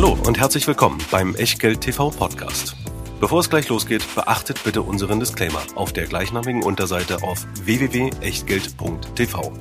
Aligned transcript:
Hallo 0.00 0.16
und 0.28 0.38
herzlich 0.38 0.64
willkommen 0.68 0.98
beim 1.10 1.34
Echtgeld 1.34 1.80
TV 1.80 2.10
Podcast. 2.10 2.76
Bevor 3.18 3.40
es 3.40 3.50
gleich 3.50 3.68
losgeht, 3.68 4.04
beachtet 4.14 4.62
bitte 4.62 4.82
unseren 4.82 5.18
Disclaimer 5.18 5.60
auf 5.74 5.92
der 5.92 6.06
gleichnamigen 6.06 6.62
Unterseite 6.62 7.24
auf 7.24 7.44
www.echtgeld.tv. 7.64 9.52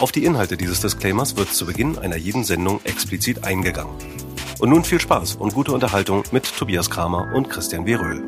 Auf 0.00 0.10
die 0.10 0.24
Inhalte 0.24 0.56
dieses 0.56 0.80
Disclaimers 0.80 1.36
wird 1.36 1.54
zu 1.54 1.66
Beginn 1.66 1.98
einer 1.98 2.16
jeden 2.16 2.42
Sendung 2.42 2.80
explizit 2.82 3.44
eingegangen. 3.44 3.94
Und 4.58 4.70
nun 4.70 4.82
viel 4.82 5.00
Spaß 5.00 5.36
und 5.36 5.54
gute 5.54 5.70
Unterhaltung 5.70 6.24
mit 6.32 6.52
Tobias 6.58 6.90
Kramer 6.90 7.32
und 7.32 7.48
Christian 7.48 7.86
Weröhl. 7.86 8.24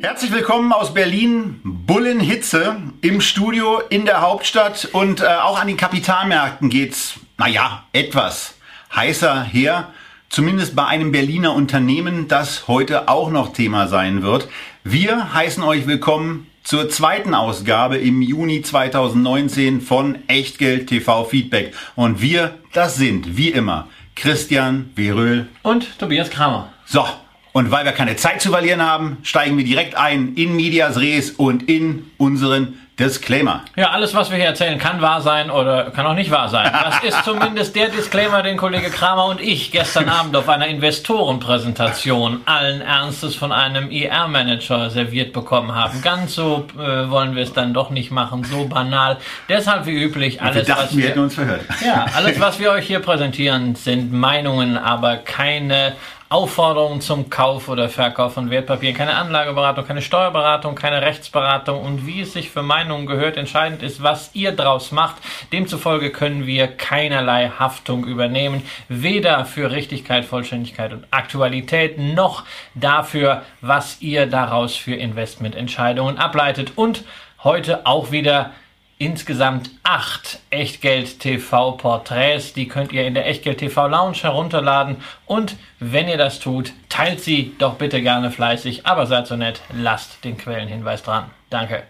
Herzlich 0.00 0.32
willkommen 0.32 0.72
aus 0.72 0.94
Berlin, 0.94 1.60
Bullenhitze 1.64 2.78
im 3.02 3.20
Studio 3.20 3.82
in 3.90 4.06
der 4.06 4.22
Hauptstadt 4.22 4.88
und 4.92 5.20
äh, 5.20 5.26
auch 5.26 5.60
an 5.60 5.66
den 5.66 5.76
Kapitalmärkten 5.76 6.70
geht's, 6.70 7.16
naja, 7.36 7.84
etwas 7.92 8.54
heißer 8.94 9.42
her. 9.42 9.92
Zumindest 10.28 10.76
bei 10.76 10.84
einem 10.84 11.12
Berliner 11.12 11.54
Unternehmen, 11.54 12.28
das 12.28 12.68
heute 12.68 13.08
auch 13.08 13.30
noch 13.30 13.52
Thema 13.52 13.88
sein 13.88 14.22
wird. 14.22 14.48
Wir 14.84 15.32
heißen 15.32 15.62
euch 15.62 15.86
willkommen 15.86 16.46
zur 16.62 16.88
zweiten 16.90 17.32
Ausgabe 17.32 17.96
im 17.96 18.20
Juni 18.20 18.60
2019 18.60 19.80
von 19.80 20.18
Echtgeld 20.26 20.88
TV 20.88 21.24
Feedback. 21.24 21.72
Und 21.94 22.20
wir, 22.20 22.56
das 22.72 22.96
sind 22.96 23.36
wie 23.36 23.50
immer 23.50 23.88
Christian 24.16 24.90
Weröhl 24.96 25.46
und 25.62 25.98
Tobias 25.98 26.28
Kramer. 26.28 26.72
So, 26.84 27.04
und 27.52 27.70
weil 27.70 27.84
wir 27.84 27.92
keine 27.92 28.16
Zeit 28.16 28.42
zu 28.42 28.50
verlieren 28.50 28.82
haben, 28.82 29.18
steigen 29.22 29.56
wir 29.56 29.64
direkt 29.64 29.94
ein 29.94 30.34
in 30.34 30.56
Medias 30.56 30.98
Res 30.98 31.30
und 31.30 31.68
in 31.68 32.10
unseren 32.18 32.74
Disclaimer. 32.98 33.62
Ja, 33.76 33.90
alles, 33.90 34.14
was 34.14 34.30
wir 34.30 34.38
hier 34.38 34.46
erzählen, 34.46 34.78
kann 34.78 35.02
wahr 35.02 35.20
sein 35.20 35.50
oder 35.50 35.90
kann 35.90 36.06
auch 36.06 36.14
nicht 36.14 36.30
wahr 36.30 36.48
sein. 36.48 36.72
Das 36.72 37.04
ist 37.04 37.24
zumindest 37.24 37.76
der 37.76 37.90
Disclaimer, 37.90 38.42
den 38.42 38.56
Kollege 38.56 38.88
Kramer 38.88 39.26
und 39.26 39.38
ich 39.38 39.70
gestern 39.70 40.08
Abend 40.08 40.34
auf 40.34 40.48
einer 40.48 40.66
Investorenpräsentation 40.66 42.40
allen 42.46 42.80
Ernstes 42.80 43.34
von 43.34 43.52
einem 43.52 43.90
IR-Manager 43.90 44.88
serviert 44.88 45.34
bekommen 45.34 45.74
haben. 45.74 46.00
Ganz 46.00 46.34
so 46.34 46.66
äh, 46.78 47.10
wollen 47.10 47.36
wir 47.36 47.42
es 47.42 47.52
dann 47.52 47.74
doch 47.74 47.90
nicht 47.90 48.10
machen, 48.10 48.44
so 48.44 48.66
banal. 48.66 49.18
Deshalb 49.50 49.84
wie 49.84 50.02
üblich 50.02 50.40
alles, 50.40 50.66
wir 50.66 50.74
dachten, 50.74 50.84
was 50.84 50.96
wir 50.96 51.08
hätten 51.08 51.20
uns 51.20 51.34
verhört. 51.34 51.60
Ja, 51.84 52.06
alles, 52.14 52.40
was 52.40 52.58
wir 52.58 52.70
euch 52.70 52.86
hier 52.86 53.00
präsentieren, 53.00 53.74
sind 53.74 54.10
Meinungen, 54.10 54.78
aber 54.78 55.16
keine 55.18 55.92
Aufforderungen 56.28 57.00
zum 57.00 57.30
Kauf 57.30 57.68
oder 57.68 57.88
Verkauf 57.88 58.34
von 58.34 58.50
Wertpapieren, 58.50 58.96
keine 58.96 59.14
Anlageberatung, 59.14 59.86
keine 59.86 60.02
Steuerberatung, 60.02 60.74
keine 60.74 61.00
Rechtsberatung. 61.00 61.80
Und 61.80 62.04
wie 62.04 62.22
es 62.22 62.32
sich 62.32 62.50
für 62.50 62.62
Meinungen 62.62 63.06
gehört, 63.06 63.36
entscheidend 63.36 63.80
ist, 63.84 64.02
was 64.02 64.30
ihr 64.34 64.50
draus 64.50 64.90
macht. 64.90 65.16
Demzufolge 65.52 66.10
können 66.10 66.44
wir 66.44 66.66
keinerlei 66.66 67.50
Haftung 67.50 68.04
übernehmen, 68.04 68.62
weder 68.88 69.44
für 69.44 69.70
Richtigkeit, 69.70 70.24
Vollständigkeit 70.24 70.92
und 70.92 71.06
Aktualität 71.12 71.96
noch 71.96 72.42
dafür, 72.74 73.42
was 73.60 74.02
ihr 74.02 74.26
daraus 74.26 74.74
für 74.74 74.96
Investmententscheidungen 74.96 76.18
ableitet. 76.18 76.72
Und 76.74 77.04
heute 77.44 77.86
auch 77.86 78.10
wieder 78.10 78.50
insgesamt 78.98 79.70
acht 79.82 80.40
Echtgeld 80.50 81.20
TV 81.20 81.72
Porträts. 81.72 82.52
Die 82.54 82.68
könnt 82.68 82.92
ihr 82.92 83.06
in 83.06 83.14
der 83.14 83.26
Echtgeld 83.26 83.58
TV 83.58 83.88
Lounge 83.88 84.18
herunterladen. 84.22 84.96
Und 85.26 85.56
wenn 85.78 86.08
ihr 86.08 86.16
das 86.16 86.40
tut, 86.40 86.72
teilt 86.88 87.20
sie 87.20 87.54
doch 87.58 87.74
bitte 87.74 88.00
gerne 88.02 88.30
fleißig. 88.30 88.86
Aber 88.86 89.06
seid 89.06 89.26
so 89.26 89.36
nett, 89.36 89.60
lasst 89.74 90.24
den 90.24 90.38
Quellenhinweis 90.38 91.02
dran. 91.02 91.30
Danke. 91.50 91.82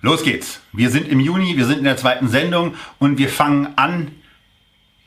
Los 0.00 0.22
geht's. 0.22 0.60
Wir 0.72 0.90
sind 0.90 1.08
im 1.08 1.20
Juni, 1.20 1.56
wir 1.56 1.66
sind 1.66 1.78
in 1.78 1.84
der 1.84 1.96
zweiten 1.96 2.28
Sendung 2.28 2.74
und 2.98 3.18
wir 3.18 3.28
fangen 3.28 3.74
an 3.76 4.12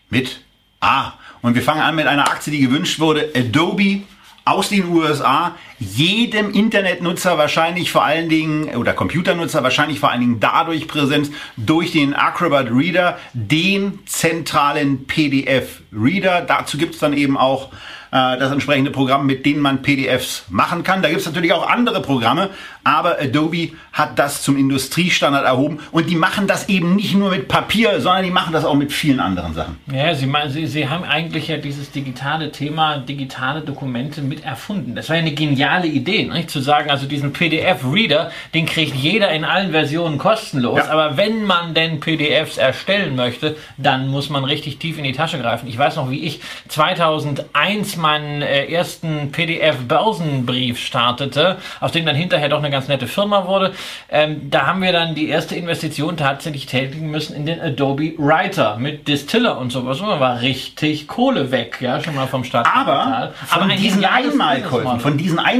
mit 0.09 0.41
A. 0.79 1.13
Und 1.41 1.55
wir 1.55 1.61
fangen 1.61 1.81
an 1.81 1.95
mit 1.95 2.07
einer 2.07 2.29
Aktie, 2.29 2.51
die 2.51 2.61
gewünscht 2.61 2.99
wurde. 2.99 3.31
Adobe 3.35 4.03
aus 4.45 4.69
den 4.69 4.87
USA 4.89 5.55
jedem 5.79 6.51
Internetnutzer 6.51 7.37
wahrscheinlich 7.37 7.91
vor 7.91 8.03
allen 8.03 8.29
Dingen 8.29 8.75
oder 8.75 8.93
Computernutzer 8.93 9.63
wahrscheinlich 9.63 9.99
vor 9.99 10.11
allen 10.11 10.21
Dingen 10.21 10.39
dadurch 10.39 10.87
präsent 10.87 11.31
durch 11.57 11.91
den 11.91 12.13
Acrobat 12.13 12.67
Reader, 12.71 13.17
den 13.33 13.99
zentralen 14.05 15.05
PDF 15.05 15.81
Reader. 15.91 16.41
Dazu 16.41 16.77
gibt 16.77 16.93
es 16.93 16.99
dann 16.99 17.13
eben 17.13 17.37
auch 17.37 17.71
äh, 18.15 18.37
das 18.37 18.51
entsprechende 18.51 18.91
Programm, 18.91 19.25
mit 19.25 19.45
dem 19.45 19.59
man 19.59 19.81
PDFs 19.81 20.45
machen 20.49 20.83
kann. 20.83 21.01
Da 21.01 21.09
gibt 21.09 21.19
es 21.19 21.27
natürlich 21.27 21.51
auch 21.51 21.69
andere 21.69 22.01
Programme, 22.01 22.49
aber 22.85 23.19
Adobe 23.19 23.71
hat 23.91 24.17
das 24.17 24.41
zum 24.41 24.55
Industriestandard 24.57 25.45
erhoben 25.45 25.79
und 25.91 26.09
die 26.09 26.15
machen 26.15 26.47
das 26.47 26.69
eben 26.69 26.95
nicht 26.95 27.15
nur 27.15 27.31
mit 27.31 27.49
Papier, 27.49 27.99
sondern 27.99 28.23
die 28.23 28.31
machen 28.31 28.53
das 28.53 28.63
auch 28.63 28.75
mit 28.75 28.93
vielen 28.93 29.19
anderen 29.19 29.53
Sachen. 29.53 29.77
Ja, 29.91 30.15
sie, 30.15 30.31
sie, 30.47 30.67
sie 30.67 30.87
haben 30.87 31.03
eigentlich 31.03 31.49
ja 31.49 31.57
dieses 31.57 31.91
digitale 31.91 32.53
Thema, 32.53 32.99
digitale 32.99 33.61
Dokumente 33.61 34.21
mit 34.21 34.45
erfunden. 34.45 34.95
Das 34.95 35.09
war 35.09 35.17
ja 35.17 35.21
eine 35.21 35.33
geniale 35.33 35.64
Idee, 35.87 36.25
nicht? 36.25 36.49
zu 36.49 36.59
sagen, 36.59 36.89
also 36.89 37.05
diesen 37.05 37.33
PDF-Reader, 37.33 38.31
den 38.53 38.65
kriegt 38.65 38.95
jeder 38.95 39.31
in 39.31 39.43
allen 39.43 39.71
Versionen 39.71 40.17
kostenlos, 40.17 40.79
ja. 40.79 40.89
aber 40.89 41.17
wenn 41.17 41.43
man 41.43 41.73
denn 41.73 41.99
PDFs 41.99 42.57
erstellen 42.57 43.15
möchte, 43.15 43.57
dann 43.77 44.07
muss 44.07 44.29
man 44.29 44.43
richtig 44.43 44.79
tief 44.79 44.97
in 44.97 45.03
die 45.03 45.13
Tasche 45.13 45.39
greifen. 45.39 45.67
Ich 45.67 45.77
weiß 45.77 45.95
noch, 45.95 46.09
wie 46.09 46.23
ich 46.23 46.41
2001 46.69 47.97
meinen 47.97 48.41
äh, 48.41 48.65
ersten 48.65 49.31
PDF-Börsenbrief 49.31 50.79
startete, 50.79 51.57
aus 51.79 51.91
dem 51.91 52.05
dann 52.05 52.15
hinterher 52.15 52.49
doch 52.49 52.59
eine 52.59 52.69
ganz 52.69 52.87
nette 52.87 53.07
Firma 53.07 53.47
wurde, 53.47 53.73
ähm, 54.09 54.49
da 54.49 54.67
haben 54.67 54.81
wir 54.81 54.91
dann 54.91 55.15
die 55.15 55.29
erste 55.29 55.55
Investition 55.55 56.17
tatsächlich 56.17 56.65
tätigen 56.65 57.11
müssen 57.11 57.35
in 57.35 57.45
den 57.45 57.59
Adobe 57.59 58.13
Writer 58.17 58.77
mit 58.77 59.07
Distiller 59.07 59.57
und 59.57 59.71
sowas. 59.71 59.99
Und 59.99 60.07
da 60.07 60.19
war 60.19 60.41
richtig 60.41 61.07
Kohle 61.07 61.51
weg, 61.51 61.77
ja, 61.81 62.01
schon 62.01 62.15
mal 62.15 62.27
vom 62.27 62.43
Start. 62.43 62.67
Aber 62.73 63.33
von 63.45 63.63
Aber 63.63 63.73
diesen 63.73 64.05
Einmalkäufen, 64.05 64.99
von 64.99 65.17
diesen 65.17 65.39
Einmalkäufen, 65.39 65.54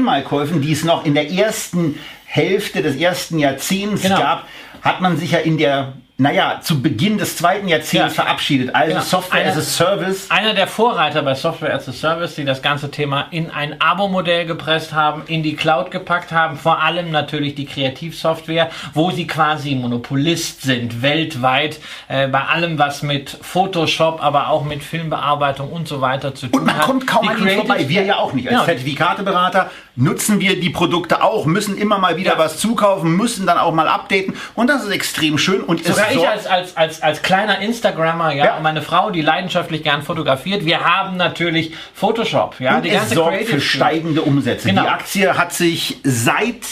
die 0.62 0.72
es 0.72 0.84
noch 0.84 1.06
in 1.06 1.14
der 1.14 1.32
ersten 1.32 1.98
Hälfte 2.26 2.82
des 2.82 2.96
ersten 2.96 3.40
Jahrzehnts 3.40 4.02
genau. 4.02 4.20
gab, 4.20 4.48
hat 4.82 5.02
man 5.02 5.18
sich 5.18 5.32
ja 5.32 5.40
in 5.40 5.58
der 5.58 5.94
naja, 6.18 6.62
zu 6.64 6.82
Beginn 6.82 7.18
des 7.18 7.36
zweiten 7.36 7.68
Jahrzehnts 7.68 8.16
ja. 8.16 8.24
verabschiedet. 8.24 8.74
Also 8.74 8.94
genau. 8.94 9.04
Software 9.04 9.42
einer, 9.42 9.52
as 9.52 9.58
a 9.58 9.62
Service. 9.62 10.32
Einer 10.32 10.54
der 10.54 10.68
Vorreiter 10.68 11.22
bei 11.24 11.36
Software 11.36 11.74
as 11.74 11.90
a 11.90 11.92
Service, 11.92 12.36
die 12.36 12.46
das 12.46 12.62
ganze 12.62 12.90
Thema 12.90 13.28
in 13.32 13.52
ein 13.52 13.82
Abo-Modell 13.82 14.46
gepresst 14.46 14.94
haben, 14.94 15.24
in 15.28 15.44
die 15.44 15.58
Cloud 15.58 15.92
gepackt 15.92 16.32
haben, 16.32 16.56
vor 16.58 16.82
allem 16.82 17.12
natürlich 17.12 17.56
die 17.56 17.66
Kreativsoftware, 17.66 18.70
wo 18.94 19.12
sie 19.12 19.28
quasi 19.28 19.76
Monopolist 19.76 20.62
sind, 20.62 21.02
weltweit, 21.02 21.82
äh, 22.08 22.30
bei 22.30 22.46
allem, 22.46 22.80
was 22.80 23.04
mit 23.04 23.38
Photoshop, 23.42 24.24
aber 24.24 24.48
auch 24.48 24.64
mit 24.64 24.84
Filmbearbeitung 24.84 25.70
und 25.70 25.90
so 25.90 26.00
weiter 26.00 26.34
zu 26.34 26.48
tun 26.48 26.54
hat. 26.54 26.60
Und 26.60 26.66
man 26.66 26.78
hat. 26.78 26.86
kommt 26.86 27.08
kaum 27.08 27.28
an 27.28 27.38
ihnen 27.40 27.58
vorbei, 27.58 27.90
wir 27.90 28.04
ja 28.04 28.20
auch 28.20 28.32
nicht. 28.32 28.48
Als 28.48 28.54
genau. 28.56 28.66
Zertifikateberater 28.66 29.70
nutzen 29.98 30.40
wir 30.40 30.60
die 30.60 30.70
Produkte 30.70 31.24
auch, 31.24 31.46
müssen 31.46 31.78
immer 31.78 31.98
mal 32.00 32.18
wieder 32.18 32.34
ja. 32.34 32.38
was 32.38 32.58
zukaufen, 32.58 33.16
müssen 33.16 33.46
dann 33.46 33.58
auch 33.58 33.74
mal 33.74 33.88
updaten 33.88 34.36
und 34.54 34.70
das 34.70 34.84
ist 34.84 34.92
extrem 34.92 35.38
schön 35.38 35.62
und 35.62 35.86
Sogar 36.14 36.36
ich 36.36 36.40
als, 36.40 36.48
als, 36.48 36.78
als, 36.78 37.02
als 37.02 37.22
kleiner 37.22 37.60
Instagrammer, 37.60 38.34
ja, 38.34 38.46
ja, 38.46 38.58
und 38.58 38.64
meine 38.64 38.82
Frau, 38.82 39.10
die 39.10 39.22
leidenschaftlich 39.22 39.84
gern 39.84 40.04
fotografiert, 40.04 40.66
wir 40.66 40.82
haben 40.82 41.18
natürlich 41.18 41.74
Photoshop, 41.94 42.60
ja, 42.60 42.78
und 42.78 42.86
die 42.86 42.92
ganze 42.92 43.08
es 43.08 43.14
sorgt 43.14 43.44
für 43.44 43.62
steigende 43.62 44.22
Umsätze. 44.22 44.68
Genau. 44.70 44.84
Die 44.84 44.90
Aktie 44.90 45.38
hat 45.38 45.54
sich 45.54 45.98
seit 46.04 46.64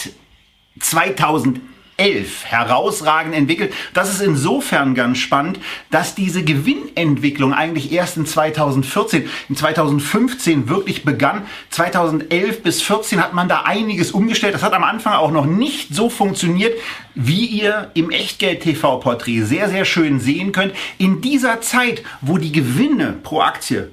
2011 0.80 1.73
11 1.96 2.44
herausragend 2.46 3.34
entwickelt. 3.34 3.72
Das 3.92 4.10
ist 4.10 4.20
insofern 4.20 4.94
ganz 4.94 5.18
spannend, 5.18 5.60
dass 5.90 6.14
diese 6.14 6.42
Gewinnentwicklung 6.42 7.54
eigentlich 7.54 7.92
erst 7.92 8.16
in 8.16 8.26
2014, 8.26 9.28
in 9.48 9.56
2015 9.56 10.68
wirklich 10.68 11.04
begann. 11.04 11.42
2011 11.70 12.62
bis 12.62 12.82
14 12.82 13.22
hat 13.22 13.32
man 13.32 13.48
da 13.48 13.62
einiges 13.62 14.12
umgestellt. 14.12 14.54
Das 14.54 14.62
hat 14.62 14.72
am 14.72 14.84
Anfang 14.84 15.14
auch 15.14 15.30
noch 15.30 15.46
nicht 15.46 15.94
so 15.94 16.10
funktioniert, 16.10 16.78
wie 17.14 17.46
ihr 17.46 17.90
im 17.94 18.10
Echtgeld-TV-Porträt 18.10 19.42
sehr, 19.42 19.68
sehr 19.68 19.84
schön 19.84 20.18
sehen 20.18 20.52
könnt. 20.52 20.74
In 20.98 21.20
dieser 21.20 21.60
Zeit, 21.60 22.02
wo 22.20 22.38
die 22.38 22.52
Gewinne 22.52 23.14
pro 23.22 23.40
Aktie 23.40 23.90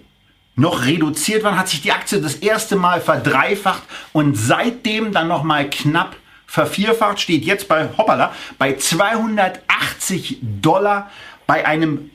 noch 0.55 0.85
reduziert 0.85 1.43
waren, 1.43 1.57
hat 1.57 1.69
sich 1.69 1.81
die 1.81 1.91
Aktie 1.91 2.19
das 2.19 2.35
erste 2.35 2.75
Mal 2.75 3.01
verdreifacht 3.01 3.83
und 4.11 4.35
seitdem 4.35 5.11
dann 5.11 5.27
noch 5.27 5.43
mal 5.43 5.69
knapp 5.69 6.15
vervierfacht, 6.51 7.21
steht 7.21 7.45
jetzt 7.45 7.69
bei 7.69 7.87
Hoppala 7.97 8.33
bei 8.57 8.75
280 8.75 10.39
Dollar 10.41 11.09
bei 11.47 11.65
einem 11.65 12.11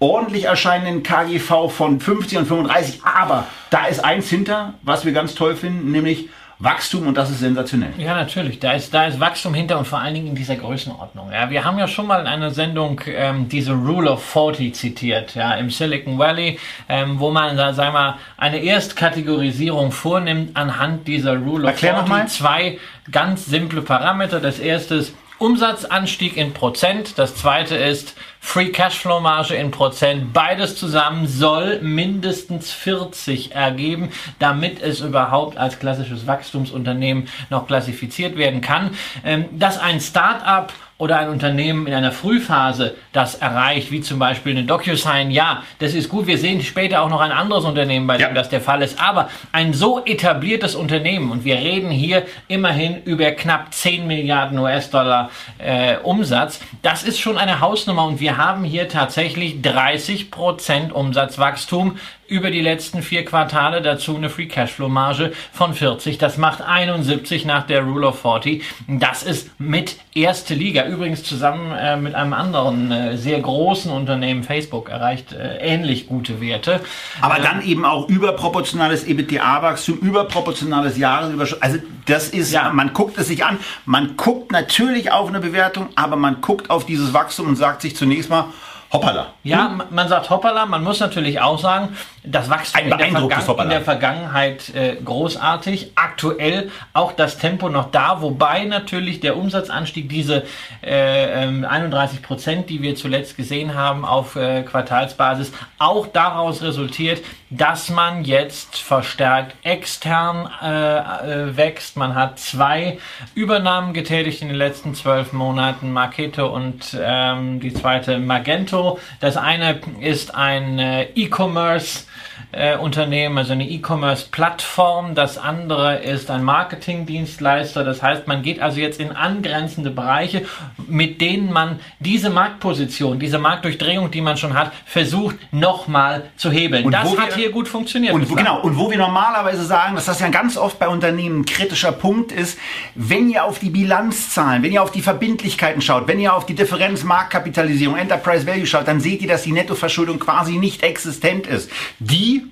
ordentlich 0.00 0.46
erscheinenden 0.46 1.04
KGV 1.04 1.70
von 1.70 2.00
50 2.00 2.38
und 2.38 2.46
35. 2.46 3.04
Aber 3.04 3.46
da 3.70 3.86
ist 3.86 4.04
eins 4.04 4.28
hinter, 4.28 4.74
was 4.82 5.04
wir 5.04 5.12
ganz 5.12 5.36
toll 5.36 5.54
finden, 5.54 5.92
nämlich 5.92 6.28
Wachstum 6.60 7.06
und 7.06 7.16
das 7.16 7.30
ist 7.30 7.40
sensationell. 7.40 7.92
Ja, 7.96 8.14
natürlich. 8.14 8.58
Da 8.58 8.72
ist, 8.72 8.92
da 8.92 9.06
ist 9.06 9.18
Wachstum 9.18 9.54
hinter 9.54 9.78
und 9.78 9.86
vor 9.86 9.98
allen 9.98 10.12
Dingen 10.12 10.26
in 10.28 10.34
dieser 10.34 10.56
Größenordnung. 10.56 11.32
Ja, 11.32 11.48
wir 11.48 11.64
haben 11.64 11.78
ja 11.78 11.88
schon 11.88 12.06
mal 12.06 12.20
in 12.20 12.26
einer 12.26 12.50
Sendung 12.50 13.00
ähm, 13.06 13.48
diese 13.48 13.72
Rule 13.72 14.10
of 14.10 14.22
40 14.22 14.74
zitiert, 14.74 15.34
ja, 15.34 15.54
im 15.54 15.70
Silicon 15.70 16.18
Valley, 16.18 16.58
ähm, 16.90 17.18
wo 17.18 17.30
man, 17.30 17.56
da, 17.56 17.72
sagen 17.72 17.94
wir, 17.94 18.18
eine 18.36 18.58
Erstkategorisierung 18.58 19.90
vornimmt 19.90 20.54
anhand 20.54 21.08
dieser 21.08 21.38
Rule 21.38 21.64
of 21.64 21.70
Erklär 21.70 21.94
40. 21.94 22.08
Noch 22.08 22.08
mal. 22.08 22.28
Zwei 22.28 22.78
ganz 23.10 23.46
simple 23.46 23.80
Parameter. 23.80 24.38
Das 24.38 24.58
erste 24.58 24.96
ist 24.96 25.14
Umsatzanstieg 25.38 26.36
in 26.36 26.52
Prozent. 26.52 27.18
Das 27.18 27.34
zweite 27.34 27.74
ist 27.74 28.14
Free 28.42 28.70
Cashflow 28.70 29.20
Marge 29.20 29.54
in 29.54 29.70
Prozent. 29.70 30.32
Beides 30.32 30.74
zusammen 30.74 31.28
soll 31.28 31.80
mindestens 31.82 32.72
40 32.72 33.52
ergeben, 33.54 34.10
damit 34.40 34.82
es 34.82 35.00
überhaupt 35.00 35.56
als 35.56 35.78
klassisches 35.78 36.26
Wachstumsunternehmen 36.26 37.28
noch 37.50 37.66
klassifiziert 37.66 38.36
werden 38.36 38.60
kann. 38.60 38.96
Ähm, 39.24 39.46
dass 39.52 39.78
ein 39.78 40.00
Start-up 40.00 40.72
oder 41.00 41.18
ein 41.18 41.30
Unternehmen 41.30 41.86
in 41.86 41.94
einer 41.94 42.12
Frühphase 42.12 42.94
das 43.12 43.34
erreicht, 43.34 43.90
wie 43.90 44.02
zum 44.02 44.18
Beispiel 44.18 44.52
eine 44.52 44.64
DocuSign, 44.64 45.30
ja, 45.30 45.62
das 45.78 45.94
ist 45.94 46.08
gut. 46.08 46.26
Wir 46.26 46.38
sehen 46.38 46.60
später 46.60 47.02
auch 47.02 47.08
noch 47.08 47.20
ein 47.20 47.32
anderes 47.32 47.64
Unternehmen, 47.64 48.06
bei 48.06 48.18
dem 48.18 48.28
ja. 48.28 48.32
das 48.34 48.50
der 48.50 48.60
Fall 48.60 48.82
ist. 48.82 49.02
Aber 49.02 49.30
ein 49.50 49.72
so 49.72 50.04
etabliertes 50.04 50.74
Unternehmen, 50.74 51.30
und 51.30 51.44
wir 51.44 51.56
reden 51.56 51.90
hier 51.90 52.26
immerhin 52.48 53.02
über 53.04 53.32
knapp 53.32 53.72
10 53.72 54.06
Milliarden 54.06 54.58
US-Dollar 54.58 55.30
äh, 55.58 55.96
Umsatz, 56.02 56.60
das 56.82 57.02
ist 57.02 57.18
schon 57.18 57.38
eine 57.38 57.60
Hausnummer 57.60 58.04
und 58.04 58.20
wir 58.20 58.36
haben 58.36 58.64
hier 58.64 58.88
tatsächlich 58.88 59.62
30 59.62 60.30
Prozent 60.30 60.92
Umsatzwachstum 60.92 61.96
über 62.30 62.52
die 62.52 62.60
letzten 62.60 63.02
vier 63.02 63.24
Quartale, 63.24 63.82
dazu 63.82 64.16
eine 64.16 64.30
Free 64.30 64.46
Cashflow 64.46 64.88
Marge 64.88 65.32
von 65.52 65.74
40. 65.74 66.16
Das 66.16 66.38
macht 66.38 66.62
71 66.62 67.44
nach 67.44 67.66
der 67.66 67.82
Rule 67.82 68.06
of 68.06 68.20
40. 68.20 68.62
Das 68.86 69.24
ist 69.24 69.50
mit 69.58 69.96
erste 70.14 70.54
Liga. 70.54 70.86
Übrigens 70.86 71.24
zusammen 71.24 71.72
äh, 71.72 71.96
mit 71.96 72.14
einem 72.14 72.32
anderen 72.32 72.92
äh, 72.92 73.16
sehr 73.16 73.40
großen 73.40 73.90
Unternehmen, 73.90 74.44
Facebook, 74.44 74.88
erreicht 74.88 75.32
äh, 75.32 75.56
ähnlich 75.58 76.06
gute 76.06 76.40
Werte. 76.40 76.80
Aber 77.20 77.38
ähm, 77.38 77.42
dann 77.42 77.62
eben 77.62 77.84
auch 77.84 78.08
überproportionales 78.08 79.04
EBITDA-Wachstum, 79.06 79.98
überproportionales 79.98 80.98
Jahresüberschuss. 80.98 81.60
Also 81.60 81.78
das 82.06 82.28
ist, 82.28 82.52
ja. 82.52 82.70
man 82.72 82.92
guckt 82.92 83.18
es 83.18 83.26
sich 83.26 83.44
an, 83.44 83.58
man 83.86 84.16
guckt 84.16 84.52
natürlich 84.52 85.10
auf 85.10 85.28
eine 85.28 85.40
Bewertung, 85.40 85.88
aber 85.96 86.14
man 86.14 86.40
guckt 86.40 86.70
auf 86.70 86.86
dieses 86.86 87.12
Wachstum 87.12 87.48
und 87.48 87.56
sagt 87.56 87.82
sich 87.82 87.96
zunächst 87.96 88.30
mal, 88.30 88.46
Hoppala. 88.92 89.34
Ja, 89.44 89.78
man 89.90 90.08
sagt 90.08 90.30
Hoppala. 90.30 90.66
Man 90.66 90.82
muss 90.82 90.98
natürlich 90.98 91.40
auch 91.40 91.60
sagen, 91.60 91.96
das 92.22 92.50
Wachstum 92.50 92.82
in 92.82 92.90
der, 92.90 92.98
Vergangen, 93.08 93.58
in 93.60 93.68
der, 93.70 93.80
Vergangenheit 93.80 94.74
äh, 94.74 94.96
großartig. 95.02 95.92
Aktuell 95.94 96.70
auch 96.92 97.12
das 97.12 97.38
Tempo 97.38 97.68
noch 97.68 97.90
da, 97.90 98.20
wobei 98.20 98.64
natürlich 98.64 99.20
der 99.20 99.36
Umsatzanstieg, 99.36 100.08
diese 100.08 100.44
äh, 100.82 101.46
31 101.46 102.18
ähm, 102.18 102.22
Prozent, 102.22 102.70
die 102.70 102.82
wir 102.82 102.94
zuletzt 102.94 103.36
gesehen 103.36 103.74
haben 103.74 104.04
auf 104.04 104.36
äh, 104.36 104.62
Quartalsbasis, 104.62 105.52
auch 105.78 106.06
daraus 106.06 106.62
resultiert, 106.62 107.22
dass 107.48 107.88
man 107.88 108.24
jetzt 108.24 108.76
verstärkt 108.76 109.56
extern 109.64 110.48
äh, 110.62 110.98
äh, 110.98 111.56
wächst. 111.56 111.96
Man 111.96 112.14
hat 112.14 112.38
zwei 112.38 112.98
Übernahmen 113.34 113.92
getätigt 113.92 114.42
in 114.42 114.48
den 114.48 114.56
letzten 114.56 114.94
zwölf 114.94 115.32
Monaten, 115.32 115.92
Marketo 115.92 116.46
und 116.46 116.96
ähm, 117.00 117.60
die 117.60 117.72
zweite 117.72 118.18
Magento. 118.18 118.98
Das 119.20 119.36
eine 119.36 119.80
ist 120.00 120.34
ein 120.34 120.78
äh, 120.78 121.04
E-Commerce 121.14 122.04
äh, 122.52 122.76
Unternehmen, 122.76 123.38
also 123.38 123.52
eine 123.52 123.68
E-Commerce-Plattform. 123.68 125.14
Das 125.14 125.38
andere 125.38 125.98
ist 125.98 126.30
ein 126.30 126.42
Marketingdienstleister. 126.42 127.84
Das 127.84 128.02
heißt, 128.02 128.26
man 128.26 128.42
geht 128.42 128.60
also 128.60 128.80
jetzt 128.80 129.00
in 129.00 129.12
angrenzende 129.12 129.90
Bereiche, 129.90 130.46
mit 130.88 131.20
denen 131.20 131.52
man 131.52 131.80
diese 132.00 132.30
Marktposition, 132.30 133.18
diese 133.18 133.38
Marktdurchdringung, 133.38 134.10
die 134.10 134.20
man 134.20 134.36
schon 134.36 134.54
hat, 134.54 134.72
versucht 134.84 135.36
nochmal 135.52 136.24
zu 136.36 136.50
hebeln. 136.50 136.86
Und 136.86 136.92
das 136.92 137.16
hat 137.16 137.28
wir, 137.28 137.36
hier 137.36 137.50
gut 137.50 137.68
funktioniert. 137.68 138.14
Und 138.14 138.28
wo, 138.30 138.34
genau, 138.34 138.60
und 138.60 138.76
wo 138.76 138.90
wir 138.90 138.98
normalerweise 138.98 139.64
sagen, 139.64 139.94
dass 139.94 140.06
das 140.06 140.20
ja 140.20 140.28
ganz 140.28 140.56
oft 140.56 140.78
bei 140.78 140.88
Unternehmen 140.88 141.40
ein 141.40 141.44
kritischer 141.44 141.92
Punkt 141.92 142.32
ist, 142.32 142.58
wenn 142.94 143.30
ihr 143.30 143.44
auf 143.44 143.58
die 143.58 143.70
Bilanzzahlen, 143.70 144.62
wenn 144.62 144.72
ihr 144.72 144.82
auf 144.82 144.90
die 144.90 145.02
Verbindlichkeiten 145.02 145.80
schaut, 145.82 146.08
wenn 146.08 146.18
ihr 146.18 146.34
auf 146.34 146.46
die 146.46 146.54
Differenz 146.54 147.04
Marktkapitalisierung, 147.04 147.96
Enterprise 147.96 148.46
Value 148.46 148.66
schaut, 148.66 148.88
dann 148.88 149.00
seht 149.00 149.22
ihr, 149.22 149.28
dass 149.28 149.42
die 149.42 149.52
Nettoverschuldung 149.52 150.18
quasi 150.18 150.56
nicht 150.56 150.82
existent 150.82 151.46
ist. 151.46 151.70
Die 152.10 152.46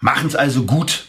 machen 0.00 0.28
es 0.28 0.36
also 0.36 0.64
gut. 0.64 1.04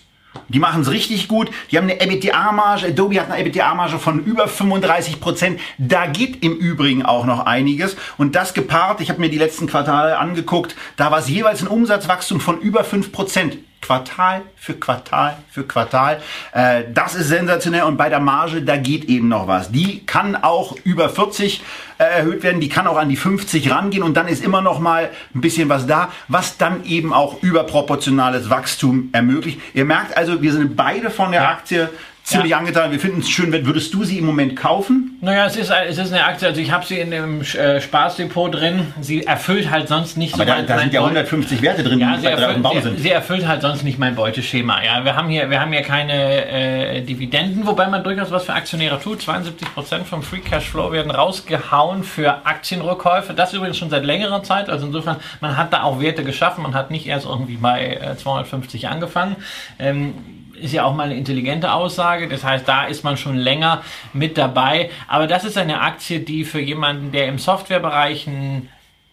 Die 0.50 0.60
machen 0.60 0.82
es 0.82 0.92
richtig 0.92 1.28
gut. 1.28 1.50
Die 1.72 1.78
haben 1.78 1.86
eine 1.86 2.02
EBITDA-Marge. 2.02 2.88
Adobe 2.88 3.20
hat 3.20 3.32
eine 3.32 3.40
EBITDA-Marge 3.40 4.00
von 4.00 4.24
über 4.24 4.48
35 4.48 5.20
Prozent. 5.20 5.60
Da 5.78 6.08
geht 6.08 6.44
im 6.44 6.56
Übrigen 6.56 7.06
auch 7.06 7.26
noch 7.26 7.46
einiges. 7.46 7.96
Und 8.18 8.36
das 8.36 8.54
gepaart, 8.54 9.02
ich 9.02 9.10
habe 9.10 9.22
mir 9.22 9.30
die 9.30 9.38
letzten 9.38 9.68
Quartale 9.68 10.18
angeguckt, 10.18 10.76
da 10.98 11.12
war 11.12 11.20
es 11.20 11.30
jeweils 11.30 11.62
ein 11.62 11.68
Umsatzwachstum 11.68 12.40
von 12.40 12.60
über 12.60 12.84
5 12.84 13.12
Prozent. 13.12 13.58
Quartal 13.82 14.42
für 14.56 14.74
Quartal 14.74 15.38
für 15.52 15.64
Quartal. 15.64 16.22
Äh, 16.54 16.84
das 16.94 17.16
ist 17.16 17.30
sensationell 17.30 17.84
und 17.84 17.98
bei 17.98 18.10
der 18.10 18.20
Marge, 18.20 18.62
da 18.62 18.78
geht 18.78 19.06
eben 19.06 19.28
noch 19.28 19.48
was. 19.48 19.72
Die 19.72 20.06
kann 20.06 20.36
auch 20.36 20.76
über 20.84 21.10
40 21.10 21.62
äh, 21.98 22.04
erhöht 22.04 22.44
werden, 22.44 22.62
die 22.62 22.70
kann 22.70 22.88
auch 22.88 22.98
an 22.98 23.10
die 23.10 23.16
50 23.16 23.72
rangehen 23.72 24.04
und 24.04 24.16
dann 24.16 24.28
ist 24.28 24.44
immer 24.44 24.62
noch 24.62 24.80
mal 24.80 25.10
ein 25.34 25.42
bisschen 25.42 25.70
was 25.70 25.88
da, 25.88 26.12
was 26.28 26.58
dann 26.58 26.84
eben 26.86 27.14
auch 27.14 27.42
überproportionales 27.42 28.50
Wachstum 28.50 29.10
ermöglicht. 29.12 29.60
Ihr 29.74 29.86
merkt 29.86 30.16
also, 30.18 30.42
wir 30.42 30.54
sind 30.54 30.76
beide 30.76 31.10
von 31.10 31.32
der 31.32 31.42
ja. 31.42 31.50
Aktie 31.50 31.90
ziemlich 32.30 32.52
ja. 32.52 32.58
angetan. 32.58 32.92
Wir 32.92 33.00
finden 33.00 33.20
es 33.20 33.30
schön. 33.30 33.52
Würdest 33.66 33.94
du 33.94 34.04
sie 34.04 34.18
im 34.18 34.26
Moment 34.26 34.56
kaufen? 34.56 35.18
Naja, 35.22 35.46
es 35.46 35.56
ist, 35.56 35.72
es 35.72 35.98
ist 35.98 36.14
eine 36.14 36.26
Aktie. 36.26 36.48
Also 36.48 36.62
ich 36.62 36.72
habe 36.72 36.86
sie 36.86 37.00
in 37.00 37.12
dem 37.12 37.42
äh, 37.42 37.82
Spaßdepot 37.82 38.54
drin. 38.54 38.94
Sie 39.02 39.26
erfüllt 39.26 39.70
halt 39.70 39.88
sonst 39.88 40.18
nicht 40.18 40.34
Aber 40.36 40.44
so 40.44 40.50
da, 40.50 40.56
mein, 40.56 40.68
da 40.68 40.80
sind 40.80 40.94
ja 40.94 41.02
150 41.02 41.62
Werte 41.62 41.84
drin, 41.84 42.00
ja, 42.00 42.18
die 42.18 42.24
bei 42.24 42.30
erfüllt, 42.30 42.64
Baum 42.64 42.82
sind. 42.82 43.00
Sie 43.00 43.10
erfüllt 43.10 43.48
halt 43.48 43.62
sonst 43.62 43.84
nicht 43.84 44.00
mein 44.00 44.16
Beuteschema. 44.16 44.84
Ja, 44.84 45.04
wir 45.04 45.16
haben 45.16 45.30
hier, 45.30 45.50
wir 45.50 45.60
haben 45.60 45.72
hier 45.72 45.82
keine 45.82 46.48
äh, 46.48 47.02
Dividenden, 47.02 47.66
wobei 47.66 47.88
man 47.88 48.04
durchaus 48.04 48.32
was 48.32 48.46
für 48.46 48.54
Aktionäre 48.54 49.00
tut. 49.00 49.22
72 49.22 49.74
Prozent 49.74 50.08
vom 50.08 50.24
Free 50.24 50.40
Cash 50.40 50.70
Flow 50.70 50.92
werden 50.92 51.12
rausgehauen 51.12 52.04
für 52.04 52.46
Aktienrückkäufe. 52.46 53.34
Das 53.34 53.54
übrigens 53.54 53.78
schon 53.78 53.90
seit 53.90 54.06
längerer 54.06 54.44
Zeit. 54.44 54.70
Also 54.70 54.88
insofern, 54.88 55.18
man 55.42 55.58
hat 55.58 55.74
da 55.74 55.84
auch 55.84 56.00
Werte 56.00 56.24
geschaffen. 56.24 56.64
Man 56.64 56.74
hat 56.74 56.92
nicht 56.92 57.08
erst 57.08 57.26
irgendwie 57.26 57.58
bei 57.58 57.96
äh, 57.96 58.18
250 58.18 58.88
angefangen. 58.88 59.36
Ähm, 59.80 60.14
ist 60.62 60.74
ja 60.74 60.84
auch 60.84 60.94
mal 60.94 61.04
eine 61.04 61.16
intelligente 61.16 61.72
Aussage. 61.72 62.28
Das 62.28 62.44
heißt, 62.44 62.68
da 62.68 62.86
ist 62.86 63.04
man 63.04 63.18
schon 63.18 63.36
länger 63.36 63.84
mit 64.14 64.38
dabei. 64.38 64.90
Aber 65.08 65.28
das 65.28 65.44
ist 65.44 65.58
eine 65.58 65.82
Aktie, 65.82 66.20
die 66.20 66.44
für 66.44 66.60
jemanden, 66.60 67.12
der 67.12 67.28
im 67.28 67.40
Softwarebereich 67.40 68.28
ein 68.28 68.70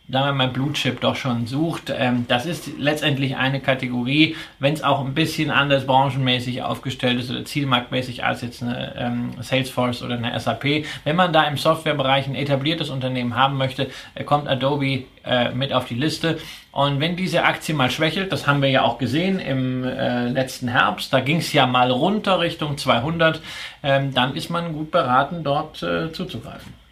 sagen 0.08 0.26
wir 0.26 0.32
mal, 0.32 0.49
Blue 0.49 0.73
Chip 0.73 1.00
doch 1.00 1.17
schon 1.17 1.47
sucht. 1.47 1.93
Ähm, 1.97 2.26
das 2.29 2.47
ist 2.47 2.79
letztendlich 2.79 3.37
eine 3.37 3.61
Kategorie, 3.61 4.37
wenn 4.58 4.75
es 4.75 4.82
auch 4.82 5.05
ein 5.05 5.14
bisschen 5.14 5.50
anders 5.50 5.87
branchenmäßig 5.87 6.62
aufgestellt 6.62 7.19
ist 7.19 7.31
oder 7.31 7.44
zielmarktmäßig 7.44 8.25
als 8.25 8.43
jetzt 8.43 8.62
eine 8.62 8.94
ähm, 8.97 9.31
Salesforce 9.41 10.03
oder 10.03 10.17
eine 10.17 10.38
SAP. 10.38 10.85
Wenn 11.05 11.17
man 11.17 11.32
da 11.32 11.43
im 11.44 11.56
Softwarebereich 11.56 12.26
ein 12.29 12.37
etabliertes 12.37 12.91
Unternehmen 12.91 13.35
haben 13.35 13.56
möchte, 13.56 13.91
äh, 14.14 14.23
kommt 14.23 14.49
Adobe 14.49 15.05
äh, 15.25 15.50
mit 15.50 15.73
auf 15.73 15.87
die 15.87 15.94
Liste. 15.94 16.38
Und 16.70 17.00
wenn 17.00 17.17
diese 17.17 17.43
Aktie 17.43 17.75
mal 17.75 17.91
schwächelt, 17.91 18.31
das 18.31 18.47
haben 18.47 18.62
wir 18.62 18.69
ja 18.69 18.82
auch 18.82 18.99
gesehen 18.99 19.41
im 19.41 19.82
äh, 19.82 20.29
letzten 20.29 20.69
Herbst, 20.69 21.13
da 21.13 21.20
ging 21.20 21.39
es 21.39 21.53
ja 21.53 21.67
mal 21.67 21.91
runter 21.91 22.39
Richtung 22.39 22.79
200, 22.79 23.41
ähm, 23.82 24.15
dann 24.15 24.36
ist 24.36 24.51
man 24.51 24.72
gut 24.72 24.91
beraten, 24.91 25.43
dort 25.43 25.82
äh, 25.82 26.13
zuzugreifen. 26.13 26.85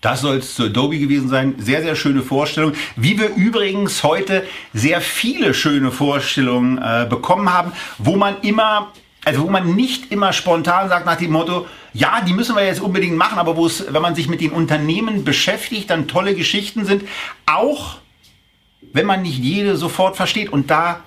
Das 0.00 0.20
soll 0.20 0.36
es 0.36 0.54
zu 0.54 0.64
Adobe 0.64 0.98
gewesen 0.98 1.28
sein. 1.28 1.56
Sehr, 1.58 1.82
sehr 1.82 1.96
schöne 1.96 2.22
Vorstellung. 2.22 2.72
Wie 2.94 3.18
wir 3.18 3.34
übrigens 3.34 4.04
heute 4.04 4.46
sehr 4.72 5.00
viele 5.00 5.54
schöne 5.54 5.90
Vorstellungen 5.90 6.78
äh, 6.78 7.06
bekommen 7.08 7.52
haben, 7.52 7.72
wo 7.98 8.14
man 8.14 8.40
immer, 8.42 8.92
also 9.24 9.42
wo 9.42 9.50
man 9.50 9.74
nicht 9.74 10.12
immer 10.12 10.32
spontan 10.32 10.88
sagt 10.88 11.04
nach 11.04 11.16
dem 11.16 11.32
Motto, 11.32 11.66
ja, 11.94 12.20
die 12.20 12.32
müssen 12.32 12.54
wir 12.54 12.64
jetzt 12.64 12.80
unbedingt 12.80 13.16
machen, 13.16 13.38
aber 13.40 13.56
wo 13.56 13.66
es, 13.66 13.92
wenn 13.92 14.02
man 14.02 14.14
sich 14.14 14.28
mit 14.28 14.40
den 14.40 14.52
Unternehmen 14.52 15.24
beschäftigt, 15.24 15.90
dann 15.90 16.06
tolle 16.06 16.36
Geschichten 16.36 16.84
sind. 16.84 17.02
Auch 17.46 17.96
wenn 18.92 19.06
man 19.06 19.22
nicht 19.22 19.38
jede 19.38 19.76
sofort 19.76 20.16
versteht. 20.16 20.50
Und 20.50 20.70
da 20.70 21.00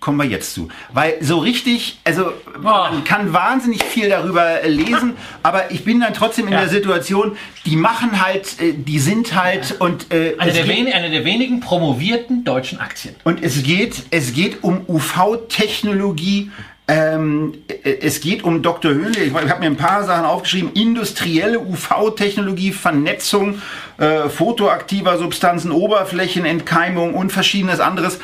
kommen 0.00 0.18
wir 0.18 0.26
jetzt 0.26 0.54
zu. 0.54 0.68
Weil 0.92 1.16
so 1.20 1.38
richtig, 1.38 1.98
also 2.04 2.32
man 2.60 3.04
kann 3.04 3.32
wahnsinnig 3.32 3.82
viel 3.82 4.08
darüber 4.08 4.60
lesen, 4.64 5.16
aber 5.42 5.70
ich 5.70 5.84
bin 5.84 6.00
dann 6.00 6.14
trotzdem 6.14 6.46
in 6.46 6.52
ja. 6.52 6.60
der 6.60 6.68
Situation, 6.68 7.36
die 7.66 7.76
machen 7.76 8.24
halt, 8.24 8.60
äh, 8.60 8.72
die 8.74 8.98
sind 8.98 9.34
halt 9.34 9.76
und 9.80 10.12
äh, 10.12 10.36
eine, 10.38 10.52
der 10.52 10.64
geht, 10.64 10.94
eine 10.94 11.10
der 11.10 11.24
wenigen 11.24 11.60
promovierten 11.60 12.44
deutschen 12.44 12.80
Aktien. 12.80 13.16
Und 13.24 13.42
es 13.42 13.62
geht, 13.62 14.04
es 14.10 14.32
geht 14.32 14.62
um 14.62 14.82
UV-Technologie. 14.86 16.50
Ähm, 16.86 17.54
äh, 17.68 17.98
es 18.00 18.20
geht 18.20 18.44
um 18.44 18.62
Dr. 18.62 18.92
Höhle, 18.92 19.18
ich, 19.18 19.34
habe 19.34 19.60
mir 19.60 19.66
ein 19.66 19.76
paar 19.76 20.04
Sachen 20.04 20.24
aufgeschrieben, 20.24 20.72
industrielle 20.72 21.60
UV-Technologie, 21.60 22.72
Vernetzung, 22.72 23.60
äh, 23.98 24.28
photoaktiver 24.30 25.18
Substanzen, 25.18 25.70
Oberflächenentkeimung 25.70 27.12
und 27.12 27.30
verschiedenes 27.30 27.80
anderes, 27.80 28.20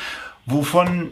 wovon 0.47 1.11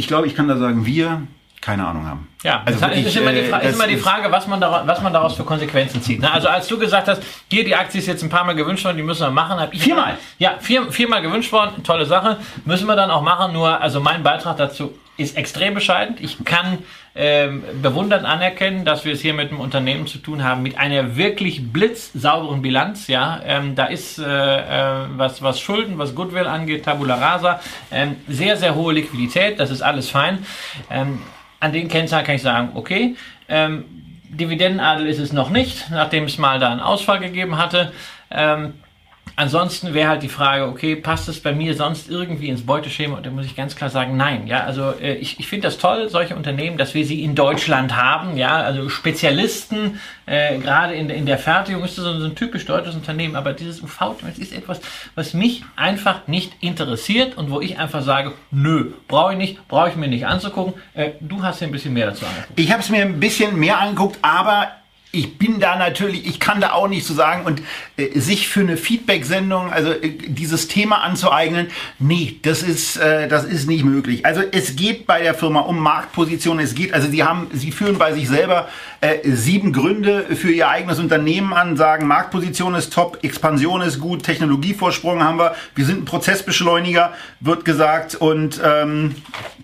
ich 0.00 0.08
glaube, 0.08 0.26
ich 0.26 0.34
kann 0.34 0.48
da 0.48 0.56
sagen, 0.56 0.86
wir 0.86 1.26
keine 1.60 1.86
Ahnung 1.86 2.06
haben. 2.06 2.28
Ja, 2.42 2.62
also 2.64 2.86
es 2.86 3.06
ist, 3.06 3.16
immer 3.16 3.32
die, 3.32 3.40
äh, 3.40 3.68
ist 3.68 3.74
immer 3.74 3.86
die 3.86 3.98
Frage, 3.98 4.32
was 4.32 4.46
man, 4.46 4.60
daraus, 4.60 4.86
was 4.86 5.02
man 5.02 5.12
daraus 5.12 5.34
für 5.34 5.44
Konsequenzen 5.44 6.00
zieht. 6.00 6.20
Ne? 6.20 6.32
Also 6.32 6.48
als 6.48 6.66
du 6.68 6.78
gesagt 6.78 7.06
hast, 7.06 7.22
hier 7.50 7.64
die 7.64 7.74
Aktie 7.74 8.00
ist 8.00 8.06
jetzt 8.06 8.22
ein 8.22 8.30
paar 8.30 8.44
Mal 8.44 8.54
gewünscht 8.54 8.84
worden, 8.84 8.96
die 8.96 9.02
müssen 9.02 9.22
wir 9.22 9.30
machen. 9.30 9.68
Ich 9.72 9.82
viermal? 9.82 10.16
Ja, 10.38 10.54
vier, 10.58 10.90
viermal 10.90 11.20
gewünscht 11.20 11.52
worden, 11.52 11.82
tolle 11.84 12.06
Sache. 12.06 12.38
Müssen 12.64 12.86
wir 12.86 12.96
dann 12.96 13.10
auch 13.10 13.20
machen, 13.20 13.52
nur 13.52 13.80
also 13.80 14.00
mein 14.00 14.22
Beitrag 14.22 14.56
dazu 14.56 14.94
ist 15.18 15.36
extrem 15.36 15.74
bescheiden. 15.74 16.16
Ich 16.18 16.42
kann 16.46 16.78
ähm, 17.14 17.62
bewundern 17.82 18.24
anerkennen, 18.24 18.86
dass 18.86 19.04
wir 19.04 19.12
es 19.12 19.20
hier 19.20 19.34
mit 19.34 19.50
einem 19.50 19.60
Unternehmen 19.60 20.06
zu 20.06 20.16
tun 20.16 20.42
haben 20.42 20.62
mit 20.62 20.78
einer 20.78 21.16
wirklich 21.16 21.72
blitzsauberen 21.72 22.62
Bilanz. 22.62 23.06
Ja, 23.06 23.40
ähm, 23.44 23.74
da 23.74 23.84
ist 23.84 24.18
äh, 24.18 24.24
äh, 24.24 25.06
was 25.16 25.42
was 25.42 25.60
Schulden, 25.60 25.98
was 25.98 26.14
Goodwill 26.14 26.46
angeht, 26.46 26.86
Tabula 26.86 27.16
Rasa, 27.16 27.60
ähm, 27.90 28.16
sehr 28.28 28.56
sehr 28.56 28.74
hohe 28.74 28.94
Liquidität. 28.94 29.60
Das 29.60 29.70
ist 29.70 29.82
alles 29.82 30.08
fein. 30.08 30.46
Ähm, 30.90 31.20
an 31.60 31.72
den 31.72 31.88
Kennzahlen 31.88 32.26
kann 32.26 32.34
ich 32.34 32.42
sagen, 32.42 32.70
okay. 32.74 33.16
Ähm, 33.48 33.84
Dividendenadel 34.30 35.06
ist 35.06 35.18
es 35.18 35.32
noch 35.32 35.50
nicht, 35.50 35.90
nachdem 35.90 36.24
es 36.24 36.38
mal 36.38 36.58
da 36.58 36.70
einen 36.70 36.80
Ausfall 36.80 37.18
gegeben 37.18 37.58
hatte. 37.58 37.92
Ähm, 38.30 38.74
Ansonsten 39.40 39.94
wäre 39.94 40.10
halt 40.10 40.22
die 40.22 40.28
Frage, 40.28 40.66
okay, 40.66 40.96
passt 40.96 41.26
es 41.26 41.40
bei 41.40 41.54
mir 41.54 41.74
sonst 41.74 42.10
irgendwie 42.10 42.50
ins 42.50 42.60
Beuteschema? 42.66 43.16
Und 43.16 43.24
da 43.24 43.30
muss 43.30 43.46
ich 43.46 43.56
ganz 43.56 43.74
klar 43.74 43.88
sagen, 43.88 44.14
nein. 44.14 44.46
Ja, 44.46 44.64
also 44.64 44.92
äh, 45.00 45.14
ich, 45.14 45.40
ich 45.40 45.46
finde 45.48 45.68
das 45.68 45.78
toll, 45.78 46.10
solche 46.10 46.36
Unternehmen, 46.36 46.76
dass 46.76 46.92
wir 46.92 47.06
sie 47.06 47.24
in 47.24 47.34
Deutschland 47.34 47.96
haben. 47.96 48.36
Ja, 48.36 48.58
also 48.58 48.90
Spezialisten, 48.90 49.98
äh, 50.26 50.58
gerade 50.58 50.92
in, 50.92 51.08
in 51.08 51.24
der 51.24 51.38
Fertigung 51.38 51.82
ist 51.84 51.96
das 51.96 52.04
so 52.04 52.22
ein 52.22 52.34
typisch 52.34 52.66
deutsches 52.66 52.94
Unternehmen. 52.94 53.34
Aber 53.34 53.54
dieses 53.54 53.80
UV, 53.82 54.16
das 54.20 54.36
ist 54.36 54.52
etwas, 54.52 54.82
was 55.14 55.32
mich 55.32 55.64
einfach 55.74 56.28
nicht 56.28 56.52
interessiert 56.60 57.38
und 57.38 57.50
wo 57.50 57.62
ich 57.62 57.78
einfach 57.78 58.02
sage, 58.02 58.34
nö, 58.50 58.92
brauche 59.08 59.32
ich 59.32 59.38
nicht, 59.38 59.68
brauche 59.68 59.88
ich 59.88 59.96
mir 59.96 60.08
nicht 60.08 60.26
anzugucken. 60.26 60.74
Äh, 60.92 61.12
du 61.20 61.42
hast 61.42 61.62
ja 61.62 61.66
ein 61.66 61.72
bisschen 61.72 61.94
mehr 61.94 62.08
dazu 62.08 62.26
angeguckt. 62.26 62.60
Ich 62.60 62.70
habe 62.70 62.82
es 62.82 62.90
mir 62.90 63.00
ein 63.00 63.18
bisschen 63.18 63.58
mehr 63.58 63.80
angeguckt, 63.80 64.18
aber 64.20 64.68
ich 65.12 65.38
bin 65.38 65.58
da 65.58 65.76
natürlich, 65.76 66.26
ich 66.26 66.38
kann 66.38 66.60
da 66.60 66.72
auch 66.72 66.86
nicht 66.86 67.04
so 67.04 67.14
sagen 67.14 67.44
und 67.44 67.62
äh, 67.96 68.18
sich 68.20 68.48
für 68.48 68.60
eine 68.60 68.76
Feedback-Sendung, 68.76 69.72
also 69.72 69.90
äh, 69.90 70.10
dieses 70.10 70.68
Thema 70.68 71.02
anzueignen, 71.02 71.68
nee, 71.98 72.36
das 72.42 72.62
ist, 72.62 72.96
äh, 72.96 73.26
das 73.26 73.44
ist 73.44 73.66
nicht 73.66 73.84
möglich. 73.84 74.24
Also 74.24 74.42
es 74.52 74.76
geht 74.76 75.06
bei 75.06 75.20
der 75.20 75.34
Firma 75.34 75.60
um 75.60 75.80
Marktposition, 75.80 76.60
es 76.60 76.74
geht, 76.74 76.94
also 76.94 77.10
sie 77.10 77.24
haben, 77.24 77.48
sie 77.52 77.72
führen 77.72 77.98
bei 77.98 78.12
sich 78.12 78.28
selber 78.28 78.68
äh, 79.00 79.18
sieben 79.24 79.72
Gründe 79.72 80.36
für 80.36 80.52
ihr 80.52 80.68
eigenes 80.68 81.00
Unternehmen 81.00 81.52
an, 81.54 81.76
sagen 81.76 82.06
Marktposition 82.06 82.76
ist 82.76 82.92
top, 82.92 83.18
Expansion 83.22 83.80
ist 83.82 83.98
gut, 83.98 84.22
Technologievorsprung 84.22 85.24
haben 85.24 85.38
wir, 85.38 85.56
wir 85.74 85.84
sind 85.86 86.02
ein 86.02 86.04
Prozessbeschleuniger, 86.04 87.12
wird 87.40 87.64
gesagt 87.64 88.14
und 88.14 88.60
ähm, 88.64 89.16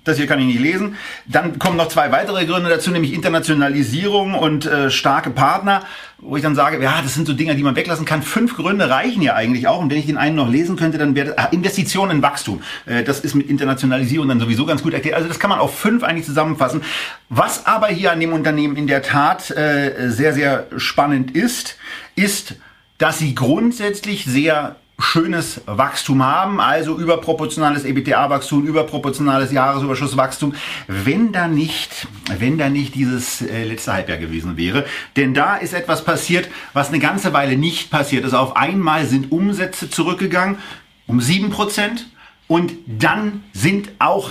das 0.02 0.16
hier 0.16 0.26
kann 0.26 0.40
ich 0.40 0.46
nicht 0.46 0.60
lesen. 0.60 0.96
Dann 1.26 1.58
kommen 1.58 1.76
noch 1.76 1.88
zwei 1.88 2.10
weitere 2.12 2.46
Gründe 2.46 2.70
dazu, 2.70 2.90
nämlich 2.90 3.12
Internationalisierung 3.12 4.34
und 4.34 4.64
äh, 4.66 4.90
starke 4.90 5.30
Partner, 5.36 5.84
wo 6.18 6.36
ich 6.36 6.42
dann 6.42 6.56
sage, 6.56 6.82
ja, 6.82 7.00
das 7.00 7.14
sind 7.14 7.28
so 7.28 7.32
Dinge, 7.32 7.54
die 7.54 7.62
man 7.62 7.76
weglassen 7.76 8.04
kann. 8.04 8.22
Fünf 8.22 8.56
Gründe 8.56 8.90
reichen 8.90 9.22
ja 9.22 9.34
eigentlich 9.34 9.68
auch. 9.68 9.80
Und 9.80 9.90
wenn 9.90 9.98
ich 9.98 10.06
den 10.06 10.16
einen 10.16 10.34
noch 10.34 10.50
lesen 10.50 10.74
könnte, 10.74 10.98
dann 10.98 11.14
wäre 11.14 11.34
das, 11.36 11.52
Investitionen 11.52 12.16
in 12.16 12.22
Wachstum. 12.22 12.62
Äh, 12.86 13.04
das 13.04 13.20
ist 13.20 13.34
mit 13.34 13.48
Internationalisierung 13.48 14.26
dann 14.26 14.40
sowieso 14.40 14.66
ganz 14.66 14.82
gut 14.82 14.94
erklärt. 14.94 15.14
Also 15.14 15.28
das 15.28 15.38
kann 15.38 15.50
man 15.50 15.60
auf 15.60 15.78
fünf 15.78 16.02
eigentlich 16.02 16.26
zusammenfassen. 16.26 16.82
Was 17.28 17.66
aber 17.66 17.86
hier 17.86 18.10
an 18.10 18.18
dem 18.18 18.32
Unternehmen 18.32 18.74
in 18.74 18.88
der 18.88 19.02
Tat 19.02 19.52
äh, 19.52 20.10
sehr, 20.10 20.32
sehr 20.32 20.66
spannend 20.76 21.30
ist, 21.36 21.76
ist, 22.16 22.56
dass 22.98 23.18
sie 23.18 23.36
grundsätzlich 23.36 24.24
sehr 24.24 24.76
schönes 24.98 25.60
Wachstum 25.66 26.22
haben, 26.22 26.60
also 26.60 26.98
überproportionales 26.98 27.84
EBITDA-Wachstum, 27.84 28.66
überproportionales 28.66 29.52
Jahresüberschusswachstum, 29.52 30.54
wenn 30.88 31.32
da 31.32 31.48
nicht, 31.48 32.08
wenn 32.38 32.56
da 32.56 32.70
nicht 32.70 32.94
dieses 32.94 33.42
äh, 33.42 33.64
letzte 33.64 33.92
Halbjahr 33.92 34.18
gewesen 34.18 34.56
wäre. 34.56 34.86
Denn 35.16 35.34
da 35.34 35.56
ist 35.56 35.74
etwas 35.74 36.04
passiert, 36.04 36.48
was 36.72 36.88
eine 36.88 36.98
ganze 36.98 37.32
Weile 37.34 37.56
nicht 37.56 37.90
passiert 37.90 38.24
ist. 38.24 38.32
Auf 38.32 38.56
einmal 38.56 39.06
sind 39.06 39.32
Umsätze 39.32 39.90
zurückgegangen 39.90 40.58
um 41.06 41.20
sieben 41.20 41.50
Prozent 41.50 42.06
und 42.48 42.72
dann 42.86 43.44
sind 43.52 43.90
auch 43.98 44.30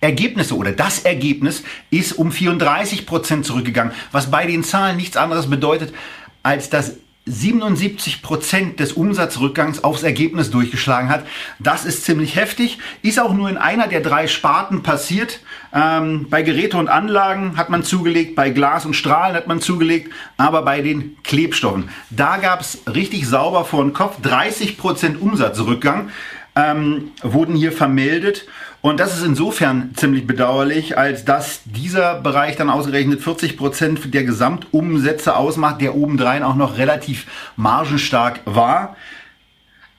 Ergebnisse 0.00 0.56
oder 0.56 0.72
das 0.72 1.00
Ergebnis 1.00 1.64
ist 1.90 2.12
um 2.12 2.30
34 2.30 3.06
Prozent 3.06 3.46
zurückgegangen, 3.46 3.92
was 4.12 4.30
bei 4.30 4.46
den 4.46 4.64
Zahlen 4.64 4.96
nichts 4.96 5.16
anderes 5.16 5.48
bedeutet, 5.48 5.94
als 6.42 6.68
dass 6.68 6.96
77 7.26 8.20
Prozent 8.20 8.80
des 8.80 8.92
Umsatzrückgangs 8.92 9.82
aufs 9.82 10.02
Ergebnis 10.02 10.50
durchgeschlagen 10.50 11.08
hat. 11.08 11.26
Das 11.58 11.86
ist 11.86 12.04
ziemlich 12.04 12.36
heftig. 12.36 12.78
Ist 13.02 13.18
auch 13.18 13.32
nur 13.32 13.48
in 13.48 13.56
einer 13.56 13.88
der 13.88 14.00
drei 14.00 14.26
Sparten 14.26 14.82
passiert. 14.82 15.40
Ähm, 15.72 16.26
bei 16.28 16.42
Geräte 16.42 16.76
und 16.76 16.88
Anlagen 16.88 17.56
hat 17.56 17.70
man 17.70 17.82
zugelegt, 17.82 18.34
bei 18.36 18.50
Glas 18.50 18.84
und 18.84 18.94
Strahlen 18.94 19.34
hat 19.34 19.46
man 19.46 19.60
zugelegt, 19.60 20.12
aber 20.36 20.62
bei 20.62 20.82
den 20.82 21.16
Klebstoffen, 21.24 21.88
da 22.10 22.36
gab 22.36 22.60
es 22.60 22.82
richtig 22.92 23.26
sauber 23.26 23.64
vor 23.64 23.82
den 23.82 23.94
Kopf 23.94 24.20
30 24.20 24.76
Prozent 24.76 25.20
Umsatzrückgang 25.20 26.10
ähm, 26.56 27.12
wurden 27.22 27.56
hier 27.56 27.72
vermeldet. 27.72 28.46
Und 28.84 29.00
das 29.00 29.16
ist 29.16 29.24
insofern 29.24 29.92
ziemlich 29.96 30.26
bedauerlich, 30.26 30.98
als 30.98 31.24
dass 31.24 31.62
dieser 31.64 32.20
Bereich 32.20 32.56
dann 32.56 32.68
ausgerechnet 32.68 33.22
40 33.22 33.56
Prozent 33.56 34.12
der 34.12 34.24
Gesamtumsätze 34.24 35.36
ausmacht, 35.36 35.80
der 35.80 35.94
obendrein 35.94 36.42
auch 36.42 36.54
noch 36.54 36.76
relativ 36.76 37.26
margenstark 37.56 38.40
war. 38.44 38.94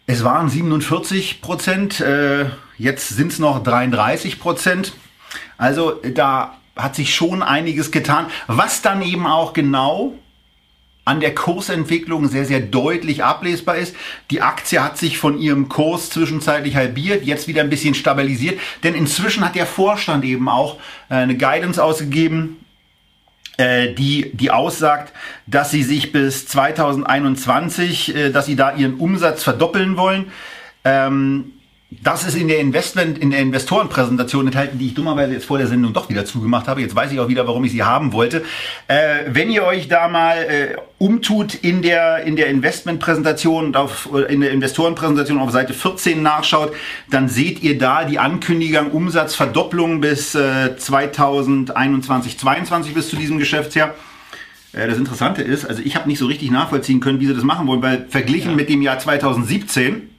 Es 0.06 0.24
waren 0.24 0.50
47 0.50 1.42
Prozent, 1.42 2.00
äh, 2.00 2.46
jetzt 2.78 3.10
sind 3.10 3.32
es 3.32 3.40
noch 3.40 3.64
33 3.64 4.40
Prozent. 4.40 4.94
Also 5.58 6.00
da 6.14 6.56
hat 6.76 6.94
sich 6.94 7.16
schon 7.16 7.42
einiges 7.42 7.90
getan, 7.90 8.28
was 8.46 8.84
dann 8.84 9.02
eben 9.02 9.26
auch 9.26 9.54
genau 9.54 10.14
an 11.06 11.20
der 11.20 11.36
Kursentwicklung 11.36 12.28
sehr, 12.28 12.46
sehr 12.46 12.60
deutlich 12.60 13.24
ablesbar 13.24 13.78
ist. 13.78 13.96
Die 14.32 14.42
Aktie 14.42 14.84
hat 14.84 14.98
sich 14.98 15.20
von 15.20 15.40
ihrem 15.40 15.70
Kurs 15.70 16.10
zwischenzeitlich 16.10 16.76
halbiert, 16.76 17.24
jetzt 17.24 17.48
wieder 17.48 17.62
ein 17.62 17.70
bisschen 17.70 17.94
stabilisiert, 17.94 18.60
denn 18.84 18.96
inzwischen 18.96 19.46
hat 19.46 19.56
der 19.56 19.68
Vorstand 19.68 20.26
eben 20.26 20.50
auch 20.50 20.78
äh, 21.10 21.16
eine 21.16 21.38
Guidance 21.38 21.82
ausgegeben, 21.82 22.58
äh, 23.58 23.94
die, 23.94 24.32
die 24.34 24.52
aussagt, 24.52 25.14
dass 25.46 25.72
sie 25.72 25.84
sich 25.84 26.12
bis 26.12 26.48
2021, 26.48 28.16
äh, 28.16 28.30
dass 28.32 28.48
sie 28.48 28.56
da 28.56 28.76
ihren 28.76 28.96
Umsatz 28.96 29.44
verdoppeln 29.44 29.98
wollen. 29.98 30.32
Ähm, 30.84 31.54
das 31.92 32.26
ist 32.26 32.36
in 32.36 32.48
der 32.48 32.60
Investment, 32.60 33.18
in 33.18 33.30
der 33.32 33.40
Investorenpräsentation 33.40 34.48
enthalten, 34.48 34.80
die 34.80 34.88
ich 34.88 34.94
dummerweise 34.96 35.34
jetzt 35.34 35.46
vor 35.46 35.58
der 35.58 35.68
Sendung 35.68 35.94
doch 35.94 36.10
wieder 36.10 36.26
zugemacht 36.26 36.68
habe. 36.68 36.82
Jetzt 36.82 36.96
weiß 36.96 37.12
ich 37.12 37.20
auch 37.20 37.28
wieder, 37.28 37.48
warum 37.48 37.64
ich 37.64 37.72
sie 37.72 37.84
haben 37.84 38.12
wollte. 38.12 38.44
Äh, 38.88 39.26
wenn 39.28 39.52
ihr 39.52 39.64
euch 39.64 39.88
da 39.88 40.08
mal 40.08 40.38
äh, 40.38 40.76
umtut 40.98 41.54
in 41.54 41.82
der, 41.82 42.24
in 42.24 42.36
der 42.36 42.48
Investmentpräsentation 42.48 43.66
und 43.66 43.78
auf, 43.78 44.10
in 44.28 44.42
der 44.42 44.52
Investorenpräsentation 44.52 45.40
auf 45.40 45.52
Seite 45.52 45.74
14 45.74 46.22
nachschaut, 46.22 46.74
dann 47.10 47.30
seht 47.30 47.62
ihr 47.62 47.78
da 47.78 48.04
die 48.04 48.20
Ankündigung 48.20 48.92
Umsatzverdopplung 48.92 50.02
bis 50.02 50.34
äh, 50.36 50.76
2021, 50.76 52.38
22 52.40 52.94
bis 52.94 53.10
zu 53.10 53.16
diesem 53.16 53.38
Geschäftsjahr. 53.38 53.94
Äh, 54.74 54.88
das 54.88 54.98
Interessante 54.98 55.44
ist, 55.44 55.66
also 55.66 55.82
ich 55.84 55.96
habe 55.96 56.10
nicht 56.10 56.20
so 56.20 56.26
richtig 56.26 56.50
nachvollziehen 56.52 57.00
können, 57.00 57.20
wie 57.20 57.28
sie 57.28 57.36
das 57.36 57.44
machen 57.44 57.68
wollen, 57.68 57.82
weil 57.82 58.06
verglichen 58.10 58.52
ja. 58.52 58.58
mit 58.58 58.70
dem 58.70 58.82
Jahr 58.82 58.98
2017 58.98 60.15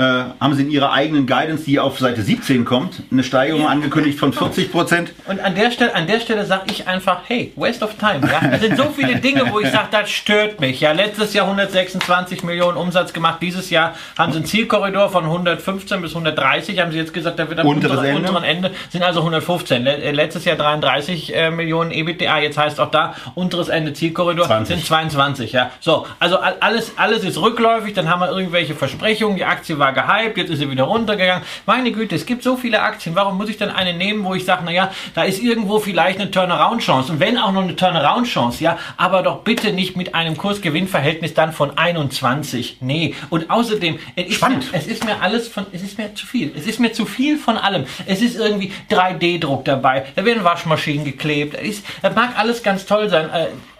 äh, 0.00 0.24
haben 0.40 0.54
sie 0.54 0.62
in 0.62 0.70
ihrer 0.70 0.92
eigenen 0.92 1.26
Guidance, 1.26 1.64
die 1.64 1.78
auf 1.78 1.98
Seite 1.98 2.22
17 2.22 2.64
kommt, 2.64 3.02
eine 3.12 3.22
Steigerung 3.22 3.66
angekündigt 3.66 4.18
von 4.18 4.32
40 4.32 4.72
Prozent. 4.72 5.12
Und 5.26 5.40
an 5.40 5.54
der 5.54 5.70
Stelle, 5.70 5.94
an 5.94 6.06
der 6.06 6.20
Stelle 6.20 6.46
sage 6.46 6.64
ich 6.70 6.88
einfach, 6.88 7.20
hey, 7.26 7.52
waste 7.56 7.84
of 7.84 7.94
time. 7.96 8.20
Ja? 8.26 8.50
Es 8.50 8.62
sind 8.62 8.78
so 8.78 8.84
viele 8.96 9.16
Dinge, 9.16 9.44
wo 9.50 9.60
ich 9.60 9.70
sage, 9.70 9.88
das 9.90 10.10
stört 10.10 10.58
mich. 10.58 10.80
Ja, 10.80 10.92
letztes 10.92 11.34
Jahr 11.34 11.44
126 11.44 12.42
Millionen 12.44 12.78
Umsatz 12.78 13.12
gemacht. 13.12 13.40
Dieses 13.42 13.68
Jahr 13.68 13.94
haben 14.16 14.32
sie 14.32 14.38
einen 14.38 14.46
Zielkorridor 14.46 15.10
von 15.10 15.24
115 15.24 16.00
bis 16.00 16.12
130. 16.12 16.80
Haben 16.80 16.92
sie 16.92 16.98
jetzt 16.98 17.12
gesagt, 17.12 17.38
da 17.38 17.48
wird 17.50 17.60
am 17.60 17.66
unteren 17.66 18.02
Ende. 18.02 18.16
unteren 18.16 18.44
Ende 18.44 18.70
sind 18.88 19.02
also 19.02 19.20
115. 19.20 19.86
Äh, 19.86 20.12
letztes 20.12 20.46
Jahr 20.46 20.56
33 20.56 21.36
äh, 21.36 21.50
Millionen 21.50 21.90
EBITDA. 21.90 22.38
Jetzt 22.38 22.56
heißt 22.56 22.80
auch 22.80 22.90
da 22.90 23.14
unteres 23.34 23.68
Ende 23.68 23.92
Zielkorridor 23.92 24.46
20. 24.46 24.76
sind 24.76 24.86
22. 24.86 25.52
Ja, 25.52 25.70
so 25.80 26.06
also 26.18 26.38
alles 26.38 26.92
alles 26.96 27.22
ist 27.22 27.38
rückläufig. 27.38 27.92
Dann 27.92 28.08
haben 28.08 28.20
wir 28.20 28.30
irgendwelche 28.30 28.74
Versprechungen. 28.74 29.36
Die 29.36 29.44
Aktie 29.44 29.78
war 29.78 29.89
gehypt, 29.90 30.36
jetzt 30.38 30.50
ist 30.50 30.58
sie 30.58 30.70
wieder 30.70 30.84
runtergegangen. 30.84 31.44
Meine 31.66 31.92
Güte, 31.92 32.14
es 32.14 32.26
gibt 32.26 32.42
so 32.42 32.56
viele 32.56 32.82
Aktien. 32.82 33.14
Warum 33.14 33.36
muss 33.36 33.48
ich 33.48 33.56
dann 33.56 33.70
eine 33.70 33.94
nehmen, 33.94 34.24
wo 34.24 34.34
ich 34.34 34.44
sage, 34.44 34.64
naja, 34.64 34.90
da 35.14 35.22
ist 35.22 35.42
irgendwo 35.42 35.78
vielleicht 35.78 36.20
eine 36.20 36.30
Turnaround-Chance. 36.30 37.12
Und 37.12 37.20
wenn 37.20 37.38
auch 37.38 37.52
noch 37.52 37.62
eine 37.62 37.76
Turnaround-Chance, 37.76 38.62
ja, 38.62 38.78
aber 38.96 39.22
doch 39.22 39.42
bitte 39.42 39.72
nicht 39.72 39.96
mit 39.96 40.14
einem 40.14 40.36
Kursgewinnverhältnis 40.36 41.34
dann 41.34 41.52
von 41.52 41.76
21. 41.76 42.78
Nee. 42.80 43.14
Und 43.30 43.50
außerdem, 43.50 43.98
es 44.16 44.26
ist, 44.26 44.34
Spannend. 44.36 44.72
Mir, 44.72 44.78
es 44.78 44.86
ist 44.86 45.04
mir 45.04 45.20
alles 45.20 45.48
von, 45.48 45.66
es 45.72 45.82
ist 45.82 45.98
mir 45.98 46.14
zu 46.14 46.26
viel. 46.26 46.52
Es 46.56 46.66
ist 46.66 46.80
mir 46.80 46.92
zu 46.92 47.06
viel 47.06 47.38
von 47.38 47.56
allem. 47.56 47.84
Es 48.06 48.22
ist 48.22 48.36
irgendwie 48.36 48.72
3D-Druck 48.90 49.64
dabei. 49.64 50.06
Da 50.16 50.24
werden 50.24 50.44
Waschmaschinen 50.44 51.04
geklebt. 51.04 51.56
Das 52.02 52.14
mag 52.14 52.38
alles 52.38 52.62
ganz 52.62 52.86
toll 52.86 53.08
sein. 53.08 53.30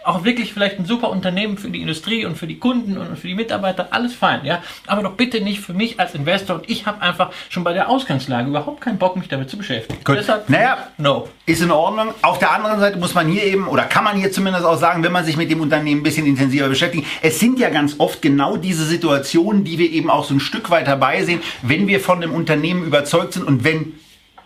Auch 0.03 0.23
wirklich 0.23 0.53
vielleicht 0.53 0.79
ein 0.79 0.85
super 0.85 1.09
Unternehmen 1.09 1.57
für 1.57 1.69
die 1.69 1.81
Industrie 1.81 2.25
und 2.25 2.37
für 2.37 2.47
die 2.47 2.57
Kunden 2.57 2.97
und 2.97 3.17
für 3.17 3.27
die 3.27 3.35
Mitarbeiter, 3.35 3.89
alles 3.91 4.13
fein, 4.13 4.45
ja. 4.45 4.63
Aber 4.87 5.03
doch 5.03 5.13
bitte 5.13 5.41
nicht 5.41 5.59
für 5.59 5.73
mich 5.73 5.99
als 5.99 6.15
Investor 6.15 6.57
und 6.57 6.69
ich 6.69 6.85
habe 6.85 7.01
einfach 7.01 7.31
schon 7.49 7.63
bei 7.63 7.73
der 7.73 7.89
Ausgangslage 7.89 8.49
überhaupt 8.49 8.81
keinen 8.81 8.97
Bock, 8.97 9.15
mich 9.15 9.27
damit 9.27 9.49
zu 9.49 9.57
beschäftigen. 9.57 10.03
Gut. 10.03 10.17
Deshalb, 10.17 10.49
naja, 10.49 10.87
no. 10.97 11.29
Ist 11.45 11.61
in 11.61 11.71
Ordnung. 11.71 12.13
Auf 12.21 12.39
der 12.39 12.51
anderen 12.51 12.79
Seite 12.79 12.97
muss 12.97 13.13
man 13.13 13.27
hier 13.27 13.43
eben, 13.43 13.67
oder 13.67 13.83
kann 13.83 14.03
man 14.03 14.17
hier 14.17 14.31
zumindest 14.31 14.65
auch 14.65 14.77
sagen, 14.77 15.03
wenn 15.03 15.11
man 15.11 15.25
sich 15.25 15.37
mit 15.37 15.51
dem 15.51 15.61
Unternehmen 15.61 16.01
ein 16.01 16.03
bisschen 16.03 16.25
intensiver 16.25 16.67
beschäftigt, 16.67 17.05
es 17.21 17.39
sind 17.39 17.59
ja 17.59 17.69
ganz 17.69 17.95
oft 17.99 18.21
genau 18.21 18.57
diese 18.57 18.85
Situationen, 18.85 19.63
die 19.63 19.77
wir 19.77 19.91
eben 19.91 20.09
auch 20.09 20.25
so 20.25 20.33
ein 20.33 20.39
Stück 20.39 20.69
weit 20.69 20.87
herbeisehen, 20.87 21.41
wenn 21.61 21.87
wir 21.87 21.99
von 21.99 22.21
dem 22.21 22.33
Unternehmen 22.33 22.85
überzeugt 22.85 23.33
sind 23.33 23.45
und 23.45 23.63
wenn 23.63 23.93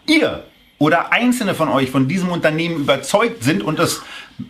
ihr 0.08 0.44
oder 0.78 1.14
einzelne 1.14 1.56
von 1.56 1.70
euch 1.70 1.90
von 1.90 2.08
diesem 2.08 2.30
Unternehmen 2.30 2.76
überzeugt 2.76 3.44
sind 3.44 3.64
und 3.64 3.80
das 3.80 4.02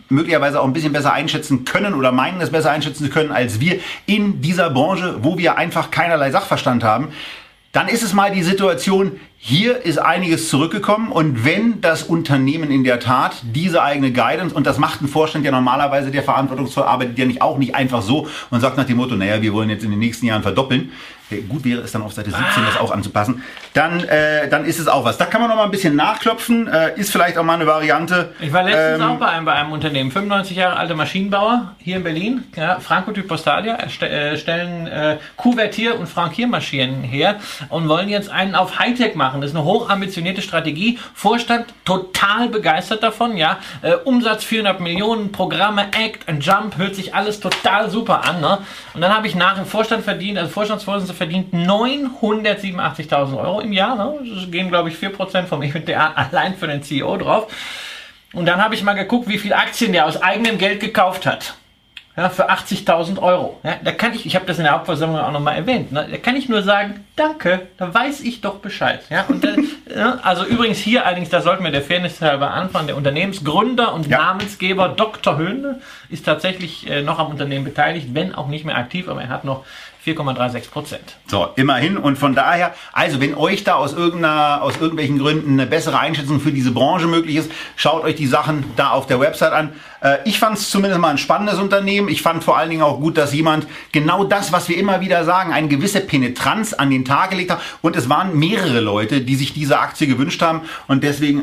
möglicherweise 0.08 0.60
auch 0.60 0.64
ein 0.64 0.72
bisschen 0.72 0.92
besser 0.92 1.12
einschätzen 1.12 1.64
können 1.64 1.94
oder 1.94 2.10
meinen, 2.10 2.40
es 2.40 2.50
besser 2.50 2.70
einschätzen 2.70 3.04
zu 3.04 3.10
können 3.10 3.30
als 3.30 3.60
wir 3.60 3.78
in 4.06 4.40
dieser 4.40 4.70
Branche, 4.70 5.18
wo 5.22 5.38
wir 5.38 5.56
einfach 5.56 5.90
keinerlei 5.90 6.30
Sachverstand 6.30 6.82
haben, 6.82 7.12
dann 7.72 7.88
ist 7.88 8.02
es 8.02 8.12
mal 8.12 8.32
die 8.32 8.42
Situation, 8.42 9.20
hier 9.48 9.84
ist 9.84 9.98
einiges 9.98 10.48
zurückgekommen 10.48 11.12
und 11.12 11.44
wenn 11.44 11.80
das 11.80 12.02
Unternehmen 12.02 12.72
in 12.72 12.82
der 12.82 12.98
Tat 12.98 13.36
diese 13.44 13.80
eigene 13.80 14.10
Guidance, 14.10 14.52
und 14.52 14.66
das 14.66 14.76
macht 14.76 15.02
ein 15.02 15.06
Vorstand 15.06 15.44
ja 15.44 15.52
normalerweise, 15.52 16.10
der 16.10 16.24
verantwortungsvoll 16.24 16.82
arbeitet 16.82 17.16
ja 17.16 17.26
nicht 17.26 17.42
auch 17.42 17.56
nicht 17.56 17.76
einfach 17.76 18.02
so 18.02 18.26
und 18.50 18.60
sagt 18.60 18.76
nach 18.76 18.86
dem 18.86 18.96
Motto, 18.96 19.14
naja, 19.14 19.40
wir 19.40 19.52
wollen 19.52 19.70
jetzt 19.70 19.84
in 19.84 19.90
den 19.90 20.00
nächsten 20.00 20.26
Jahren 20.26 20.42
verdoppeln, 20.42 20.90
gut 21.48 21.64
wäre 21.64 21.80
es 21.80 21.92
dann 21.92 22.02
auf 22.02 22.12
Seite 22.12 22.30
17 22.30 22.64
das 22.64 22.78
auch 22.78 22.92
anzupassen, 22.92 23.42
dann, 23.72 24.04
äh, 24.04 24.48
dann 24.48 24.64
ist 24.64 24.78
es 24.78 24.86
auch 24.86 25.04
was. 25.04 25.18
Da 25.18 25.24
kann 25.24 25.40
man 25.40 25.50
noch 25.50 25.56
mal 25.56 25.64
ein 25.64 25.70
bisschen 25.70 25.96
nachklopfen, 25.96 26.68
äh, 26.68 26.98
ist 26.98 27.10
vielleicht 27.10 27.36
auch 27.36 27.42
mal 27.42 27.54
eine 27.54 27.66
Variante. 27.66 28.32
Ich 28.40 28.52
war 28.52 28.62
letztens 28.62 29.00
ähm, 29.00 29.10
auch 29.10 29.18
bei 29.18 29.26
einem, 29.26 29.44
bei 29.44 29.52
einem 29.52 29.72
Unternehmen, 29.72 30.10
95 30.10 30.56
Jahre 30.56 30.76
alter 30.76 30.94
Maschinenbauer 30.94 31.74
hier 31.78 31.96
in 31.96 32.04
Berlin, 32.04 32.44
ja, 32.54 32.78
Franco 32.78 33.10
Typ 33.12 33.26
Postalia, 33.26 33.76
äh, 33.76 34.36
stellen 34.36 34.86
äh, 34.86 35.18
Kuvertier- 35.36 35.98
und 35.98 36.08
Frankiermaschinen 36.08 37.02
her 37.02 37.36
und 37.70 37.88
wollen 37.88 38.08
jetzt 38.08 38.30
einen 38.30 38.54
auf 38.54 38.78
Hightech 38.78 39.16
machen. 39.16 39.35
Das 39.40 39.50
ist 39.50 39.56
eine 39.56 39.64
hochambitionierte 39.64 40.42
Strategie. 40.42 40.98
Vorstand 41.14 41.66
total 41.84 42.48
begeistert 42.48 43.02
davon, 43.02 43.36
ja. 43.36 43.58
Äh, 43.82 43.94
Umsatz 43.94 44.44
400 44.44 44.80
Millionen, 44.80 45.32
Programme, 45.32 45.88
Act 45.92 46.28
and 46.28 46.44
Jump, 46.44 46.76
hört 46.76 46.94
sich 46.94 47.14
alles 47.14 47.40
total 47.40 47.90
super 47.90 48.24
an, 48.24 48.40
ne? 48.40 48.58
Und 48.94 49.00
dann 49.00 49.14
habe 49.14 49.26
ich 49.26 49.34
nach 49.34 49.54
dem 49.54 49.66
Vorstand 49.66 50.04
verdient, 50.04 50.38
also 50.38 50.50
Vorstandsvorsitzender 50.50 51.16
verdient 51.16 51.54
987.000 51.54 53.38
Euro 53.38 53.60
im 53.60 53.72
Jahr. 53.72 53.96
Ne? 53.96 54.14
Das 54.34 54.50
gehen, 54.50 54.68
glaube 54.68 54.88
ich, 54.88 54.96
4% 54.96 55.44
vom 55.44 55.62
EBITDA 55.62 56.12
allein 56.14 56.56
für 56.56 56.66
den 56.66 56.82
CEO 56.82 57.16
drauf. 57.16 57.52
Und 58.32 58.46
dann 58.46 58.62
habe 58.62 58.74
ich 58.74 58.82
mal 58.82 58.94
geguckt, 58.94 59.28
wie 59.28 59.38
viele 59.38 59.56
Aktien 59.56 59.92
der 59.92 60.06
aus 60.06 60.20
eigenem 60.20 60.58
Geld 60.58 60.80
gekauft 60.80 61.26
hat 61.26 61.54
ja, 62.16 62.30
für 62.30 62.50
80.000 62.50 63.20
Euro. 63.20 63.60
Ja, 63.62 63.76
da 63.84 63.92
kann 63.92 64.14
ich, 64.14 64.24
ich 64.24 64.34
habe 64.34 64.46
das 64.46 64.58
in 64.58 64.64
der 64.64 64.72
Hauptversammlung 64.72 65.20
auch 65.20 65.32
nochmal 65.32 65.56
erwähnt, 65.56 65.92
ne, 65.92 66.08
da 66.10 66.16
kann 66.16 66.36
ich 66.36 66.48
nur 66.48 66.62
sagen, 66.62 67.04
danke, 67.14 67.68
da 67.76 67.92
weiß 67.92 68.22
ich 68.22 68.40
doch 68.40 68.56
Bescheid. 68.56 69.02
Ja, 69.10 69.24
und, 69.28 69.44
äh, 69.44 69.56
ja, 69.94 70.18
also 70.22 70.44
übrigens 70.44 70.78
hier 70.78 71.04
allerdings, 71.04 71.28
da 71.28 71.42
sollten 71.42 71.64
wir 71.64 71.70
der 71.70 71.82
Fairness 71.82 72.20
halber 72.20 72.50
anfangen, 72.52 72.86
der 72.86 72.96
Unternehmensgründer 72.96 73.92
und 73.92 74.06
ja. 74.06 74.18
Namensgeber 74.18 74.88
Dr. 74.88 75.36
Höhne 75.36 75.80
ist 76.08 76.24
tatsächlich 76.24 76.88
äh, 76.88 77.02
noch 77.02 77.18
am 77.18 77.28
Unternehmen 77.28 77.64
beteiligt, 77.64 78.08
wenn 78.12 78.34
auch 78.34 78.48
nicht 78.48 78.64
mehr 78.64 78.76
aktiv, 78.76 79.08
aber 79.08 79.22
er 79.22 79.28
hat 79.28 79.44
noch 79.44 79.64
4,36 80.06 80.70
Prozent. 80.70 81.16
So, 81.26 81.48
immerhin. 81.56 81.96
Und 81.96 82.16
von 82.16 82.34
daher, 82.34 82.74
also 82.92 83.20
wenn 83.20 83.34
euch 83.34 83.64
da 83.64 83.74
aus, 83.74 83.92
irgendeiner, 83.92 84.62
aus 84.62 84.76
irgendwelchen 84.76 85.18
Gründen 85.18 85.52
eine 85.52 85.66
bessere 85.66 85.98
Einschätzung 85.98 86.38
für 86.38 86.52
diese 86.52 86.70
Branche 86.70 87.08
möglich 87.08 87.36
ist, 87.36 87.50
schaut 87.74 88.04
euch 88.04 88.14
die 88.14 88.28
Sachen 88.28 88.64
da 88.76 88.90
auf 88.90 89.06
der 89.06 89.18
Website 89.18 89.52
an. 89.52 89.72
Äh, 90.06 90.18
ich 90.24 90.38
fand 90.38 90.56
es 90.56 90.70
zumindest 90.70 91.00
mal 91.00 91.10
ein 91.10 91.18
spannendes 91.18 91.58
Unternehmen. 91.58 92.08
Ich 92.08 92.22
fand 92.22 92.44
vor 92.44 92.56
allen 92.56 92.70
Dingen 92.70 92.82
auch 92.82 93.00
gut, 93.00 93.16
dass 93.16 93.32
jemand 93.34 93.66
genau 93.92 94.24
das, 94.24 94.52
was 94.52 94.68
wir 94.68 94.78
immer 94.78 95.00
wieder 95.00 95.24
sagen, 95.24 95.52
eine 95.52 95.68
gewisse 95.68 96.00
Penetranz 96.00 96.72
an 96.72 96.90
den 96.90 97.04
Tag 97.04 97.30
gelegt 97.30 97.50
hat. 97.50 97.60
Und 97.82 97.96
es 97.96 98.08
waren 98.08 98.38
mehrere 98.38 98.80
Leute, 98.80 99.20
die 99.20 99.34
sich 99.34 99.52
diese 99.52 99.78
Aktie 99.80 100.06
gewünscht 100.06 100.40
haben. 100.42 100.62
Und 100.86 101.02
deswegen 101.02 101.42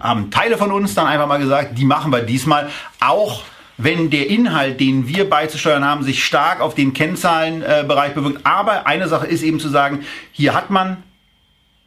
haben 0.00 0.30
Teile 0.30 0.56
von 0.56 0.72
uns 0.72 0.94
dann 0.94 1.06
einfach 1.06 1.26
mal 1.26 1.38
gesagt, 1.38 1.76
die 1.78 1.84
machen 1.84 2.12
wir 2.12 2.22
diesmal 2.22 2.70
auch 3.00 3.42
wenn 3.82 4.10
der 4.10 4.28
Inhalt, 4.28 4.78
den 4.78 5.08
wir 5.08 5.30
beizusteuern 5.30 5.86
haben, 5.86 6.02
sich 6.02 6.22
stark 6.22 6.60
auf 6.60 6.74
den 6.74 6.92
Kennzahlenbereich 6.92 8.12
bewirkt. 8.12 8.44
Aber 8.44 8.86
eine 8.86 9.08
Sache 9.08 9.26
ist 9.26 9.42
eben 9.42 9.58
zu 9.58 9.70
sagen, 9.70 10.00
hier 10.32 10.52
hat 10.52 10.68
man 10.68 10.98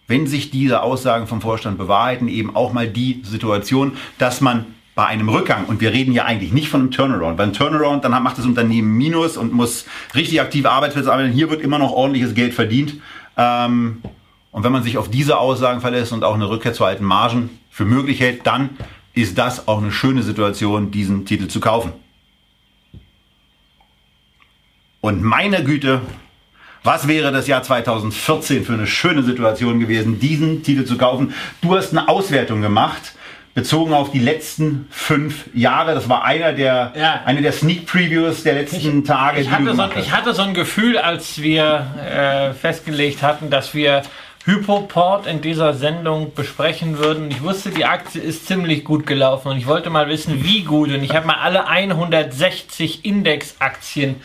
wenn 0.08 0.27
sich 0.27 0.51
diese 0.51 0.82
Aussagen 0.82 1.27
vom 1.27 1.39
Vorstand 1.39 1.77
bewahrheiten, 1.77 2.27
eben 2.27 2.55
auch 2.55 2.74
mal 2.74 2.88
die 2.88 3.22
Situation, 3.24 3.98
dass 4.17 4.41
man 4.41 4.65
bei 4.95 5.05
einem 5.05 5.29
Rückgang, 5.29 5.65
und 5.65 5.81
wir 5.81 5.91
reden 5.91 6.13
ja 6.13 6.25
eigentlich 6.25 6.53
nicht 6.53 6.69
von 6.69 6.81
einem 6.81 6.91
Turnaround, 6.91 7.38
beim 7.38 7.53
Turnaround, 7.53 8.03
dann 8.03 8.12
macht 8.23 8.38
das 8.38 8.45
Unternehmen 8.45 8.95
Minus 8.95 9.38
und 9.38 9.51
muss 9.51 9.85
richtig 10.13 10.39
aktive 10.39 10.69
Arbeitsplätze 10.69 11.12
arbeiten. 11.12 11.33
Hier 11.33 11.50
wird 11.50 11.62
immer 11.62 11.79
noch 11.79 11.91
ordentliches 11.91 12.35
Geld 12.35 12.53
verdient. 12.53 12.95
Ähm, 13.35 14.01
und 14.51 14.63
wenn 14.63 14.71
man 14.71 14.83
sich 14.83 15.00
auf 15.00 15.09
diese 15.09 15.39
Aussagen 15.39 15.81
verlässt 15.81 16.13
und 16.13 16.23
auch 16.23 16.35
eine 16.35 16.47
Rückkehr 16.47 16.73
zu 16.73 16.85
alten 16.85 17.03
Margen 17.03 17.50
für 17.71 17.85
möglich 17.85 18.19
hält, 18.19 18.45
dann 18.45 18.69
ist 19.15 19.37
das 19.37 19.68
auch 19.68 19.79
eine 19.79 19.91
schöne 19.91 20.22
Situation, 20.22 20.91
diesen 20.91 21.25
Titel 21.25 21.48
zu 21.48 21.59
kaufen. 21.59 21.91
Und 25.01 25.24
meine 25.24 25.63
Güte, 25.63 26.01
was 26.83 27.07
wäre 27.07 27.31
das 27.31 27.48
Jahr 27.48 27.63
2014 27.63 28.63
für 28.63 28.74
eine 28.74 28.87
schöne 28.87 29.24
Situation 29.24 29.79
gewesen, 29.79 30.20
diesen 30.20 30.63
Titel 30.63 30.85
zu 30.85 30.98
kaufen? 30.98 31.33
Du 31.61 31.75
hast 31.75 31.91
eine 31.91 32.07
Auswertung 32.07 32.61
gemacht, 32.61 33.15
bezogen 33.53 33.94
auf 33.94 34.11
die 34.11 34.20
letzten 34.20 34.87
fünf 34.89 35.46
Jahre. 35.53 35.94
Das 35.94 36.09
war 36.09 36.24
einer 36.24 36.53
der, 36.53 36.94
ja. 36.96 37.22
eine 37.25 37.42
der 37.42 37.51
Sneak 37.51 37.85
Previews 37.85 38.44
der 38.44 38.53
letzten 38.53 39.00
ich, 39.00 39.07
Tage. 39.07 39.42
Ich 39.42 39.51
hatte, 39.51 39.75
so, 39.75 39.89
ich 39.96 40.11
hatte 40.11 40.33
so 40.33 40.42
ein 40.42 40.53
Gefühl, 40.53 40.98
als 40.98 41.42
wir 41.42 41.87
äh, 41.98 42.53
festgelegt 42.53 43.22
hatten, 43.22 43.50
dass 43.50 43.75
wir 43.75 44.01
Hypoport 44.46 45.27
in 45.27 45.42
dieser 45.42 45.74
Sendung 45.74 46.33
besprechen 46.33 46.98
würden. 46.98 47.29
Ich 47.31 47.44
wusste, 47.44 47.70
die 47.70 47.85
Aktie 47.85 48.22
ist 48.22 48.48
ziemlich 48.48 48.83
gut 48.83 49.05
gelaufen 49.05 49.50
und 49.50 49.57
ich 49.57 49.68
wollte 49.68 49.89
mal 49.89 50.09
wissen, 50.09 50.44
wie 50.44 50.63
gut. 50.63 50.89
Und 50.89 51.03
ich 51.03 51.16
habe 51.16 51.27
mal 51.27 51.37
alle 51.37 51.68
160 51.68 53.05
Indexaktien 53.05 54.16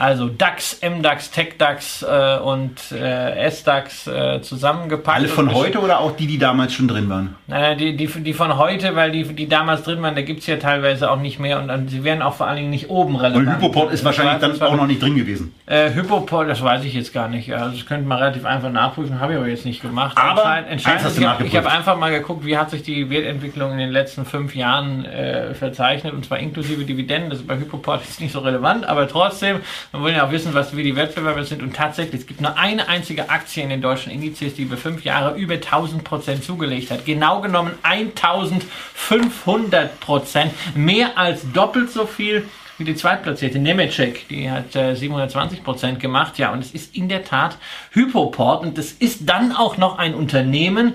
also 0.00 0.28
DAX, 0.28 0.80
MDAX, 0.82 1.30
TechDAX 1.30 2.02
äh, 2.02 2.38
und 2.38 2.90
äh, 2.90 3.50
SDAX 3.50 4.06
äh, 4.06 4.40
zusammengepackt. 4.40 5.18
Alle 5.18 5.28
von 5.28 5.52
heute 5.52 5.80
oder 5.80 6.00
auch 6.00 6.16
die, 6.16 6.26
die 6.26 6.38
damals 6.38 6.72
schon 6.72 6.88
drin 6.88 7.10
waren? 7.10 7.34
Naja, 7.46 7.74
die, 7.74 7.94
die, 7.94 8.06
die 8.06 8.32
von 8.32 8.56
heute, 8.56 8.96
weil 8.96 9.10
die, 9.10 9.24
die 9.24 9.46
damals 9.46 9.82
drin 9.82 10.00
waren, 10.00 10.14
da 10.14 10.22
gibt 10.22 10.40
es 10.40 10.46
ja 10.46 10.56
teilweise 10.56 11.10
auch 11.10 11.20
nicht 11.20 11.38
mehr 11.38 11.60
und 11.60 11.68
dann, 11.68 11.88
sie 11.88 12.02
werden 12.02 12.22
auch 12.22 12.32
vor 12.32 12.46
allen 12.46 12.56
Dingen 12.56 12.70
nicht 12.70 12.88
oben 12.88 13.14
relevant. 13.16 13.46
Und 13.46 13.56
Hypoport 13.56 13.92
ist 13.92 14.02
wahrscheinlich 14.02 14.38
dann 14.38 14.62
auch 14.62 14.74
noch 14.74 14.86
nicht 14.86 15.02
drin 15.02 15.16
gewesen. 15.16 15.54
Äh, 15.66 15.92
Hypoport, 15.92 16.48
das 16.48 16.62
weiß 16.62 16.82
ich 16.84 16.94
jetzt 16.94 17.12
gar 17.12 17.28
nicht. 17.28 17.52
Also 17.52 17.76
das 17.76 17.84
könnte 17.84 18.08
man 18.08 18.16
relativ 18.16 18.46
einfach 18.46 18.70
nachprüfen, 18.72 19.20
habe 19.20 19.34
ich 19.34 19.38
aber 19.38 19.48
jetzt 19.48 19.66
nicht 19.66 19.82
gemacht. 19.82 20.16
Aber 20.16 20.66
entscheidend, 20.66 21.08
ist, 21.08 21.18
ich 21.18 21.26
habe 21.26 21.44
hab 21.44 21.66
einfach 21.66 21.98
mal 21.98 22.10
geguckt, 22.10 22.46
wie 22.46 22.56
hat 22.56 22.70
sich 22.70 22.82
die 22.82 23.10
Wertentwicklung 23.10 23.72
in 23.72 23.78
den 23.78 23.90
letzten 23.90 24.24
fünf 24.24 24.56
Jahren 24.56 25.04
äh, 25.04 25.52
verzeichnet 25.52 26.14
und 26.14 26.24
zwar 26.24 26.38
inklusive 26.38 26.86
Dividenden. 26.86 27.28
Das 27.28 27.40
ist 27.40 27.46
bei 27.46 27.58
Hypoport 27.58 28.00
jetzt 28.02 28.22
nicht 28.22 28.32
so 28.32 28.38
relevant, 28.38 28.86
aber 28.86 29.06
trotzdem, 29.06 29.60
man 29.92 30.04
will 30.04 30.14
ja 30.14 30.26
auch 30.26 30.30
wissen, 30.30 30.54
was 30.54 30.76
wie 30.76 30.82
die 30.82 30.94
Wettbewerber 30.94 31.44
sind 31.44 31.62
und 31.62 31.74
tatsächlich, 31.74 32.22
es 32.22 32.26
gibt 32.26 32.40
nur 32.40 32.56
eine 32.56 32.88
einzige 32.88 33.28
Aktie 33.28 33.62
in 33.62 33.70
den 33.70 33.82
deutschen 33.82 34.12
Indizes, 34.12 34.54
die 34.54 34.62
über 34.62 34.76
fünf 34.76 35.04
Jahre 35.04 35.36
über 35.36 35.54
1000 35.54 36.04
Prozent 36.04 36.44
zugelegt 36.44 36.90
hat. 36.90 37.04
Genau 37.04 37.40
genommen 37.40 37.72
1500 37.82 39.98
Prozent, 40.00 40.52
mehr 40.76 41.18
als 41.18 41.50
doppelt 41.52 41.90
so 41.90 42.06
viel 42.06 42.46
wie 42.78 42.84
die 42.84 42.94
zweitplatzierte 42.94 43.58
Nemetschek, 43.58 44.26
die 44.28 44.50
hat 44.50 44.74
äh, 44.74 44.94
720 44.94 45.62
Prozent 45.62 46.00
gemacht. 46.00 46.38
Ja, 46.38 46.50
und 46.50 46.60
es 46.60 46.72
ist 46.72 46.96
in 46.96 47.10
der 47.10 47.24
Tat 47.24 47.58
Hypoport 47.90 48.62
und 48.62 48.78
es 48.78 48.92
ist 48.92 49.28
dann 49.28 49.54
auch 49.54 49.76
noch 49.76 49.98
ein 49.98 50.14
Unternehmen 50.14 50.94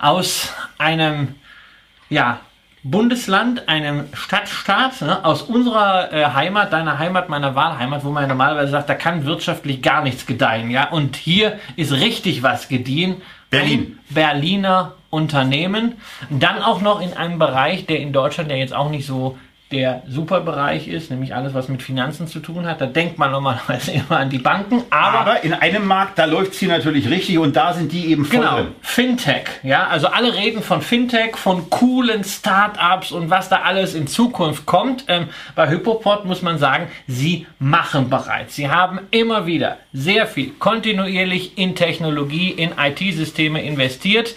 aus 0.00 0.52
einem 0.78 1.34
ja, 2.08 2.40
Bundesland, 2.90 3.68
einem 3.68 4.04
Stadtstaat 4.12 5.00
ne, 5.02 5.24
aus 5.24 5.42
unserer 5.42 6.12
äh, 6.12 6.24
Heimat, 6.26 6.72
deiner 6.72 6.98
Heimat, 6.98 7.28
meiner 7.28 7.54
Wahlheimat, 7.54 8.04
wo 8.04 8.10
man 8.10 8.28
normalerweise 8.28 8.70
sagt, 8.70 8.88
da 8.88 8.94
kann 8.94 9.24
wirtschaftlich 9.24 9.82
gar 9.82 10.02
nichts 10.02 10.26
gedeihen. 10.26 10.70
Ja? 10.70 10.90
Und 10.90 11.16
hier 11.16 11.58
ist 11.76 11.92
richtig 11.92 12.42
was 12.42 12.68
gediehen. 12.68 13.22
Berlin. 13.50 13.98
Ein 14.10 14.14
Berliner 14.14 14.92
Unternehmen. 15.10 15.94
Dann 16.30 16.62
auch 16.62 16.80
noch 16.80 17.00
in 17.00 17.14
einem 17.14 17.38
Bereich, 17.38 17.86
der 17.86 18.00
in 18.00 18.12
Deutschland 18.12 18.50
ja 18.50 18.56
jetzt 18.56 18.74
auch 18.74 18.90
nicht 18.90 19.06
so 19.06 19.38
der 19.72 20.02
Superbereich 20.06 20.86
ist, 20.86 21.10
nämlich 21.10 21.34
alles, 21.34 21.52
was 21.52 21.68
mit 21.68 21.82
Finanzen 21.82 22.28
zu 22.28 22.38
tun 22.38 22.66
hat. 22.66 22.80
Da 22.80 22.86
denkt 22.86 23.18
man 23.18 23.32
normalerweise 23.32 23.90
immer 23.92 24.18
an 24.18 24.30
die 24.30 24.38
Banken. 24.38 24.84
Aber, 24.90 25.20
aber 25.20 25.44
in 25.44 25.52
einem 25.54 25.86
Markt, 25.86 26.18
da 26.18 26.24
läuft 26.24 26.52
es 26.52 26.60
hier 26.60 26.68
natürlich 26.68 27.10
richtig 27.10 27.38
und 27.38 27.56
da 27.56 27.72
sind 27.72 27.90
die 27.90 28.06
eben 28.06 28.24
voll 28.24 28.40
Genau, 28.40 28.56
drin. 28.56 28.66
Fintech. 28.80 29.46
Ja, 29.64 29.88
also 29.88 30.06
alle 30.06 30.34
reden 30.34 30.62
von 30.62 30.82
Fintech, 30.82 31.36
von 31.36 31.68
coolen 31.68 32.22
Startups 32.22 33.10
und 33.10 33.28
was 33.30 33.48
da 33.48 33.62
alles 33.62 33.94
in 33.94 34.06
Zukunft 34.06 34.66
kommt. 34.66 35.04
Ähm, 35.08 35.28
bei 35.56 35.68
Hypoport 35.68 36.24
muss 36.26 36.42
man 36.42 36.58
sagen, 36.58 36.86
sie 37.08 37.46
machen 37.58 38.08
bereits. 38.08 38.54
Sie 38.54 38.70
haben 38.70 39.00
immer 39.10 39.46
wieder 39.46 39.78
sehr 39.92 40.26
viel 40.28 40.50
kontinuierlich 40.58 41.58
in 41.58 41.74
Technologie, 41.74 42.50
in 42.50 42.70
IT-Systeme 42.78 43.62
investiert. 43.62 44.34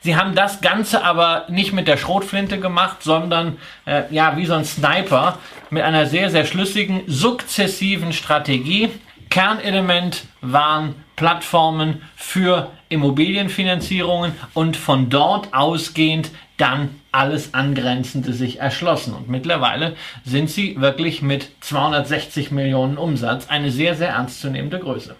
Sie 0.00 0.16
haben 0.16 0.34
das 0.34 0.60
Ganze 0.60 1.04
aber 1.04 1.46
nicht 1.48 1.72
mit 1.72 1.88
der 1.88 1.96
Schrotflinte 1.96 2.60
gemacht, 2.60 3.02
sondern 3.02 3.58
äh, 3.84 4.02
ja, 4.10 4.36
wie 4.36 4.46
so 4.46 4.54
ein 4.54 4.64
Sniper 4.64 5.38
mit 5.70 5.82
einer 5.82 6.06
sehr, 6.06 6.30
sehr 6.30 6.44
schlüssigen, 6.44 7.02
sukzessiven 7.06 8.12
Strategie. 8.12 8.90
Kernelement 9.28 10.24
waren 10.40 10.94
Plattformen 11.16 12.02
für 12.16 12.70
Immobilienfinanzierungen 12.88 14.32
und 14.54 14.76
von 14.76 15.10
dort 15.10 15.52
ausgehend 15.52 16.30
dann 16.56 16.90
alles 17.12 17.54
Angrenzende 17.54 18.32
sich 18.32 18.60
erschlossen. 18.60 19.14
Und 19.14 19.28
mittlerweile 19.28 19.96
sind 20.24 20.50
sie 20.50 20.80
wirklich 20.80 21.22
mit 21.22 21.50
260 21.60 22.50
Millionen 22.50 22.98
Umsatz 22.98 23.48
eine 23.48 23.70
sehr, 23.70 23.94
sehr 23.94 24.10
ernstzunehmende 24.10 24.78
Größe. 24.78 25.16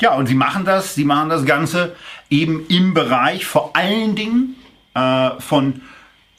Ja, 0.00 0.14
und 0.14 0.26
sie 0.26 0.34
machen 0.34 0.64
das, 0.64 0.94
sie 0.94 1.04
machen 1.04 1.30
das 1.30 1.44
Ganze 1.44 1.96
eben 2.28 2.66
im 2.68 2.92
Bereich 2.92 3.46
vor 3.46 3.74
allen 3.74 4.14
Dingen 4.14 4.56
äh, 4.94 5.30
von 5.40 5.80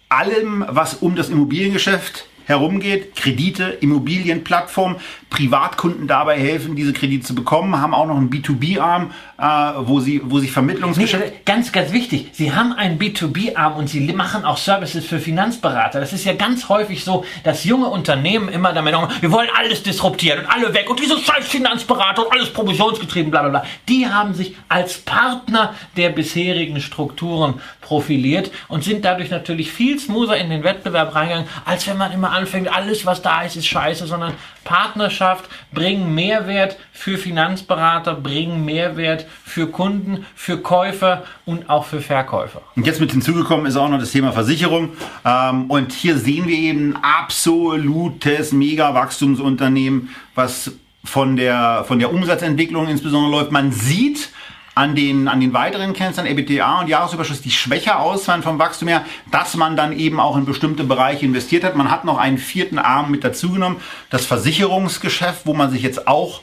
allem, 0.10 0.66
was 0.68 0.96
um 0.96 1.16
das 1.16 1.30
Immobiliengeschäft 1.30 2.26
herumgeht, 2.48 3.16
Kredite, 3.16 3.66
Immobilienplattformen, 3.82 4.98
Privatkunden 5.30 6.08
dabei 6.08 6.40
helfen, 6.40 6.76
diese 6.76 6.94
Kredite 6.94 7.26
zu 7.26 7.36
bekommen, 7.36 7.80
haben 7.80 7.94
auch 7.94 8.08
noch 8.08 8.16
einen 8.16 8.30
B2B-Arm, 8.30 9.12
äh, 9.38 9.44
wo 9.88 10.00
sie, 10.00 10.22
wo 10.24 10.40
sich 10.40 10.52
Vermittlungsgeschäft... 10.52 11.26
Nee, 11.26 11.42
ganz, 11.46 11.74
ganz 11.74 11.92
wichtig, 11.92 12.30
sie 12.32 12.54
haben 12.54 12.72
einen 12.72 12.98
B2B-Arm 12.98 13.76
und 13.76 13.90
sie 13.90 14.00
machen 14.14 14.46
auch 14.46 14.58
Services 14.58 15.06
für 15.06 15.20
Finanzberater. 15.20 16.00
Das 16.00 16.14
ist 16.14 16.24
ja 16.24 16.34
ganz 16.34 16.70
häufig 16.70 17.04
so, 17.04 17.26
dass 17.44 17.66
junge 17.66 17.88
Unternehmen 17.88 18.48
immer 18.48 18.72
damit 18.72 18.94
sagen, 18.94 19.12
wir 19.20 19.32
wollen 19.32 19.50
alles 19.54 19.84
disruptieren 19.84 20.40
und 20.40 20.46
alle 20.48 20.74
weg 20.74 20.90
und 20.90 21.02
diese 21.02 21.20
scheiß 21.20 21.48
Finanzberater 21.48 22.26
und 22.26 22.32
alles 22.32 22.52
provisionsgetrieben, 22.52 23.30
bla 23.30 23.42
bla 23.42 23.50
bla. 23.50 23.66
Die 23.90 24.08
haben 24.08 24.34
sich 24.34 24.56
als 24.70 25.00
Partner 25.00 25.76
der 25.98 26.10
bisherigen 26.10 26.80
Strukturen 26.80 27.62
profiliert 27.88 28.52
und 28.68 28.84
sind 28.84 29.06
dadurch 29.06 29.30
natürlich 29.30 29.72
viel 29.72 29.98
smoother 29.98 30.36
in 30.36 30.50
den 30.50 30.64
Wettbewerb 30.64 31.16
reingegangen, 31.16 31.48
als 31.64 31.88
wenn 31.88 31.98
man 31.98 32.12
immer 32.12 32.32
anfängt, 32.32 32.68
alles 32.68 33.06
was 33.06 33.22
da 33.22 33.44
ist, 33.44 33.56
ist 33.56 33.66
scheiße, 33.66 34.08
sondern 34.08 34.34
Partnerschaft 34.66 35.46
bringen 35.72 36.14
Mehrwert 36.14 36.78
für 36.92 37.18
Finanzberater, 37.18 38.16
bringen 38.16 38.66
Mehrwert 38.66 39.26
für 39.46 39.68
Kunden, 39.68 40.26
für 40.36 40.58
Käufer 40.58 41.24
und 41.46 41.70
auch 41.70 41.86
für 41.86 42.02
Verkäufer. 42.02 42.62
Und 42.76 42.86
jetzt 42.86 43.00
mit 43.00 43.12
hinzugekommen 43.12 43.66
ist 43.66 43.78
auch 43.78 43.88
noch 43.88 44.00
das 44.00 44.12
Thema 44.12 44.34
Versicherung. 44.34 44.90
Ähm, 45.24 45.72
und 45.72 45.94
hier 45.94 46.18
sehen 46.18 46.46
wir 46.48 46.58
eben 46.58 46.96
ein 46.96 47.00
absolutes 47.02 48.52
Mega-Wachstumsunternehmen, 48.52 50.10
was 50.36 50.74
von 51.06 51.38
der, 51.38 51.86
von 51.88 52.00
der 52.00 52.12
Umsatzentwicklung 52.12 52.90
insbesondere 52.90 53.32
läuft. 53.32 53.54
Man 53.54 53.72
sieht, 53.72 54.30
an 54.78 54.96
den, 54.96 55.28
an 55.28 55.40
den 55.40 55.54
weiteren 55.54 55.94
Kennzahlen, 55.94 56.30
EBITDA 56.30 56.82
und 56.82 56.88
Jahresüberschuss, 56.88 57.42
die 57.42 57.50
schwächer 57.50 58.00
ausfallen 58.00 58.44
vom 58.44 58.60
Wachstum 58.60 58.88
her, 58.88 59.04
dass 59.32 59.56
man 59.56 59.76
dann 59.76 59.92
eben 59.92 60.20
auch 60.20 60.38
in 60.38 60.46
bestimmte 60.46 60.84
Bereiche 60.84 61.26
investiert 61.26 61.64
hat. 61.64 61.76
Man 61.76 61.90
hat 61.90 62.06
noch 62.06 62.20
einen 62.20 62.38
vierten 62.38 62.78
Arm 62.78 63.10
mit 63.10 63.24
dazugenommen, 63.24 63.80
das 64.12 64.26
Versicherungsgeschäft, 64.26 65.46
wo 65.46 65.56
man 65.56 65.72
sich 65.72 65.82
jetzt 65.82 66.08
auch 66.08 66.42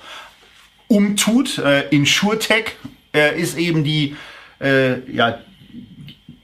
umtut. 0.88 1.58
Äh, 1.58 1.88
InsurTech 1.90 2.72
äh, 3.14 3.40
ist 3.40 3.56
eben 3.56 3.84
die, 3.84 4.16
äh, 4.60 4.98
ja, 5.12 5.38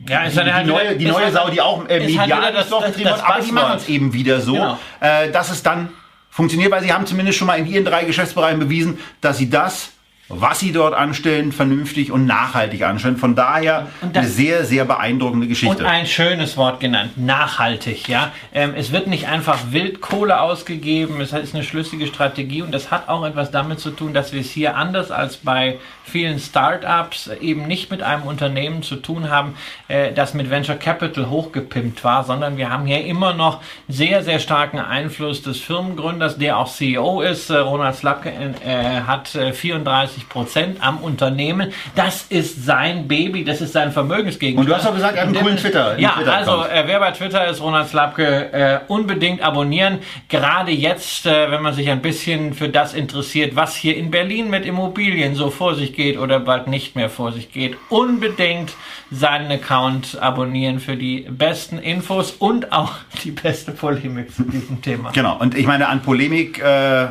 ja, 0.08 0.22
ist 0.22 0.38
die, 0.38 0.44
die, 0.44 0.52
halt 0.52 0.66
neue, 0.68 0.96
die 0.96 1.06
neue 1.06 1.24
halt, 1.24 1.34
Sau, 1.34 1.50
die 1.50 1.60
auch 1.60 1.88
äh, 1.88 1.98
medial 1.98 2.40
halt 2.40 2.54
das, 2.54 2.70
das, 2.70 2.94
das, 2.94 3.02
das, 3.02 3.22
aber 3.22 3.40
die 3.40 3.52
machen 3.52 3.76
es 3.76 3.88
eben 3.88 4.12
wieder 4.12 4.40
so, 4.40 4.52
genau. 4.52 4.78
äh, 5.00 5.30
dass 5.32 5.50
es 5.50 5.64
dann 5.64 5.90
funktioniert, 6.30 6.70
weil 6.70 6.82
sie 6.82 6.92
haben 6.92 7.04
zumindest 7.04 7.36
schon 7.36 7.48
mal 7.48 7.58
in 7.58 7.66
ihren 7.66 7.84
drei 7.84 8.04
Geschäftsbereichen 8.04 8.60
bewiesen, 8.60 8.98
dass 9.20 9.38
sie 9.38 9.50
das 9.50 9.90
was 10.32 10.60
sie 10.60 10.70
dort 10.70 10.94
anstellen, 10.94 11.50
vernünftig 11.50 12.12
und 12.12 12.24
nachhaltig 12.24 12.82
anstellen. 12.84 13.16
Von 13.16 13.34
daher 13.34 13.88
eine 14.00 14.28
sehr, 14.28 14.64
sehr 14.64 14.84
beeindruckende 14.84 15.48
Geschichte. 15.48 15.76
Und 15.76 15.84
ein 15.84 16.06
schönes 16.06 16.56
Wort 16.56 16.78
genannt, 16.78 17.12
nachhaltig. 17.16 18.08
Ja, 18.08 18.30
ähm, 18.54 18.74
Es 18.76 18.92
wird 18.92 19.08
nicht 19.08 19.26
einfach 19.26 19.58
Wildkohle 19.72 20.40
ausgegeben, 20.40 21.20
es 21.20 21.32
ist 21.32 21.54
eine 21.54 21.64
schlüssige 21.64 22.06
Strategie 22.06 22.62
und 22.62 22.72
das 22.72 22.92
hat 22.92 23.08
auch 23.08 23.24
etwas 23.24 23.50
damit 23.50 23.80
zu 23.80 23.90
tun, 23.90 24.14
dass 24.14 24.32
wir 24.32 24.40
es 24.40 24.50
hier 24.50 24.76
anders 24.76 25.10
als 25.10 25.36
bei 25.38 25.78
vielen 26.04 26.38
Startups 26.38 27.28
eben 27.40 27.66
nicht 27.66 27.90
mit 27.90 28.02
einem 28.02 28.22
Unternehmen 28.22 28.82
zu 28.82 28.96
tun 28.96 29.30
haben, 29.30 29.54
äh, 29.88 30.12
das 30.12 30.34
mit 30.34 30.48
Venture 30.48 30.76
Capital 30.76 31.28
hochgepimpt 31.28 32.04
war, 32.04 32.24
sondern 32.24 32.56
wir 32.56 32.70
haben 32.70 32.86
hier 32.86 33.04
immer 33.04 33.32
noch 33.32 33.60
sehr, 33.88 34.22
sehr 34.22 34.38
starken 34.38 34.78
Einfluss 34.78 35.42
des 35.42 35.60
Firmengründers, 35.60 36.38
der 36.38 36.56
auch 36.58 36.68
CEO 36.68 37.20
ist. 37.22 37.50
Äh, 37.50 37.58
Ronald 37.58 37.96
Slapke 37.96 38.30
äh, 38.30 39.00
hat 39.06 39.28
34 39.28 40.19
30 40.20 40.28
Prozent 40.28 40.76
am 40.80 40.98
Unternehmen. 40.98 41.72
Das 41.94 42.26
ist 42.28 42.64
sein 42.64 43.08
Baby, 43.08 43.44
das 43.44 43.60
ist 43.60 43.72
sein 43.72 43.92
Vermögensgegenstand. 43.92 44.58
Und 44.58 44.70
du 44.70 44.76
hast 44.76 44.86
auch 44.86 44.94
gesagt, 44.94 45.16
er 45.16 45.22
hat 45.22 45.28
einen 45.28 45.36
coolen 45.36 45.56
Twitter. 45.56 45.98
Ja, 45.98 46.12
Twitter 46.12 46.34
also 46.34 46.64
äh, 46.64 46.82
wer 46.86 47.00
bei 47.00 47.10
Twitter 47.12 47.46
ist, 47.48 47.60
Ronald 47.60 47.88
Slapke, 47.88 48.52
äh, 48.52 48.80
unbedingt 48.88 49.42
abonnieren. 49.42 49.98
Gerade 50.28 50.72
jetzt, 50.72 51.26
äh, 51.26 51.50
wenn 51.50 51.62
man 51.62 51.74
sich 51.74 51.90
ein 51.90 52.02
bisschen 52.02 52.54
für 52.54 52.68
das 52.68 52.94
interessiert, 52.94 53.56
was 53.56 53.74
hier 53.74 53.96
in 53.96 54.10
Berlin 54.10 54.50
mit 54.50 54.66
Immobilien 54.66 55.34
so 55.34 55.50
vor 55.50 55.74
sich 55.74 55.94
geht 55.94 56.18
oder 56.18 56.40
bald 56.40 56.68
nicht 56.68 56.96
mehr 56.96 57.10
vor 57.10 57.32
sich 57.32 57.52
geht, 57.52 57.76
unbedingt 57.88 58.72
seinen 59.10 59.50
Account 59.50 60.18
abonnieren 60.20 60.78
für 60.80 60.96
die 60.96 61.26
besten 61.28 61.78
Infos 61.78 62.32
und 62.32 62.72
auch 62.72 62.94
die 63.24 63.32
beste 63.32 63.72
Polemik 63.72 64.34
zu 64.34 64.44
diesem 64.44 64.82
Thema. 64.82 65.10
Genau, 65.12 65.38
und 65.38 65.56
ich 65.56 65.66
meine, 65.66 65.88
an 65.88 66.02
Polemik 66.02 66.60
äh, 66.60 67.08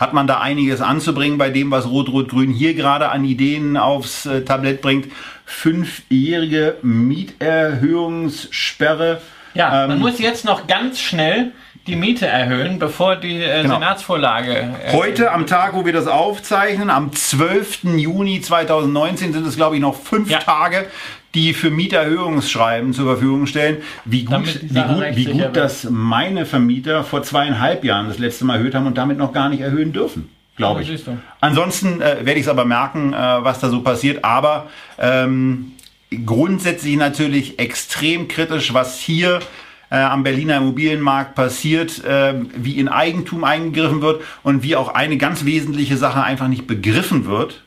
hat 0.00 0.12
man 0.14 0.26
da 0.26 0.40
einiges 0.40 0.80
anzubringen 0.80 1.36
bei 1.36 1.50
dem, 1.50 1.70
was 1.70 1.86
Rot-Rot-Grün 1.86 2.50
hier 2.50 2.72
gerade 2.74 3.10
an 3.10 3.22
Ideen 3.24 3.76
aufs 3.76 4.24
äh, 4.24 4.42
Tablett 4.42 4.80
bringt. 4.80 5.12
Fünfjährige 5.44 6.78
Mieterhöhungssperre. 6.80 9.20
Ja, 9.52 9.82
ähm, 9.84 9.90
man 9.90 9.98
muss 9.98 10.18
jetzt 10.18 10.46
noch 10.46 10.66
ganz 10.66 11.00
schnell 11.00 11.52
die 11.86 11.96
Miete 11.96 12.26
erhöhen, 12.26 12.78
bevor 12.78 13.16
die 13.16 13.42
äh, 13.42 13.60
genau. 13.62 13.74
Senatsvorlage. 13.74 14.70
Äh, 14.84 14.92
Heute, 14.92 15.32
am 15.32 15.46
Tag, 15.46 15.74
wo 15.74 15.84
wir 15.84 15.92
das 15.92 16.06
aufzeichnen, 16.06 16.88
am 16.88 17.12
12. 17.12 17.84
Juni 17.96 18.40
2019, 18.40 19.34
sind 19.34 19.46
es, 19.46 19.56
glaube 19.56 19.76
ich, 19.76 19.82
noch 19.82 19.96
fünf 19.96 20.30
ja. 20.30 20.38
Tage, 20.38 20.86
die 21.34 21.54
für 21.54 21.70
Mieterhöhungsschreiben 21.70 22.92
zur 22.92 23.06
Verfügung 23.06 23.46
stellen. 23.46 23.78
Wie 24.04 24.24
gut, 24.24 24.60
wie 24.62 24.82
gut, 24.82 25.04
wie 25.14 25.24
gut 25.26 25.56
dass 25.56 25.88
meine 25.88 26.46
Vermieter 26.46 27.04
vor 27.04 27.22
zweieinhalb 27.22 27.84
Jahren 27.84 28.08
das 28.08 28.18
letzte 28.18 28.44
Mal 28.44 28.56
erhöht 28.56 28.74
haben 28.74 28.86
und 28.86 28.98
damit 28.98 29.18
noch 29.18 29.32
gar 29.32 29.48
nicht 29.48 29.60
erhöhen 29.60 29.92
dürfen 29.92 30.28
glaube 30.60 30.82
ich. 30.82 31.04
Ansonsten 31.40 32.00
äh, 32.00 32.18
werde 32.24 32.34
ich 32.38 32.46
es 32.46 32.48
aber 32.48 32.64
merken, 32.64 33.12
äh, 33.12 33.16
was 33.16 33.60
da 33.60 33.70
so 33.70 33.80
passiert. 33.80 34.24
Aber 34.24 34.68
ähm, 34.98 35.72
grundsätzlich 36.26 36.96
natürlich 36.96 37.58
extrem 37.58 38.28
kritisch, 38.28 38.74
was 38.74 39.00
hier 39.00 39.40
äh, 39.90 39.96
am 39.96 40.22
Berliner 40.22 40.58
Immobilienmarkt 40.58 41.34
passiert, 41.34 42.04
äh, 42.04 42.34
wie 42.54 42.78
in 42.78 42.88
Eigentum 42.88 43.42
eingegriffen 43.44 44.02
wird 44.02 44.22
und 44.42 44.62
wie 44.62 44.76
auch 44.76 44.88
eine 44.88 45.16
ganz 45.16 45.44
wesentliche 45.44 45.96
Sache 45.96 46.22
einfach 46.22 46.48
nicht 46.48 46.66
begriffen 46.66 47.26
wird, 47.26 47.62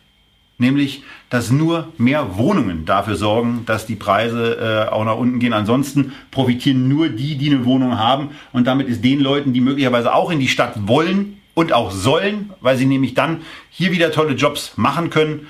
nämlich 0.57 1.03
dass 1.33 1.49
nur 1.49 1.87
mehr 1.97 2.37
Wohnungen 2.37 2.85
dafür 2.85 3.15
sorgen, 3.15 3.63
dass 3.65 3.87
die 3.87 3.95
Preise 3.95 4.85
äh, 4.87 4.91
auch 4.91 5.03
nach 5.03 5.17
unten 5.17 5.39
gehen. 5.39 5.51
Ansonsten 5.51 6.13
profitieren 6.29 6.87
nur 6.87 7.09
die, 7.09 7.39
die 7.39 7.49
eine 7.49 7.65
Wohnung 7.65 7.97
haben 7.97 8.29
und 8.51 8.67
damit 8.67 8.87
ist 8.87 9.03
den 9.03 9.19
Leuten, 9.19 9.51
die 9.51 9.59
möglicherweise 9.59 10.13
auch 10.13 10.29
in 10.29 10.39
die 10.39 10.47
Stadt 10.47 10.87
wollen 10.87 11.41
und 11.55 11.73
auch 11.73 11.89
sollen, 11.89 12.51
weil 12.61 12.77
sie 12.77 12.85
nämlich 12.85 13.15
dann 13.15 13.41
hier 13.71 13.91
wieder 13.91 14.11
tolle 14.11 14.35
Jobs 14.35 14.73
machen 14.75 15.09
können, 15.09 15.47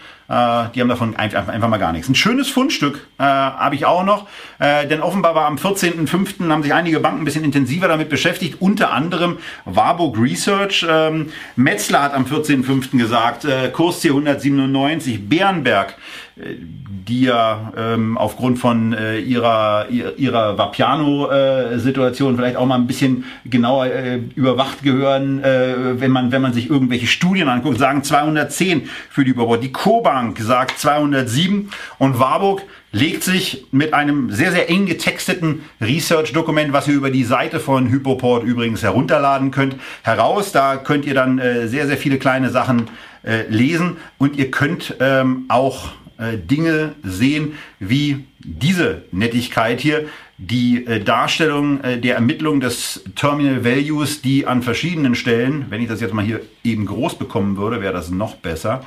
die 0.74 0.82
haben 0.82 0.90
davon 0.90 1.16
einfach, 1.16 1.48
mal 1.68 1.78
gar 1.78 1.92
nichts. 1.92 2.10
Ein 2.10 2.16
schönes 2.16 2.50
Fundstück 2.50 3.08
äh, 3.20 3.24
habe 3.24 3.76
ich 3.76 3.86
auch 3.86 4.04
noch, 4.04 4.28
äh, 4.60 4.88
denn 4.88 5.02
offenbar 5.02 5.36
war 5.36 5.46
am 5.46 5.56
14.05. 5.56 6.50
haben 6.50 6.64
sich 6.64 6.74
einige 6.74 7.00
Banken 7.00 7.22
ein 7.22 7.26
bisschen 7.26 7.44
intensiver 7.44 7.88
damit 7.88 8.10
beschäftigt, 8.10 8.58
unter 8.60 8.92
anderem 8.92 9.38
Warburg 9.66 10.18
Research. 10.18 10.86
Ähm, 10.90 11.32
Metzler 11.56 12.02
hat 12.02 12.14
am 12.14 12.26
14.05. 12.26 12.98
gesagt, 12.98 13.46
äh, 13.46 13.70
Kurs 13.70 14.02
hier 14.02 14.12
197, 14.12 15.30
Bärenberg 15.30 15.96
die 16.36 17.22
ja 17.22 17.72
ähm, 17.78 18.18
aufgrund 18.18 18.58
von 18.58 18.94
äh, 18.94 19.20
ihrer, 19.20 19.88
ihrer 19.90 20.58
Vapiano-Situation 20.58 22.38
vielleicht 22.38 22.56
auch 22.56 22.66
mal 22.66 22.76
ein 22.76 22.88
bisschen 22.88 23.26
genauer 23.46 23.86
äh, 23.88 24.20
überwacht 24.36 24.82
gehören, 24.82 25.44
äh, 25.44 26.00
wenn, 26.00 26.12
man, 26.12 26.32
wenn 26.32 26.42
man 26.42 26.54
sich 26.54 26.72
irgendwelche 26.72 27.06
Studien 27.06 27.50
anguckt, 27.50 27.78
sagen 27.78 28.04
210 28.04 28.90
für 29.10 29.24
die 29.24 29.32
Überbau. 29.32 29.58
Die 29.58 29.72
Co-Bank 29.72 30.40
sagt 30.40 30.80
207 30.80 31.70
und 32.00 32.20
Warburg 32.20 32.64
legt 32.92 33.24
sich 33.24 33.66
mit 33.72 33.94
einem 33.94 34.32
sehr, 34.32 34.52
sehr 34.52 34.70
eng 34.70 34.88
getexteten 34.88 35.64
Research-Dokument, 35.82 36.74
was 36.74 36.88
ihr 36.88 36.96
über 36.96 37.12
die 37.12 37.24
Seite 37.26 37.60
von 37.60 37.90
Hypoport 37.90 38.44
übrigens 38.44 38.82
herunterladen 38.82 39.52
könnt, 39.52 39.76
heraus. 40.02 40.52
Da 40.52 40.78
könnt 40.78 41.06
ihr 41.06 41.14
dann 41.14 41.38
äh, 41.38 41.68
sehr, 41.68 41.86
sehr 41.86 41.98
viele 41.98 42.18
kleine 42.18 42.50
Sachen 42.50 42.90
äh, 43.24 43.48
lesen 43.50 43.98
und 44.18 44.36
ihr 44.36 44.52
könnt 44.52 44.96
ähm, 45.00 45.46
auch 45.48 45.92
äh, 46.18 46.38
Dinge 46.38 46.96
sehen 47.04 47.54
wie 47.80 48.26
diese 48.40 49.04
Nettigkeit 49.12 49.80
hier, 49.80 50.08
die 50.38 50.86
äh, 50.86 51.00
Darstellung 51.04 51.82
äh, 51.82 52.00
der 52.00 52.16
Ermittlung 52.16 52.60
des 52.60 53.04
Terminal 53.16 53.64
Values, 53.64 54.22
die 54.22 54.46
an 54.48 54.62
verschiedenen 54.62 55.16
Stellen, 55.16 55.68
wenn 55.70 55.82
ich 55.82 55.88
das 55.88 56.02
jetzt 56.02 56.14
mal 56.14 56.26
hier 56.26 56.42
eben 56.64 56.86
groß 56.86 57.18
bekommen 57.18 57.58
würde, 57.58 57.82
wäre 57.82 57.94
das 57.94 58.10
noch 58.10 58.36
besser, 58.36 58.86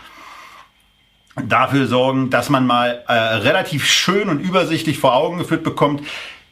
dafür 1.44 1.86
sorgen, 1.86 2.30
dass 2.30 2.48
man 2.48 2.66
mal 2.66 3.04
äh, 3.08 3.12
relativ 3.12 3.86
schön 3.86 4.28
und 4.28 4.40
übersichtlich 4.40 4.98
vor 4.98 5.14
Augen 5.14 5.38
geführt 5.38 5.62
bekommt, 5.62 6.02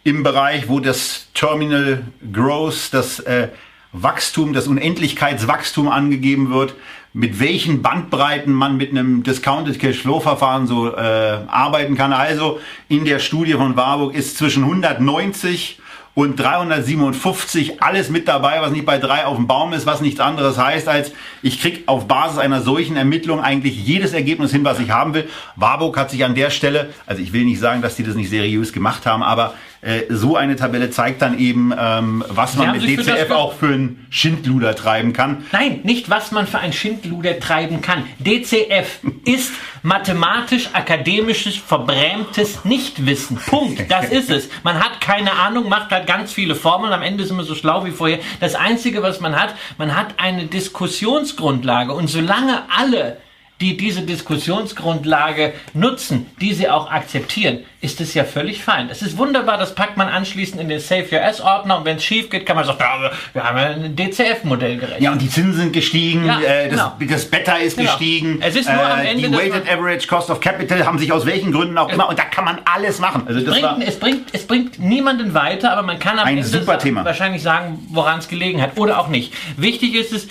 im 0.05 0.23
Bereich, 0.23 0.69
wo 0.69 0.81
das 0.81 1.29
Terminal 1.33 2.03
Growth, 2.33 2.93
das 2.93 3.21
äh, 3.21 3.49
Wachstum, 3.93 4.53
das 4.53 4.67
Unendlichkeitswachstum 4.67 5.89
angegeben 5.89 6.51
wird, 6.53 6.75
mit 7.15 7.39
welchen 7.39 7.81
Bandbreiten 7.81 8.53
man 8.53 8.77
mit 8.77 8.91
einem 8.91 9.23
Discounted 9.23 9.79
Cash 9.79 9.99
Flow 9.99 10.19
Verfahren 10.19 10.67
so 10.67 10.95
äh, 10.95 11.39
arbeiten 11.47 11.95
kann. 11.95 12.13
Also 12.13 12.59
in 12.89 13.05
der 13.05 13.21
Studie 13.21 13.53
von 13.53 13.77
Warburg 13.77 14.15
ist 14.15 14.37
zwischen 14.37 14.65
190 14.65 15.79
und 16.15 16.39
357 16.39 17.83
alles 17.83 18.11
mit 18.11 18.27
dabei, 18.27 18.61
was 18.61 18.73
nicht 18.73 18.85
bei 18.85 18.99
drei 18.99 19.27
auf 19.27 19.37
dem 19.37 19.47
Baum 19.47 19.73
ist, 19.73 19.87
was 19.87 20.01
nichts 20.01 20.21
anderes 20.21 20.59
heißt 20.59 20.89
als, 20.89 21.13
ich 21.43 21.61
krieg 21.61 21.85
auf 21.87 22.07
Basis 22.09 22.39
einer 22.39 22.63
solchen 22.63 22.97
Ermittlung 22.97 23.41
eigentlich 23.41 23.77
jedes 23.85 24.13
Ergebnis 24.13 24.51
hin, 24.51 24.65
was 24.65 24.81
ich 24.81 24.91
haben 24.91 25.15
will. 25.15 25.29
Warburg 25.57 25.97
hat 25.97 26.11
sich 26.11 26.25
an 26.25 26.35
der 26.35 26.51
Stelle, 26.51 26.93
also 27.07 27.23
ich 27.23 27.33
will 27.33 27.45
nicht 27.45 27.61
sagen, 27.61 27.83
dass 27.83 27.97
die 27.97 28.05
das 28.05 28.15
nicht 28.15 28.31
seriös 28.31 28.73
gemacht 28.73 29.07
haben, 29.07 29.23
aber 29.23 29.55
äh, 29.85 30.07
so 30.09 30.37
eine 30.37 30.57
Tabelle 30.57 30.91
zeigt 30.91 31.21
dann 31.21 31.39
eben, 31.39 31.73
ähm, 31.79 32.25
was 32.29 32.57
man 32.57 32.73
mit 32.73 32.83
DCF 32.83 33.31
auch 33.31 33.53
für 33.53 33.67
einen 33.67 34.07
Schindluder 34.09 34.75
treiben 34.75 35.13
kann. 35.13 35.45
Nein, 35.53 35.81
nicht 35.85 36.09
was 36.09 36.33
man 36.33 36.47
für 36.47 36.59
einen 36.59 36.73
Schindluder 36.73 37.39
treiben 37.39 37.83
kann. 37.83 38.05
DCF 38.19 39.01
ist 39.27 39.53
mathematisch, 39.83 40.71
akademisches, 40.73 41.57
verbrämtes 41.57 42.65
Nichtwissen. 42.65 43.37
Punkt. 43.37 43.91
Das 43.91 44.09
ist 44.09 44.31
es. 44.31 44.49
Man 44.63 44.83
hat 44.83 45.03
keine 45.03 45.33
Ahnung, 45.33 45.69
macht 45.69 45.91
halt 45.91 46.07
ganz 46.07 46.33
viele 46.33 46.55
Formeln. 46.55 46.93
Am 46.93 47.03
Ende 47.03 47.27
sind 47.27 47.37
wir 47.37 47.45
so 47.45 47.55
schlau 47.55 47.85
wie 47.85 47.91
vorher. 47.91 48.21
Das 48.41 48.55
Einzige, 48.55 49.03
was 49.03 49.21
man 49.21 49.39
hat, 49.39 49.55
man 49.77 49.95
hat 49.95 50.15
eine 50.17 50.47
Diskussionsgrundlage. 50.47 51.93
Und 51.93 52.09
solange 52.09 52.63
alle 52.75 53.19
die 53.61 53.77
diese 53.77 54.03
Diskussionsgrundlage 54.03 55.53
nutzen, 55.75 56.27
die 56.41 56.53
sie 56.55 56.69
auch 56.69 56.91
akzeptieren, 56.91 57.61
ist 57.81 58.01
es 58.01 58.13
ja 58.15 58.25
völlig 58.25 58.65
fein. 58.65 58.89
Es 58.91 59.01
ist 59.01 59.17
wunderbar, 59.17 59.59
das 59.59 59.75
packt 59.75 59.97
man 59.97 60.09
anschließend 60.09 60.61
in 60.61 60.69
den 60.69 60.81
Save 60.81 61.07
Your 61.13 61.21
S-Ordner 61.21 61.79
und 61.79 61.85
wenn 61.85 61.99
es 61.99 62.05
schief 62.05 62.31
geht, 62.31 62.47
kann 62.47 62.57
man 62.57 62.65
sagen, 62.65 62.79
ja, 62.81 63.11
wir 63.33 63.45
haben 63.45 63.57
ein 63.57 63.95
DCF-Modell 63.97 64.79
gerechnet. 64.79 65.01
Ja, 65.01 65.13
und 65.13 65.23
die 65.23 65.29
Zinsen 65.29 65.55
sind 65.55 65.73
gestiegen, 65.73 66.25
ja, 66.25 66.41
äh, 66.41 66.69
das, 66.69 66.81
genau. 66.99 67.13
das 67.13 67.25
Beta 67.27 67.57
ist 67.57 67.77
genau. 67.77 67.91
gestiegen, 67.91 68.41
es 68.43 68.57
ist 68.57 68.69
nur 68.69 68.83
äh, 68.83 68.87
am 68.87 69.01
Ende, 69.01 69.29
die 69.29 69.37
Weighted 69.37 69.71
Average 69.71 70.09
Cost 70.09 70.31
of 70.31 70.41
Capital 70.41 70.85
haben 70.85 70.99
sich 70.99 71.13
aus 71.13 71.25
welchen 71.25 71.53
Gründen 71.53 71.79
auch 71.79 71.91
immer, 71.91 72.09
und 72.09 72.19
da 72.19 72.25
kann 72.25 72.45
man 72.45 72.59
alles 72.65 72.99
machen. 72.99 73.23
Also 73.29 73.39
es, 73.39 73.47
bringt, 73.47 73.87
es, 73.87 73.99
bringt, 74.01 74.29
es 74.33 74.47
bringt 74.47 74.79
niemanden 74.81 75.33
weiter, 75.33 75.73
aber 75.73 75.83
man 75.83 76.01
kann 76.01 76.19
am 76.19 76.27
ein 76.27 76.39
Ende 76.39 76.67
wahrscheinlich 76.67 77.43
sagen, 77.43 77.87
woran 77.91 78.19
es 78.19 78.29
gelegen 78.29 78.61
hat 78.61 78.77
oder 78.77 78.99
auch 78.99 79.09
nicht. 79.09 79.33
Wichtig 79.57 79.95
ist 79.95 80.13
es, 80.13 80.27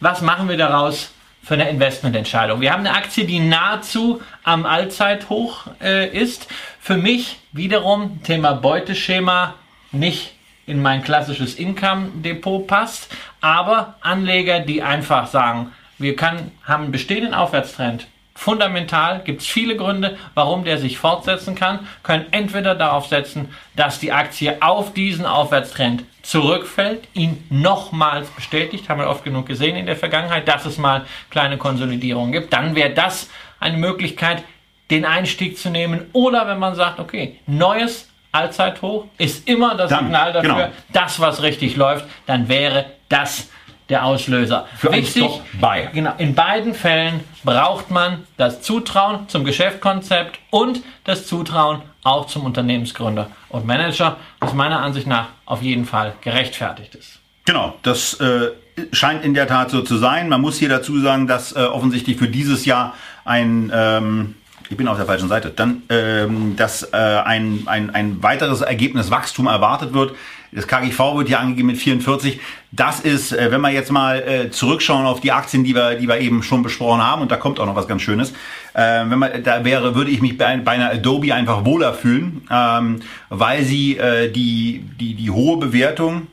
was 0.00 0.20
machen 0.22 0.48
wir 0.48 0.56
daraus? 0.56 1.10
Für 1.48 1.54
eine 1.54 1.70
Investmententscheidung. 1.70 2.60
Wir 2.60 2.74
haben 2.74 2.80
eine 2.80 2.94
Aktie, 2.94 3.24
die 3.24 3.40
nahezu 3.40 4.20
am 4.44 4.66
Allzeithoch 4.66 5.68
äh, 5.80 6.06
ist. 6.06 6.46
Für 6.78 6.98
mich 6.98 7.38
wiederum 7.52 8.22
Thema 8.22 8.52
Beuteschema 8.52 9.54
nicht 9.90 10.34
in 10.66 10.82
mein 10.82 11.02
klassisches 11.02 11.54
Income-Depot 11.54 12.66
passt, 12.66 13.16
aber 13.40 13.96
Anleger, 14.02 14.60
die 14.60 14.82
einfach 14.82 15.26
sagen, 15.26 15.72
wir 15.96 16.16
kann, 16.16 16.50
haben 16.64 16.82
einen 16.82 16.92
bestehenden 16.92 17.32
Aufwärtstrend, 17.32 18.08
fundamental, 18.38 19.20
gibt 19.24 19.42
es 19.42 19.48
viele 19.48 19.76
Gründe, 19.76 20.16
warum 20.34 20.62
der 20.62 20.78
sich 20.78 20.96
fortsetzen 20.96 21.56
kann, 21.56 21.80
können 22.04 22.26
entweder 22.30 22.76
darauf 22.76 23.06
setzen, 23.06 23.52
dass 23.74 23.98
die 23.98 24.12
Aktie 24.12 24.62
auf 24.62 24.94
diesen 24.94 25.26
Aufwärtstrend 25.26 26.04
zurückfällt, 26.22 27.08
ihn 27.14 27.44
nochmals 27.50 28.28
bestätigt, 28.28 28.88
haben 28.88 29.00
wir 29.00 29.08
oft 29.08 29.24
genug 29.24 29.46
gesehen 29.46 29.74
in 29.74 29.86
der 29.86 29.96
Vergangenheit, 29.96 30.46
dass 30.46 30.66
es 30.66 30.78
mal 30.78 31.04
kleine 31.30 31.58
Konsolidierungen 31.58 32.30
gibt, 32.30 32.52
dann 32.52 32.76
wäre 32.76 32.90
das 32.90 33.28
eine 33.58 33.76
Möglichkeit, 33.76 34.44
den 34.88 35.04
Einstieg 35.04 35.58
zu 35.58 35.68
nehmen. 35.68 36.06
Oder 36.12 36.46
wenn 36.46 36.60
man 36.60 36.76
sagt, 36.76 37.00
okay, 37.00 37.40
neues 37.48 38.08
Allzeithoch 38.30 39.06
ist 39.18 39.48
immer 39.48 39.74
das 39.74 39.90
dann, 39.90 40.04
Signal 40.04 40.32
dafür, 40.32 40.54
genau. 40.54 40.68
das, 40.92 41.18
was 41.18 41.42
richtig 41.42 41.74
läuft, 41.74 42.04
dann 42.26 42.48
wäre 42.48 42.86
das 43.08 43.48
der 43.88 44.04
Auslöser. 44.04 44.66
Für 44.76 44.92
Wichtig, 44.92 45.40
bei. 45.60 45.88
Genau, 45.92 46.12
in 46.18 46.34
beiden 46.34 46.74
Fällen 46.74 47.20
braucht 47.42 47.90
man 47.90 48.24
das 48.36 48.60
Zutrauen 48.62 49.28
zum 49.28 49.44
Geschäftskonzept 49.44 50.38
und 50.50 50.82
das 51.04 51.26
Zutrauen 51.26 51.82
auch 52.04 52.26
zum 52.26 52.44
Unternehmensgründer 52.44 53.30
und 53.48 53.66
Manager, 53.66 54.16
was 54.40 54.52
meiner 54.52 54.80
Ansicht 54.80 55.06
nach 55.06 55.28
auf 55.46 55.62
jeden 55.62 55.84
Fall 55.84 56.14
gerechtfertigt 56.20 56.94
ist. 56.94 57.18
Genau, 57.44 57.74
das 57.82 58.14
äh, 58.20 58.50
scheint 58.92 59.24
in 59.24 59.32
der 59.32 59.46
Tat 59.46 59.70
so 59.70 59.80
zu 59.80 59.96
sein. 59.96 60.28
Man 60.28 60.40
muss 60.42 60.58
hier 60.58 60.68
dazu 60.68 61.00
sagen, 61.00 61.26
dass 61.26 61.56
äh, 61.56 61.60
offensichtlich 61.60 62.18
für 62.18 62.28
dieses 62.28 62.66
Jahr 62.66 62.94
ein 63.24 63.72
ähm, 63.74 64.34
ich 64.70 64.76
bin 64.76 64.86
auf 64.86 64.98
der 64.98 65.06
falschen 65.06 65.28
Seite, 65.28 65.50
dann, 65.50 65.82
ähm, 65.88 66.54
dass 66.56 66.82
äh, 66.92 66.96
ein, 66.96 67.62
ein, 67.66 67.90
ein 67.90 68.22
weiteres 68.22 68.60
Ergebnis 68.60 69.10
Wachstum 69.10 69.46
erwartet 69.46 69.94
wird. 69.94 70.14
Das 70.52 70.66
KGV 70.66 71.16
wird 71.16 71.28
hier 71.28 71.40
angegeben 71.40 71.68
mit 71.68 71.76
44. 71.76 72.40
Das 72.72 73.00
ist, 73.00 73.32
äh, 73.32 73.50
wenn 73.50 73.60
wir 73.60 73.70
jetzt 73.70 73.90
mal 73.90 74.18
äh, 74.20 74.50
zurückschauen 74.50 75.06
auf 75.06 75.20
die 75.20 75.32
Aktien, 75.32 75.64
die 75.64 75.74
wir, 75.74 75.96
die 75.96 76.08
wir 76.08 76.18
eben 76.20 76.42
schon 76.42 76.62
besprochen 76.62 77.02
haben, 77.02 77.22
und 77.22 77.30
da 77.30 77.36
kommt 77.36 77.60
auch 77.60 77.66
noch 77.66 77.76
was 77.76 77.88
ganz 77.88 78.02
Schönes. 78.02 78.32
Äh, 78.74 79.04
wenn 79.08 79.18
man 79.18 79.42
da 79.42 79.64
wäre, 79.64 79.94
würde 79.94 80.10
ich 80.10 80.22
mich 80.22 80.38
bei, 80.38 80.56
bei 80.56 80.72
einer 80.72 80.90
Adobe 80.90 81.34
einfach 81.34 81.64
wohler 81.64 81.92
fühlen, 81.92 82.46
ähm, 82.50 83.00
weil 83.28 83.64
sie 83.64 83.98
die, 84.34 84.84
die, 84.98 85.14
die 85.14 85.30
hohe 85.30 85.58
Bewertung 85.58 86.26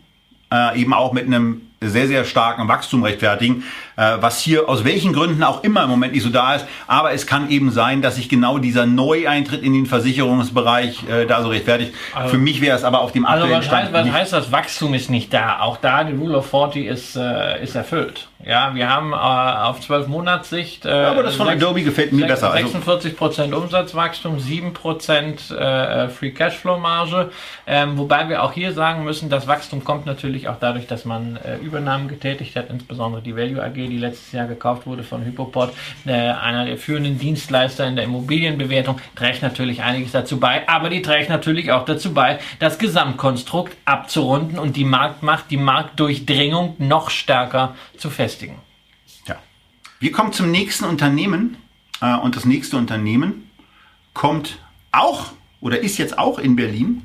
eben 0.76 0.94
auch 0.94 1.12
mit 1.12 1.26
einem 1.26 1.62
sehr, 1.82 2.08
sehr 2.08 2.24
starken 2.24 2.68
Wachstum 2.68 3.04
rechtfertigen, 3.04 3.64
was 3.96 4.40
hier 4.40 4.68
aus 4.68 4.84
welchen 4.84 5.14
Gründen 5.14 5.44
auch 5.44 5.64
immer 5.64 5.84
im 5.84 5.90
Moment 5.90 6.14
nicht 6.14 6.24
so 6.24 6.30
da 6.30 6.56
ist. 6.56 6.66
Aber 6.88 7.14
es 7.14 7.26
kann 7.26 7.50
eben 7.50 7.72
sein, 7.72 8.02
dass 8.02 8.16
sich 8.16 8.30
genau 8.30 8.58
dieser 8.58 8.86
Neueintritt 8.86 9.64
in 9.64 9.74
den 9.74 9.86
Versicherungsbereich 9.86 11.08
äh, 11.08 11.26
da 11.26 11.42
so 11.42 11.50
rechtfertigt. 11.50 11.94
Also, 12.14 12.30
Für 12.30 12.38
mich 12.38 12.62
wäre 12.62 12.78
es 12.78 12.84
aber 12.84 13.02
auf 13.02 13.12
dem 13.12 13.26
also 13.26 13.44
aktuellen 13.44 13.58
also 13.58 13.72
was 13.72 13.80
Stand 13.80 13.96
heißt, 13.96 14.08
was 14.08 14.14
heißt 14.14 14.34
das? 14.34 14.52
Wachstum 14.52 14.94
ist 14.94 15.10
nicht 15.10 15.34
da. 15.34 15.60
Auch 15.60 15.78
da 15.78 16.04
die 16.04 16.16
Rule 16.16 16.38
of 16.38 16.50
40 16.50 16.86
ist, 16.86 17.16
äh, 17.16 17.64
ist 17.64 17.76
erfüllt. 17.76 18.28
Ja, 18.46 18.76
wir 18.76 18.90
haben 18.90 19.12
äh, 19.14 19.16
auf 19.16 19.82
12 19.82 20.08
Monatssicht. 20.08 20.86
Äh, 20.86 20.90
ja, 20.90 21.12
aber 21.12 21.24
das 21.24 21.36
von 21.36 21.48
6, 21.48 21.64
Adobe 21.64 21.82
gefällt 21.82 22.12
mir 22.12 22.28
6, 22.28 22.32
besser. 22.32 22.52
46 22.52 23.18
Prozent 23.18 23.54
Umsatzwachstum, 23.56 24.40
7 24.40 24.74
Prozent 24.74 25.50
äh, 25.50 26.10
Free 26.10 26.30
Cashflow 26.32 26.78
Marge. 26.78 27.32
Ähm, 27.66 27.98
wobei 27.98 28.30
wir 28.30 28.44
auch 28.44 28.52
hier 28.52 28.74
sagen 28.74 29.04
müssen, 29.04 29.30
das 29.30 29.48
Wachstum 29.48 29.84
kommt 29.84 30.06
natürlich 30.06 30.48
auch 30.48 30.58
dadurch, 30.60 30.86
dass 30.86 31.06
man 31.06 31.38
äh, 31.38 31.58
Übernahmen 31.58 32.08
getätigt 32.08 32.56
hat, 32.56 32.70
insbesondere 32.70 33.24
die 33.24 33.36
Value 33.36 33.64
AG, 33.64 33.76
die 33.88 33.98
letztes 33.98 34.32
Jahr 34.32 34.48
gekauft 34.48 34.86
wurde 34.86 35.04
von 35.04 35.24
Hypoport, 35.24 35.76
äh, 36.06 36.12
einer 36.12 36.66
der 36.66 36.78
führenden 36.78 37.18
Dienstleister 37.18 37.88
in 37.88 37.96
der 37.96 38.06
Immobilienbewertung, 38.06 39.00
trägt 39.16 39.42
natürlich 39.42 39.84
einiges 39.84 40.12
dazu 40.12 40.40
bei. 40.40 40.68
Aber 40.68 40.90
die 40.90 41.02
trägt 41.02 41.30
natürlich 41.30 41.72
auch 41.72 41.86
dazu 41.86 42.14
bei, 42.14 42.40
das 42.60 42.78
Gesamtkonstrukt 42.80 43.76
abzurunden 43.86 44.60
und 44.60 44.76
die 44.76 44.86
Marktmacht, 44.86 45.50
die 45.50 45.58
Marktdurchdringung 45.58 46.76
noch 46.78 47.10
stärker 47.10 47.76
zu 47.98 48.10
festigen. 48.10 48.56
Ja. 49.28 49.36
Wir 50.00 50.12
kommen 50.12 50.34
zum 50.34 50.52
nächsten 50.52 50.86
Unternehmen 50.86 51.58
äh, 52.02 52.16
und 52.16 52.36
das 52.36 52.46
nächste 52.46 52.78
Unternehmen 52.78 53.50
kommt 54.14 54.60
auch 54.92 55.34
oder 55.62 55.80
ist 55.80 55.98
jetzt 55.98 56.18
auch 56.18 56.40
in 56.40 56.56
Berlin 56.56 57.02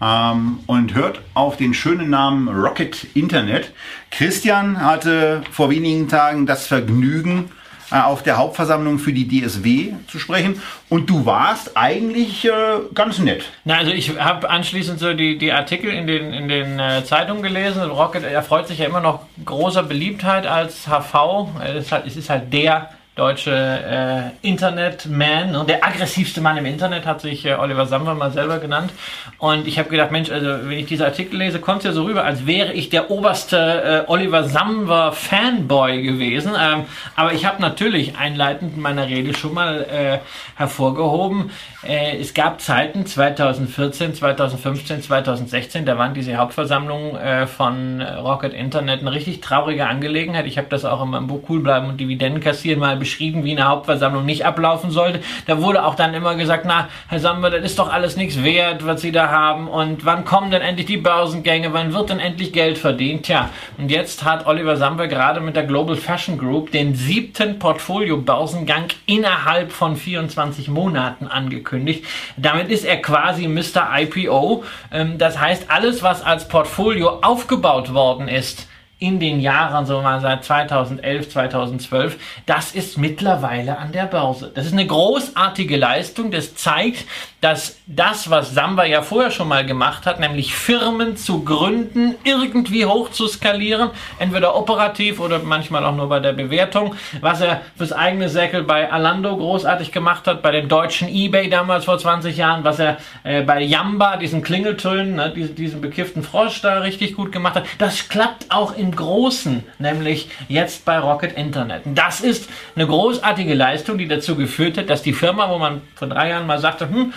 ähm, 0.00 0.60
und 0.66 0.94
hört 0.94 1.20
auf 1.34 1.56
den 1.56 1.74
schönen 1.74 2.10
Namen 2.10 2.48
Rocket 2.48 3.06
Internet. 3.14 3.72
Christian 4.10 4.80
hatte 4.80 5.42
vor 5.50 5.70
wenigen 5.70 6.08
Tagen 6.08 6.46
das 6.46 6.66
Vergnügen, 6.66 7.50
äh, 7.90 8.00
auf 8.00 8.22
der 8.22 8.38
Hauptversammlung 8.38 8.98
für 8.98 9.12
die 9.12 9.28
DSW 9.28 9.92
zu 10.08 10.18
sprechen. 10.18 10.60
Und 10.88 11.10
du 11.10 11.26
warst 11.26 11.76
eigentlich 11.76 12.44
äh, 12.44 12.50
ganz 12.94 13.18
nett. 13.18 13.44
Na, 13.64 13.76
also 13.78 13.92
ich 13.92 14.18
habe 14.18 14.48
anschließend 14.48 14.98
so 14.98 15.12
die, 15.14 15.38
die 15.38 15.52
Artikel 15.52 15.90
in 15.90 16.06
den, 16.06 16.32
in 16.32 16.48
den 16.48 16.78
äh, 16.78 17.04
Zeitungen 17.04 17.42
gelesen. 17.42 17.82
Rocket 17.82 18.24
erfreut 18.24 18.68
sich 18.68 18.78
ja 18.78 18.86
immer 18.86 19.00
noch 19.00 19.20
großer 19.44 19.82
Beliebtheit 19.82 20.46
als 20.46 20.86
HV. 20.88 21.48
Es 21.62 21.84
ist 21.84 21.92
halt, 21.92 22.06
es 22.06 22.16
ist 22.16 22.30
halt 22.30 22.52
der 22.52 22.90
deutsche 23.14 23.52
äh, 23.52 24.46
Internetman, 24.46 25.52
ne? 25.52 25.64
der 25.68 25.84
aggressivste 25.84 26.40
Mann 26.40 26.56
im 26.56 26.66
Internet 26.66 27.06
hat 27.06 27.20
sich 27.20 27.46
äh, 27.46 27.54
Oliver 27.54 27.86
Samwer 27.86 28.14
mal 28.14 28.32
selber 28.32 28.58
genannt. 28.58 28.92
Und 29.38 29.68
ich 29.68 29.78
habe 29.78 29.88
gedacht, 29.88 30.10
Mensch, 30.10 30.30
also 30.30 30.68
wenn 30.68 30.78
ich 30.78 30.86
diese 30.86 31.04
Artikel 31.04 31.36
lese, 31.36 31.60
kommt 31.60 31.78
es 31.78 31.84
ja 31.84 31.92
so 31.92 32.02
rüber, 32.02 32.24
als 32.24 32.44
wäre 32.46 32.72
ich 32.72 32.90
der 32.90 33.12
oberste 33.12 34.04
äh, 34.06 34.10
Oliver 34.10 34.42
Samwer 34.44 35.12
Fanboy 35.12 36.02
gewesen. 36.02 36.54
Ähm, 36.60 36.86
aber 37.14 37.32
ich 37.32 37.46
habe 37.46 37.62
natürlich 37.62 38.16
einleitend 38.16 38.74
in 38.74 38.82
meiner 38.82 39.06
Rede 39.06 39.32
schon 39.32 39.54
mal 39.54 39.84
äh, 39.84 40.18
hervorgehoben, 40.56 41.52
äh, 41.86 42.18
es 42.18 42.32
gab 42.32 42.60
Zeiten 42.60 43.04
2014, 43.04 44.14
2015, 44.14 45.02
2016, 45.02 45.84
da 45.84 45.98
waren 45.98 46.14
diese 46.14 46.36
Hauptversammlungen 46.36 47.16
äh, 47.16 47.46
von 47.46 48.00
Rocket 48.00 48.54
Internet 48.54 49.00
eine 49.00 49.12
richtig 49.12 49.40
traurige 49.40 49.86
Angelegenheit. 49.86 50.46
Ich 50.46 50.56
habe 50.56 50.68
das 50.70 50.84
auch 50.84 51.02
in 51.02 51.10
meinem 51.10 51.26
Buch 51.26 51.42
Cool 51.48 51.60
bleiben 51.60 51.88
und 51.88 52.00
Dividenden 52.00 52.42
kassieren 52.42 52.80
mal 52.80 52.96
beschrieben, 53.04 53.44
wie 53.44 53.52
eine 53.52 53.68
Hauptversammlung 53.68 54.24
nicht 54.24 54.46
ablaufen 54.46 54.90
sollte. 54.90 55.20
Da 55.46 55.60
wurde 55.60 55.84
auch 55.84 55.94
dann 55.94 56.14
immer 56.14 56.36
gesagt, 56.36 56.64
na, 56.66 56.88
Herr 57.08 57.20
Sammer, 57.20 57.50
das 57.50 57.62
ist 57.62 57.78
doch 57.78 57.92
alles 57.92 58.16
nichts 58.16 58.42
wert, 58.42 58.86
was 58.86 59.02
Sie 59.02 59.12
da 59.12 59.28
haben 59.28 59.68
und 59.68 60.06
wann 60.06 60.24
kommen 60.24 60.50
denn 60.50 60.62
endlich 60.62 60.86
die 60.86 60.96
Börsengänge, 60.96 61.74
wann 61.74 61.92
wird 61.92 62.08
denn 62.08 62.18
endlich 62.18 62.54
Geld 62.54 62.78
verdient? 62.78 63.26
Tja, 63.26 63.50
und 63.76 63.90
jetzt 63.90 64.24
hat 64.24 64.46
Oliver 64.46 64.78
Samwer 64.78 65.06
gerade 65.06 65.40
mit 65.40 65.54
der 65.54 65.64
Global 65.64 65.96
Fashion 65.96 66.38
Group 66.38 66.72
den 66.72 66.94
siebten 66.94 67.58
Portfolio-Börsengang 67.58 68.86
innerhalb 69.04 69.70
von 69.70 69.96
24 69.96 70.68
Monaten 70.68 71.26
angekündigt. 71.26 72.06
Damit 72.38 72.70
ist 72.70 72.86
er 72.86 73.02
quasi 73.02 73.48
Mr. 73.48 73.90
IPO. 73.98 74.64
Ähm, 74.90 75.18
das 75.18 75.38
heißt, 75.38 75.70
alles, 75.70 76.02
was 76.02 76.22
als 76.22 76.48
Portfolio 76.48 77.18
aufgebaut 77.20 77.92
worden 77.92 78.28
ist, 78.28 78.66
in 79.04 79.20
den 79.20 79.38
Jahren, 79.38 79.84
so 79.84 80.00
mal 80.00 80.20
seit 80.20 80.44
2011, 80.44 81.28
2012, 81.28 82.18
das 82.46 82.72
ist 82.72 82.96
mittlerweile 82.96 83.76
an 83.76 83.92
der 83.92 84.06
Börse. 84.06 84.50
Das 84.54 84.64
ist 84.64 84.72
eine 84.72 84.86
großartige 84.86 85.76
Leistung. 85.76 86.30
Das 86.30 86.54
zeigt, 86.54 87.04
dass 87.44 87.76
das, 87.86 88.30
was 88.30 88.54
Samba 88.54 88.86
ja 88.86 89.02
vorher 89.02 89.30
schon 89.30 89.48
mal 89.48 89.66
gemacht 89.66 90.06
hat, 90.06 90.18
nämlich 90.18 90.54
Firmen 90.54 91.18
zu 91.18 91.44
gründen, 91.44 92.14
irgendwie 92.24 92.86
hoch 92.86 93.10
zu 93.10 93.28
skalieren, 93.28 93.90
entweder 94.18 94.56
operativ 94.56 95.20
oder 95.20 95.40
manchmal 95.40 95.84
auch 95.84 95.94
nur 95.94 96.08
bei 96.08 96.20
der 96.20 96.32
Bewertung, 96.32 96.94
was 97.20 97.42
er 97.42 97.60
fürs 97.76 97.92
eigene 97.92 98.30
Säckel 98.30 98.62
bei 98.62 98.90
Alando 98.90 99.36
großartig 99.36 99.92
gemacht 99.92 100.26
hat, 100.26 100.40
bei 100.40 100.52
dem 100.52 100.70
deutschen 100.70 101.06
Ebay 101.06 101.50
damals 101.50 101.84
vor 101.84 101.98
20 101.98 102.34
Jahren, 102.34 102.64
was 102.64 102.78
er 102.78 102.96
äh, 103.24 103.42
bei 103.42 103.60
Yamba, 103.60 104.16
diesen 104.16 104.40
Klingeltönen, 104.40 105.16
ne, 105.16 105.30
diesen, 105.36 105.54
diesen 105.54 105.80
bekifften 105.82 106.22
Frosch 106.22 106.62
da 106.62 106.78
richtig 106.78 107.14
gut 107.14 107.30
gemacht 107.30 107.56
hat. 107.56 107.66
Das 107.76 108.08
klappt 108.08 108.46
auch 108.48 108.74
im 108.74 108.96
Großen, 108.96 109.62
nämlich 109.78 110.30
jetzt 110.48 110.86
bei 110.86 110.98
Rocket 110.98 111.34
Internet. 111.36 111.82
Das 111.84 112.22
ist 112.22 112.48
eine 112.74 112.86
großartige 112.86 113.52
Leistung, 113.52 113.98
die 113.98 114.08
dazu 114.08 114.34
geführt 114.34 114.78
hat, 114.78 114.88
dass 114.88 115.02
die 115.02 115.12
Firma, 115.12 115.50
wo 115.50 115.58
man 115.58 115.82
vor 115.94 116.08
drei 116.08 116.30
Jahren 116.30 116.46
mal 116.46 116.58
sagte, 116.58 116.88
hm, 116.88 117.12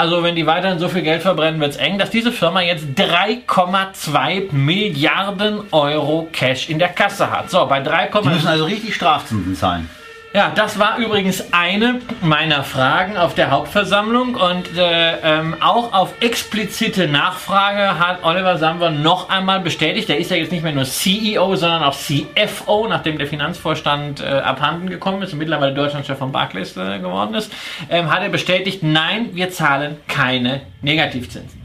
also 0.00 0.22
wenn 0.22 0.34
die 0.34 0.46
weiterhin 0.46 0.78
so 0.78 0.88
viel 0.88 1.02
Geld 1.02 1.20
verbrennen, 1.20 1.60
wird 1.60 1.72
es 1.72 1.76
eng, 1.76 1.98
dass 1.98 2.08
diese 2.08 2.32
Firma 2.32 2.62
jetzt 2.62 2.86
3,2 2.96 4.50
Milliarden 4.50 5.60
Euro 5.72 6.26
Cash 6.32 6.70
in 6.70 6.78
der 6.78 6.88
Kasse 6.88 7.30
hat. 7.30 7.50
So, 7.50 7.66
bei 7.66 7.80
3, 7.80 8.08
die 8.22 8.28
müssen 8.28 8.48
also 8.48 8.64
richtig 8.64 8.94
Strafzinsen 8.94 9.54
zahlen. 9.54 9.90
Ja, 10.32 10.52
das 10.54 10.78
war 10.78 10.98
übrigens 10.98 11.52
eine 11.52 12.00
meiner 12.22 12.62
Fragen 12.62 13.16
auf 13.16 13.34
der 13.34 13.50
Hauptversammlung 13.50 14.36
und 14.36 14.78
äh, 14.78 15.16
ähm, 15.24 15.56
auch 15.58 15.92
auf 15.92 16.14
explizite 16.20 17.08
Nachfrage 17.08 17.98
hat 17.98 18.22
Oliver 18.22 18.56
Samwer 18.56 18.92
noch 18.92 19.28
einmal 19.28 19.58
bestätigt, 19.58 20.08
er 20.08 20.18
ist 20.18 20.30
ja 20.30 20.36
jetzt 20.36 20.52
nicht 20.52 20.62
mehr 20.62 20.72
nur 20.72 20.84
CEO, 20.84 21.56
sondern 21.56 21.82
auch 21.82 21.96
CFO, 21.96 22.86
nachdem 22.88 23.18
der 23.18 23.26
Finanzvorstand 23.26 24.20
äh, 24.20 24.26
abhanden 24.26 24.88
gekommen 24.88 25.20
ist 25.22 25.32
und 25.32 25.40
mittlerweile 25.40 25.74
Deutschlandchef 25.74 26.18
von 26.18 26.30
Barclays 26.30 26.76
äh, 26.76 27.00
geworden 27.00 27.34
ist, 27.34 27.50
ähm, 27.88 28.08
hat 28.08 28.22
er 28.22 28.28
bestätigt, 28.28 28.84
nein, 28.84 29.30
wir 29.32 29.50
zahlen 29.50 29.96
keine 30.06 30.60
Negativzinsen. 30.80 31.60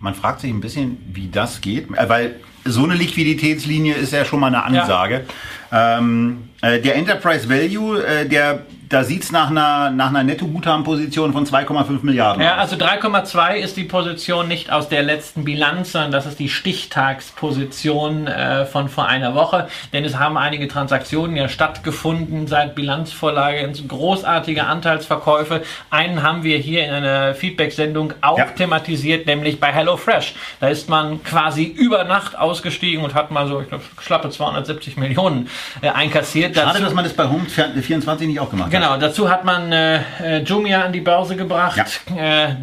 Man 0.00 0.14
fragt 0.14 0.40
sich 0.40 0.50
ein 0.50 0.62
bisschen, 0.62 0.96
wie 1.12 1.28
das 1.28 1.60
geht, 1.60 1.90
äh, 1.90 2.08
weil 2.08 2.36
so 2.64 2.84
eine 2.84 2.94
Liquiditätslinie 2.94 3.94
ist 3.94 4.14
ja 4.14 4.24
schon 4.24 4.40
mal 4.40 4.46
eine 4.46 4.62
Ansage. 4.64 5.26
Ja. 5.70 5.98
Ähm, 5.98 6.48
äh, 6.48 6.51
der 6.62 6.94
Enterprise 6.94 7.48
Value, 7.48 8.04
äh, 8.04 8.26
der 8.26 8.62
da 8.92 9.04
sieht 9.04 9.22
es 9.22 9.32
nach 9.32 9.48
einer, 9.48 9.90
nach 9.90 10.08
einer 10.08 10.22
Netto-Guthaben-Position 10.22 11.32
von 11.32 11.46
2,5 11.46 12.00
Milliarden. 12.02 12.42
Ja, 12.42 12.56
also 12.56 12.76
3,2 12.76 13.54
ist 13.54 13.78
die 13.78 13.84
Position 13.84 14.48
nicht 14.48 14.70
aus 14.70 14.90
der 14.90 15.02
letzten 15.02 15.44
Bilanz, 15.44 15.92
sondern 15.92 16.12
das 16.12 16.26
ist 16.26 16.38
die 16.38 16.50
Stichtagsposition 16.50 18.26
äh, 18.26 18.66
von 18.66 18.90
vor 18.90 19.06
einer 19.06 19.34
Woche. 19.34 19.68
Denn 19.94 20.04
es 20.04 20.18
haben 20.18 20.36
einige 20.36 20.68
Transaktionen 20.68 21.36
ja 21.36 21.48
stattgefunden 21.48 22.46
seit 22.46 22.74
Bilanzvorlage, 22.74 23.72
großartige 23.88 24.64
Anteilsverkäufe. 24.64 25.62
Einen 25.88 26.22
haben 26.22 26.42
wir 26.42 26.58
hier 26.58 26.84
in 26.84 26.92
einer 26.92 27.34
Feedback-Sendung 27.34 28.12
auch 28.20 28.38
ja. 28.38 28.44
thematisiert, 28.44 29.26
nämlich 29.26 29.58
bei 29.58 29.72
HelloFresh. 29.72 30.34
Da 30.60 30.68
ist 30.68 30.90
man 30.90 31.22
quasi 31.24 31.64
über 31.64 32.04
Nacht 32.04 32.38
ausgestiegen 32.38 33.02
und 33.02 33.14
hat 33.14 33.30
mal 33.30 33.48
so, 33.48 33.62
ich 33.62 33.68
glaube, 33.68 33.84
schlappe 34.02 34.28
270 34.28 34.98
Millionen 34.98 35.48
äh, 35.80 35.88
einkassiert. 35.88 36.54
Schade, 36.54 36.72
Dazu, 36.72 36.82
dass 36.84 36.94
man 36.94 37.04
das 37.04 37.14
bei 37.14 37.26
Home 37.26 37.46
24 37.46 38.28
nicht 38.28 38.38
auch 38.38 38.50
gemacht 38.50 38.66
hat. 38.66 38.72
Genau, 38.72 38.81
dazu 38.98 39.30
hat 39.30 39.44
man 39.44 39.72
äh, 39.72 40.00
äh, 40.22 40.42
Jumia 40.42 40.82
an 40.82 40.92
die 40.92 41.00
Börse 41.00 41.36
gebracht. 41.36 42.00
Ja. 42.14 42.46
Äh, 42.48 42.56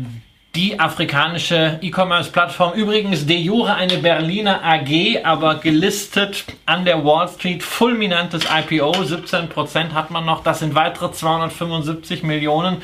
die 0.56 0.80
afrikanische 0.80 1.78
E-Commerce-Plattform. 1.82 2.74
Übrigens 2.74 3.26
de 3.28 3.38
jure 3.38 3.76
eine 3.76 3.98
Berliner 3.98 4.64
AG, 4.64 5.24
aber 5.24 5.56
gelistet 5.56 6.44
an 6.66 6.86
der 6.86 7.06
Wall 7.06 7.28
Street. 7.28 7.62
Fulminantes 7.62 8.46
IPO, 8.46 8.92
17% 8.92 9.94
hat 9.94 10.10
man 10.10 10.26
noch. 10.26 10.44
Das 10.44 10.60
sind 10.60 10.74
weitere 10.74 11.12
275 11.12 12.24
Millionen. 12.24 12.82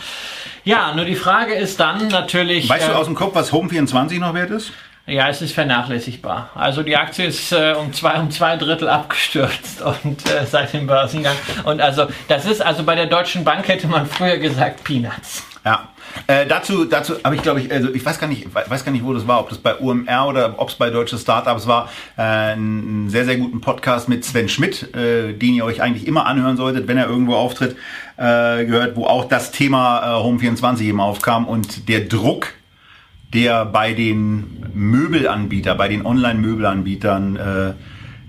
Ja, 0.63 0.93
nur 0.93 1.06
die 1.06 1.15
Frage 1.15 1.56
ist 1.56 1.80
dann 1.80 2.08
natürlich. 2.08 2.69
Weißt 2.69 2.88
äh, 2.88 2.91
du 2.91 2.98
aus 2.98 3.08
dem 3.08 3.15
Kopf, 3.15 3.34
was 3.34 3.52
Home24 3.52 4.19
noch 4.19 4.34
wert 4.36 4.52
ist? 4.52 4.71
Ja, 5.07 5.29
es 5.29 5.39
ist 5.39 5.53
vernachlässigbar. 5.53 6.49
Also 6.55 6.81
die 6.81 6.97
Aktie 6.97 7.27
ist 7.27 7.51
äh, 7.51 7.75
um 7.79 7.93
zwei 7.93 8.19
um 8.19 8.31
zwei 8.31 8.57
Drittel 8.57 8.89
abgestürzt 8.89 9.81
und 10.03 10.27
äh, 10.31 10.45
seit 10.47 10.73
dem 10.73 10.87
Börsengang. 10.87 11.35
Und 11.63 11.79
also 11.79 12.07
das 12.27 12.45
ist 12.45 12.59
also 12.61 12.83
bei 12.83 12.95
der 12.95 13.05
Deutschen 13.05 13.43
Bank 13.43 13.67
hätte 13.67 13.87
man 13.87 14.07
früher 14.07 14.37
gesagt 14.37 14.83
Peanuts. 14.83 15.43
Ja. 15.63 15.89
Äh, 16.27 16.47
dazu, 16.47 16.85
dazu 16.85 17.15
habe 17.23 17.35
ich 17.35 17.41
glaube 17.43 17.59
ich, 17.59 17.71
also 17.71 17.93
ich 17.93 18.03
weiß 18.03 18.19
gar 18.19 18.27
nicht, 18.27 18.47
weiß 18.53 18.85
gar 18.85 18.91
nicht, 18.91 19.03
wo 19.03 19.13
das 19.13 19.27
war, 19.27 19.41
ob 19.41 19.49
das 19.49 19.57
bei 19.59 19.75
UMR 19.75 20.27
oder 20.27 20.55
ob 20.57 20.69
es 20.69 20.75
bei 20.75 20.89
Deutsche 20.89 21.17
Startups 21.17 21.67
war, 21.67 21.89
äh, 22.17 22.21
einen 22.21 23.09
sehr 23.09 23.25
sehr 23.25 23.37
guten 23.37 23.61
Podcast 23.61 24.07
mit 24.09 24.23
Sven 24.23 24.49
Schmidt, 24.49 24.95
äh, 24.95 25.33
den 25.33 25.53
ihr 25.53 25.65
euch 25.65 25.81
eigentlich 25.81 26.07
immer 26.07 26.25
anhören 26.25 26.57
solltet, 26.57 26.87
wenn 26.87 26.97
er 26.97 27.07
irgendwo 27.07 27.35
auftritt, 27.35 27.75
äh, 28.17 28.65
gehört, 28.65 28.95
wo 28.95 29.05
auch 29.05 29.25
das 29.25 29.51
Thema 29.51 30.19
äh, 30.19 30.23
Home 30.23 30.39
24 30.39 30.87
eben 30.87 31.01
aufkam 31.01 31.45
und 31.47 31.89
der 31.89 32.01
Druck 32.01 32.53
der 33.36 33.65
bei 33.65 33.93
den 33.93 34.65
Möbelanbietern, 34.74 35.78
bei 35.78 35.88
den 35.88 36.06
Online-Möbelanbietern 36.06 37.36
äh, 37.36 37.74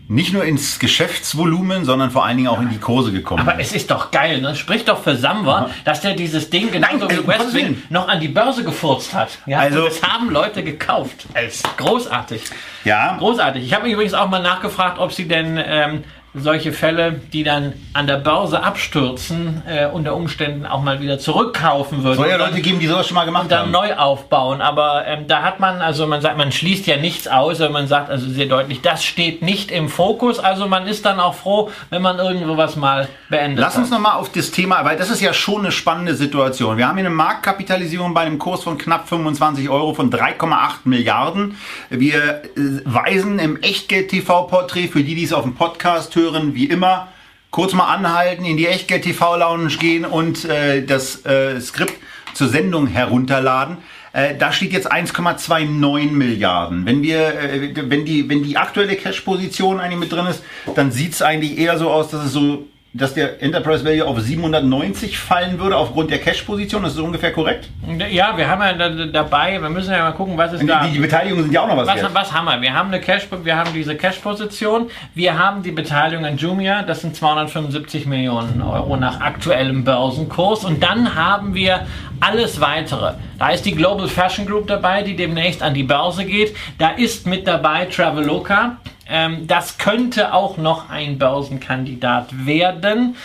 nicht 0.09 0.33
nur 0.33 0.45
ins 0.45 0.79
Geschäftsvolumen, 0.79 1.85
sondern 1.85 2.11
vor 2.11 2.25
allen 2.25 2.37
Dingen 2.37 2.49
auch 2.49 2.61
in 2.61 2.69
die 2.69 2.79
Kurse 2.79 3.11
gekommen. 3.11 3.40
Aber 3.40 3.59
es 3.59 3.73
ist 3.73 3.90
doch 3.90 4.12
geil, 4.12 4.40
ne? 4.40 4.55
Spricht 4.55 4.88
doch 4.88 5.03
für 5.03 5.16
Samba, 5.16 5.71
dass 5.85 6.01
der 6.01 6.14
dieses 6.14 6.49
Ding 6.49 6.71
genauso 6.71 7.07
Nein, 7.07 7.11
wie 7.11 7.33
also, 7.33 7.47
Westwing 7.47 7.83
noch 7.88 8.07
an 8.07 8.21
die 8.21 8.29
Börse 8.29 8.62
gefurzt 8.62 9.14
hat. 9.14 9.38
Ja, 9.47 9.59
also 9.59 9.81
und 9.81 9.87
das 9.87 10.03
haben 10.03 10.31
Leute 10.31 10.62
gekauft. 10.62 11.27
Es 11.35 11.62
großartig. 11.77 12.42
Ja. 12.85 13.16
Großartig. 13.16 13.64
Ich 13.64 13.75
habe 13.75 13.90
übrigens 13.90 14.14
auch 14.14 14.29
mal 14.29 14.42
nachgefragt, 14.42 15.01
ob 15.01 15.12
sie 15.12 15.27
denn 15.27 15.61
ähm, 15.64 16.05
solche 16.38 16.72
Fälle, 16.72 17.20
die 17.33 17.44
dann 17.44 17.72
an 17.92 18.07
der 18.07 18.16
Börse 18.16 18.62
abstürzen, 18.62 19.62
äh, 19.66 19.87
unter 19.87 20.14
Umständen 20.14 20.66
auch 20.66 20.83
mal 20.83 21.01
wieder 21.01 21.18
zurückkaufen 21.18 22.05
würden. 22.05 22.16
Soll 22.16 22.29
ja 22.29 22.37
Leute 22.37 22.61
geben, 22.61 22.79
die 22.79 22.87
sowas 22.87 23.07
schon 23.07 23.14
mal 23.14 23.25
gemacht 23.25 23.44
und 23.44 23.53
dann 23.53 23.61
haben. 23.62 23.70
neu 23.70 23.94
aufbauen. 23.94 24.61
Aber 24.61 25.07
ähm, 25.07 25.27
da 25.27 25.42
hat 25.42 25.61
man, 25.61 25.81
also 25.81 26.07
man 26.07 26.20
sagt, 26.20 26.37
man 26.37 26.53
schließt 26.53 26.87
ja 26.87 26.96
nichts 26.96 27.27
aus, 27.27 27.59
wenn 27.59 27.72
man 27.72 27.88
sagt 27.88 28.11
also 28.11 28.29
sehr 28.29 28.46
deutlich, 28.46 28.83
das 28.83 29.05
steht 29.05 29.42
nicht 29.42 29.70
im 29.70 29.88
Fokus. 29.88 30.38
Also 30.38 30.66
man 30.66 30.87
ist 30.87 31.07
dann 31.07 31.20
auch 31.20 31.35
froh, 31.35 31.70
wenn 31.90 32.03
man 32.03 32.18
irgendwo 32.18 32.57
was 32.57 32.77
mal 32.77 33.09
beendet. 33.31 33.61
Lass 33.61 33.77
uns 33.77 33.90
nochmal 33.90 34.16
auf 34.16 34.31
das 34.31 34.51
Thema, 34.51 34.85
weil 34.85 34.99
das 34.99 35.11
ist 35.11 35.20
ja 35.20 35.33
schon 35.33 35.61
eine 35.61 35.72
spannende 35.72 36.14
Situation. 36.14 36.77
Wir 36.77 36.87
haben 36.88 36.96
hier 36.96 37.07
eine 37.07 37.14
Marktkapitalisierung 37.14 38.12
bei 38.12 38.22
einem 38.22 38.38
Kurs 38.38 38.62
von 38.62 38.77
knapp 38.77 39.09
25 39.09 39.68
Euro 39.70 39.94
von 39.94 40.11
3,8 40.11 40.72
Milliarden. 40.85 41.57
Wir 41.88 42.16
äh, 42.16 42.42
weisen 42.85 43.38
im 43.38 43.57
Echtgeld-TV-Porträt 43.61 44.88
für 44.88 45.03
die, 45.03 45.14
die 45.14 45.25
es 45.25 45.33
auf 45.33 45.42
dem 45.42 45.55
Podcast 45.55 46.14
hören, 46.14 46.25
hören, 46.32 46.54
wie 46.54 46.66
immer, 46.66 47.08
kurz 47.50 47.72
mal 47.72 47.92
anhalten, 47.92 48.44
in 48.44 48.56
die 48.56 48.66
Echtgeld 48.66 49.04
TV 49.04 49.36
Lounge 49.36 49.76
gehen 49.78 50.04
und 50.04 50.44
äh, 50.44 50.84
das 50.84 51.24
äh, 51.24 51.60
Skript 51.60 51.94
zur 52.34 52.48
Sendung 52.48 52.86
herunterladen. 52.86 53.78
Äh, 54.12 54.36
da 54.36 54.52
steht 54.52 54.72
jetzt 54.72 54.92
1,29 54.92 56.10
Milliarden. 56.10 56.84
Wenn 56.86 57.02
wir, 57.02 57.34
wenn 57.74 58.04
die, 58.04 58.28
wenn 58.28 58.42
die 58.42 58.56
aktuelle 58.56 58.96
Cash-Position 58.96 59.80
eigentlich 59.80 60.00
mit 60.00 60.12
drin 60.12 60.26
ist, 60.26 60.42
dann 60.74 60.92
sieht 60.92 61.12
es 61.12 61.22
eigentlich 61.22 61.58
eher 61.58 61.78
so 61.78 61.90
aus, 61.90 62.10
dass 62.10 62.26
es 62.26 62.32
so 62.32 62.66
dass 62.96 63.14
der 63.14 63.42
Enterprise 63.42 63.85
Value 63.85 64.06
auf 64.06 64.18
790 64.20 65.18
fallen 65.18 65.59
würde 65.59 65.76
aufgrund 65.76 66.11
der 66.11 66.18
Cash-Position. 66.18 66.82
Das 66.82 66.94
ist 66.94 66.98
ungefähr 66.98 67.32
korrekt? 67.32 67.68
Ja, 68.11 68.37
wir 68.37 68.48
haben 68.48 68.62
ja 68.62 68.72
da, 68.72 69.06
dabei, 69.06 69.61
wir 69.61 69.68
müssen 69.68 69.92
ja 69.92 69.98
mal 69.98 70.12
gucken, 70.12 70.37
was 70.37 70.54
ist 70.54 70.62
die, 70.62 70.66
da. 70.66 70.85
Die, 70.85 70.92
die 70.92 70.98
Beteiligungen 70.98 71.44
sind 71.44 71.52
ja 71.52 71.62
auch 71.62 71.68
noch 71.68 71.76
was, 71.76 71.88
was 71.88 71.96
wert. 71.96 72.14
Was 72.14 72.32
haben 72.32 72.46
wir? 72.46 72.61
Wir 72.61 72.74
haben 72.74 72.88
eine 72.88 73.00
Cash, 73.00 73.28
wir 73.42 73.56
haben 73.56 73.72
diese 73.74 73.96
Cash-Position, 73.96 74.90
wir 75.14 75.38
haben 75.38 75.62
die 75.62 75.72
Beteiligung 75.72 76.24
an 76.24 76.37
Jumia, 76.37 76.82
das 76.82 77.02
sind 77.02 77.14
275 77.16 78.06
Millionen 78.06 78.62
Euro 78.62 78.96
nach 78.96 79.20
aktuellem 79.20 79.85
Börsenkurs 79.85 80.64
und 80.64 80.82
dann 80.82 81.14
haben 81.14 81.54
wir 81.54 81.87
alles 82.20 82.61
weitere. 82.61 83.14
Da 83.38 83.50
ist 83.50 83.66
die 83.66 83.74
Global 83.74 84.09
Fashion 84.09 84.46
Group 84.46 84.66
dabei, 84.68 85.02
die 85.02 85.16
demnächst 85.16 85.62
an 85.62 85.74
die 85.74 85.82
Börse 85.82 86.24
geht. 86.24 86.56
Da 86.78 86.90
ist 86.90 87.26
mit 87.26 87.46
dabei 87.46 87.85
Traveloka 87.87 88.78
ähm, 89.09 89.47
das 89.47 89.79
könnte 89.79 90.33
auch 90.33 90.57
noch 90.57 90.90
ein 90.90 91.19
Börsenkandidat 91.19 92.47
werden. 92.47 93.16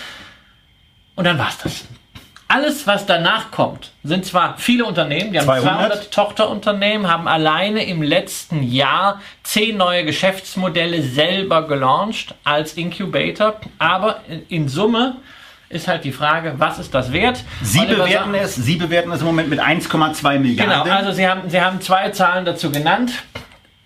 Und 1.15 1.25
dann 1.25 1.37
war 1.37 1.49
es 1.49 1.57
das. 1.57 1.85
Alles, 2.47 2.85
was 2.85 3.05
danach 3.05 3.49
kommt, 3.51 3.91
sind 4.03 4.25
zwar 4.25 4.57
viele 4.57 4.83
Unternehmen, 4.83 5.31
die 5.31 5.39
haben 5.39 5.45
200, 5.45 5.63
200 5.63 6.11
Tochterunternehmen, 6.11 7.09
haben 7.09 7.29
alleine 7.29 7.85
im 7.85 8.01
letzten 8.01 8.61
Jahr 8.61 9.21
zehn 9.41 9.77
neue 9.77 10.03
Geschäftsmodelle 10.03 11.01
selber 11.01 11.65
gelauncht 11.65 12.35
als 12.43 12.73
Incubator, 12.73 13.55
aber 13.79 14.19
in 14.49 14.67
Summe 14.67 15.15
ist 15.69 15.87
halt 15.87 16.03
die 16.03 16.11
Frage, 16.11 16.55
was 16.57 16.77
ist 16.77 16.93
das 16.93 17.13
wert? 17.13 17.41
Sie 17.61 17.85
bewerten 17.85 18.33
es, 18.33 18.55
Sie 18.55 18.75
bewerten 18.75 19.13
es 19.13 19.21
im 19.21 19.27
Moment 19.27 19.49
mit 19.49 19.61
1,2 19.61 20.39
Milliarden. 20.39 20.83
Genau, 20.83 20.95
also 20.95 21.13
Sie 21.13 21.25
haben, 21.25 21.49
Sie 21.49 21.61
haben 21.61 21.79
zwei 21.79 22.09
Zahlen 22.09 22.43
dazu 22.43 22.69
genannt. 22.69 23.13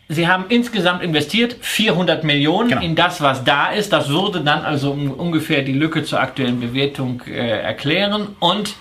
Sie 0.08 0.28
haben 0.28 0.46
insgesamt 0.50 1.02
investiert 1.02 1.56
400 1.62 2.24
Millionen 2.24 2.70
genau. 2.70 2.82
in 2.82 2.96
das, 2.96 3.22
was 3.22 3.44
da 3.44 3.72
ist. 3.72 3.91
Das 3.91 4.08
würde 4.10 4.41
dann 4.41 4.63
also 4.63 4.91
ungefähr 4.91 5.64
die 5.64 5.74
Lücke 5.74 6.03
zur 6.03 6.20
aktuellen 6.20 6.60
Bewertung 6.60 7.24
äh, 7.28 7.62
erklären. 7.62 8.36
Und 8.39 8.76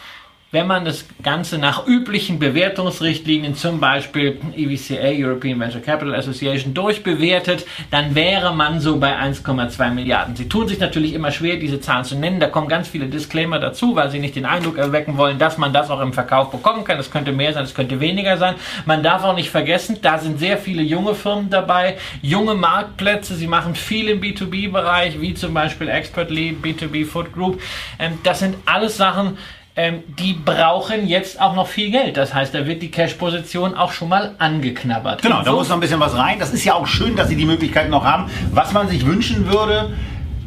wenn 0.54 0.68
man 0.68 0.84
das 0.84 1.04
Ganze 1.20 1.58
nach 1.58 1.84
üblichen 1.88 2.38
Bewertungsrichtlinien, 2.38 3.56
zum 3.56 3.80
Beispiel 3.80 4.40
EVCA, 4.56 5.10
European 5.10 5.58
Venture 5.58 5.80
Capital 5.80 6.14
Association, 6.14 6.72
durchbewertet, 6.72 7.66
dann 7.90 8.14
wäre 8.14 8.54
man 8.54 8.78
so 8.78 8.98
bei 8.98 9.18
1,2 9.18 9.90
Milliarden. 9.90 10.36
Sie 10.36 10.48
tun 10.48 10.68
sich 10.68 10.78
natürlich 10.78 11.12
immer 11.12 11.32
schwer, 11.32 11.56
diese 11.56 11.80
Zahlen 11.80 12.04
zu 12.04 12.14
nennen. 12.14 12.38
Da 12.38 12.46
kommen 12.46 12.68
ganz 12.68 12.86
viele 12.86 13.06
Disclaimer 13.06 13.58
dazu, 13.58 13.96
weil 13.96 14.10
sie 14.12 14.20
nicht 14.20 14.36
den 14.36 14.46
Eindruck 14.46 14.78
erwecken 14.78 15.16
wollen, 15.16 15.40
dass 15.40 15.58
man 15.58 15.72
das 15.72 15.90
auch 15.90 16.00
im 16.00 16.12
Verkauf 16.12 16.52
bekommen 16.52 16.84
kann. 16.84 17.00
Es 17.00 17.10
könnte 17.10 17.32
mehr 17.32 17.52
sein, 17.52 17.64
es 17.64 17.74
könnte 17.74 17.98
weniger 17.98 18.38
sein. 18.38 18.54
Man 18.86 19.02
darf 19.02 19.24
auch 19.24 19.34
nicht 19.34 19.50
vergessen, 19.50 19.98
da 20.02 20.18
sind 20.18 20.38
sehr 20.38 20.56
viele 20.56 20.82
junge 20.82 21.16
Firmen 21.16 21.50
dabei, 21.50 21.96
junge 22.22 22.54
Marktplätze. 22.54 23.34
Sie 23.34 23.48
machen 23.48 23.74
viel 23.74 24.08
im 24.08 24.20
B2B-Bereich, 24.20 25.20
wie 25.20 25.34
zum 25.34 25.52
Beispiel 25.52 25.88
Expertly, 25.88 26.56
B2B 26.62 27.06
Food 27.06 27.32
Group. 27.32 27.60
Ähm, 27.98 28.20
das 28.22 28.38
sind 28.38 28.56
alles 28.66 28.96
Sachen, 28.96 29.36
ähm, 29.76 30.04
die 30.18 30.34
brauchen 30.34 31.06
jetzt 31.06 31.40
auch 31.40 31.54
noch 31.54 31.66
viel 31.66 31.90
Geld. 31.90 32.16
Das 32.16 32.32
heißt, 32.32 32.54
da 32.54 32.66
wird 32.66 32.80
die 32.80 32.90
Cash-Position 32.90 33.74
auch 33.74 33.92
schon 33.92 34.08
mal 34.08 34.34
angeknabbert. 34.38 35.22
Genau, 35.22 35.42
da 35.42 35.52
muss 35.52 35.68
noch 35.68 35.76
ein 35.76 35.80
bisschen 35.80 36.00
was 36.00 36.16
rein. 36.16 36.38
Das 36.38 36.52
ist 36.52 36.64
ja 36.64 36.74
auch 36.74 36.86
schön, 36.86 37.16
dass 37.16 37.28
sie 37.28 37.36
die 37.36 37.44
Möglichkeit 37.46 37.90
noch 37.90 38.04
haben. 38.04 38.30
Was 38.52 38.72
man 38.72 38.88
sich 38.88 39.04
wünschen 39.04 39.50
würde, 39.50 39.90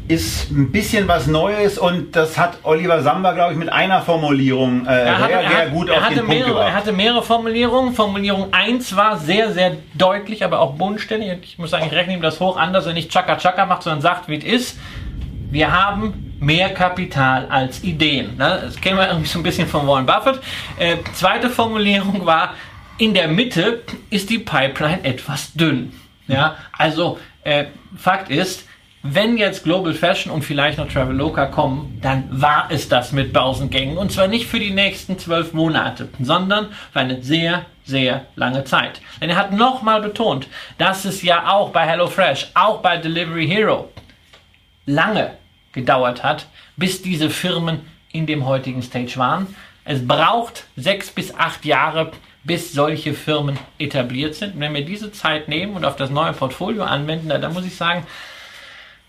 ist 0.08 0.50
ein 0.52 0.72
bisschen 0.72 1.10
was 1.10 1.28
Neues 1.28 1.78
und 1.78 2.16
das 2.16 2.38
hat 2.38 2.60
Oliver 2.64 3.02
Samba, 3.02 3.34
glaube 3.34 3.52
ich, 3.52 3.60
mit 3.60 3.70
einer 3.70 4.02
Formulierung 4.02 4.86
äh, 4.86 5.02
er 5.02 5.18
hatte, 5.20 5.34
sehr, 5.34 5.50
sehr 5.50 5.68
gut 5.68 5.90
er, 5.90 5.98
auf 5.98 6.08
den 6.08 6.18
Punkt 6.20 6.30
mehrere, 6.30 6.50
gebracht. 6.50 6.68
Er 6.68 6.74
hatte 6.76 6.92
mehrere 6.94 7.24
Formulierungen. 7.24 7.94
Formulierung 7.94 8.54
1 8.54 8.96
war 8.96 9.18
sehr, 9.18 9.52
sehr 9.52 9.74
deutlich, 9.96 10.46
aber 10.46 10.62
auch 10.62 10.76
bodenständig. 10.76 11.40
Ich 11.44 11.58
muss 11.58 11.72
sagen, 11.72 11.86
ich 11.88 11.92
rechne 11.92 12.14
ihm 12.14 12.22
das 12.22 12.40
hoch 12.40 12.56
an, 12.56 12.72
dass 12.72 12.86
er 12.86 12.94
nicht 12.94 13.12
Chaka 13.12 13.36
Chaka 13.36 13.66
macht, 13.66 13.84
sondern 13.84 14.02
sagt, 14.02 14.30
wie 14.30 14.38
es 14.38 14.46
ist. 14.46 14.80
Wir 15.50 15.72
haben 15.72 16.36
mehr 16.40 16.74
Kapital 16.74 17.48
als 17.48 17.84
Ideen. 17.84 18.38
Ne? 18.38 18.60
Das 18.64 18.80
kennen 18.80 18.98
wir 18.98 19.08
irgendwie 19.08 19.28
so 19.28 19.40
ein 19.40 19.44
bisschen 19.44 19.68
von 19.68 19.88
Warren 19.88 20.06
Buffett. 20.06 20.42
Äh, 20.78 20.98
zweite 21.14 21.50
Formulierung 21.50 22.26
war, 22.26 22.54
in 22.98 23.14
der 23.14 23.28
Mitte 23.28 23.84
ist 24.10 24.30
die 24.30 24.40
Pipeline 24.40 25.04
etwas 25.04 25.54
dünn. 25.54 25.94
Ja, 26.28 26.58
also 26.78 27.18
äh, 27.44 27.66
Fakt 27.96 28.30
ist, 28.30 28.66
wenn 29.04 29.38
jetzt 29.38 29.64
Global 29.64 29.94
Fashion 29.94 30.34
und 30.34 30.44
vielleicht 30.44 30.78
noch 30.78 30.92
Traveloka 30.92 31.46
kommen, 31.46 32.00
dann 32.02 32.26
war 32.30 32.68
es 32.70 32.90
das 32.90 33.14
mit 33.14 33.32
Börsengängen. 33.32 33.98
Und 33.98 34.12
zwar 34.12 34.28
nicht 34.28 34.48
für 34.48 34.60
die 34.60 34.72
nächsten 34.72 35.18
zwölf 35.18 35.54
Monate, 35.54 36.10
sondern 36.20 36.68
für 36.92 37.00
eine 37.00 37.22
sehr, 37.22 37.66
sehr 37.86 38.26
lange 38.36 38.66
Zeit. 38.66 39.00
Denn 39.22 39.30
er 39.30 39.38
hat 39.38 39.54
nochmal 39.54 40.02
betont, 40.02 40.48
dass 40.78 41.06
es 41.06 41.22
ja 41.22 41.48
auch 41.48 41.70
bei 41.70 41.86
HelloFresh, 41.86 42.52
auch 42.54 42.82
bei 42.82 42.98
Delivery 42.98 43.48
Hero 43.48 43.90
lange 44.88 45.38
gedauert 45.74 46.24
hat, 46.24 46.48
bis 46.76 47.04
diese 47.04 47.30
Firmen 47.30 47.82
in 48.12 48.26
dem 48.26 48.46
heutigen 48.46 48.82
Stage 48.82 49.18
waren. 49.18 49.56
Es 49.86 50.06
braucht 50.06 50.66
sechs 50.76 51.12
bis 51.12 51.36
acht 51.36 51.64
Jahre, 51.64 52.12
bis 52.44 52.74
solche 52.74 53.14
Firmen 53.14 53.60
etabliert 53.78 54.34
sind. 54.34 54.56
Und 54.56 54.62
wenn 54.62 54.74
wir 54.74 54.84
diese 54.84 55.12
Zeit 55.12 55.48
nehmen 55.48 55.76
und 55.76 55.86
auf 55.86 55.98
das 55.98 56.10
neue 56.10 56.34
Portfolio 56.34 56.84
anwenden, 56.84 57.30
dann 57.30 57.54
muss 57.54 57.66
ich 57.66 57.76
sagen, 57.76 58.08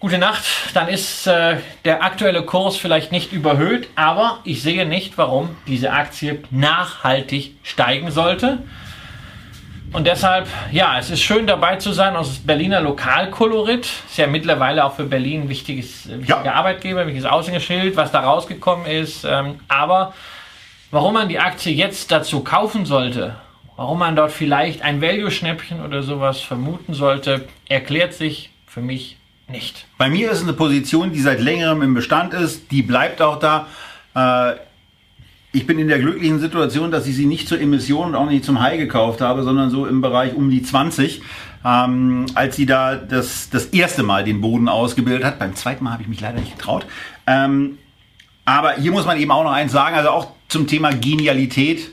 gute 0.00 0.18
Nacht, 0.18 0.44
dann 0.74 0.88
ist 0.88 1.26
äh, 1.26 1.56
der 1.84 2.02
aktuelle 2.02 2.42
Kurs 2.42 2.76
vielleicht 2.76 3.12
nicht 3.12 3.32
überhöht, 3.32 3.88
aber 3.94 4.40
ich 4.44 4.62
sehe 4.62 4.86
nicht, 4.86 5.18
warum 5.18 5.56
diese 5.66 5.92
Aktie 5.92 6.42
nachhaltig 6.50 7.56
steigen 7.62 8.10
sollte. 8.10 8.58
Und 9.92 10.06
deshalb, 10.06 10.46
ja, 10.70 10.98
es 10.98 11.08
ist 11.10 11.22
schön 11.22 11.46
dabei 11.46 11.76
zu 11.76 11.92
sein 11.92 12.14
aus 12.14 12.38
Berliner 12.38 12.80
Lokalkolorit. 12.80 13.88
Ist 14.08 14.18
ja 14.18 14.26
mittlerweile 14.26 14.84
auch 14.84 14.94
für 14.94 15.04
Berlin 15.04 15.42
ein 15.42 15.48
wichtiges, 15.48 16.08
wichtiger 16.08 16.44
ja. 16.44 16.52
Arbeitgeber, 16.52 17.06
wichtiges 17.06 17.28
Aushängeschild, 17.28 17.96
was 17.96 18.12
da 18.12 18.20
rausgekommen 18.20 18.86
ist. 18.86 19.24
Ähm, 19.24 19.60
aber 19.66 20.12
warum 20.90 21.14
man 21.14 21.28
die 21.28 21.38
Aktie 21.38 21.72
jetzt 21.72 22.12
dazu 22.12 22.44
kaufen 22.44 22.84
sollte, 22.84 23.36
warum 23.76 24.00
man 24.00 24.14
dort 24.14 24.30
vielleicht 24.30 24.82
ein 24.82 25.00
Value-Schnäppchen 25.00 25.82
oder 25.82 26.02
sowas 26.02 26.40
vermuten 26.40 26.92
sollte, 26.92 27.48
erklärt 27.68 28.12
sich 28.12 28.50
für 28.66 28.82
mich 28.82 29.16
nicht. 29.48 29.86
Bei 29.96 30.10
mir 30.10 30.30
ist 30.30 30.38
es 30.38 30.42
eine 30.42 30.52
Position, 30.52 31.12
die 31.12 31.20
seit 31.20 31.40
längerem 31.40 31.80
im 31.80 31.94
Bestand 31.94 32.34
ist, 32.34 32.70
die 32.70 32.82
bleibt 32.82 33.22
auch 33.22 33.38
da. 33.38 33.66
Äh, 34.14 34.67
ich 35.52 35.66
bin 35.66 35.78
in 35.78 35.88
der 35.88 35.98
glücklichen 35.98 36.40
Situation, 36.40 36.90
dass 36.90 37.06
ich 37.06 37.16
sie 37.16 37.26
nicht 37.26 37.48
zur 37.48 37.60
Emission 37.60 38.08
und 38.08 38.14
auch 38.14 38.28
nicht 38.28 38.44
zum 38.44 38.60
High 38.60 38.78
gekauft 38.78 39.20
habe, 39.20 39.42
sondern 39.42 39.70
so 39.70 39.86
im 39.86 40.00
Bereich 40.00 40.34
um 40.34 40.50
die 40.50 40.62
20. 40.62 41.22
Ähm, 41.64 42.26
als 42.34 42.56
sie 42.56 42.66
da 42.66 42.94
das, 42.94 43.50
das 43.50 43.66
erste 43.66 44.02
Mal 44.02 44.24
den 44.24 44.40
Boden 44.40 44.68
ausgebildet 44.68 45.24
hat. 45.24 45.38
Beim 45.38 45.56
zweiten 45.56 45.82
Mal 45.82 45.92
habe 45.92 46.02
ich 46.02 46.08
mich 46.08 46.20
leider 46.20 46.38
nicht 46.38 46.56
getraut. 46.56 46.86
Ähm, 47.26 47.78
aber 48.44 48.74
hier 48.74 48.92
muss 48.92 49.06
man 49.06 49.18
eben 49.18 49.30
auch 49.30 49.42
noch 49.42 49.52
eins 49.52 49.72
sagen, 49.72 49.96
also 49.96 50.10
auch 50.10 50.28
zum 50.48 50.66
Thema 50.66 50.90
Genialität 50.92 51.90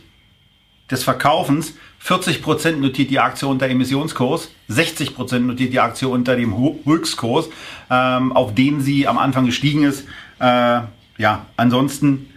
des 0.91 1.03
Verkaufens. 1.03 1.73
40% 2.03 2.75
notiert 2.75 3.09
die 3.09 3.19
Aktie 3.19 3.47
unter 3.47 3.67
Emissionskurs, 3.67 4.51
60% 4.69 5.39
notiert 5.39 5.73
die 5.73 5.79
Aktie 5.79 6.07
unter 6.07 6.35
dem 6.35 6.55
Höchstkurs, 6.85 7.49
ähm, 7.89 8.31
auf 8.31 8.53
den 8.53 8.81
sie 8.81 9.07
am 9.07 9.17
Anfang 9.17 9.47
gestiegen 9.47 9.83
ist. 9.83 10.05
Äh, 10.39 10.81
ja, 11.17 11.45
ansonsten 11.57 12.27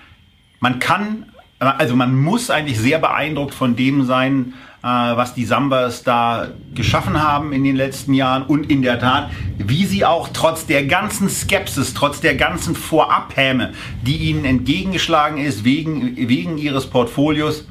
man 0.61 0.79
kann, 0.79 1.27
also 1.59 1.97
man 1.97 2.17
muss 2.17 2.51
eigentlich 2.51 2.79
sehr 2.79 2.99
beeindruckt 2.99 3.55
von 3.55 3.77
dem 3.77 4.05
sein, 4.05 4.55
äh, 4.83 4.87
was 4.87 5.35
die 5.35 5.45
Sambas 5.45 6.05
da 6.05 6.49
geschaffen 6.75 7.21
haben 7.21 7.53
in 7.53 7.65
den 7.65 7.77
letzten 7.77 8.15
Jahren 8.15 8.45
und 8.45 8.71
in 8.71 8.83
der 8.83 9.01
Tat, 9.01 9.31
wie 9.59 9.85
sie 9.85 10.05
auch 10.05 10.29
trotz 10.33 10.67
der 10.67 10.87
ganzen 10.87 11.29
Skepsis, 11.29 11.95
trotz 11.95 12.21
der 12.21 12.37
ganzen 12.37 12.75
Vorabhäme, 12.77 13.73
die 14.03 14.17
ihnen 14.17 14.45
entgegengeschlagen 14.45 15.39
ist 15.39 15.65
wegen, 15.65 16.17
wegen 16.17 16.59
ihres 16.59 16.87
Portfolios, 16.87 17.67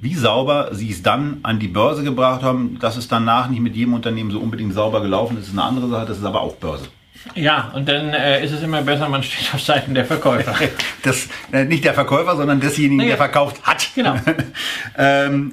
wie 0.00 0.14
sauber 0.14 0.70
sie 0.72 0.90
es 0.90 1.02
dann 1.02 1.38
an 1.42 1.58
die 1.58 1.68
Börse 1.68 2.02
gebracht 2.02 2.42
haben, 2.42 2.78
dass 2.80 2.96
es 2.96 3.06
danach 3.06 3.48
nicht 3.48 3.60
mit 3.60 3.76
jedem 3.76 3.94
Unternehmen 3.94 4.30
so 4.30 4.40
unbedingt 4.40 4.74
sauber 4.74 5.02
gelaufen 5.02 5.36
ist, 5.36 5.48
ist 5.48 5.52
eine 5.52 5.62
andere 5.62 5.88
Sache, 5.88 6.06
das 6.06 6.18
ist 6.18 6.24
aber 6.24 6.40
auch 6.40 6.56
Börse. 6.56 6.88
Ja, 7.34 7.70
und 7.74 7.88
dann 7.88 8.12
äh, 8.12 8.44
ist 8.44 8.52
es 8.52 8.62
immer 8.62 8.82
besser, 8.82 9.08
man 9.08 9.22
steht 9.22 9.54
auf 9.54 9.60
Seiten 9.60 9.94
der 9.94 10.04
Verkäufer. 10.04 10.54
das, 11.02 11.28
äh, 11.52 11.64
nicht 11.64 11.84
der 11.84 11.94
Verkäufer, 11.94 12.36
sondern 12.36 12.60
desjenigen, 12.60 12.96
naja. 12.96 13.10
der 13.10 13.16
verkauft 13.18 13.62
hat. 13.62 13.88
Genau. 13.94 14.16
ähm, 14.98 15.52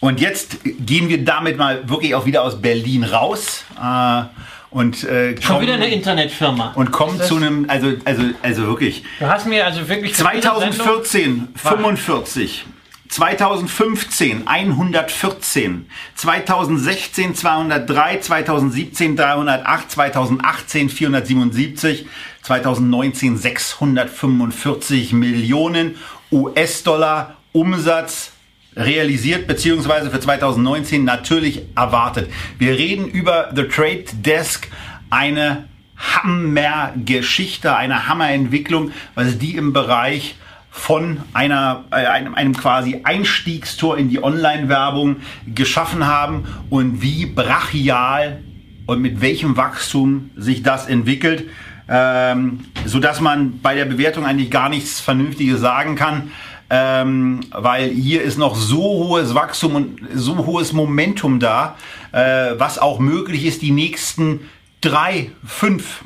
und 0.00 0.20
jetzt 0.20 0.58
gehen 0.64 1.08
wir 1.08 1.24
damit 1.24 1.56
mal 1.58 1.88
wirklich 1.88 2.14
auch 2.14 2.26
wieder 2.26 2.42
aus 2.42 2.60
Berlin 2.60 3.04
raus. 3.04 3.64
Äh, 3.80 4.22
und, 4.70 5.04
äh, 5.04 5.40
Schon 5.40 5.60
wieder 5.60 5.74
eine 5.74 5.88
Internetfirma. 5.88 6.72
Und 6.74 6.90
kommen 6.90 7.20
zu 7.20 7.36
einem, 7.36 7.66
also, 7.68 7.92
also, 8.04 8.22
also 8.42 8.66
wirklich. 8.66 9.04
Du 9.20 9.26
hast 9.26 9.46
mir 9.46 9.66
also 9.66 9.88
wirklich. 9.88 10.14
2014 10.14 11.48
45. 11.54 12.64
2015 13.12 14.46
114, 14.46 15.86
2016 16.14 17.34
203, 17.34 18.20
2017 18.22 19.16
308, 19.16 19.90
2018 19.90 20.88
477, 20.88 22.06
2019 22.40 23.36
645 23.36 25.12
Millionen 25.12 25.96
US-Dollar 26.30 27.36
Umsatz 27.52 28.32
realisiert 28.76 29.46
beziehungsweise 29.46 30.10
für 30.10 30.18
2019 30.18 31.04
natürlich 31.04 31.60
erwartet. 31.76 32.30
Wir 32.58 32.78
reden 32.78 33.08
über 33.08 33.52
The 33.54 33.64
Trade 33.64 34.06
Desk, 34.14 34.70
eine 35.10 35.68
Hammergeschichte, 35.98 37.76
eine 37.76 38.08
Hammerentwicklung, 38.08 38.92
was 39.14 39.36
die 39.36 39.56
im 39.56 39.74
Bereich 39.74 40.36
von 40.74 41.20
einer, 41.34 41.84
äh, 41.90 42.06
einem, 42.06 42.34
einem 42.34 42.56
quasi 42.56 43.02
Einstiegstor 43.04 43.98
in 43.98 44.08
die 44.08 44.24
Online-Werbung 44.24 45.16
geschaffen 45.54 46.06
haben 46.06 46.46
und 46.70 47.02
wie 47.02 47.26
brachial 47.26 48.40
und 48.86 49.02
mit 49.02 49.20
welchem 49.20 49.58
Wachstum 49.58 50.30
sich 50.34 50.62
das 50.62 50.86
entwickelt, 50.86 51.44
ähm, 51.88 52.60
so 52.86 53.00
dass 53.00 53.20
man 53.20 53.60
bei 53.60 53.74
der 53.74 53.84
Bewertung 53.84 54.24
eigentlich 54.24 54.50
gar 54.50 54.70
nichts 54.70 54.98
Vernünftiges 54.98 55.60
sagen 55.60 55.94
kann, 55.94 56.32
ähm, 56.70 57.40
weil 57.50 57.90
hier 57.90 58.22
ist 58.22 58.38
noch 58.38 58.56
so 58.56 58.82
hohes 58.82 59.34
Wachstum 59.34 59.74
und 59.74 60.00
so 60.14 60.38
hohes 60.38 60.72
Momentum 60.72 61.38
da, 61.38 61.76
äh, 62.12 62.52
was 62.56 62.78
auch 62.78 62.98
möglich 62.98 63.44
ist, 63.44 63.60
die 63.60 63.72
nächsten 63.72 64.48
drei, 64.80 65.32
fünf, 65.44 66.02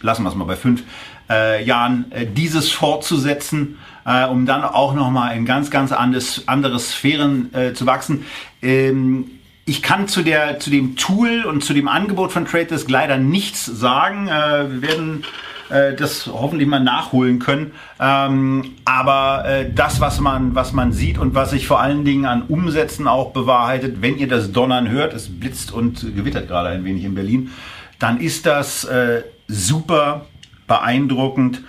lassen 0.00 0.24
wir 0.24 0.30
es 0.30 0.34
mal 0.34 0.44
bei 0.44 0.56
fünf, 0.56 0.82
äh, 1.28 1.64
Jahren 1.64 2.10
äh, 2.10 2.26
dieses 2.26 2.70
fortzusetzen, 2.70 3.78
äh, 4.04 4.26
um 4.26 4.46
dann 4.46 4.62
auch 4.62 4.94
nochmal 4.94 5.36
in 5.36 5.44
ganz, 5.44 5.70
ganz 5.70 5.92
anderes, 5.92 6.44
andere 6.46 6.78
Sphären 6.78 7.52
äh, 7.54 7.74
zu 7.74 7.86
wachsen. 7.86 8.24
Ähm, 8.62 9.30
ich 9.64 9.82
kann 9.82 10.06
zu, 10.06 10.22
der, 10.22 10.60
zu 10.60 10.70
dem 10.70 10.96
Tool 10.96 11.44
und 11.44 11.64
zu 11.64 11.74
dem 11.74 11.88
Angebot 11.88 12.30
von 12.30 12.44
TradeDesk 12.44 12.88
leider 12.88 13.16
nichts 13.16 13.66
sagen. 13.66 14.28
Äh, 14.28 14.70
wir 14.70 14.82
werden 14.82 15.24
äh, 15.68 15.94
das 15.94 16.28
hoffentlich 16.28 16.68
mal 16.68 16.78
nachholen 16.78 17.40
können. 17.40 17.72
Ähm, 17.98 18.74
aber 18.84 19.44
äh, 19.44 19.72
das, 19.72 20.00
was 20.00 20.20
man, 20.20 20.54
was 20.54 20.72
man 20.72 20.92
sieht 20.92 21.18
und 21.18 21.34
was 21.34 21.50
sich 21.50 21.66
vor 21.66 21.80
allen 21.80 22.04
Dingen 22.04 22.26
an 22.26 22.42
Umsätzen 22.42 23.08
auch 23.08 23.32
bewahrheitet, 23.32 24.02
wenn 24.02 24.16
ihr 24.16 24.28
das 24.28 24.52
Donnern 24.52 24.88
hört, 24.88 25.12
es 25.12 25.28
blitzt 25.28 25.72
und 25.72 26.00
gewittert 26.14 26.46
gerade 26.46 26.68
ein 26.68 26.84
wenig 26.84 27.02
in 27.02 27.16
Berlin, 27.16 27.50
dann 27.98 28.20
ist 28.20 28.46
das 28.46 28.84
äh, 28.84 29.22
super 29.48 30.26
beeindruckend. 30.66 31.62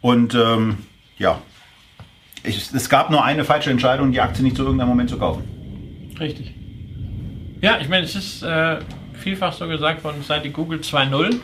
Und 0.00 0.34
ähm, 0.34 0.78
ja, 1.18 1.40
ich, 2.42 2.72
es 2.72 2.88
gab 2.88 3.10
nur 3.10 3.24
eine 3.24 3.44
falsche 3.44 3.70
Entscheidung, 3.70 4.12
die 4.12 4.20
Aktie 4.20 4.44
nicht 4.44 4.56
zu 4.56 4.62
irgendeinem 4.62 4.88
Moment 4.88 5.10
zu 5.10 5.18
kaufen. 5.18 5.44
Richtig. 6.18 6.54
Ja, 7.60 7.78
ich 7.80 7.88
meine, 7.88 8.04
es 8.04 8.14
ist 8.14 8.42
äh, 8.42 8.78
vielfach 9.14 9.52
so 9.52 9.66
gesagt 9.66 10.04
worden, 10.04 10.22
seit 10.26 10.44
die 10.44 10.50
Google 10.50 10.80
2.0 10.80 11.40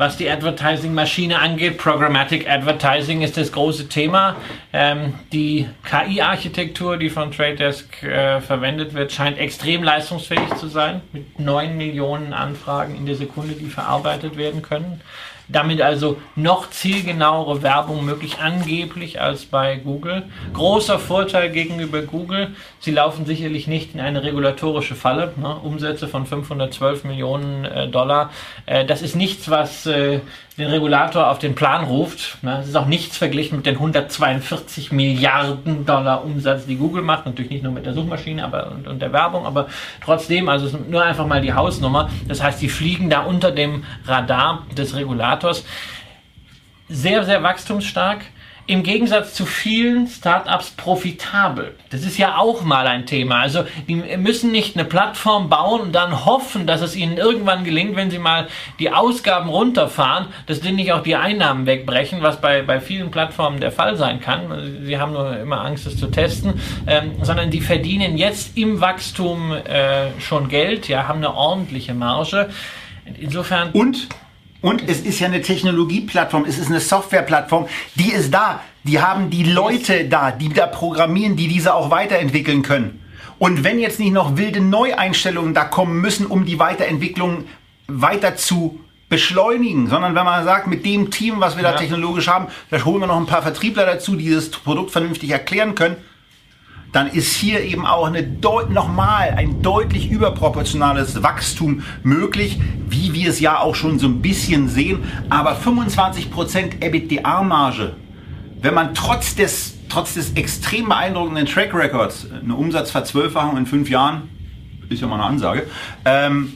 was 0.00 0.16
die 0.16 0.30
Advertising-Maschine 0.30 1.38
angeht. 1.38 1.76
Programmatic 1.76 2.48
Advertising 2.48 3.20
ist 3.20 3.36
das 3.36 3.52
große 3.52 3.90
Thema. 3.90 4.34
Ähm, 4.72 5.12
die 5.30 5.68
KI-Architektur, 5.84 6.96
die 6.96 7.10
von 7.10 7.30
Trade 7.32 7.56
Desk 7.56 8.02
äh, 8.02 8.40
verwendet 8.40 8.94
wird, 8.94 9.12
scheint 9.12 9.36
extrem 9.36 9.82
leistungsfähig 9.82 10.54
zu 10.54 10.68
sein, 10.68 11.02
mit 11.12 11.38
9 11.38 11.76
Millionen 11.76 12.32
Anfragen 12.32 12.96
in 12.96 13.04
der 13.04 13.14
Sekunde, 13.14 13.52
die 13.52 13.66
verarbeitet 13.66 14.38
werden 14.38 14.62
können. 14.62 15.02
Damit 15.52 15.82
also 15.82 16.18
noch 16.36 16.70
zielgenauere 16.70 17.62
Werbung 17.62 18.04
möglich, 18.04 18.38
angeblich 18.38 19.20
als 19.20 19.46
bei 19.46 19.76
Google. 19.76 20.24
Großer 20.52 20.98
Vorteil 20.98 21.50
gegenüber 21.50 22.02
Google, 22.02 22.54
sie 22.78 22.92
laufen 22.92 23.26
sicherlich 23.26 23.66
nicht 23.66 23.94
in 23.94 24.00
eine 24.00 24.22
regulatorische 24.22 24.94
Falle. 24.94 25.32
Ne? 25.36 25.54
Umsätze 25.56 26.08
von 26.08 26.26
512 26.26 27.04
Millionen 27.04 27.64
äh, 27.64 27.88
Dollar. 27.88 28.30
Äh, 28.66 28.84
das 28.84 29.02
ist 29.02 29.16
nichts, 29.16 29.50
was 29.50 29.86
äh, 29.86 30.20
den 30.58 30.68
Regulator 30.68 31.30
auf 31.30 31.38
den 31.38 31.54
Plan 31.54 31.84
ruft. 31.84 32.36
Es 32.36 32.42
ne? 32.42 32.62
ist 32.62 32.76
auch 32.76 32.86
nichts 32.86 33.16
verglichen 33.16 33.56
mit 33.56 33.66
den 33.66 33.76
142 33.76 34.92
Milliarden 34.92 35.86
Dollar 35.86 36.24
Umsatz, 36.24 36.66
die 36.66 36.76
Google 36.76 37.02
macht. 37.02 37.26
Natürlich 37.26 37.50
nicht 37.50 37.62
nur 37.62 37.72
mit 37.72 37.86
der 37.86 37.94
Suchmaschine 37.94 38.44
aber, 38.44 38.70
und, 38.70 38.86
und 38.86 39.00
der 39.00 39.12
Werbung, 39.12 39.46
aber 39.46 39.68
trotzdem, 40.02 40.48
also 40.48 40.76
nur 40.78 41.02
einfach 41.02 41.26
mal 41.26 41.40
die 41.40 41.54
Hausnummer. 41.54 42.10
Das 42.28 42.42
heißt, 42.42 42.60
die 42.60 42.68
fliegen 42.68 43.10
da 43.10 43.20
unter 43.20 43.52
dem 43.52 43.84
Radar 44.06 44.66
des 44.76 44.94
Regulators. 44.94 45.64
Sehr, 46.88 47.24
sehr 47.24 47.42
wachstumsstark 47.42 48.24
im 48.70 48.84
Gegensatz 48.84 49.34
zu 49.34 49.46
vielen 49.46 50.06
Startups 50.06 50.70
profitabel. 50.70 51.74
Das 51.90 52.02
ist 52.02 52.18
ja 52.18 52.36
auch 52.38 52.62
mal 52.62 52.86
ein 52.86 53.04
Thema. 53.04 53.40
Also 53.40 53.64
die 53.88 53.96
müssen 53.96 54.52
nicht 54.52 54.76
eine 54.76 54.84
Plattform 54.84 55.48
bauen 55.48 55.80
und 55.80 55.92
dann 55.92 56.24
hoffen, 56.24 56.68
dass 56.68 56.80
es 56.80 56.94
ihnen 56.94 57.16
irgendwann 57.16 57.64
gelingt, 57.64 57.96
wenn 57.96 58.12
sie 58.12 58.20
mal 58.20 58.46
die 58.78 58.92
Ausgaben 58.92 59.48
runterfahren, 59.48 60.28
dass 60.46 60.60
denen 60.60 60.76
nicht 60.76 60.92
auch 60.92 61.02
die 61.02 61.16
Einnahmen 61.16 61.66
wegbrechen, 61.66 62.22
was 62.22 62.40
bei, 62.40 62.62
bei 62.62 62.80
vielen 62.80 63.10
Plattformen 63.10 63.58
der 63.58 63.72
Fall 63.72 63.96
sein 63.96 64.20
kann. 64.20 64.84
Sie 64.84 64.96
haben 64.96 65.14
nur 65.14 65.36
immer 65.36 65.64
Angst, 65.64 65.88
es 65.88 65.96
zu 65.96 66.06
testen, 66.06 66.54
ähm, 66.86 67.16
sondern 67.22 67.50
die 67.50 67.62
verdienen 67.62 68.16
jetzt 68.16 68.56
im 68.56 68.80
Wachstum 68.80 69.50
äh, 69.50 70.12
schon 70.20 70.48
Geld, 70.48 70.86
ja, 70.86 71.08
haben 71.08 71.18
eine 71.18 71.34
ordentliche 71.34 71.92
Marge. 71.92 72.50
Insofern. 73.18 73.72
Und 73.72 74.06
und 74.62 74.88
es 74.88 75.00
ist 75.00 75.20
ja 75.20 75.26
eine 75.26 75.40
Technologieplattform, 75.40 76.44
es 76.44 76.58
ist 76.58 76.68
eine 76.68 76.80
Softwareplattform, 76.80 77.66
die 77.94 78.12
ist 78.12 78.32
da. 78.32 78.60
Die 78.84 79.00
haben 79.00 79.30
die 79.30 79.44
Leute 79.44 80.06
da, 80.06 80.30
die 80.30 80.48
da 80.48 80.66
programmieren, 80.66 81.36
die 81.36 81.48
diese 81.48 81.74
auch 81.74 81.90
weiterentwickeln 81.90 82.62
können. 82.62 83.00
Und 83.38 83.64
wenn 83.64 83.78
jetzt 83.78 83.98
nicht 83.98 84.12
noch 84.12 84.36
wilde 84.36 84.60
Neueinstellungen 84.60 85.54
da 85.54 85.64
kommen 85.64 86.00
müssen, 86.00 86.26
um 86.26 86.44
die 86.44 86.58
Weiterentwicklung 86.58 87.44
weiter 87.88 88.36
zu 88.36 88.80
beschleunigen, 89.08 89.88
sondern 89.88 90.14
wenn 90.14 90.24
man 90.24 90.44
sagt, 90.44 90.66
mit 90.66 90.84
dem 90.84 91.10
Team, 91.10 91.40
was 91.40 91.56
wir 91.56 91.64
ja. 91.64 91.72
da 91.72 91.78
technologisch 91.78 92.28
haben, 92.28 92.48
da 92.70 92.84
holen 92.84 93.00
wir 93.00 93.06
noch 93.06 93.16
ein 93.16 93.26
paar 93.26 93.42
Vertriebler 93.42 93.84
dazu, 93.84 94.14
die 94.14 94.30
das 94.30 94.50
Produkt 94.50 94.90
vernünftig 94.90 95.30
erklären 95.30 95.74
können, 95.74 95.96
dann 96.92 97.08
ist 97.08 97.34
hier 97.34 97.62
eben 97.62 97.86
auch 97.86 98.06
eine 98.06 98.22
deut 98.22 98.70
nochmal 98.70 99.30
ein 99.30 99.62
deutlich 99.62 100.10
überproportionales 100.10 101.22
Wachstum 101.22 101.82
möglich, 102.02 102.60
wie 102.88 103.12
wir 103.12 103.30
es 103.30 103.40
ja 103.40 103.58
auch 103.58 103.74
schon 103.74 103.98
so 103.98 104.06
ein 104.06 104.20
bisschen 104.20 104.68
sehen. 104.68 105.04
Aber 105.28 105.56
25% 105.56 106.80
EBITDA-Marge, 106.80 107.94
wenn 108.60 108.74
man 108.74 108.94
trotz 108.94 109.36
des, 109.36 109.74
trotz 109.88 110.14
des 110.14 110.32
extrem 110.32 110.88
beeindruckenden 110.88 111.46
Track 111.46 111.74
Records 111.74 112.26
eine 112.30 112.54
Umsatzverzwölffachung 112.54 113.56
in 113.56 113.66
fünf 113.66 113.88
Jahren, 113.88 114.28
ist 114.88 115.00
ja 115.00 115.06
mal 115.06 115.14
eine 115.14 115.24
Ansage, 115.24 115.66
ähm, 116.04 116.54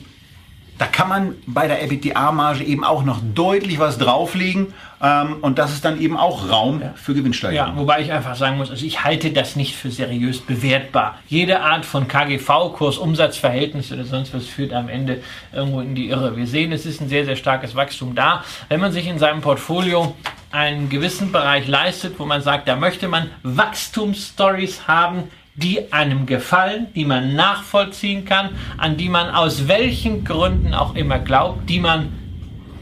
da 0.77 0.85
kann 0.87 1.07
man 1.07 1.35
bei 1.47 1.67
der 1.67 1.81
EBITDA-Marge 1.83 2.63
eben 2.63 2.83
auch 2.83 3.03
noch 3.03 3.19
deutlich 3.33 3.79
was 3.79 3.97
drauflegen. 3.97 4.73
Ähm, 5.01 5.37
und 5.41 5.57
das 5.57 5.73
ist 5.73 5.85
dann 5.85 6.01
eben 6.01 6.17
auch 6.17 6.49
Raum 6.49 6.81
ja. 6.81 6.93
für 6.95 7.13
Gewinnsteigerung. 7.13 7.75
Ja, 7.75 7.79
wobei 7.79 8.01
ich 8.01 8.11
einfach 8.11 8.35
sagen 8.35 8.57
muss, 8.57 8.69
also 8.69 8.85
ich 8.85 9.03
halte 9.03 9.31
das 9.31 9.55
nicht 9.55 9.75
für 9.75 9.89
seriös 9.89 10.41
bewertbar. 10.41 11.19
Jede 11.27 11.61
Art 11.61 11.85
von 11.85 12.07
KGV-Kurs, 12.07 12.97
Umsatzverhältnis 12.97 13.91
oder 13.91 14.03
sonst 14.03 14.33
was 14.33 14.45
führt 14.45 14.73
am 14.73 14.89
Ende 14.89 15.21
irgendwo 15.53 15.79
in 15.79 15.95
die 15.95 16.09
Irre. 16.09 16.35
Wir 16.35 16.47
sehen, 16.47 16.71
es 16.71 16.85
ist 16.85 17.01
ein 17.01 17.07
sehr, 17.07 17.25
sehr 17.25 17.35
starkes 17.37 17.75
Wachstum 17.75 18.15
da. 18.15 18.43
Wenn 18.67 18.81
man 18.81 18.91
sich 18.91 19.07
in 19.07 19.19
seinem 19.19 19.41
Portfolio 19.41 20.15
einen 20.51 20.89
gewissen 20.89 21.31
Bereich 21.31 21.67
leistet, 21.67 22.19
wo 22.19 22.25
man 22.25 22.41
sagt, 22.41 22.67
da 22.67 22.75
möchte 22.75 23.07
man 23.07 23.29
Wachstumsstories 23.43 24.87
haben, 24.87 25.23
die 25.55 25.93
einem 25.93 26.25
gefallen, 26.25 26.87
die 26.95 27.05
man 27.05 27.35
nachvollziehen 27.35 28.25
kann, 28.25 28.49
an 28.77 28.97
die 28.97 29.09
man 29.09 29.29
aus 29.29 29.67
welchen 29.67 30.23
Gründen 30.23 30.73
auch 30.73 30.95
immer 30.95 31.19
glaubt, 31.19 31.69
die 31.69 31.79
man 31.79 32.09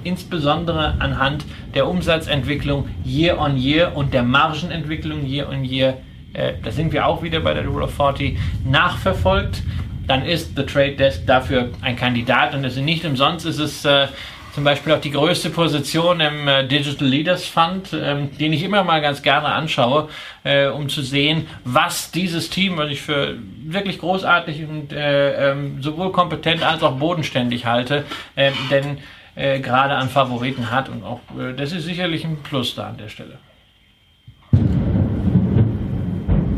insbesondere 0.04 0.96
anhand 1.00 1.46
der 1.76 1.88
Umsatzentwicklung 1.88 2.90
year 3.06 3.40
on 3.40 3.58
year 3.58 3.96
und 3.96 4.14
der 4.14 4.24
Margenentwicklung 4.24 5.26
year 5.26 5.48
on 5.50 5.64
year, 5.64 5.98
äh, 6.34 6.54
da 6.62 6.72
sind 6.72 6.92
wir 6.92 7.06
auch 7.08 7.22
wieder 7.22 7.40
bei 7.40 7.54
der 7.54 7.66
Rule 7.66 7.86
of 7.86 7.96
40, 7.96 8.38
nachverfolgt, 8.66 9.62
dann 10.08 10.26
ist 10.26 10.56
The 10.58 10.64
Trade 10.64 10.94
Desk 10.94 11.26
dafür 11.26 11.70
ein 11.82 11.96
Kandidat 11.96 12.54
und 12.54 12.66
es 12.66 12.76
ist 12.76 12.84
nicht 12.84 13.06
umsonst, 13.06 13.46
ist 13.46 13.86
äh, 13.86 14.08
zum 14.54 14.64
Beispiel 14.64 14.94
auch 14.94 15.02
die 15.02 15.12
größte 15.12 15.50
Position 15.50 16.20
im 16.20 16.48
äh, 16.48 16.68
Digital 16.68 17.08
Leaders 17.08 17.46
Fund, 17.46 17.90
ähm, 17.94 18.38
den 18.38 18.54
ich 18.54 18.64
immer 18.64 18.84
mal 18.84 19.02
ganz 19.02 19.24
gerne 19.24 19.48
anschaue, 19.48 20.10
äh, 20.44 20.68
um 20.68 20.90
zu 20.90 21.02
sehen, 21.02 21.48
was 21.64 22.12
dieses 22.12 22.50
Team, 22.50 22.78
was 22.78 22.92
ich 22.92 23.02
für 23.02 23.36
wirklich 23.66 24.00
großartig 24.00 24.64
und 24.64 24.94
äh, 24.94 25.52
ähm, 25.52 25.82
sowohl 25.82 26.12
kompetent 26.12 26.64
als 26.64 26.84
auch 26.84 26.98
bodenständig 26.98 27.66
halte, 27.66 28.06
ähm, 28.38 28.54
denn 28.70 28.98
äh, 29.36 29.60
gerade 29.60 29.96
an 29.96 30.10
Favoriten 30.10 30.70
hat 30.70 30.88
und 30.88 31.04
auch 31.04 31.20
äh, 31.40 31.54
das 31.54 31.72
ist 31.72 31.86
sicherlich 31.86 32.24
ein 32.24 32.38
Plus 32.44 32.76
da 32.76 32.90
an 32.90 32.98
der 32.98 33.10
Stelle. 33.10 33.40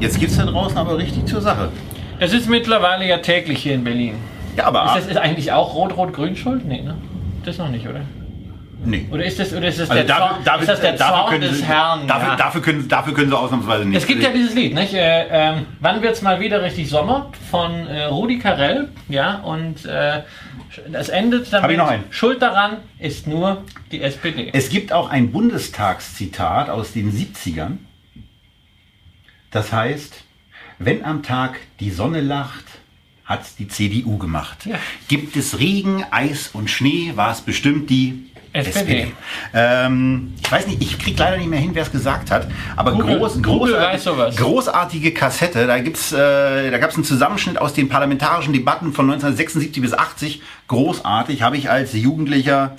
Jetzt 0.01 0.19
geht 0.19 0.29
es 0.29 0.37
da 0.37 0.45
draußen 0.45 0.77
aber 0.77 0.97
richtig 0.97 1.25
zur 1.25 1.39
Sache. 1.39 1.69
Es 2.19 2.33
ist 2.33 2.49
mittlerweile 2.49 3.07
ja 3.07 3.19
täglich 3.19 3.59
hier 3.59 3.73
in 3.73 3.85
Berlin. 3.85 4.15
Ja, 4.57 4.65
aber. 4.65 4.85
Ist 4.85 4.95
das 4.95 5.07
ist 5.07 5.17
eigentlich 5.17 5.53
auch 5.53 5.73
Rot-Rot-Grün 5.73 6.35
schuld? 6.35 6.65
Nee, 6.65 6.81
ne? 6.81 6.95
Das 7.45 7.57
noch 7.57 7.69
nicht, 7.69 7.87
oder? 7.87 8.01
Nee. 8.83 9.07
Oder 9.11 9.25
ist 9.25 9.39
das, 9.39 9.53
oder 9.53 9.67
ist 9.67 9.79
das 9.79 9.89
also 9.89 10.03
der, 10.03 10.15
dafür, 10.15 10.35
Zorn, 10.35 10.43
dafür, 10.43 10.61
ist 10.61 10.69
das 10.69 10.81
der 10.81 10.97
Zorn 10.97 11.41
des 11.41 11.57
sie, 11.57 11.65
Herrn? 11.65 12.07
Dafür, 12.07 12.27
ja. 12.29 12.35
dafür, 12.35 12.61
können, 12.61 12.87
dafür 12.87 13.13
können 13.13 13.29
sie 13.29 13.37
ausnahmsweise 13.37 13.85
nicht. 13.85 13.97
Es 13.97 14.07
gibt 14.07 14.21
ja 14.21 14.29
dieses 14.29 14.53
Lied, 14.53 14.73
nicht? 14.73 14.93
Äh, 14.93 15.53
äh, 15.53 15.53
wann 15.79 16.03
es 16.03 16.21
mal 16.21 16.39
wieder 16.39 16.61
richtig 16.61 16.89
Sommer? 16.89 17.31
Von 17.49 17.87
äh, 17.87 18.05
Rudi 18.05 18.39
Carell, 18.39 18.89
ja, 19.09 19.35
und 19.39 19.85
äh, 19.85 20.21
das 20.91 21.09
endet 21.09 21.51
damit. 21.51 21.71
ich 21.71 21.77
noch 21.77 21.87
einen. 21.87 22.03
Schuld 22.09 22.41
daran 22.41 22.77
ist 22.99 23.27
nur 23.27 23.63
die 23.91 24.01
SPD. 24.01 24.49
Es 24.53 24.69
gibt 24.69 24.91
auch 24.91 25.09
ein 25.09 25.31
Bundestagszitat 25.31 26.69
aus 26.69 26.93
den 26.93 27.11
70ern. 27.11 27.77
Das 29.51 29.71
heißt, 29.71 30.23
wenn 30.79 31.05
am 31.05 31.23
Tag 31.23 31.59
die 31.79 31.91
Sonne 31.91 32.21
lacht, 32.21 32.65
hat 33.25 33.41
die 33.59 33.67
CDU 33.67 34.17
gemacht. 34.17 34.65
Ja. 34.65 34.77
Gibt 35.07 35.35
es 35.35 35.59
Regen, 35.59 36.05
Eis 36.11 36.49
und 36.53 36.69
Schnee, 36.69 37.13
war 37.15 37.31
es 37.31 37.41
bestimmt 37.41 37.89
die 37.89 38.29
SPD. 38.55 38.79
SPD. 38.79 39.11
Ähm, 39.53 40.33
ich 40.41 40.51
weiß 40.51 40.67
nicht, 40.67 40.81
ich 40.81 40.97
kriege 40.97 41.19
leider 41.19 41.37
nicht 41.37 41.49
mehr 41.49 41.59
hin, 41.59 41.71
wer 41.73 41.83
es 41.83 41.91
gesagt 41.91 42.31
hat, 42.31 42.47
aber 42.75 42.93
Google, 42.93 43.17
groß, 43.17 43.41
großartige, 43.41 44.31
großartige 44.37 45.13
Kassette. 45.13 45.67
Da, 45.67 45.79
gibt's, 45.79 46.13
äh, 46.13 46.71
da 46.71 46.77
gab 46.77 46.91
es 46.91 46.95
einen 46.95 47.03
Zusammenschnitt 47.03 47.57
aus 47.57 47.73
den 47.73 47.89
parlamentarischen 47.89 48.53
Debatten 48.53 48.93
von 48.93 49.05
1976 49.05 49.81
bis 49.81 49.93
80. 49.93 50.41
Großartig, 50.67 51.41
habe 51.41 51.57
ich 51.57 51.69
als 51.69 51.93
Jugendlicher 51.93 52.75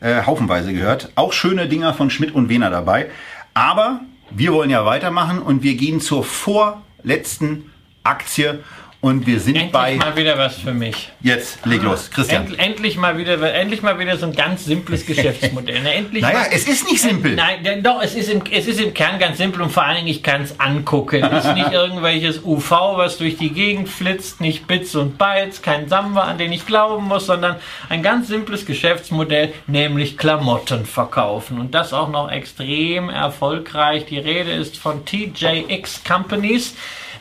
äh, 0.00 0.22
haufenweise 0.22 0.72
gehört. 0.72 1.10
Auch 1.16 1.32
schöne 1.32 1.68
Dinger 1.68 1.94
von 1.94 2.10
Schmidt 2.10 2.34
und 2.34 2.48
Wehner 2.48 2.70
dabei. 2.70 3.10
Aber 3.54 4.00
wir 4.30 4.52
wollen 4.52 4.70
ja 4.70 4.84
weitermachen 4.84 5.40
und 5.40 5.62
wir 5.62 5.74
gehen 5.74 6.00
zur 6.00 6.22
vorletzten 6.22 7.72
Aktie 8.04 8.60
und 9.00 9.26
wir 9.26 9.40
sind 9.40 9.56
endlich 9.56 9.72
bei. 9.72 9.96
mal 9.96 10.16
wieder 10.16 10.38
was 10.38 10.56
für 10.56 10.72
mich. 10.72 11.10
Jetzt 11.20 11.64
leg 11.66 11.82
los, 11.82 12.10
Christian. 12.10 12.46
End, 12.46 12.58
endlich 12.58 12.96
mal 12.96 13.18
wieder, 13.18 13.54
endlich 13.54 13.82
mal 13.82 13.98
wieder 13.98 14.16
so 14.16 14.26
ein 14.26 14.32
ganz 14.32 14.64
simples 14.64 15.06
Geschäftsmodell. 15.06 15.80
Na, 15.84 15.90
endlich 15.90 16.22
naja, 16.22 16.40
mal, 16.40 16.48
es 16.50 16.66
ist 16.66 16.90
nicht 16.90 17.02
simpel. 17.02 17.36
Nein, 17.36 17.62
denn 17.62 17.82
doch, 17.82 18.02
es 18.02 18.14
ist, 18.14 18.30
im, 18.30 18.42
es 18.50 18.66
ist 18.66 18.80
im 18.80 18.94
Kern 18.94 19.18
ganz 19.18 19.38
simpel 19.38 19.62
und 19.62 19.70
vor 19.70 19.84
allen 19.84 19.96
Dingen, 19.96 20.08
ich 20.08 20.22
kann 20.22 20.42
es 20.42 20.58
angucken. 20.58 21.22
Es 21.22 21.44
ist 21.44 21.54
nicht 21.54 21.72
irgendwelches 21.72 22.42
UV, 22.44 22.70
was 22.96 23.18
durch 23.18 23.36
die 23.36 23.50
Gegend 23.50 23.88
flitzt, 23.88 24.40
nicht 24.40 24.66
Bits 24.66 24.94
und 24.94 25.18
Bytes, 25.18 25.62
kein 25.62 25.88
Samba, 25.88 26.22
an 26.22 26.38
den 26.38 26.52
ich 26.52 26.66
glauben 26.66 27.04
muss, 27.04 27.26
sondern 27.26 27.56
ein 27.88 28.02
ganz 28.02 28.28
simples 28.28 28.66
Geschäftsmodell, 28.66 29.52
nämlich 29.66 30.16
Klamotten 30.16 30.86
verkaufen. 30.86 31.60
Und 31.60 31.74
das 31.74 31.92
auch 31.92 32.08
noch 32.08 32.30
extrem 32.30 33.10
erfolgreich. 33.10 34.06
Die 34.06 34.18
Rede 34.18 34.52
ist 34.52 34.78
von 34.78 35.04
TJX 35.04 36.02
Companies. 36.04 36.74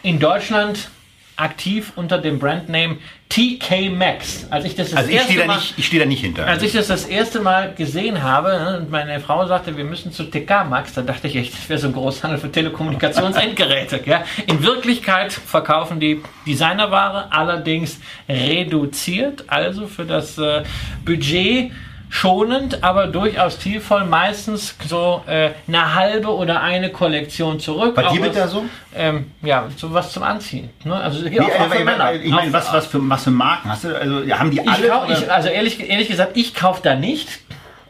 In 0.04 0.20
Deutschland 0.20 0.90
aktiv 1.38 1.94
unter 1.96 2.18
dem 2.18 2.40
Brandname 2.40 2.98
TK 3.30 3.90
Maxx. 3.90 4.48
Als 4.50 4.66
ich 4.66 4.76
das, 4.76 4.92
das 4.92 5.00
also 5.00 5.12
ich 5.12 5.22
stehe 5.22 5.46
da 5.46 5.56
nicht, 5.56 5.74
ich 5.78 5.86
stehe 5.88 6.02
da 6.02 6.08
nicht 6.08 6.22
hinter. 6.22 6.46
Als 6.48 6.64
ich 6.64 6.74
das 6.74 6.88
das 6.88 7.06
erste 7.06 7.42
Mal 7.42 7.74
gesehen 7.74 8.24
habe 8.24 8.50
ne, 8.50 8.78
und 8.78 8.92
meine 8.92 9.20
Frau 9.20 9.46
sagte, 9.48 9.76
wir 9.76 9.84
müssen 9.84 10.12
zu 10.12 10.24
TK 10.24 10.66
Maxx, 10.70 10.94
da 10.94 11.02
dachte 11.02 11.28
ich 11.28 11.36
echt, 11.36 11.54
das 11.54 11.68
wäre 11.68 11.80
so 11.80 11.88
ein 11.88 11.94
Großhandel 11.94 12.40
für 12.40 12.52
Telekommunikationsendgeräte. 12.52 14.02
ja. 14.06 14.24
In 14.48 14.64
Wirklichkeit 14.64 15.34
verkaufen 15.34 16.00
die 16.00 16.22
Designerware 16.46 17.32
allerdings 17.32 18.00
reduziert, 18.30 19.46
also 19.48 19.88
für 19.88 20.06
das 20.06 20.38
äh, 20.38 20.64
Budget 21.04 21.72
schonend, 22.10 22.84
aber 22.84 23.08
durchaus 23.08 23.60
zielvoll, 23.60 24.06
meistens 24.06 24.76
so 24.88 25.24
äh, 25.28 25.52
eine 25.68 25.96
halbe 25.96 26.34
oder 26.34 26.62
eine 26.62 26.90
Kollektion 26.92 27.60
zurück. 27.60 27.96
Dir 28.14 28.22
wird 28.22 28.36
da 28.36 28.48
so? 28.48 28.66
Ähm, 28.96 29.32
ja, 29.42 29.68
so 29.76 29.94
was 29.94 30.12
zum 30.12 30.24
Anziehen. 30.24 30.70
Ne? 30.84 30.96
Also 30.96 31.28
hier 31.28 31.42
Wie, 31.42 31.46
auch, 31.46 31.60
auch 31.60 31.76
äh, 31.76 31.84
Männer. 31.84 32.14
Ich 32.14 32.32
meine, 32.32 32.54
was, 32.54 32.72
was, 32.72 32.88
für, 32.88 33.10
was 33.10 33.24
für 33.24 33.32
Marken 33.32 33.70
hast 33.70 33.84
du? 33.84 34.00
Also 34.00 34.22
haben 34.32 34.52
die 34.52 34.66
alle? 34.66 34.86
Ich 34.86 34.92
kauf, 34.92 35.10
ich, 35.10 35.32
also 35.32 35.50
ehrlich, 35.50 35.90
ehrlich 35.90 36.08
gesagt, 36.08 36.36
ich 36.36 36.54
kaufe 36.54 36.82
da 36.84 36.96
nicht. 36.96 37.30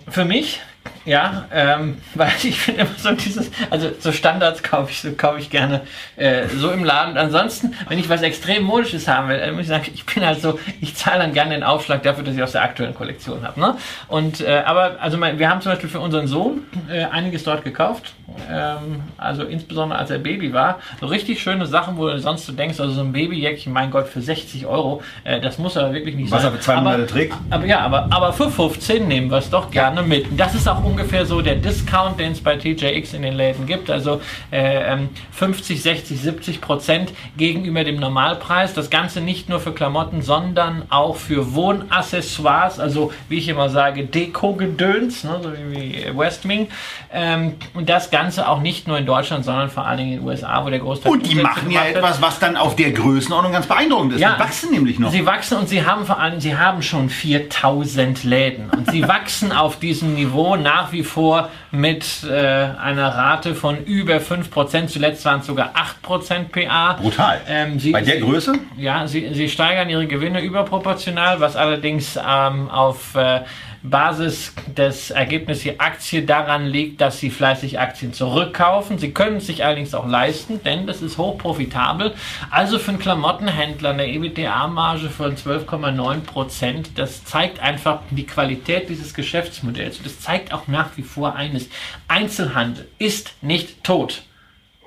Für 0.07 0.25
mich, 0.25 0.61
ja, 1.05 1.45
ähm, 1.53 1.97
weil 2.15 2.31
ich 2.43 2.59
finde 2.59 2.81
immer 2.81 2.91
so 2.97 3.11
dieses, 3.11 3.51
also 3.69 3.91
so 3.99 4.11
Standards 4.11 4.63
kaufe 4.63 4.91
ich, 4.91 5.01
so 5.01 5.11
kaufe 5.11 5.39
ich 5.39 5.49
gerne 5.49 5.81
äh, 6.15 6.47
so 6.47 6.71
im 6.71 6.83
Laden. 6.83 7.17
Ansonsten, 7.17 7.73
wenn 7.87 7.99
ich 7.99 8.09
was 8.09 8.21
extrem 8.21 8.63
modisches 8.63 9.07
haben 9.07 9.29
will, 9.29 9.39
dann 9.39 9.51
muss 9.51 9.63
ich 9.63 9.67
sagen, 9.67 9.85
ich 9.93 10.05
bin 10.05 10.25
halt 10.25 10.41
so, 10.41 10.59
ich 10.81 10.95
zahle 10.95 11.19
dann 11.19 11.33
gerne 11.33 11.51
den 11.51 11.63
Aufschlag 11.63 12.03
dafür, 12.03 12.23
dass 12.23 12.35
ich 12.35 12.43
aus 12.43 12.53
der 12.53 12.63
aktuellen 12.63 12.95
Kollektion 12.95 13.45
habe. 13.45 13.59
Ne? 13.59 13.77
Und 14.07 14.41
äh, 14.41 14.63
aber 14.65 14.97
also 14.99 15.17
mein, 15.17 15.39
wir 15.39 15.49
haben 15.49 15.61
zum 15.61 15.71
Beispiel 15.71 15.89
für 15.89 15.99
unseren 15.99 16.27
Sohn 16.27 16.63
äh, 16.89 17.05
einiges 17.05 17.43
dort 17.43 17.63
gekauft. 17.63 18.13
Ähm, 18.49 19.03
also 19.17 19.43
insbesondere 19.43 19.99
als 19.99 20.09
er 20.09 20.17
Baby 20.19 20.51
war, 20.53 20.79
so 20.99 21.05
richtig 21.05 21.41
schöne 21.41 21.65
Sachen, 21.65 21.97
wo 21.97 22.07
du 22.07 22.19
sonst 22.19 22.47
du 22.47 22.51
denkst, 22.51 22.79
also 22.79 22.93
so 22.93 23.01
ein 23.01 23.11
Babyjäckchen, 23.11 23.71
mein 23.71 23.91
Gott, 23.91 24.07
für 24.07 24.21
60 24.21 24.65
Euro, 24.65 25.01
äh, 25.23 25.39
das 25.39 25.57
muss 25.57 25.77
aber 25.77 25.93
wirklich 25.93 26.15
nicht 26.15 26.31
was 26.31 26.41
sein. 26.41 26.53
Was 26.53 26.57
er 26.57 26.57
für 26.57 26.63
zwei 26.63 26.81
Monate 26.81 27.07
trägt. 27.07 27.35
Aber 27.49 27.65
ja, 27.65 27.79
aber, 27.79 28.07
aber 28.09 28.33
für 28.33 28.49
15 28.49 29.07
nehmen 29.07 29.29
wir 29.29 29.37
es 29.37 29.49
doch 29.49 29.69
gerne 29.71 30.01
mit. 30.01 30.27
Das 30.37 30.55
ist 30.55 30.67
auch 30.67 30.83
ungefähr 30.95 31.25
so 31.25 31.41
der 31.41 31.55
Discount, 31.55 32.19
den 32.21 32.31
es 32.31 32.41
bei 32.41 32.55
TJX 32.55 33.13
in 33.13 33.21
den 33.21 33.33
Läden 33.33 33.65
gibt. 33.65 33.89
Also 33.89 34.21
äh, 34.51 34.97
50, 35.31 35.81
60, 35.81 36.21
70 36.21 36.61
Prozent 36.61 37.11
gegenüber 37.35 37.83
dem 37.83 37.97
Normalpreis. 37.97 38.73
Das 38.73 38.89
Ganze 38.89 39.19
nicht 39.19 39.49
nur 39.49 39.59
für 39.59 39.73
Klamotten, 39.73 40.21
sondern 40.21 40.83
auch 40.89 41.17
für 41.17 41.53
Wohnaccessoires, 41.53 42.79
also 42.79 43.11
wie 43.27 43.39
ich 43.39 43.49
immer 43.49 43.69
sage, 43.69 44.05
Deko-Gedöns, 44.05 45.25
ne, 45.25 45.39
so 45.43 45.51
wie 45.69 46.17
Westwing. 46.17 46.67
Ähm, 47.11 47.55
und 47.73 47.89
das 47.89 48.09
Ganze 48.09 48.47
auch 48.47 48.61
nicht 48.61 48.87
nur 48.87 48.97
in 48.97 49.05
Deutschland, 49.05 49.43
sondern 49.43 49.69
vor 49.69 49.85
allen 49.85 49.97
Dingen 49.97 50.13
in 50.13 50.19
den 50.19 50.27
USA, 50.27 50.63
wo 50.63 50.69
der 50.69 50.79
Großteil. 50.79 51.11
Und 51.11 51.29
die 51.29 51.35
machen 51.35 51.71
ja 51.71 51.83
etwas, 51.85 52.21
was 52.21 52.39
dann 52.39 52.55
auf 52.55 52.77
der 52.77 52.91
Größenordnung 52.91 53.51
ganz 53.51 53.65
beeindruckend 53.65 54.13
ist. 54.13 54.21
Ja, 54.21 54.35
die 54.35 54.39
wachsen 54.39 54.71
nämlich 54.71 54.97
noch. 54.97 55.11
Sie 55.11 55.25
wachsen 55.25 55.57
und 55.57 55.67
sie 55.67 55.85
haben 55.85 56.05
vor 56.05 56.19
allem, 56.19 56.39
sie 56.39 56.57
haben 56.57 56.81
schon 56.81 57.09
4000 57.09 58.23
Läden. 58.23 58.69
Und 58.69 58.91
sie 58.91 59.03
wachsen 59.07 59.51
auf 59.51 59.77
diesem 59.77 60.13
Niveau 60.13 60.55
nach 60.55 60.84
wie 60.91 61.03
vor 61.03 61.49
mit 61.71 62.23
äh, 62.23 62.35
einer 62.35 63.09
Rate 63.09 63.55
von 63.55 63.83
über 63.85 64.17
5%. 64.17 64.87
Zuletzt 64.87 65.25
waren 65.25 65.41
es 65.41 65.47
sogar 65.47 65.73
8% 66.03 66.49
PA. 66.49 66.93
Brutal. 66.93 67.41
Ähm, 67.47 67.79
sie, 67.79 67.91
Bei 67.91 68.01
der 68.01 68.15
sie, 68.15 68.21
Größe? 68.21 68.53
Ja, 68.77 69.07
sie, 69.07 69.33
sie 69.33 69.49
steigern 69.49 69.89
ihre 69.89 70.07
Gewinne 70.07 70.41
überproportional, 70.41 71.39
was 71.39 71.55
allerdings 71.55 72.17
ähm, 72.17 72.69
auf 72.69 73.15
äh, 73.15 73.41
Basis 73.89 74.53
des 74.67 75.11
Ergebnisses 75.11 75.63
die 75.63 75.79
Aktie 75.79 76.23
daran 76.23 76.65
liegt, 76.65 77.01
dass 77.01 77.19
sie 77.19 77.29
fleißig 77.29 77.79
Aktien 77.79 78.13
zurückkaufen. 78.13 78.99
Sie 78.99 79.11
können 79.11 79.37
es 79.37 79.47
sich 79.47 79.63
allerdings 79.63 79.93
auch 79.93 80.07
leisten, 80.07 80.61
denn 80.63 80.85
das 80.85 81.01
ist 81.01 81.17
hochprofitabel. 81.17 82.13
Also 82.51 82.77
für 82.77 82.91
einen 82.91 82.99
Klamottenhändler 82.99 83.91
eine 83.91 84.07
EBITDA-Marge 84.07 85.09
von 85.09 85.35
12,9 85.35 86.21
Prozent, 86.21 86.89
das 86.95 87.23
zeigt 87.25 87.59
einfach 87.59 88.01
die 88.11 88.25
Qualität 88.25 88.89
dieses 88.89 89.13
Geschäftsmodells. 89.13 90.01
das 90.03 90.19
zeigt 90.19 90.53
auch 90.53 90.67
nach 90.67 90.97
wie 90.97 91.03
vor 91.03 91.35
eines. 91.35 91.69
Einzelhandel 92.07 92.87
ist 92.99 93.33
nicht 93.41 93.83
tot. 93.83 94.23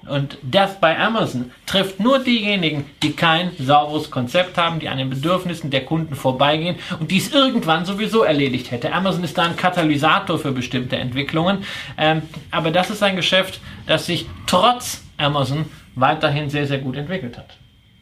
Und 0.06 0.38
das 0.42 0.80
bei 0.80 0.98
Amazon 0.98 1.50
trifft 1.66 2.00
nur 2.00 2.18
diejenigen, 2.18 2.86
die 3.02 3.12
kein 3.12 3.50
sauberes 3.58 4.10
Konzept 4.10 4.56
haben, 4.56 4.78
die 4.78 4.88
an 4.88 4.98
den 4.98 5.10
Bedürfnissen 5.10 5.70
der 5.70 5.84
Kunden 5.84 6.14
vorbeigehen 6.14 6.76
und 6.98 7.10
dies 7.10 7.32
irgendwann 7.32 7.84
sowieso 7.84 8.22
erledigt 8.22 8.70
hätte. 8.70 8.92
Amazon 8.92 9.24
ist 9.24 9.36
da 9.36 9.42
ein 9.42 9.56
Katalysator 9.56 10.38
für 10.38 10.52
bestimmte 10.52 10.96
Entwicklungen. 10.96 11.64
Ähm, 11.96 12.22
aber 12.50 12.70
das 12.70 12.90
ist 12.90 13.02
ein 13.02 13.16
Geschäft, 13.16 13.60
das 13.86 14.06
sich 14.06 14.26
trotz 14.46 15.04
Amazon 15.18 15.66
weiterhin 15.94 16.48
sehr, 16.48 16.66
sehr 16.66 16.78
gut 16.78 16.96
entwickelt 16.96 17.36
hat. 17.36 17.56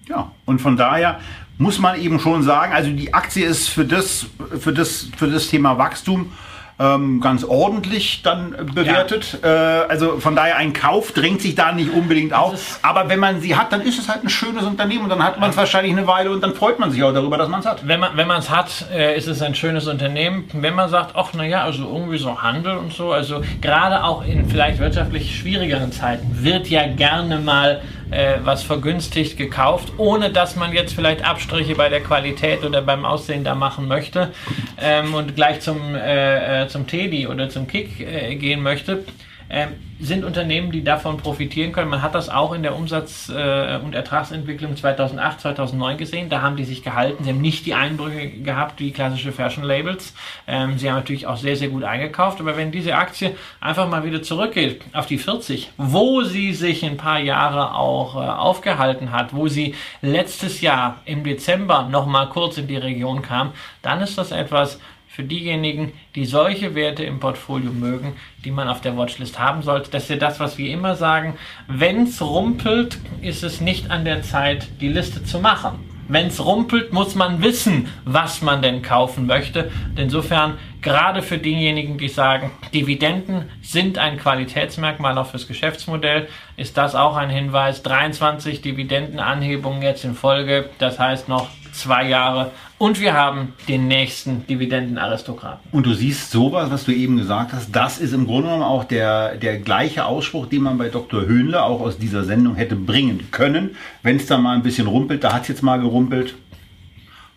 Ja, 0.09 0.31
und 0.45 0.61
von 0.61 0.77
daher 0.77 1.21
muss 1.59 1.79
man 1.79 2.01
eben 2.01 2.21
schon 2.21 2.43
sagen, 2.43 2.73
also 2.73 2.91
die 2.91 3.15
Aktie 3.15 3.47
ist 3.47 3.69
für 3.69 3.85
das, 3.85 4.27
für 4.61 4.73
das, 4.73 5.09
für 5.17 5.29
das 5.29 5.49
Thema 5.49 5.79
Wachstum 5.79 6.33
ähm, 6.79 7.21
ganz 7.21 7.43
ordentlich 7.45 8.21
dann 8.23 8.55
bewertet. 8.75 9.39
Ja. 9.43 9.83
Äh, 9.83 9.87
also 9.89 10.21
von 10.21 10.37
daher 10.37 10.57
ein 10.57 10.73
Kauf 10.73 11.13
drängt 11.13 11.41
sich 11.41 11.55
da 11.55 11.73
nicht 11.73 11.91
unbedingt 11.93 12.35
auf. 12.35 12.81
Aber 12.83 13.09
wenn 13.09 13.19
man 13.19 13.41
sie 13.41 13.57
hat, 13.57 13.73
dann 13.73 13.81
ist 13.81 13.99
es 13.99 14.09
halt 14.09 14.25
ein 14.25 14.29
schönes 14.29 14.65
Unternehmen 14.65 15.05
und 15.05 15.11
dann 15.11 15.23
hat 15.23 15.41
man 15.41 15.51
es 15.51 15.57
wahrscheinlich 15.57 15.93
eine 15.93 16.07
Weile 16.07 16.31
und 16.31 16.43
dann 16.43 16.55
freut 16.55 16.79
man 16.79 16.91
sich 16.91 17.03
auch 17.03 17.15
darüber, 17.15 17.39
dass 17.39 17.49
man 17.49 17.61
es 17.61 17.67
hat. 17.67 17.89
Wenn 17.89 18.01
man 18.01 18.17
wenn 18.17 18.31
es 18.31 18.51
hat, 18.51 18.87
äh, 18.93 19.17
ist 19.17 19.27
es 19.27 19.41
ein 19.41 19.55
schönes 19.55 19.87
Unternehmen. 19.87 20.49
Wenn 20.53 20.75
man 20.75 20.91
sagt, 20.91 21.13
ach 21.17 21.33
naja, 21.33 21.63
also 21.63 21.85
irgendwie 21.85 22.19
so 22.19 22.43
Handel 22.43 22.77
und 22.77 22.93
so, 22.93 23.13
also 23.13 23.41
gerade 23.63 24.05
auch 24.05 24.25
in 24.25 24.49
vielleicht 24.49 24.79
wirtschaftlich 24.79 25.35
schwierigeren 25.35 25.93
Zeiten 25.93 26.45
wird 26.45 26.69
ja 26.69 26.87
gerne 26.87 27.39
mal 27.39 27.81
äh, 28.11 28.39
was 28.45 28.63
vergünstigt 28.63 29.37
gekauft, 29.37 29.93
ohne 29.97 30.31
dass 30.31 30.57
man 30.57 30.73
jetzt 30.73 30.95
vielleicht 30.95 31.25
Abstriche 31.25 31.75
bei 31.75 31.89
der 31.89 32.01
Qualität 32.01 32.65
oder 32.65 32.83
beim 32.83 33.05
Aussehen 33.05 33.45
da 33.45 33.55
machen 33.55 33.89
möchte 33.89 34.33
ähm, 34.81 35.15
und 35.15 35.35
gleich 35.35 35.61
zum, 35.61 35.95
äh, 35.95 36.65
äh 36.65 36.69
zum 36.69 36.87
Teddy 36.87 37.27
oder 37.27 37.49
zum 37.49 37.67
Kick 37.67 38.01
äh, 38.01 38.35
gehen 38.37 38.63
möchte 38.63 39.05
ähm, 39.49 39.69
sind 39.99 40.25
Unternehmen, 40.25 40.73
die 40.73 40.85
davon 40.85 41.17
profitieren 41.17 41.73
können. 41.73 41.89
Man 41.89 42.03
hat 42.03 42.15
das 42.15 42.29
auch 42.29 42.53
in 42.53 42.63
der 42.63 42.77
Umsatz- 42.77 43.31
äh, 43.31 43.79
und 43.83 43.95
Ertragsentwicklung 43.95 44.77
2008, 44.77 45.41
2009 45.41 45.97
gesehen. 45.97 46.29
Da 46.29 46.43
haben 46.43 46.57
die 46.57 46.65
sich 46.65 46.83
gehalten. 46.83 47.25
Sie 47.25 47.31
haben 47.31 47.41
nicht 47.41 47.65
die 47.65 47.75
Einbrüche 47.75 48.29
gehabt 48.29 48.81
wie 48.81 48.93
klassische 48.93 49.33
Fashion 49.33 49.65
Labels. 49.65 50.15
Ähm, 50.47 50.79
sie 50.79 50.91
haben 50.91 50.97
natürlich 50.97 51.27
auch 51.27 51.37
sehr, 51.37 51.57
sehr 51.57 51.69
gut 51.69 51.85
eingekauft. 51.85 52.41
Aber 52.41 52.57
wenn 52.57 52.73
diese 52.73 52.95
Aktie 52.95 53.37
einfach 53.61 53.89
mal 53.89 54.05
wieder 54.05 54.23
zurückgeht 54.23 54.83
auf 54.93 55.07
die 55.07 55.19
40, 55.19 55.71
wo 55.79 56.23
sie 56.23 56.53
sich 56.53 56.85
ein 56.85 56.97
paar 56.97 57.21
Jahre 57.21 57.75
auch 57.75 58.17
äh, 58.17 58.19
aufgehalten 58.19 59.13
hat, 59.13 59.35
wo 59.35 59.49
sie 59.49 59.75
letztes 60.03 60.61
Jahr 60.61 61.01
im 61.05 61.25
Dezember 61.25 61.89
noch 61.91 62.07
mal 62.07 62.27
kurz 62.27 62.59
in 62.59 62.67
die 62.67 62.77
Region 62.77 63.23
kam, 63.23 63.53
dann 63.83 64.01
ist 64.01 64.19
das 64.19 64.31
etwas, 64.31 64.79
für 65.17 65.25
diejenigen, 65.25 65.95
die 66.15 66.27
solche 66.27 66.75
Werte 66.75 67.03
im 67.03 67.21
Portfolio 67.21 67.73
mögen, 67.73 68.13
die 68.45 68.51
man 68.51 68.69
auf 68.69 68.83
der 68.83 68.99
Watchlist 68.99 69.39
haben 69.39 69.63
sollte. 69.63 69.91
Das 69.91 70.03
ist 70.03 70.11
ja 70.11 70.17
das, 70.17 70.41
was 70.41 70.59
wir 70.59 70.71
immer 70.71 70.95
sagen. 70.95 71.39
Wenn 71.69 72.03
es 72.03 72.21
rumpelt, 72.21 72.99
ist 73.23 73.43
es 73.43 73.63
nicht 73.63 73.91
an 73.91 74.05
der 74.05 74.21
Zeit, 74.21 74.69
die 74.83 74.89
Liste 74.89 75.25
zu 75.25 75.41
machen. 75.41 75.79
Wenn 76.07 76.27
es 76.27 76.45
rumpelt, 76.45 76.93
muss 76.93 77.15
man 77.15 77.43
wissen, 77.43 77.89
was 78.05 78.43
man 78.43 78.61
denn 78.61 78.83
kaufen 78.83 79.25
möchte. 79.27 79.71
insofern, 79.97 80.59
gerade 80.83 81.23
für 81.23 81.39
diejenigen, 81.39 81.97
die 81.97 82.09
sagen, 82.09 82.51
Dividenden 82.75 83.47
sind 83.63 83.97
ein 83.97 84.19
Qualitätsmerkmal 84.19 85.17
auch 85.17 85.29
fürs 85.29 85.49
Geschäftsmodell, 85.49 86.29
ist 86.59 86.77
das 86.77 86.95
auch 86.95 87.17
ein 87.17 87.31
Hinweis. 87.31 87.83
23 87.83 88.61
Dividendenanhebungen 88.61 89.81
jetzt 89.81 90.05
in 90.05 90.15
Folge, 90.15 90.69
das 90.79 90.99
heißt 90.99 91.27
noch 91.31 91.49
zwei 91.77 92.09
Jahre 92.09 92.53
und 92.79 93.01
wir 93.01 93.15
haben 93.15 93.55
den 93.69 93.89
nächsten 93.89 94.47
Dividendenaristokraten. 94.47 95.71
Und 95.73 95.87
du 95.87 95.95
siehst 95.95 96.31
sowas, 96.31 96.71
was 96.71 96.85
du 96.85 96.93
eben 96.93 97.17
gesagt 97.17 97.53
hast, 97.53 97.75
das 97.75 97.99
ist 97.99 98.13
im 98.13 98.27
Grunde 98.27 98.45
genommen 98.45 98.63
auch 98.63 98.85
der, 98.85 99.37
der 99.37 99.59
gleiche 99.59 100.05
Ausspruch, 100.05 100.47
den 100.47 100.63
man 100.63 100.79
bei 100.79 100.89
Dr. 100.89 101.23
Höhnle 101.23 101.63
auch 101.63 101.81
aus 101.81 101.99
dieser 101.99 102.25
Sendung 102.25 102.55
hätte 102.57 102.77
bringen 102.77 103.29
können. 103.31 103.77
Wenn 104.03 104.17
es 104.17 104.27
da 104.27 104.39
mal 104.39 104.57
ein 104.57 104.63
bisschen 104.63 104.87
rumpelt, 104.87 105.25
da 105.25 105.33
hat 105.33 105.43
es 105.43 105.49
jetzt 105.49 105.63
mal 105.63 105.79
gerumpelt. 105.79 106.35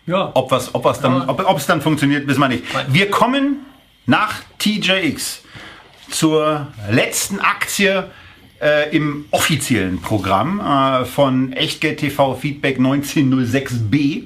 Ja. 0.06 0.30
Ob, 0.34 0.50
was, 0.50 0.74
ob, 0.74 0.84
was 0.84 1.00
dann, 1.00 1.28
ob, 1.28 1.48
ob 1.48 1.56
es 1.56 1.66
dann 1.66 1.80
funktioniert, 1.80 2.26
wissen 2.26 2.40
wir 2.40 2.48
nicht. 2.48 2.64
Wir 2.88 3.10
kommen 3.10 3.58
nach 4.06 4.34
TJX 4.58 5.42
zur 6.10 6.66
letzten 6.90 7.38
Aktie 7.38 8.10
äh, 8.60 8.94
im 8.94 9.24
offiziellen 9.30 10.00
Programm 10.00 10.60
äh, 10.60 11.04
von 11.04 11.52
Echtgeld 11.52 12.00
TV 12.00 12.34
Feedback 12.34 12.78
1906b. 12.78 14.24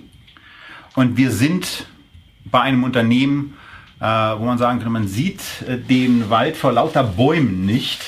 Und 0.94 1.16
wir 1.16 1.30
sind 1.30 1.86
bei 2.44 2.60
einem 2.60 2.84
Unternehmen, 2.84 3.56
äh, 4.00 4.04
wo 4.04 4.44
man 4.44 4.58
sagen 4.58 4.78
könnte, 4.78 4.90
man 4.90 5.08
sieht 5.08 5.40
äh, 5.68 5.78
den 5.78 6.28
Wald 6.30 6.56
vor 6.56 6.72
lauter 6.72 7.04
Bäumen 7.04 7.64
nicht. 7.64 8.02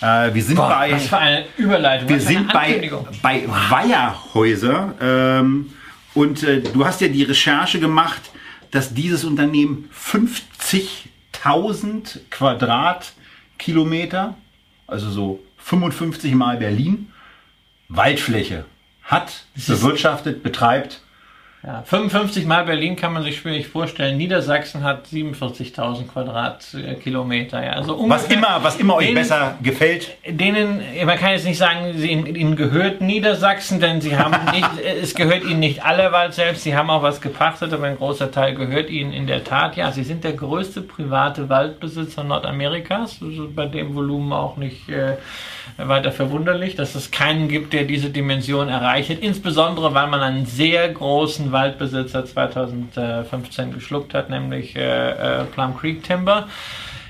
Äh, 0.00 0.34
wir 0.34 0.42
sind 0.42 0.56
Boah, 0.56 0.68
bei. 0.68 0.92
Was 0.92 1.08
für 1.08 1.18
eine 1.18 1.46
Überleitung. 1.56 2.08
Wir 2.08 2.20
sind 2.20 2.52
bei, 2.52 2.90
bei 3.22 3.44
Weierhäuser. 3.48 4.94
Ähm, 5.00 5.72
und 6.14 6.42
äh, 6.42 6.60
du 6.60 6.84
hast 6.84 7.00
ja 7.00 7.08
die 7.08 7.22
Recherche 7.22 7.80
gemacht, 7.80 8.20
dass 8.70 8.92
dieses 8.92 9.24
Unternehmen 9.24 9.88
50.000 9.94 12.18
Quadratkilometer, 12.30 14.34
also 14.86 15.10
so 15.10 15.40
55 15.62 16.34
mal 16.34 16.56
Berlin, 16.56 17.12
Waldfläche 17.88 18.64
hat, 19.02 19.46
bewirtschaftet, 19.54 20.42
betreibt. 20.42 21.01
Ja, 21.64 21.80
55 21.84 22.44
Mal 22.44 22.64
Berlin 22.64 22.96
kann 22.96 23.12
man 23.12 23.22
sich 23.22 23.36
schwierig 23.36 23.68
vorstellen. 23.68 24.16
Niedersachsen 24.16 24.82
hat 24.82 25.06
47.000 25.06 26.08
Quadratkilometer. 26.08 27.64
Ja, 27.64 27.72
also 27.74 28.04
was 28.08 28.26
immer, 28.26 28.58
was 28.64 28.80
immer 28.80 28.96
euch 28.96 29.06
denen, 29.06 29.14
besser 29.14 29.56
gefällt. 29.62 30.10
Denen, 30.26 30.80
man 31.04 31.16
kann 31.18 31.30
jetzt 31.30 31.44
nicht 31.44 31.58
sagen, 31.58 31.94
sie, 31.96 32.10
ihnen 32.10 32.56
gehört 32.56 33.00
Niedersachsen, 33.00 33.78
denn 33.78 34.00
sie 34.00 34.16
haben 34.16 34.34
nicht, 34.52 34.68
es 35.00 35.14
gehört 35.14 35.44
ihnen 35.44 35.60
nicht 35.60 35.84
alle 35.84 36.10
Wald 36.10 36.34
selbst. 36.34 36.64
Sie 36.64 36.74
haben 36.74 36.90
auch 36.90 37.04
was 37.04 37.20
gepachtet, 37.20 37.72
aber 37.72 37.86
ein 37.86 37.96
großer 37.96 38.32
Teil 38.32 38.56
gehört 38.56 38.90
ihnen 38.90 39.12
in 39.12 39.28
der 39.28 39.44
Tat. 39.44 39.76
Ja, 39.76 39.92
sie 39.92 40.02
sind 40.02 40.24
der 40.24 40.32
größte 40.32 40.80
private 40.82 41.48
Waldbesitzer 41.48 42.24
Nordamerikas. 42.24 43.20
Also 43.22 43.48
bei 43.54 43.66
dem 43.66 43.94
Volumen 43.94 44.32
auch 44.32 44.56
nicht 44.56 44.88
äh, 44.88 45.16
weiter 45.76 46.12
verwunderlich, 46.12 46.76
dass 46.76 46.94
es 46.94 47.10
keinen 47.10 47.48
gibt, 47.48 47.72
der 47.72 47.84
diese 47.84 48.10
Dimension 48.10 48.68
erreicht. 48.68 49.10
Insbesondere, 49.10 49.94
weil 49.94 50.08
man 50.08 50.20
einen 50.20 50.46
sehr 50.46 50.88
großen 50.88 51.52
Waldbesitzer 51.52 52.24
2015 52.24 53.72
geschluckt 53.72 54.14
hat, 54.14 54.30
nämlich 54.30 54.76
äh, 54.76 55.40
äh, 55.40 55.44
Plum 55.44 55.76
Creek 55.76 56.02
Timber. 56.02 56.48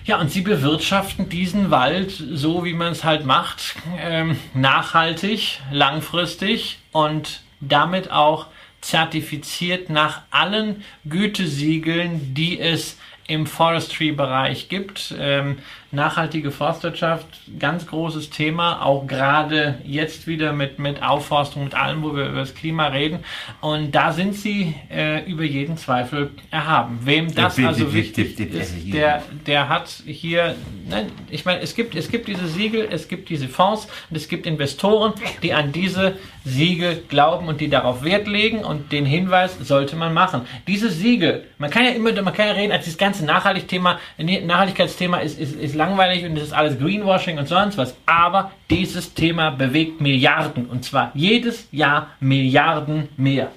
Ja, 0.04 0.20
und 0.20 0.30
sie 0.30 0.40
bewirtschaften 0.40 1.28
diesen 1.28 1.70
Wald 1.70 2.10
so, 2.10 2.64
wie 2.64 2.74
man 2.74 2.90
es 2.90 3.04
halt 3.04 3.24
macht, 3.24 3.76
ähm, 4.00 4.36
nachhaltig, 4.52 5.60
langfristig 5.70 6.78
und 6.90 7.42
damit 7.60 8.10
auch 8.10 8.46
zertifiziert 8.80 9.90
nach 9.90 10.22
allen 10.30 10.82
Gütesiegeln, 11.04 12.34
die 12.34 12.58
es 12.58 12.98
im 13.32 13.46
Forestry-Bereich 13.46 14.68
gibt. 14.68 15.14
Ähm, 15.18 15.56
nachhaltige 15.92 16.50
Forstwirtschaft, 16.50 17.26
ganz 17.58 17.86
großes 17.86 18.30
Thema, 18.30 18.82
auch 18.82 19.06
gerade 19.06 19.78
jetzt 19.84 20.26
wieder 20.26 20.54
mit, 20.54 20.78
mit 20.78 21.02
Aufforstung, 21.02 21.64
mit 21.64 21.74
allem, 21.74 22.02
wo 22.02 22.16
wir 22.16 22.26
über 22.28 22.40
das 22.40 22.54
Klima 22.54 22.86
reden. 22.86 23.20
Und 23.60 23.92
da 23.92 24.12
sind 24.12 24.34
sie 24.34 24.74
äh, 24.90 25.22
über 25.30 25.44
jeden 25.44 25.76
Zweifel 25.76 26.30
erhaben. 26.50 27.00
Wem 27.04 27.34
das 27.34 27.58
also 27.58 27.92
wichtig 27.92 28.38
ist, 28.40 28.74
der, 28.92 29.22
der 29.46 29.68
hat 29.68 29.88
hier, 30.06 30.54
ne, 30.88 31.08
ich 31.30 31.44
meine, 31.44 31.60
es 31.60 31.74
gibt, 31.74 31.94
es 31.94 32.10
gibt 32.10 32.26
diese 32.26 32.48
Siegel, 32.48 32.88
es 32.90 33.06
gibt 33.06 33.28
diese 33.28 33.48
Fonds 33.48 33.86
und 34.08 34.16
es 34.16 34.28
gibt 34.28 34.46
Investoren, 34.46 35.12
die 35.42 35.52
an 35.52 35.72
diese 35.72 36.16
Siegel 36.44 37.02
glauben 37.08 37.48
und 37.48 37.60
die 37.60 37.68
darauf 37.68 38.02
Wert 38.02 38.26
legen 38.26 38.64
und 38.64 38.92
den 38.92 39.04
Hinweis 39.04 39.58
sollte 39.60 39.96
man 39.96 40.14
machen. 40.14 40.42
Diese 40.66 40.90
Siegel, 40.90 41.44
man 41.62 41.70
kann 41.70 41.84
ja 41.84 41.92
immer, 41.92 42.10
man 42.22 42.34
kann 42.34 42.48
ja 42.48 42.54
reden, 42.54 42.72
als 42.72 42.86
das 42.86 42.98
ganze 42.98 43.24
Nachhaltigkeitsthema, 43.24 44.00
Nachhaltigkeitsthema 44.18 45.18
ist, 45.18 45.38
ist, 45.38 45.54
ist 45.54 45.76
langweilig 45.76 46.24
und 46.24 46.36
es 46.36 46.42
ist 46.42 46.52
alles 46.52 46.76
Greenwashing 46.76 47.38
und 47.38 47.46
sonst 47.46 47.78
was. 47.78 47.94
Aber 48.04 48.50
dieses 48.68 49.14
Thema 49.14 49.50
bewegt 49.50 50.00
Milliarden 50.00 50.66
und 50.66 50.84
zwar 50.84 51.12
jedes 51.14 51.68
Jahr 51.70 52.08
Milliarden 52.18 53.10
mehr. 53.16 53.52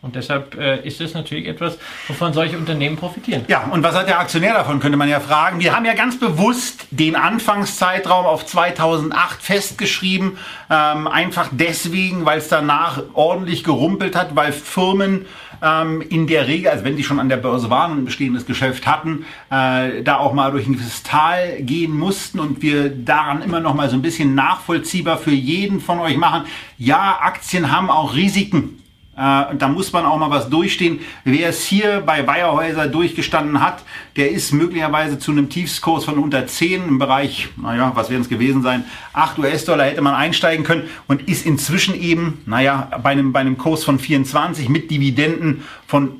Und 0.00 0.16
deshalb 0.16 0.58
äh, 0.58 0.80
ist 0.80 1.02
es 1.02 1.12
natürlich 1.12 1.46
etwas, 1.46 1.78
wovon 2.08 2.32
solche 2.32 2.56
Unternehmen 2.56 2.96
profitieren. 2.96 3.44
Ja, 3.46 3.64
und 3.70 3.84
was 3.84 3.94
hat 3.94 4.08
der 4.08 4.18
Aktionär 4.18 4.54
davon, 4.54 4.80
könnte 4.80 4.96
man 4.96 5.08
ja 5.08 5.20
fragen. 5.20 5.60
Wir 5.60 5.76
haben 5.76 5.84
ja 5.84 5.92
ganz 5.92 6.18
bewusst 6.18 6.86
den 6.90 7.14
Anfangszeitraum 7.14 8.24
auf 8.24 8.46
2008 8.46 9.42
festgeschrieben. 9.42 10.38
Ähm, 10.70 11.06
einfach 11.06 11.50
deswegen, 11.52 12.24
weil 12.24 12.38
es 12.38 12.48
danach 12.48 13.02
ordentlich 13.12 13.62
gerumpelt 13.64 14.16
hat, 14.16 14.34
weil 14.34 14.52
Firmen 14.52 15.26
ähm, 15.62 16.02
in 16.02 16.26
der 16.26 16.48
Regel, 16.48 16.70
also 16.70 16.84
wenn 16.84 16.96
die 16.96 17.04
schon 17.04 17.20
an 17.20 17.28
der 17.28 17.36
Börse 17.36 17.70
waren 17.70 17.92
und 17.92 17.98
ein 17.98 18.04
bestehendes 18.04 18.44
Geschäft 18.44 18.86
hatten, 18.86 19.24
äh, 19.50 20.02
da 20.02 20.18
auch 20.18 20.32
mal 20.32 20.50
durch 20.50 20.66
ein 20.66 20.74
gewisses 20.74 21.02
Tal 21.02 21.62
gehen 21.62 21.96
mussten 21.96 22.40
und 22.40 22.60
wir 22.60 22.90
daran 22.90 23.42
immer 23.42 23.60
noch 23.60 23.74
mal 23.74 23.88
so 23.88 23.96
ein 23.96 24.02
bisschen 24.02 24.34
nachvollziehbar 24.34 25.18
für 25.18 25.30
jeden 25.30 25.80
von 25.80 26.00
euch 26.00 26.16
machen. 26.16 26.44
Ja, 26.76 27.20
Aktien 27.22 27.70
haben 27.70 27.90
auch 27.90 28.14
Risiken. 28.14 28.81
Äh, 29.16 29.50
und 29.50 29.60
da 29.60 29.68
muss 29.68 29.92
man 29.92 30.04
auch 30.04 30.18
mal 30.18 30.30
was 30.30 30.48
durchstehen. 30.48 31.00
Wer 31.24 31.50
es 31.50 31.64
hier 31.64 32.02
bei 32.04 32.22
Bayerhäuser 32.22 32.86
durchgestanden 32.86 33.60
hat, 33.60 33.82
der 34.16 34.30
ist 34.30 34.52
möglicherweise 34.52 35.18
zu 35.18 35.32
einem 35.32 35.50
Tiefskurs 35.50 36.04
von 36.04 36.18
unter 36.18 36.46
10 36.46 36.88
im 36.88 36.98
Bereich, 36.98 37.48
naja, 37.56 37.92
was 37.94 38.10
werden 38.10 38.22
es 38.22 38.28
gewesen 38.28 38.62
sein, 38.62 38.84
8 39.12 39.38
US-Dollar 39.38 39.86
hätte 39.86 40.00
man 40.00 40.14
einsteigen 40.14 40.64
können 40.64 40.88
und 41.08 41.28
ist 41.28 41.44
inzwischen 41.44 41.94
eben, 41.94 42.42
naja, 42.46 42.88
bei 43.02 43.10
einem, 43.10 43.32
bei 43.32 43.40
einem 43.40 43.58
Kurs 43.58 43.84
von 43.84 43.98
24 43.98 44.68
mit 44.68 44.90
Dividenden 44.90 45.64
von 45.86 46.16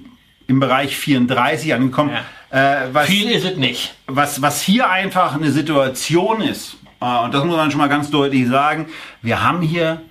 im 0.46 0.60
Bereich 0.60 0.96
34 0.96 1.72
angekommen. 1.72 2.10
Ja. 2.10 2.84
Äh, 2.84 2.88
was, 2.92 3.06
Viel 3.06 3.30
ist 3.30 3.44
es 3.44 3.56
nicht. 3.56 3.94
Was, 4.06 4.42
was 4.42 4.60
hier 4.60 4.90
einfach 4.90 5.34
eine 5.34 5.50
Situation 5.50 6.42
ist, 6.42 6.76
äh, 7.00 7.24
und 7.24 7.32
das 7.32 7.44
muss 7.44 7.56
man 7.56 7.70
schon 7.70 7.78
mal 7.78 7.88
ganz 7.88 8.10
deutlich 8.10 8.46
sagen, 8.48 8.86
wir 9.22 9.42
haben 9.42 9.62
hier 9.62 10.02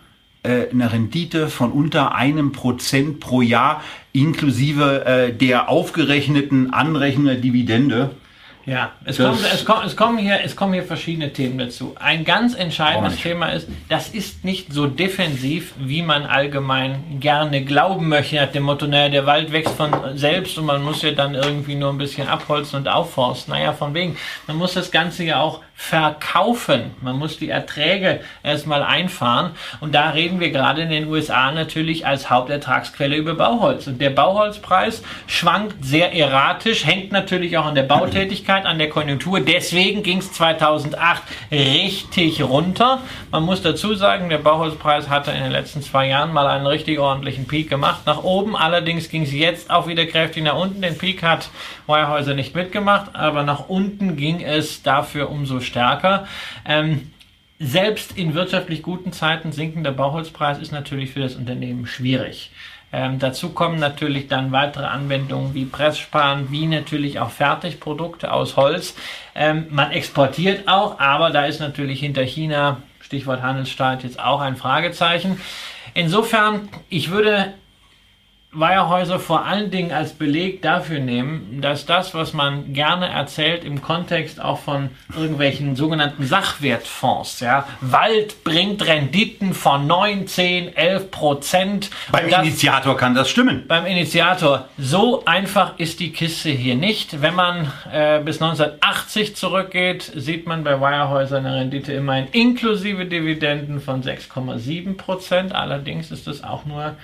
eine 0.44 0.92
Rendite 0.92 1.48
von 1.50 1.72
unter 1.72 2.16
einem 2.16 2.52
Prozent 2.52 3.20
pro 3.20 3.42
Jahr 3.42 3.84
inklusive 4.14 5.06
äh, 5.06 5.34
der 5.34 5.70
aufgerechneten 5.70 6.74
Anrechnung 6.74 7.40
Dividende. 7.40 8.12
Ja, 8.66 8.92
es, 9.06 9.18
kommt, 9.18 9.40
es, 9.42 9.66
kommt, 9.66 9.86
es, 9.86 9.96
kommen 9.96 10.18
hier, 10.20 10.40
es 10.44 10.56
kommen 10.56 10.74
hier 10.74 10.84
verschiedene 10.84 11.34
Themen 11.34 11.58
dazu. 11.58 11.96
Ein 12.00 12.24
ganz 12.24 12.54
entscheidendes 12.54 13.18
Thema 13.18 13.48
ist, 13.48 13.68
das 13.90 14.10
ist 14.10 14.46
nicht 14.46 14.72
so 14.72 14.86
defensiv, 14.86 15.74
wie 15.80 16.04
man 16.04 16.26
allgemein 16.26 17.20
gerne 17.20 17.64
glauben 17.66 18.08
möchte, 18.08 18.36
nach 18.36 18.52
dem 18.52 18.64
Motto, 18.64 18.86
naja, 18.86 19.10
der 19.10 19.26
Wald 19.26 19.52
wächst 19.52 19.74
von 19.74 20.16
selbst 20.16 20.58
und 20.60 20.66
man 20.66 20.84
muss 20.84 21.02
ja 21.02 21.12
dann 21.12 21.34
irgendwie 21.34 21.76
nur 21.76 21.90
ein 21.90 21.98
bisschen 21.98 22.28
abholzen 22.28 22.80
und 22.80 22.88
aufforsten. 22.88 23.54
Naja, 23.54 23.74
von 23.74 23.96
wegen, 23.96 24.16
man 24.46 24.58
muss 24.58 24.74
das 24.74 24.92
Ganze 24.92 25.24
ja 25.24 25.42
auch 25.42 25.62
verkaufen. 25.82 26.92
Man 27.02 27.18
muss 27.18 27.40
die 27.40 27.50
Erträge 27.50 28.22
erstmal 28.44 28.84
einfahren. 28.84 29.52
Und 29.82 29.96
da 29.96 30.12
reden 30.12 30.40
wir 30.40 30.52
gerade 30.52 30.84
in 30.84 30.92
den 30.92 31.08
USA 31.08 31.52
natürlich 31.52 32.06
als 32.06 32.30
Hauptertragsquelle 32.30 33.16
über 33.16 33.34
Bauholz. 33.34 33.88
Und 33.88 34.00
der 34.00 34.12
Bauholzpreis 34.12 35.02
schwankt 35.26 35.84
sehr 35.84 36.14
erratisch, 36.14 36.86
hängt 36.86 37.12
natürlich 37.12 37.58
auch 37.58 37.66
an 37.66 37.74
der 37.74 37.84
Bautätigkeit, 37.84 38.66
an 38.68 38.78
der 38.78 38.90
Konjunktur. 38.90 39.42
Deswegen 39.42 40.04
ging 40.04 40.20
es 40.20 40.32
2008 40.32 41.24
richtig 41.52 42.44
runter. 42.44 43.02
Man 43.32 43.44
muss 43.44 43.64
dazu 43.64 43.96
sagen, 43.96 44.30
der 44.30 44.38
Bauholzpreis 44.38 45.10
hatte 45.10 45.32
in 45.32 45.42
den 45.42 45.52
letzten 45.52 45.82
zwei 45.82 46.08
Jahren 46.08 46.32
mal 46.32 46.48
einen 46.48 46.68
richtig 46.68 47.00
ordentlichen 47.00 47.48
Peak 47.48 47.70
gemacht. 47.70 48.02
Nach 48.06 48.24
oben 48.24 48.56
allerdings 48.56 49.10
ging 49.10 49.24
es 49.24 49.34
jetzt 49.34 49.72
auch 49.72 49.88
wieder 49.88 50.06
kräftig 50.06 50.44
nach 50.44 50.56
unten. 50.56 50.84
Den 50.84 50.98
Peak 50.98 51.24
hat 51.24 51.50
Weyerhäuser 51.88 52.36
nicht 52.36 52.56
mitgemacht, 52.56 53.16
aber 53.16 53.42
nach 53.42 53.68
unten 53.68 54.16
ging 54.16 54.42
es 54.42 54.84
dafür 54.84 55.32
umso 55.32 55.60
stärker. 55.60 55.71
Ähm, 56.66 57.12
selbst 57.60 58.18
in 58.18 58.34
wirtschaftlich 58.34 58.82
guten 58.82 59.12
Zeiten 59.12 59.52
sinkender 59.52 59.92
Bauholzpreis 59.92 60.58
ist 60.58 60.72
natürlich 60.72 61.12
für 61.12 61.20
das 61.20 61.36
Unternehmen 61.36 61.86
schwierig. 61.86 62.52
Ähm, 62.94 63.20
dazu 63.20 63.50
kommen 63.50 63.80
natürlich 63.80 64.28
dann 64.28 64.52
weitere 64.52 64.86
Anwendungen 64.86 65.54
wie 65.54 65.66
Presssparen, 65.66 66.52
wie 66.52 66.66
natürlich 66.66 67.20
auch 67.20 67.30
Fertigprodukte 67.30 68.34
aus 68.34 68.58
Holz. 68.58 68.96
Ähm, 69.34 69.68
man 69.70 69.92
exportiert 69.92 70.68
auch, 70.68 71.00
aber 71.00 71.30
da 71.30 71.46
ist 71.46 71.60
natürlich 71.60 72.02
hinter 72.02 72.24
China, 72.24 72.82
Stichwort 73.00 73.42
Handelsstaat, 73.42 74.04
jetzt 74.04 74.20
auch 74.20 74.42
ein 74.42 74.58
Fragezeichen. 74.58 75.40
Insofern, 75.94 76.68
ich 76.90 77.12
würde 77.12 77.54
Weierhäuser 78.54 79.18
vor 79.18 79.46
allen 79.46 79.72
Dingen 79.72 79.94
als 79.94 80.12
Beleg 80.12 80.62
dafür 80.62 81.00
nehmen, 81.00 81.62
dass 81.62 81.86
das, 81.86 82.14
was 82.14 82.34
man 82.34 82.74
gerne 82.74 83.08
erzählt 83.08 83.64
im 83.64 83.82
Kontext 83.82 84.42
auch 84.42 84.60
von 84.60 84.90
irgendwelchen 85.16 85.78
sogenannten 85.78 86.26
Sachwertfonds, 86.26 87.40
ja, 87.40 87.66
Wald 87.80 88.44
bringt 88.44 88.86
Renditen 88.86 89.54
von 89.54 89.88
9, 89.88 90.28
10, 90.28 90.76
11 90.76 91.12
Prozent. 91.12 91.90
Beim 92.12 92.30
das, 92.30 92.42
Initiator 92.42 92.98
kann 92.98 93.16
das 93.16 93.30
stimmen. 93.30 93.64
Beim 93.70 93.86
Initiator. 93.86 94.68
So 94.78 95.24
einfach 95.24 95.80
ist 95.80 96.02
die 96.02 96.12
Kiste 96.12 96.50
hier 96.50 96.76
nicht. 96.76 97.22
Wenn 97.22 97.36
man 97.36 97.72
äh, 97.92 98.20
bis 98.20 98.42
1980 98.42 99.38
zurückgeht, 99.38 100.12
sieht 100.14 100.46
man 100.46 100.66
bei 100.66 100.82
Weierhäuser 100.82 101.38
eine 101.38 101.56
Rendite 101.56 101.94
immerhin 101.94 102.28
inklusive 102.34 103.06
Dividenden 103.06 103.80
von 103.80 104.04
6,7 104.04 104.98
Prozent. 104.98 105.56
Allerdings 105.56 106.12
ist 106.12 106.28
es 106.28 106.44
auch 106.44 106.66
nur 106.66 106.98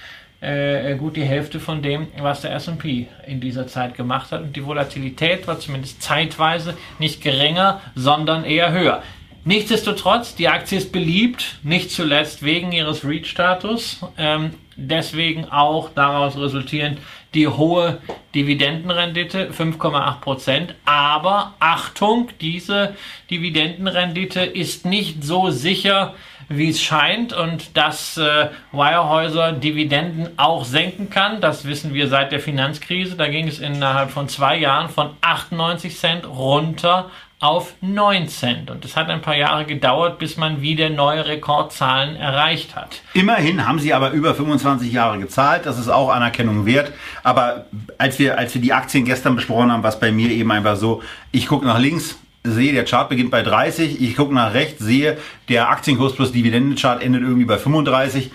äh, 0.47 0.95
gut 0.95 1.15
die 1.15 1.23
Hälfte 1.23 1.59
von 1.59 1.81
dem, 1.81 2.07
was 2.19 2.41
der 2.41 2.53
S&P 2.53 3.07
in 3.25 3.39
dieser 3.41 3.67
Zeit 3.67 3.95
gemacht 3.95 4.31
hat. 4.31 4.41
Und 4.41 4.55
die 4.55 4.65
Volatilität 4.65 5.47
war 5.47 5.59
zumindest 5.59 6.01
zeitweise 6.01 6.75
nicht 6.99 7.21
geringer, 7.21 7.81
sondern 7.95 8.45
eher 8.45 8.71
höher. 8.71 9.03
Nichtsdestotrotz, 9.43 10.35
die 10.35 10.49
Aktie 10.49 10.77
ist 10.77 10.91
beliebt, 10.91 11.59
nicht 11.63 11.91
zuletzt 11.91 12.43
wegen 12.43 12.71
ihres 12.71 13.05
REIT-Status. 13.05 14.01
Ähm, 14.17 14.51
deswegen 14.75 15.45
auch 15.45 15.89
daraus 15.95 16.37
resultierend 16.37 16.99
die 17.33 17.47
hohe 17.47 17.99
Dividendenrendite, 18.35 19.51
5,8 19.51 20.19
Prozent. 20.21 20.75
Aber 20.85 21.53
Achtung, 21.59 22.29
diese 22.41 22.95
Dividendenrendite 23.29 24.41
ist 24.41 24.85
nicht 24.85 25.23
so 25.23 25.49
sicher, 25.49 26.13
wie 26.49 26.69
es 26.69 26.81
scheint 26.81 27.33
und 27.33 27.75
dass 27.75 28.17
äh, 28.17 28.49
Wirehäuser 28.71 29.51
Dividenden 29.51 30.29
auch 30.37 30.65
senken 30.65 31.09
kann. 31.09 31.41
Das 31.41 31.65
wissen 31.65 31.93
wir 31.93 32.07
seit 32.07 32.31
der 32.31 32.39
Finanzkrise. 32.39 33.15
Da 33.15 33.27
ging 33.27 33.47
es 33.47 33.59
innerhalb 33.59 34.11
von 34.11 34.29
zwei 34.29 34.57
Jahren 34.57 34.89
von 34.89 35.11
98 35.21 35.97
Cent 35.97 36.27
runter 36.27 37.09
auf 37.39 37.73
9 37.81 38.27
Cent. 38.29 38.71
Und 38.71 38.83
es 38.83 38.95
hat 38.95 39.09
ein 39.09 39.21
paar 39.21 39.35
Jahre 39.35 39.65
gedauert, 39.65 40.17
bis 40.17 40.37
man 40.37 40.61
wieder 40.61 40.89
neue 40.89 41.25
Rekordzahlen 41.27 42.15
erreicht 42.15 42.75
hat. 42.75 43.01
Immerhin 43.13 43.67
haben 43.67 43.79
sie 43.79 43.93
aber 43.93 44.11
über 44.11 44.33
25 44.33 44.91
Jahre 44.91 45.19
gezahlt. 45.19 45.65
Das 45.65 45.77
ist 45.77 45.89
auch 45.89 46.09
Anerkennung 46.09 46.65
wert. 46.65 46.91
Aber 47.23 47.65
als 47.99 48.17
wir, 48.17 48.39
als 48.39 48.55
wir 48.55 48.61
die 48.61 48.73
Aktien 48.73 49.05
gestern 49.05 49.35
besprochen 49.35 49.71
haben, 49.71 49.83
was 49.83 49.99
bei 49.99 50.11
mir 50.11 50.31
eben 50.31 50.51
einfach 50.51 50.77
so, 50.77 51.03
ich 51.31 51.45
gucke 51.47 51.65
nach 51.65 51.77
links, 51.77 52.17
sehe, 52.51 52.73
der 52.73 52.85
Chart 52.85 53.09
beginnt 53.09 53.31
bei 53.31 53.43
30, 53.43 54.01
ich 54.01 54.15
gucke 54.15 54.33
nach 54.33 54.53
rechts, 54.53 54.83
sehe, 54.83 55.17
der 55.49 55.69
Aktienkurs 55.69 56.15
plus 56.15 56.31
Dividendenchart 56.31 57.03
endet 57.03 57.21
irgendwie 57.21 57.45
bei 57.45 57.57
35. 57.57 58.31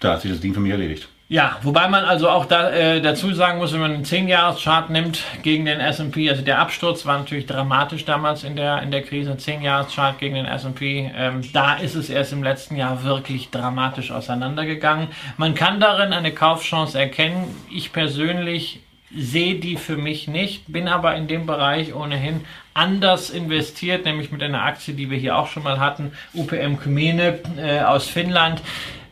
Da 0.00 0.12
hat 0.12 0.22
sich 0.22 0.30
das 0.30 0.40
Ding 0.40 0.54
für 0.54 0.60
mich 0.60 0.72
erledigt. 0.72 1.08
Ja, 1.30 1.58
wobei 1.60 1.88
man 1.88 2.04
also 2.04 2.30
auch 2.30 2.46
da, 2.46 2.70
äh, 2.70 3.02
dazu 3.02 3.34
sagen 3.34 3.58
muss, 3.58 3.74
wenn 3.74 3.80
man 3.80 3.92
einen 3.92 4.04
10-Jahres-Chart 4.04 4.88
nimmt 4.88 5.22
gegen 5.42 5.66
den 5.66 5.78
S&P, 5.78 6.30
also 6.30 6.40
der 6.40 6.58
Absturz 6.58 7.04
war 7.04 7.18
natürlich 7.18 7.44
dramatisch 7.44 8.06
damals 8.06 8.44
in 8.44 8.56
der, 8.56 8.80
in 8.80 8.90
der 8.90 9.02
Krise, 9.02 9.32
10-Jahres-Chart 9.32 10.18
gegen 10.18 10.36
den 10.36 10.46
S&P, 10.46 11.12
ähm, 11.14 11.42
da 11.52 11.74
ist 11.74 11.96
es 11.96 12.08
erst 12.08 12.32
im 12.32 12.42
letzten 12.42 12.76
Jahr 12.76 13.04
wirklich 13.04 13.50
dramatisch 13.50 14.10
auseinandergegangen. 14.10 15.08
Man 15.36 15.54
kann 15.54 15.80
darin 15.80 16.14
eine 16.14 16.32
Kaufchance 16.32 16.98
erkennen. 16.98 17.44
Ich 17.70 17.92
persönlich 17.92 18.80
sehe 19.14 19.56
die 19.56 19.76
für 19.76 19.96
mich 19.96 20.28
nicht, 20.28 20.70
bin 20.70 20.88
aber 20.88 21.16
in 21.16 21.28
dem 21.28 21.46
Bereich 21.46 21.94
ohnehin 21.94 22.42
anders 22.74 23.30
investiert, 23.30 24.04
nämlich 24.04 24.30
mit 24.30 24.42
einer 24.42 24.62
Aktie, 24.62 24.94
die 24.94 25.10
wir 25.10 25.18
hier 25.18 25.36
auch 25.36 25.48
schon 25.48 25.62
mal 25.62 25.80
hatten, 25.80 26.12
UPM 26.34 26.78
Kymmene 26.78 27.40
äh, 27.56 27.80
aus 27.80 28.06
Finnland. 28.06 28.60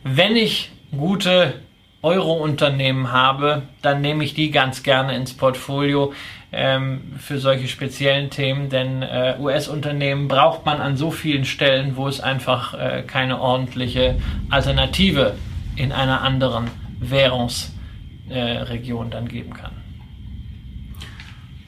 Wenn 0.03 0.35
ich 0.35 0.71
gute 0.95 1.55
Euro-Unternehmen 2.01 3.11
habe, 3.11 3.63
dann 3.81 4.01
nehme 4.01 4.23
ich 4.23 4.33
die 4.33 4.51
ganz 4.51 4.83
gerne 4.83 5.15
ins 5.15 5.33
Portfolio 5.33 6.13
ähm, 6.51 7.13
für 7.19 7.39
solche 7.39 7.67
speziellen 7.67 8.29
Themen, 8.29 8.69
denn 8.69 9.01
äh, 9.01 9.35
US-Unternehmen 9.39 10.27
braucht 10.27 10.65
man 10.65 10.79
an 10.79 10.95
so 10.95 11.11
vielen 11.11 11.43
Stellen, 11.43 11.97
wo 11.97 12.07
es 12.07 12.21
einfach 12.21 12.73
äh, 12.73 13.03
keine 13.05 13.41
ordentliche 13.41 14.15
Alternative 14.49 15.35
in 15.75 15.91
einer 15.91 16.21
anderen 16.21 16.69
Währungsregion 16.99 19.07
äh, 19.07 19.09
dann 19.09 19.27
geben 19.27 19.53
kann. 19.53 19.76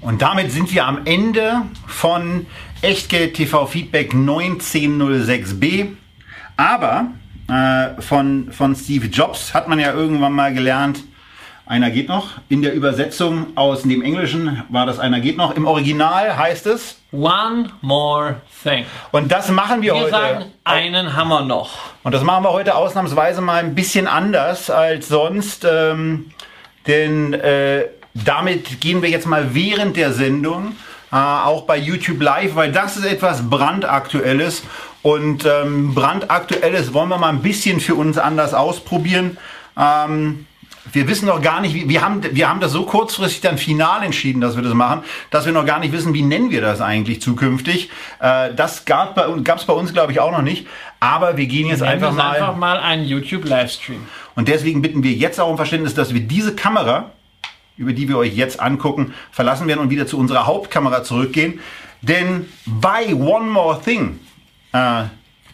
Und 0.01 0.21
damit 0.21 0.51
sind 0.51 0.73
wir 0.73 0.85
am 0.85 1.05
Ende 1.05 1.63
von 1.85 2.45
Echtgeld 2.81 3.33
TV 3.33 3.65
Feedback 3.65 4.13
1906b. 4.13 5.87
Aber 6.55 7.07
äh, 7.49 8.01
von, 8.01 8.51
von 8.51 8.75
Steve 8.75 9.07
Jobs 9.07 9.53
hat 9.53 9.67
man 9.67 9.79
ja 9.79 9.93
irgendwann 9.93 10.33
mal 10.33 10.53
gelernt, 10.53 11.03
einer 11.65 11.91
geht 11.91 12.09
noch. 12.09 12.29
In 12.49 12.63
der 12.63 12.73
Übersetzung 12.73 13.55
aus 13.55 13.83
dem 13.83 14.01
Englischen 14.01 14.63
war 14.69 14.87
das 14.87 14.97
einer 14.97 15.19
geht 15.19 15.37
noch. 15.37 15.55
Im 15.55 15.67
Original 15.67 16.35
heißt 16.35 16.65
es 16.65 16.99
One 17.11 17.69
more 17.81 18.41
thing. 18.63 18.85
Und 19.11 19.31
das 19.31 19.51
machen 19.51 19.81
wir, 19.81 19.93
wir 19.93 20.01
heute. 20.01 20.11
Wir 20.11 20.19
sagen, 20.19 20.45
einen 20.63 21.15
haben 21.15 21.29
wir 21.29 21.41
noch. 21.41 21.77
Und 22.03 22.13
das 22.13 22.23
machen 22.23 22.43
wir 22.43 22.53
heute 22.53 22.75
ausnahmsweise 22.75 23.41
mal 23.41 23.63
ein 23.63 23.75
bisschen 23.75 24.07
anders 24.07 24.71
als 24.71 25.09
sonst. 25.09 25.65
Ähm, 25.69 26.31
denn 26.87 27.33
äh, 27.33 27.85
damit 28.25 28.81
gehen 28.81 29.01
wir 29.01 29.09
jetzt 29.09 29.27
mal 29.27 29.53
während 29.53 29.97
der 29.97 30.13
Sendung 30.13 30.75
äh, 31.11 31.15
auch 31.15 31.63
bei 31.63 31.77
YouTube 31.77 32.21
Live, 32.21 32.55
weil 32.55 32.71
das 32.71 32.97
ist 32.97 33.05
etwas 33.05 33.49
brandaktuelles 33.49 34.63
und 35.01 35.45
ähm, 35.45 35.93
brandaktuelles 35.95 36.93
wollen 36.93 37.09
wir 37.09 37.17
mal 37.17 37.29
ein 37.29 37.41
bisschen 37.41 37.79
für 37.79 37.95
uns 37.95 38.17
anders 38.17 38.53
ausprobieren. 38.53 39.37
Ähm, 39.77 40.45
wir 40.91 41.07
wissen 41.07 41.27
noch 41.27 41.41
gar 41.41 41.61
nicht, 41.61 41.87
wir, 41.87 42.01
haben, 42.01 42.23
wir 42.31 42.49
haben 42.49 42.59
das 42.59 42.71
so 42.71 42.83
kurzfristig 42.83 43.41
dann 43.41 43.57
final 43.57 44.03
entschieden, 44.03 44.41
dass 44.41 44.55
wir 44.55 44.63
das 44.63 44.73
machen, 44.73 45.03
dass 45.29 45.45
wir 45.45 45.53
noch 45.53 45.65
gar 45.65 45.79
nicht 45.79 45.91
wissen, 45.91 46.13
wie 46.13 46.21
nennen 46.21 46.49
wir 46.49 46.61
das 46.61 46.81
eigentlich 46.81 47.21
zukünftig. 47.21 47.89
Äh, 48.19 48.53
das 48.55 48.85
gab 48.85 49.17
es 49.17 49.65
bei 49.65 49.73
uns, 49.73 49.93
glaube 49.93 50.11
ich, 50.11 50.19
auch 50.19 50.31
noch 50.31 50.41
nicht. 50.41 50.67
Aber 50.99 51.37
wir 51.37 51.45
gehen 51.45 51.67
jetzt 51.67 51.83
einfach 51.83 52.13
mal, 52.13 52.31
einfach 52.31 52.55
mal 52.55 52.77
einen 52.79 53.05
YouTube-Livestream. 53.05 54.05
Und 54.35 54.47
deswegen 54.47 54.81
bitten 54.81 55.03
wir 55.03 55.11
jetzt 55.11 55.39
auch 55.39 55.49
um 55.49 55.57
Verständnis, 55.57 55.93
dass 55.93 56.13
wir 56.13 56.21
diese 56.21 56.55
Kamera, 56.55 57.11
über 57.79 57.93
die 57.93 58.07
wir 58.07 58.17
euch 58.17 58.35
jetzt 58.35 58.59
angucken, 58.59 59.13
verlassen 59.31 59.67
werden 59.67 59.79
und 59.79 59.89
wieder 59.89 60.05
zu 60.05 60.19
unserer 60.19 60.45
Hauptkamera 60.45 61.03
zurückgehen. 61.03 61.59
Denn 62.01 62.45
bei 62.65 63.15
One 63.15 63.49
More 63.49 63.81
Thing 63.81 64.19
äh, 64.73 65.05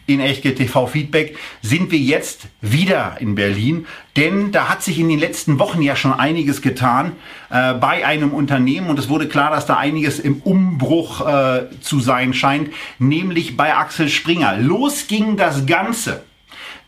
in 0.06 0.20
Echtgeld 0.20 0.58
TV 0.58 0.86
Feedback 0.86 1.36
sind 1.62 1.90
wir 1.90 1.98
jetzt 1.98 2.46
wieder 2.60 3.16
in 3.20 3.34
Berlin, 3.34 3.86
denn 4.16 4.52
da 4.52 4.68
hat 4.68 4.82
sich 4.82 4.98
in 4.98 5.08
den 5.08 5.18
letzten 5.18 5.58
Wochen 5.58 5.82
ja 5.82 5.96
schon 5.96 6.12
einiges 6.12 6.62
getan 6.62 7.12
äh, 7.50 7.74
bei 7.74 8.06
einem 8.06 8.32
Unternehmen 8.32 8.88
und 8.88 8.98
es 8.98 9.08
wurde 9.08 9.28
klar, 9.28 9.50
dass 9.50 9.66
da 9.66 9.76
einiges 9.76 10.20
im 10.20 10.40
Umbruch 10.42 11.26
äh, 11.26 11.64
zu 11.80 12.00
sein 12.00 12.34
scheint, 12.34 12.70
nämlich 12.98 13.56
bei 13.56 13.74
Axel 13.74 14.08
Springer. 14.08 14.56
Los 14.58 15.08
ging 15.08 15.36
das 15.36 15.66
Ganze 15.66 16.22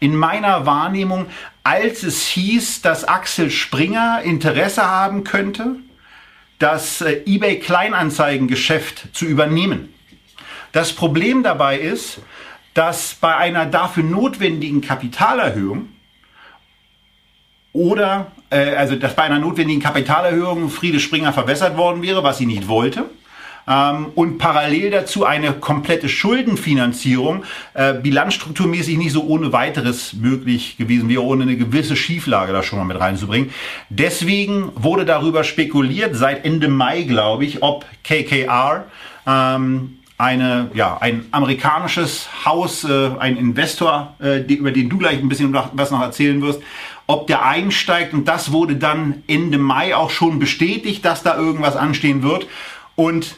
in 0.01 0.14
meiner 0.14 0.64
Wahrnehmung, 0.64 1.26
als 1.68 2.02
es 2.02 2.26
hieß, 2.28 2.80
dass 2.80 3.04
Axel 3.04 3.50
Springer 3.50 4.22
Interesse 4.24 4.86
haben 4.86 5.22
könnte, 5.22 5.76
das 6.58 7.02
äh, 7.02 7.20
eBay 7.26 7.58
Kleinanzeigengeschäft 7.58 9.14
zu 9.14 9.26
übernehmen. 9.26 9.92
Das 10.72 10.94
Problem 10.94 11.42
dabei 11.42 11.78
ist, 11.78 12.20
dass 12.72 13.16
bei 13.16 13.36
einer 13.36 13.66
dafür 13.66 14.02
notwendigen 14.02 14.80
Kapitalerhöhung 14.80 15.90
oder 17.74 18.32
äh, 18.48 18.74
also 18.74 18.96
dass 18.96 19.14
bei 19.14 19.24
einer 19.24 19.38
notwendigen 19.38 19.82
Kapitalerhöhung 19.82 20.70
Friede 20.70 21.00
Springer 21.00 21.34
verwässert 21.34 21.76
worden 21.76 22.00
wäre, 22.00 22.22
was 22.22 22.38
sie 22.38 22.46
nicht 22.46 22.66
wollte. 22.66 23.10
Ähm, 23.68 24.06
und 24.14 24.38
parallel 24.38 24.90
dazu 24.90 25.26
eine 25.26 25.52
komplette 25.52 26.08
Schuldenfinanzierung 26.08 27.44
äh, 27.74 27.94
bilanzstrukturmäßig 27.94 28.96
nicht 28.96 29.12
so 29.12 29.24
ohne 29.24 29.52
weiteres 29.52 30.14
möglich 30.14 30.76
gewesen 30.78 31.08
wäre, 31.08 31.22
ohne 31.22 31.42
eine 31.42 31.56
gewisse 31.56 31.94
Schieflage 31.94 32.52
da 32.52 32.62
schon 32.62 32.78
mal 32.78 32.86
mit 32.86 32.98
reinzubringen. 32.98 33.50
Deswegen 33.90 34.70
wurde 34.74 35.04
darüber 35.04 35.44
spekuliert, 35.44 36.16
seit 36.16 36.44
Ende 36.46 36.68
Mai, 36.68 37.02
glaube 37.02 37.44
ich, 37.44 37.62
ob 37.62 37.84
KKR 38.04 38.86
ähm, 39.26 39.98
eine, 40.16 40.70
ja, 40.74 40.96
ein 40.98 41.26
amerikanisches 41.30 42.28
Haus, 42.44 42.84
äh, 42.84 43.10
ein 43.18 43.36
Investor, 43.36 44.16
äh, 44.18 44.40
die, 44.40 44.56
über 44.56 44.72
den 44.72 44.88
du 44.88 44.98
gleich 44.98 45.18
ein 45.18 45.28
bisschen 45.28 45.54
was 45.72 45.90
noch 45.90 46.00
erzählen 46.00 46.40
wirst, 46.40 46.60
ob 47.06 47.26
der 47.26 47.44
einsteigt. 47.44 48.14
Und 48.14 48.26
das 48.26 48.50
wurde 48.50 48.76
dann 48.76 49.22
Ende 49.28 49.58
Mai 49.58 49.94
auch 49.94 50.10
schon 50.10 50.38
bestätigt, 50.38 51.04
dass 51.04 51.22
da 51.22 51.36
irgendwas 51.36 51.76
anstehen 51.76 52.22
wird. 52.22 52.46
Und 52.96 53.36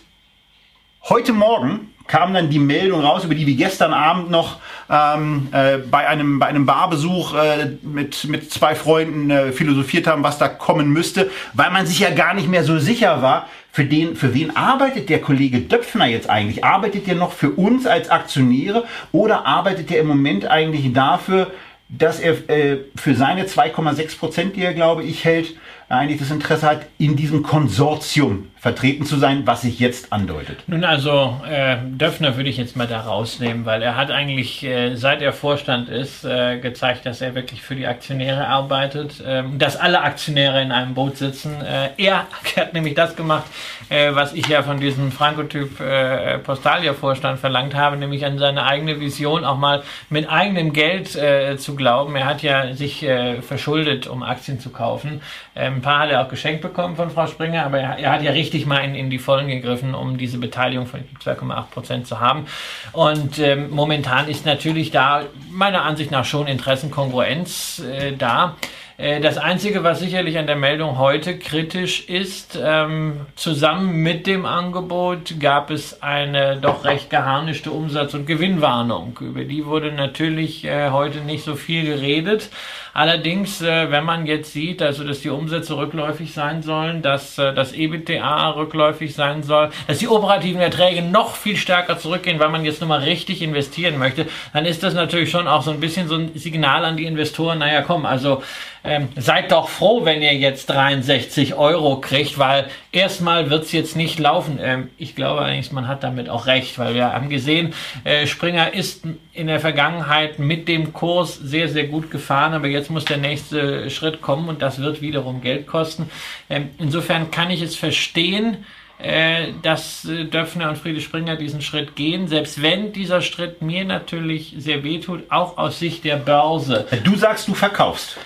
heute 1.09 1.32
Morgen 1.32 1.90
kam 2.07 2.34
dann 2.34 2.51
die 2.51 2.59
Meldung 2.59 3.03
raus, 3.03 3.24
über 3.24 3.36
die 3.36 3.46
wir 3.46 3.55
gestern 3.55 3.92
Abend 3.92 4.30
noch 4.30 4.59
ähm, 4.90 5.48
äh, 5.53 5.78
bei, 5.78 6.09
einem, 6.09 6.40
bei 6.40 6.46
einem 6.46 6.66
Barbesuch 6.66 7.34
äh, 7.34 7.76
mit, 7.82 8.24
mit 8.24 8.51
zwei 8.51 8.74
Freunden 8.74 9.30
äh, 9.30 9.53
philosophiert 9.53 10.09
haben, 10.09 10.24
was 10.24 10.36
da 10.36 10.48
kommen 10.48 10.90
müsste, 10.90 11.30
weil 11.55 11.70
man 11.70 11.86
sich 11.86 12.01
ja 12.01 12.11
gar 12.11 12.34
nicht 12.34 12.48
mehr 12.48 12.64
so 12.64 12.78
sicher 12.80 13.22
war, 13.22 13.46
für, 13.70 13.84
den, 13.84 14.16
für 14.16 14.34
wen 14.34 14.57
arbeitet 14.57 15.09
der 15.09 15.20
Kollege 15.20 15.61
Döpfner 15.61 16.07
jetzt 16.07 16.28
eigentlich? 16.28 16.64
Arbeitet 16.64 17.07
er 17.07 17.14
noch 17.14 17.30
für 17.30 17.51
uns 17.51 17.86
als 17.86 18.11
Aktionäre 18.11 18.84
oder 19.12 19.46
arbeitet 19.46 19.92
er 19.92 20.01
im 20.01 20.09
Moment 20.09 20.46
eigentlich 20.46 20.92
dafür, 20.92 21.53
dass 21.88 22.18
er 22.18 22.51
äh, 22.51 22.78
für 22.96 23.14
seine 23.14 23.44
2,6 23.44 24.18
Prozent, 24.18 24.57
die 24.57 24.62
er, 24.62 24.74
glaube 24.74 25.05
ich, 25.05 25.24
hält, 25.24 25.55
eigentlich 25.88 26.18
das 26.18 26.32
Interesse 26.32 26.66
hat, 26.66 26.86
in 26.98 27.14
diesem 27.14 27.44
Konsortium 27.44 28.49
vertreten 28.61 29.06
zu 29.06 29.16
sein, 29.16 29.46
was 29.46 29.62
sich 29.62 29.80
jetzt 29.80 30.12
andeutet. 30.12 30.64
Nun 30.66 30.84
also, 30.84 31.40
äh, 31.50 31.78
Döpfner 31.82 32.36
würde 32.36 32.50
ich 32.50 32.58
jetzt 32.58 32.76
mal 32.76 32.86
da 32.86 33.00
rausnehmen, 33.00 33.64
weil 33.64 33.80
er 33.80 33.96
hat 33.96 34.11
eigentlich, 34.11 34.62
äh, 34.62 34.96
seit 34.96 35.22
er 35.22 35.32
Vorstand 35.32 35.88
ist, 35.88 36.26
äh, 36.26 36.58
gezeigt, 36.58 37.06
dass 37.06 37.22
er 37.22 37.34
wirklich 37.34 37.62
für 37.62 37.74
die 37.74 37.86
Aktionäre 37.86 38.46
arbeitet, 38.46 39.18
äh, 39.20 39.44
dass 39.56 39.76
alle 39.78 40.02
Aktionäre 40.02 40.61
in 40.61 40.72
einem 40.72 40.92
Boot 40.92 41.16
sitzen. 41.16 41.62
Äh, 41.62 41.88
er 41.96 42.26
hat 42.56 42.74
nämlich 42.74 42.92
das 42.94 43.16
gemacht, 43.16 43.46
äh, 43.88 44.14
was 44.14 44.34
ich 44.34 44.46
ja 44.46 44.62
von 44.62 44.78
diesem 44.78 45.11
Frankotyp 45.11 45.80
äh, 45.80 46.38
Postalia-Vorstand 46.38 47.40
verlangt 47.40 47.74
habe, 47.74 47.96
nämlich 47.96 48.26
an 48.26 48.36
seine 48.36 48.66
eigene 48.66 49.00
Vision 49.00 49.46
auch 49.46 49.56
mal 49.56 49.82
mit 50.11 50.28
eigenem 50.28 50.74
Geld 50.74 51.16
äh, 51.16 51.56
zu 51.56 51.76
glauben. 51.76 52.14
Er 52.14 52.26
hat 52.26 52.42
ja 52.42 52.74
sich 52.74 53.06
verschuldet, 53.40 54.06
um 54.06 54.22
Aktien 54.22 54.61
zu 54.61 54.70
kaufen. 54.70 55.22
Ähm, 55.56 55.76
ein 55.76 55.82
paar 55.82 56.00
hat 56.00 56.11
er 56.11 56.24
auch 56.24 56.28
geschenkt 56.28 56.61
bekommen 56.62 56.96
von 56.96 57.11
Frau 57.11 57.26
Springer, 57.26 57.64
aber 57.64 57.80
er, 57.80 57.98
er 57.98 58.12
hat 58.12 58.22
ja 58.22 58.30
richtig 58.32 58.49
mal 58.66 58.78
in, 58.78 58.94
in, 58.94 59.11
die 59.11 59.18
Vollen 59.18 59.48
gegriffen, 59.48 59.94
um 59.94 60.18
diese 60.18 60.38
Beteiligung 60.38 60.86
von 60.86 61.01
2,8 61.24 61.62
Prozent 61.70 62.07
zu 62.07 62.20
haben. 62.20 62.46
Und 62.92 63.38
ähm, 63.38 63.70
momentan 63.70 64.28
ist 64.28 64.46
natürlich 64.46 64.90
da 64.90 65.22
meiner 65.51 65.82
Ansicht 65.82 66.11
nach 66.11 66.24
schon 66.24 66.46
Interessenkongruenz 66.46 67.80
äh, 67.80 68.12
da. 68.16 68.57
Äh, 69.01 69.20
das 69.20 69.38
Einzige, 69.38 69.82
was 69.82 70.01
sicherlich 70.01 70.36
an 70.38 70.46
der 70.46 70.57
Meldung 70.57 70.98
heute 70.98 71.38
kritisch 71.38 72.09
ist, 72.09 72.59
ähm, 72.62 73.26
zusammen 73.34 74.03
mit 74.03 74.26
dem 74.26 74.44
Angebot 74.44 75.40
gab 75.40 75.70
es 75.70 76.03
eine 76.03 76.59
doch 76.59 76.84
recht 76.84 77.09
geharnischte 77.09 77.70
Umsatz- 77.70 78.12
und 78.12 78.26
Gewinnwarnung. 78.26 79.18
Über 79.22 79.44
die 79.44 79.64
wurde 79.64 79.90
natürlich 79.90 80.64
äh, 80.64 80.90
heute 80.90 81.20
nicht 81.20 81.44
so 81.44 81.55
viel 81.55 81.84
geredet. 81.84 82.51
Allerdings, 82.93 83.62
äh, 83.62 83.91
wenn 83.91 84.05
man 84.05 84.26
jetzt 84.26 84.53
sieht, 84.53 84.82
also 84.82 85.05
dass 85.05 85.20
die 85.20 85.30
Umsätze 85.30 85.76
rückläufig 85.76 86.32
sein 86.32 86.62
sollen, 86.62 87.03
dass 87.03 87.38
äh, 87.38 87.55
das 87.55 87.72
EBITDA 87.72 88.51
rückläufig 88.51 89.14
sein 89.14 89.43
soll, 89.43 89.70
dass 89.86 89.99
die 89.99 90.09
operativen 90.09 90.61
Erträge 90.61 91.03
noch 91.03 91.36
viel 91.36 91.57
stärker 91.57 91.99
zurückgehen, 91.99 92.38
weil 92.38 92.49
man 92.49 92.64
jetzt 92.64 92.80
nochmal 92.80 93.01
richtig 93.01 93.43
investieren 93.43 93.99
möchte, 93.99 94.26
dann 94.53 94.66
ist 94.66 94.82
das 94.82 94.95
natürlich 94.95 95.30
schon 95.30 95.47
auch 95.47 95.62
so 95.62 95.70
ein 95.70 95.80
bisschen 95.80 96.09
so 96.09 96.16
ein 96.16 96.32
Signal 96.34 96.84
an 96.84 96.97
die 96.97 97.05
Investoren, 97.05 97.59
naja 97.59 97.82
komm, 97.82 98.07
also 98.07 98.43
ähm, 98.82 99.09
seid 99.16 99.53
doch 99.53 99.68
froh, 99.68 100.05
wenn 100.05 100.22
ihr 100.22 100.34
jetzt 100.34 100.70
63 100.70 101.55
Euro 101.55 102.01
kriegt, 102.01 102.38
weil 102.38 102.68
erstmal 102.93 103.51
wird 103.51 103.64
es 103.64 103.72
jetzt 103.72 103.95
nicht 103.95 104.18
laufen. 104.18 104.59
Ähm, 104.62 104.91
ich 104.97 105.14
glaube 105.14 105.43
eigentlich, 105.43 105.70
man 105.72 105.86
hat 105.86 106.03
damit 106.03 106.28
auch 106.30 106.47
recht, 106.47 106.78
weil 106.78 106.95
wir 106.95 107.12
haben 107.12 107.28
gesehen, 107.28 107.74
äh, 108.05 108.26
Springer 108.26 108.72
ist 108.72 109.05
in 109.32 109.46
der 109.46 109.60
Vergangenheit 109.60 110.38
mit 110.38 110.66
dem 110.66 110.92
Kurs 110.92 111.36
sehr, 111.36 111.68
sehr 111.68 111.86
gut 111.86 112.10
gefahren, 112.10 112.52
aber 112.52 112.66
jetzt 112.66 112.90
muss 112.90 113.04
der 113.04 113.16
nächste 113.16 113.88
Schritt 113.90 114.20
kommen 114.20 114.48
und 114.48 114.60
das 114.60 114.80
wird 114.80 115.00
wiederum 115.00 115.40
Geld 115.40 115.66
kosten. 115.66 116.10
Ähm, 116.48 116.70
insofern 116.78 117.30
kann 117.30 117.50
ich 117.50 117.62
es 117.62 117.76
verstehen, 117.76 118.64
äh, 118.98 119.52
dass 119.62 120.04
äh, 120.04 120.24
Döpfner 120.24 120.68
und 120.68 120.78
Friede 120.78 121.00
Springer 121.00 121.36
diesen 121.36 121.62
Schritt 121.62 121.96
gehen, 121.96 122.28
selbst 122.28 122.60
wenn 122.60 122.92
dieser 122.92 123.22
Schritt 123.22 123.62
mir 123.62 123.84
natürlich 123.84 124.54
sehr 124.58 124.82
wehtut, 124.84 125.22
auch 125.30 125.56
aus 125.58 125.78
Sicht 125.78 126.04
der 126.04 126.16
Börse. 126.16 126.86
Du 127.04 127.16
sagst, 127.16 127.48
du 127.48 127.54
verkaufst. 127.54 128.18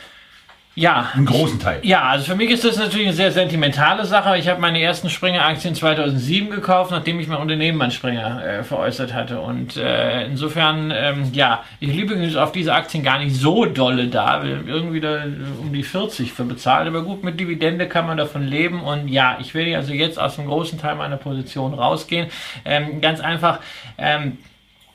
Ja. 0.77 1.11
Einen 1.15 1.27
großen 1.27 1.61
Teil. 1.61 1.79
Ja, 1.83 2.03
also 2.03 2.25
für 2.25 2.35
mich 2.35 2.51
ist 2.51 2.65
das 2.65 2.77
natürlich 2.77 3.07
eine 3.07 3.15
sehr 3.15 3.31
sentimentale 3.31 4.05
Sache. 4.05 4.37
Ich 4.39 4.49
habe 4.49 4.61
meine 4.61 4.83
ersten 4.83 5.09
Springer-Aktien 5.09 5.77
2007 5.77 6.51
gekauft, 6.51 6.91
nachdem 6.91 7.21
ich 7.21 7.29
mein 7.29 7.39
Unternehmen 7.39 7.81
an 7.81 7.93
Springer 7.93 8.45
äh, 8.45 8.65
veräußert 8.65 9.15
hatte. 9.15 9.41
Und 9.41 9.77
äh, 9.77 10.27
insofern, 10.27 10.93
ähm, 10.95 11.31
ja, 11.33 11.63
ich 11.79 11.93
liebe 11.93 12.43
auf 12.43 12.51
diese 12.51 12.75
Aktien 12.75 13.05
gar 13.05 13.19
nicht 13.19 13.37
so 13.37 13.67
dolle 13.67 14.09
da. 14.09 14.43
Irgendwie 14.43 15.01
da 15.01 15.25
äh, 15.25 15.29
um 15.61 15.73
die 15.73 15.85
40 15.85 16.33
für 16.33 16.45
bezahlt. 16.45 16.89
Aber 16.89 17.03
gut, 17.03 17.23
mit 17.23 17.39
Dividende 17.39 17.87
kann 17.87 18.07
man 18.07 18.17
davon 18.17 18.43
leben. 18.43 18.83
Und 18.83 19.07
ja, 19.07 19.39
ich 19.41 19.55
werde 19.55 19.77
also 19.77 19.93
jetzt 19.93 20.19
aus 20.19 20.39
einem 20.41 20.49
großen 20.49 20.81
Teil 20.81 20.97
meiner 20.97 21.19
Position 21.19 21.75
rausgehen. 21.75 22.27
Ähm, 22.65 23.01
ganz 23.01 23.21
einfach, 23.21 23.61
ähm, 23.97 24.39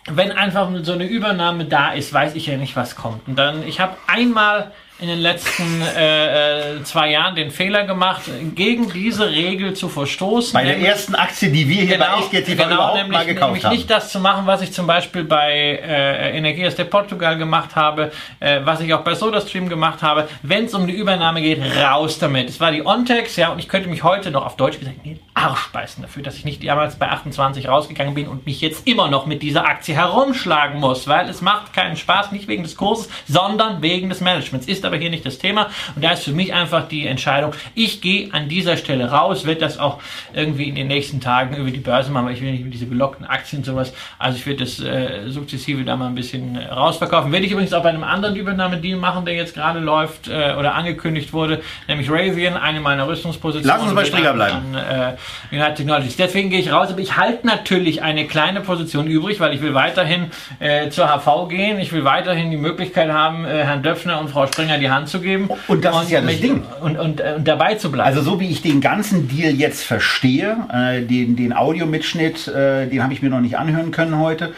wenn 0.10 0.34
einfach 0.34 0.70
so 0.82 0.92
eine 0.92 1.06
Übernahme 1.06 1.66
da 1.66 1.94
ist, 1.94 2.12
weiß 2.12 2.36
ich 2.36 2.48
ja 2.48 2.58
nicht, 2.58 2.76
was 2.76 2.98
kommt. 2.98 3.26
Und 3.30 3.38
dann, 3.38 3.66
ich 3.66 3.80
habe 3.80 3.96
einmal 4.08 4.72
in 5.02 5.08
den 5.08 5.20
letzten 5.20 5.82
äh, 5.82 6.76
äh, 6.76 6.84
zwei 6.84 7.12
Jahren 7.12 7.36
den 7.36 7.52
Fehler 7.52 7.86
gemacht, 7.86 8.24
gegen 8.54 8.91
diese 8.91 9.30
Regel 9.30 9.74
zu 9.74 9.88
verstoßen. 9.88 10.54
Bei 10.54 10.64
der 10.64 10.74
nämlich, 10.74 10.89
ersten 10.89 11.16
Aktie, 11.16 11.50
die 11.50 11.70
wir 11.70 11.84
hier 11.84 11.97
genau, 11.97 12.16
bei 12.16 12.22
Echtgeld 12.22 12.45
TV 12.47 12.64
genau, 12.64 12.76
überhaupt 12.76 12.97
nämlich, 12.97 13.14
mal 13.14 13.26
gekauft 13.26 13.45
nämlich 13.45 13.64
haben. 13.64 13.76
nicht 13.76 13.89
das 13.89 14.12
zu 14.12 14.20
machen, 14.20 14.45
was 14.45 14.62
ich 14.62 14.74
zum 14.74 14.88
Beispiel 14.88 15.24
bei 15.24 15.52
äh, 15.52 16.38
Energias 16.38 16.76
de 16.76 16.84
Portugal 16.84 17.38
gemacht 17.38 17.78
habe, 17.78 18.12
äh, 18.41 18.60
was 18.66 18.82
ich 18.82 18.93
auch 18.93 19.02
bei 19.06 19.16
SodaStream 19.16 19.70
gemacht 19.70 20.02
habe. 20.02 20.28
Wenn 20.41 20.66
es 20.66 20.74
um 20.74 20.86
die 20.86 20.93
Übernahme 20.93 21.41
geht, 21.41 21.62
raus 21.82 22.20
damit. 22.20 22.50
Es 22.50 22.60
war 22.60 22.72
die 22.72 22.86
Ontex, 22.86 23.38
ja, 23.38 23.50
und 23.50 23.60
ich 23.60 23.70
könnte 23.70 23.88
mich 23.88 24.04
heute 24.04 24.32
noch 24.32 24.45
auf 24.45 24.58
Deutsch 24.58 24.80
gesagt 24.80 24.97
in 25.04 25.14
den 25.14 25.20
Arsch 25.34 25.70
beißen 25.72 26.02
dafür, 26.02 26.24
dass 26.24 26.36
ich 26.36 26.43
nicht 26.43 26.62
damals 26.66 26.97
bei 26.97 27.08
28 27.08 27.70
rausgegangen 27.70 28.14
bin 28.16 28.28
und 28.28 28.45
mich 28.45 28.60
jetzt 28.60 28.86
immer 28.86 29.10
noch 29.10 29.26
mit 29.26 29.41
dieser 29.43 29.66
Aktie 29.66 29.95
herumschlagen 29.95 30.80
muss, 30.82 31.08
weil 31.08 31.30
es 31.30 31.41
macht 31.41 31.72
keinen 31.72 31.95
Spaß, 31.95 32.34
nicht 32.34 32.50
wegen 32.50 32.64
des 32.64 32.76
Kurses, 32.76 33.10
sondern 33.28 33.82
wegen 33.82 34.10
des 34.10 34.20
Managements. 34.20 34.68
Ist 34.68 34.89
aber 34.90 34.98
hier 34.98 35.10
nicht 35.10 35.26
das 35.26 35.38
Thema. 35.38 35.70
Und 35.96 36.04
da 36.04 36.12
ist 36.12 36.24
für 36.24 36.32
mich 36.32 36.54
einfach 36.54 36.88
die 36.88 37.08
Entscheidung, 37.08 37.54
ich 37.76 38.02
gehe 38.02 38.34
an 38.34 38.50
dieser 38.50 38.78
Stelle 38.78 39.10
raus, 39.10 39.46
werde 39.46 39.62
das 39.62 39.80
auch 39.80 40.00
irgendwie 40.34 40.70
in 40.70 40.76
den 40.76 40.88
nächsten 40.88 41.22
Tagen 41.22 41.56
über 41.56 41.72
die 41.72 41.80
Börse 41.80 42.12
machen, 42.12 42.26
weil 42.26 42.34
ich 42.34 42.42
will 42.42 42.52
nicht 42.52 42.64
mit 42.64 42.74
diese 42.74 42.88
gelockten 42.88 43.26
Aktien 43.26 43.60
und 43.60 43.66
sowas. 43.66 43.94
Also 44.18 44.38
ich 44.38 44.46
werde 44.46 44.64
das 44.64 44.80
äh, 44.80 45.30
sukzessive 45.30 45.84
da 45.84 45.96
mal 45.96 46.08
ein 46.08 46.16
bisschen 46.16 46.58
rausverkaufen. 46.58 47.32
Werde 47.32 47.46
ich 47.46 47.52
übrigens 47.52 47.74
auch 47.74 47.84
bei 47.84 47.90
einem 47.90 48.04
anderen 48.04 48.36
Übernahmedeal 48.36 48.98
machen, 48.98 49.26
der 49.26 49.36
jetzt 49.36 49.54
gerade 49.54 49.80
läuft 49.80 50.28
äh, 50.28 50.56
oder 50.58 50.76
angekündigt 50.76 51.34
wurde, 51.34 51.62
nämlich 51.88 52.10
Raytheon, 52.10 52.56
eine 52.56 52.80
meiner 52.80 53.08
Rüstungspositionen. 53.08 53.68
Lass 53.68 53.84
uns 53.84 53.96
bei 53.96 54.06
Springer 54.06 54.34
bleiben. 54.34 54.76
An, 54.76 54.76
äh, 54.76 55.56
United 55.56 55.76
Technologies. 55.76 56.18
Deswegen 56.18 56.50
gehe 56.50 56.60
ich 56.60 56.72
raus, 56.72 56.90
aber 56.90 57.00
ich 57.00 57.18
halte 57.18 57.46
natürlich 57.46 58.02
eine 58.02 58.28
kleine 58.28 58.62
Position 58.62 59.08
übrig, 59.08 59.40
weil 59.40 59.54
ich 59.54 59.62
will 59.62 59.74
weiterhin 59.74 60.32
äh, 60.60 60.90
zur 60.90 61.08
HV 61.08 61.48
gehen. 61.50 61.80
Ich 61.80 61.92
will 61.92 62.04
weiterhin 62.04 62.52
die 62.52 62.58
Möglichkeit 62.58 63.12
haben, 63.12 63.46
äh, 63.46 63.64
Herrn 63.64 63.84
Döpfner 63.84 64.20
und 64.20 64.30
Frau 64.30 64.48
Springer 64.48 64.78
die 64.80 64.90
Hand 64.90 65.10
zu 65.10 65.22
geben. 65.22 65.50
Und 65.68 65.86
das 65.86 65.96
und 65.96 66.04
ist 66.04 66.12
ja 66.12 66.22
das 66.22 66.40
Ding. 66.40 66.64
Und, 66.82 66.98
und, 66.98 67.20
äh, 67.20 67.36
und, 67.38 67.48
dabei 67.48 67.76
zu 67.76 67.92
bleiben. 67.92 68.08
Also 68.08 68.22
so 68.22 68.40
wie 68.40 68.50
ich 68.50 68.62
den 68.62 68.82
ganzen 68.82 69.28
Deal 69.28 69.54
jetzt 69.54 69.84
verstehe, 69.84 70.58
äh, 70.74 71.02
den, 71.02 71.36
den 71.36 71.54
Audiomitschnitt, 71.54 72.48
äh, 72.48 72.88
den 72.88 73.04
habe 73.04 73.14
ich 73.14 73.22
mir 73.22 73.30
noch 73.30 73.42
nicht 73.42 73.58
anhören 73.58 73.92
können 73.92 74.18
heute. 74.18 74.54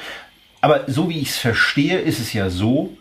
Aber 0.61 0.82
so 0.88 1.09
wie 1.09 1.19
ich 1.19 1.30
es 1.30 1.38
verstehe, 1.38 1.99
ist 1.99 2.19
es 2.19 2.34
ja 2.34 2.49
so, 2.49 2.95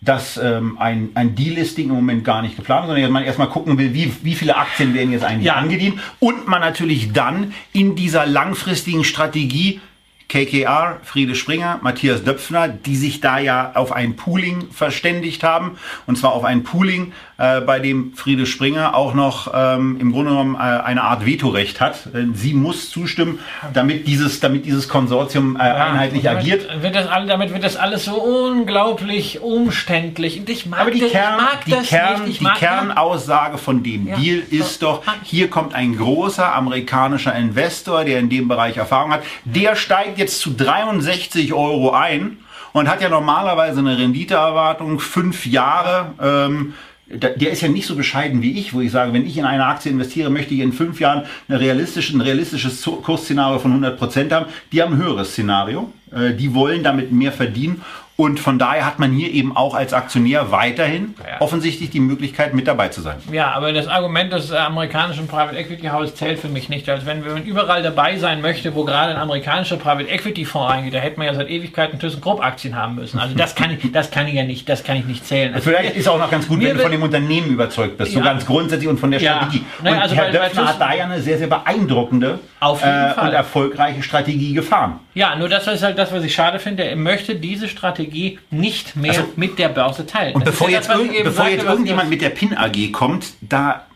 dass 0.00 0.36
ähm, 0.36 0.78
ein, 0.78 1.10
ein 1.14 1.34
Delisting 1.34 1.88
im 1.88 1.94
Moment 1.94 2.24
gar 2.24 2.42
nicht 2.42 2.56
geplant 2.56 2.84
ist, 2.84 2.90
sondern 2.90 3.12
man 3.12 3.24
erstmal 3.24 3.48
gucken 3.48 3.78
will, 3.78 3.94
wie, 3.94 4.12
wie 4.22 4.34
viele 4.34 4.56
Aktien 4.56 4.94
werden 4.94 5.12
jetzt 5.12 5.24
eigentlich 5.24 5.46
ja. 5.46 5.54
angedient 5.54 5.98
und 6.20 6.46
man 6.46 6.60
natürlich 6.60 7.12
dann 7.12 7.54
in 7.72 7.96
dieser 7.96 8.26
langfristigen 8.26 9.04
Strategie 9.04 9.80
KKR, 10.28 10.98
Friede 11.04 11.34
Springer, 11.34 11.78
Matthias 11.82 12.24
Döpfner, 12.24 12.68
die 12.68 12.96
sich 12.96 13.20
da 13.20 13.38
ja 13.38 13.72
auf 13.74 13.92
ein 13.92 14.16
Pooling 14.16 14.70
verständigt 14.70 15.44
haben. 15.44 15.78
Und 16.06 16.18
zwar 16.18 16.32
auf 16.32 16.44
ein 16.44 16.64
Pooling, 16.64 17.12
äh, 17.38 17.60
bei 17.60 17.80
dem 17.80 18.14
Friede 18.14 18.46
Springer 18.46 18.94
auch 18.94 19.12
noch 19.12 19.52
ähm, 19.54 19.98
im 20.00 20.10
Grunde 20.10 20.30
genommen 20.30 20.54
äh, 20.54 20.58
eine 20.58 21.02
Art 21.02 21.26
Vetorecht 21.26 21.80
hat. 21.80 22.08
Sie 22.32 22.54
muss 22.54 22.90
zustimmen, 22.90 23.40
damit 23.74 24.06
dieses, 24.06 24.40
damit 24.40 24.64
dieses 24.64 24.88
Konsortium 24.88 25.56
äh, 25.56 25.66
ja, 25.66 25.74
einheitlich 25.74 26.22
damit 26.22 26.40
agiert. 26.40 26.82
Wird 26.82 26.94
das 26.94 27.06
all, 27.08 27.26
damit 27.26 27.52
wird 27.52 27.62
das 27.62 27.76
alles 27.76 28.06
so 28.06 28.14
unglaublich 28.14 29.40
umständlich. 29.42 30.40
Und 30.40 30.48
ich 30.48 30.66
mag 30.66 30.80
Aber 30.80 30.90
die, 30.90 31.00
das, 31.00 31.10
Kern, 31.10 31.40
die, 31.66 31.72
Kern, 31.72 32.22
die 32.26 32.44
Kernaussage 32.44 33.58
von 33.58 33.82
dem 33.82 34.08
ja. 34.08 34.16
Deal 34.16 34.42
ist 34.50 34.82
doch, 34.82 35.02
hier 35.22 35.50
kommt 35.50 35.74
ein 35.74 35.96
großer 35.96 36.54
amerikanischer 36.54 37.34
Investor, 37.34 38.04
der 38.04 38.18
in 38.18 38.30
dem 38.30 38.48
Bereich 38.48 38.78
Erfahrung 38.78 39.12
hat, 39.12 39.22
der 39.44 39.76
steigt 39.76 40.15
jetzt 40.18 40.40
zu 40.40 40.50
63 40.50 41.52
Euro 41.52 41.90
ein 41.92 42.38
und 42.72 42.88
hat 42.88 43.00
ja 43.00 43.08
normalerweise 43.08 43.80
eine 43.80 43.98
Renditeerwartung 43.98 45.00
fünf 45.00 45.46
Jahre. 45.46 46.12
Ähm, 46.20 46.74
der 47.08 47.52
ist 47.52 47.62
ja 47.62 47.68
nicht 47.68 47.86
so 47.86 47.94
bescheiden 47.94 48.42
wie 48.42 48.58
ich, 48.58 48.74
wo 48.74 48.80
ich 48.80 48.90
sage, 48.90 49.12
wenn 49.12 49.26
ich 49.26 49.38
in 49.38 49.44
eine 49.44 49.64
Aktie 49.64 49.92
investiere, 49.92 50.28
möchte 50.28 50.54
ich 50.54 50.60
in 50.60 50.72
fünf 50.72 50.98
Jahren 50.98 51.22
eine 51.48 51.60
realistische, 51.60 52.16
ein 52.16 52.20
realistisches 52.20 52.82
Kursszenario 52.82 53.60
von 53.60 53.70
100 53.70 53.96
Prozent 53.96 54.32
haben. 54.32 54.46
Die 54.72 54.82
haben 54.82 54.94
ein 54.94 55.02
höheres 55.02 55.30
Szenario. 55.30 55.92
Äh, 56.12 56.34
die 56.34 56.52
wollen 56.52 56.82
damit 56.82 57.12
mehr 57.12 57.32
verdienen 57.32 57.82
und 58.16 58.40
von 58.40 58.58
daher 58.58 58.86
hat 58.86 58.98
man 58.98 59.12
hier 59.12 59.30
eben 59.30 59.54
auch 59.54 59.74
als 59.74 59.92
Aktionär 59.92 60.50
weiterhin 60.50 61.14
ja. 61.18 61.38
offensichtlich 61.40 61.90
die 61.90 62.00
Möglichkeit, 62.00 62.54
mit 62.54 62.66
dabei 62.66 62.88
zu 62.88 63.02
sein. 63.02 63.16
Ja, 63.30 63.52
aber 63.52 63.74
das 63.74 63.88
Argument 63.88 64.32
des 64.32 64.50
amerikanischen 64.52 65.28
Private 65.28 65.54
Equity 65.54 65.88
Houses 65.88 66.14
zählt 66.14 66.38
für 66.38 66.48
mich 66.48 66.70
nicht. 66.70 66.88
Also 66.88 67.04
wenn, 67.04 67.20
man 67.20 67.44
überall 67.44 67.82
dabei 67.82 68.16
sein 68.16 68.40
möchte, 68.40 68.74
wo 68.74 68.84
gerade 68.84 69.14
ein 69.14 69.20
amerikanischer 69.20 69.76
Private 69.76 70.08
Equity 70.08 70.46
Fonds 70.46 70.72
reingeht, 70.72 70.94
da 70.94 70.98
hätte 70.98 71.18
man 71.18 71.26
ja 71.26 71.34
seit 71.34 71.50
Ewigkeiten 71.50 71.98
ThyssenKrupp 71.98 72.42
Aktien 72.42 72.74
haben 72.74 72.94
müssen. 72.94 73.18
Also 73.18 73.36
das 73.36 73.54
kann 73.54 73.70
ich, 73.70 73.92
das 73.92 74.10
kann 74.10 74.26
ich 74.26 74.34
ja 74.34 74.44
nicht, 74.44 74.66
das 74.66 74.82
kann 74.82 74.96
ich 74.96 75.04
nicht 75.04 75.26
zählen. 75.26 75.52
Also 75.52 75.68
Vielleicht 75.68 75.94
ist 75.96 76.08
auch 76.08 76.18
noch 76.18 76.30
ganz 76.30 76.48
gut, 76.48 76.62
wenn 76.62 76.74
du 76.74 76.82
von 76.82 76.92
dem 76.92 77.02
Unternehmen 77.02 77.50
überzeugt 77.50 77.98
bist, 77.98 78.12
ja. 78.12 78.20
so 78.20 78.24
ganz 78.24 78.46
grundsätzlich 78.46 78.88
und 78.88 78.98
von 78.98 79.10
der 79.10 79.20
Strategie. 79.20 79.62
Ja. 79.84 79.90
Und 79.90 79.98
also 79.98 80.14
Herr 80.14 80.30
Döpfner 80.30 80.68
hat 80.68 80.80
da 80.80 80.94
ja 80.94 81.04
eine 81.04 81.20
sehr, 81.20 81.36
sehr 81.36 81.48
beeindruckende 81.48 82.38
äh, 82.62 82.66
und 82.66 83.32
erfolgreiche 83.32 84.02
Strategie 84.02 84.54
gefahren. 84.54 85.00
Ja, 85.12 85.36
nur 85.36 85.50
das 85.50 85.66
ist 85.66 85.82
halt 85.82 85.98
das, 85.98 86.12
was 86.12 86.24
ich 86.24 86.34
schade 86.34 86.58
finde. 86.58 86.84
Er 86.84 86.96
möchte 86.96 87.34
diese 87.34 87.68
Strategie 87.68 88.05
nicht 88.06 88.52
nicht 88.52 88.96
mehr 88.96 89.12
also, 89.12 89.32
mit 89.36 89.58
der 89.58 89.68
Börse 89.68 90.06
teilen. 90.06 90.34
Und 90.34 90.46
das 90.46 90.52
bevor 90.52 90.68
jetzt, 90.68 90.88
das, 90.88 90.98
bevor 90.98 91.32
sagte, 91.32 91.52
jetzt 91.52 91.64
irgendjemand 91.64 92.10
mit 92.10 92.20
der 92.20 92.30
PIN 92.30 92.56
AG 92.56 92.92
kommt, 92.92 93.26
da 93.40 93.86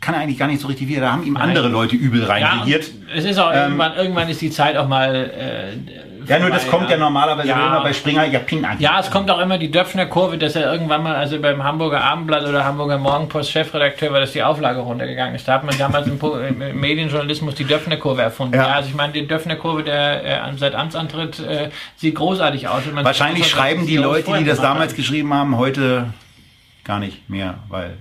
kann 0.00 0.14
er 0.14 0.20
eigentlich 0.20 0.38
gar 0.38 0.48
nicht 0.48 0.60
so 0.60 0.68
richtig 0.68 0.88
wieder. 0.88 1.00
Da 1.00 1.12
haben 1.12 1.24
ihm 1.24 1.34
Nein. 1.34 1.48
andere 1.48 1.68
Leute 1.68 1.96
übel 1.96 2.24
reinregiert. 2.24 2.84
Ja, 2.84 3.14
es 3.16 3.24
ist 3.24 3.38
auch 3.38 3.50
ähm, 3.50 3.58
irgendwann, 3.58 3.96
irgendwann 3.96 4.28
ist 4.28 4.40
die 4.40 4.50
Zeit 4.50 4.76
auch 4.76 4.88
mal. 4.88 5.14
Äh, 5.14 6.17
ja, 6.28 6.38
nur 6.38 6.50
das 6.50 6.66
kommt 6.68 6.90
ja 6.90 6.96
normalerweise 6.96 7.48
ja. 7.48 7.66
immer 7.66 7.82
bei 7.82 7.92
Springer 7.92 8.24
ja 8.24 8.38
Pin 8.38 8.64
an. 8.64 8.78
Ja, 8.78 9.00
es 9.00 9.10
kommt 9.10 9.30
auch 9.30 9.38
immer 9.38 9.58
die 9.58 9.70
Döpfner 9.70 10.06
Kurve, 10.06 10.38
dass 10.38 10.54
er 10.56 10.70
irgendwann 10.70 11.02
mal, 11.02 11.16
also 11.16 11.40
beim 11.40 11.62
Hamburger 11.64 12.02
Abendblatt 12.02 12.44
oder 12.44 12.64
Hamburger 12.64 12.98
Morgenpost 12.98 13.50
Chefredakteur 13.50 14.12
war, 14.12 14.20
dass 14.20 14.32
die 14.32 14.42
Auflage 14.42 14.80
runtergegangen 14.80 15.34
ist. 15.34 15.48
Da 15.48 15.54
hat 15.54 15.64
man 15.64 15.76
damals 15.78 16.06
im, 16.06 16.20
im 16.20 16.80
Medienjournalismus 16.80 17.54
die 17.54 17.64
Döpfner 17.64 17.96
Kurve 17.96 18.22
erfunden. 18.22 18.54
Ja. 18.54 18.68
ja. 18.68 18.74
also 18.74 18.88
ich 18.88 18.94
meine, 18.94 19.12
die 19.12 19.26
Döpfner 19.26 19.56
Kurve, 19.56 19.82
der 19.82 20.46
äh, 20.46 20.56
seit 20.56 20.74
Amtsantritt 20.74 21.40
äh, 21.40 21.70
sieht 21.96 22.14
großartig 22.14 22.68
aus. 22.68 22.82
Wahrscheinlich 22.92 23.48
schreiben 23.48 23.86
die 23.86 23.96
Leute, 23.96 24.32
die 24.38 24.44
das 24.44 24.60
damals 24.60 24.94
geschrieben 24.94 25.32
haben, 25.32 25.56
heute 25.56 26.12
gar 26.84 26.98
nicht 26.98 27.28
mehr, 27.28 27.58
weil 27.68 27.98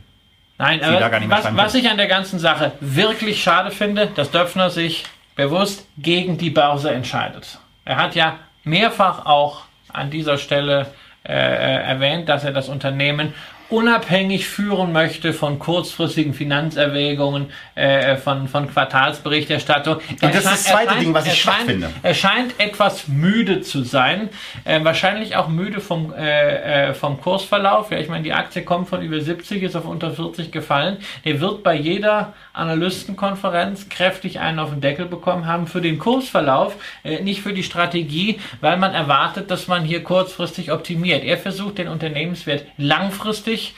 Nein, 0.57 0.83
aber 0.83 1.11
was, 1.27 1.55
was 1.55 1.75
ich 1.75 1.87
an 1.87 1.97
der 1.97 2.07
ganzen 2.07 2.39
Sache 2.39 2.71
wirklich 2.79 3.43
schade 3.43 3.69
finde, 3.69 4.07
dass 4.07 4.31
Döpfner 4.31 4.71
sich 4.71 5.05
bewusst 5.35 5.87
gegen 5.97 6.37
die 6.37 6.49
Börse 6.49 6.91
entscheidet. 6.91 7.59
Er 7.87 7.95
hat 7.95 8.15
ja 8.15 8.39
mehrfach 8.65 9.25
auch 9.25 9.61
an 9.93 10.11
dieser 10.11 10.37
Stelle 10.37 10.87
äh, 11.23 11.31
äh 11.33 11.83
erwähnt, 11.83 12.27
dass 12.27 12.43
er 12.43 12.51
das 12.51 12.67
Unternehmen 12.67 13.33
unabhängig 13.69 14.47
führen 14.47 14.93
möchte 14.93 15.33
von 15.33 15.59
kurzfristigen 15.59 16.33
Finanzerwägungen, 16.33 17.47
äh, 17.75 18.15
von, 18.15 18.47
von 18.47 18.71
Quartalsberichterstattung. 18.71 19.95
Und 19.95 20.21
das 20.21 20.37
ist 20.37 20.45
das 20.45 20.63
zweite 20.65 20.95
Ding, 20.99 21.13
was 21.13 21.25
ich 21.27 21.41
schwach 21.41 21.59
finde. 21.65 21.89
Er 22.01 22.13
scheint 22.13 22.59
etwas 22.59 23.07
müde 23.07 23.61
zu 23.61 23.83
sein, 23.83 24.29
äh, 24.63 24.83
wahrscheinlich 24.83 25.35
auch 25.35 25.49
müde 25.49 25.81
vom, 25.81 26.13
äh, 26.13 26.89
äh 26.89 26.93
vom 26.93 27.19
Kursverlauf. 27.19 27.91
Ja, 27.91 27.99
ich 27.99 28.07
meine, 28.07 28.23
die 28.23 28.33
Aktie 28.33 28.63
kommt 28.63 28.87
von 28.87 29.01
über 29.01 29.19
70, 29.19 29.63
ist 29.63 29.75
auf 29.75 29.85
unter 29.85 30.11
40 30.11 30.51
gefallen. 30.51 30.97
Der 31.25 31.41
wird 31.41 31.63
bei 31.63 31.75
jeder 31.75 32.33
Analystenkonferenz 32.53 33.89
kräftig 33.89 34.39
einen 34.39 34.59
auf 34.59 34.69
den 34.69 34.81
Deckel 34.81 35.05
bekommen 35.05 35.45
haben 35.45 35.67
für 35.67 35.81
den 35.81 35.99
Kursverlauf, 35.99 36.75
äh, 37.03 37.21
nicht 37.21 37.41
für 37.41 37.53
die 37.53 37.63
Strategie, 37.63 38.39
weil 38.61 38.77
man 38.77 38.93
erwartet, 38.93 39.51
dass 39.51 39.67
man 39.67 39.83
hier 39.83 40.03
kurzfristig 40.03 40.71
optimiert. 40.71 41.23
Er 41.25 41.37
versucht 41.37 41.77
den 41.79 41.89
Unternehmenswert 41.89 42.63
langfristig 42.77 43.56
ich, 43.57 43.73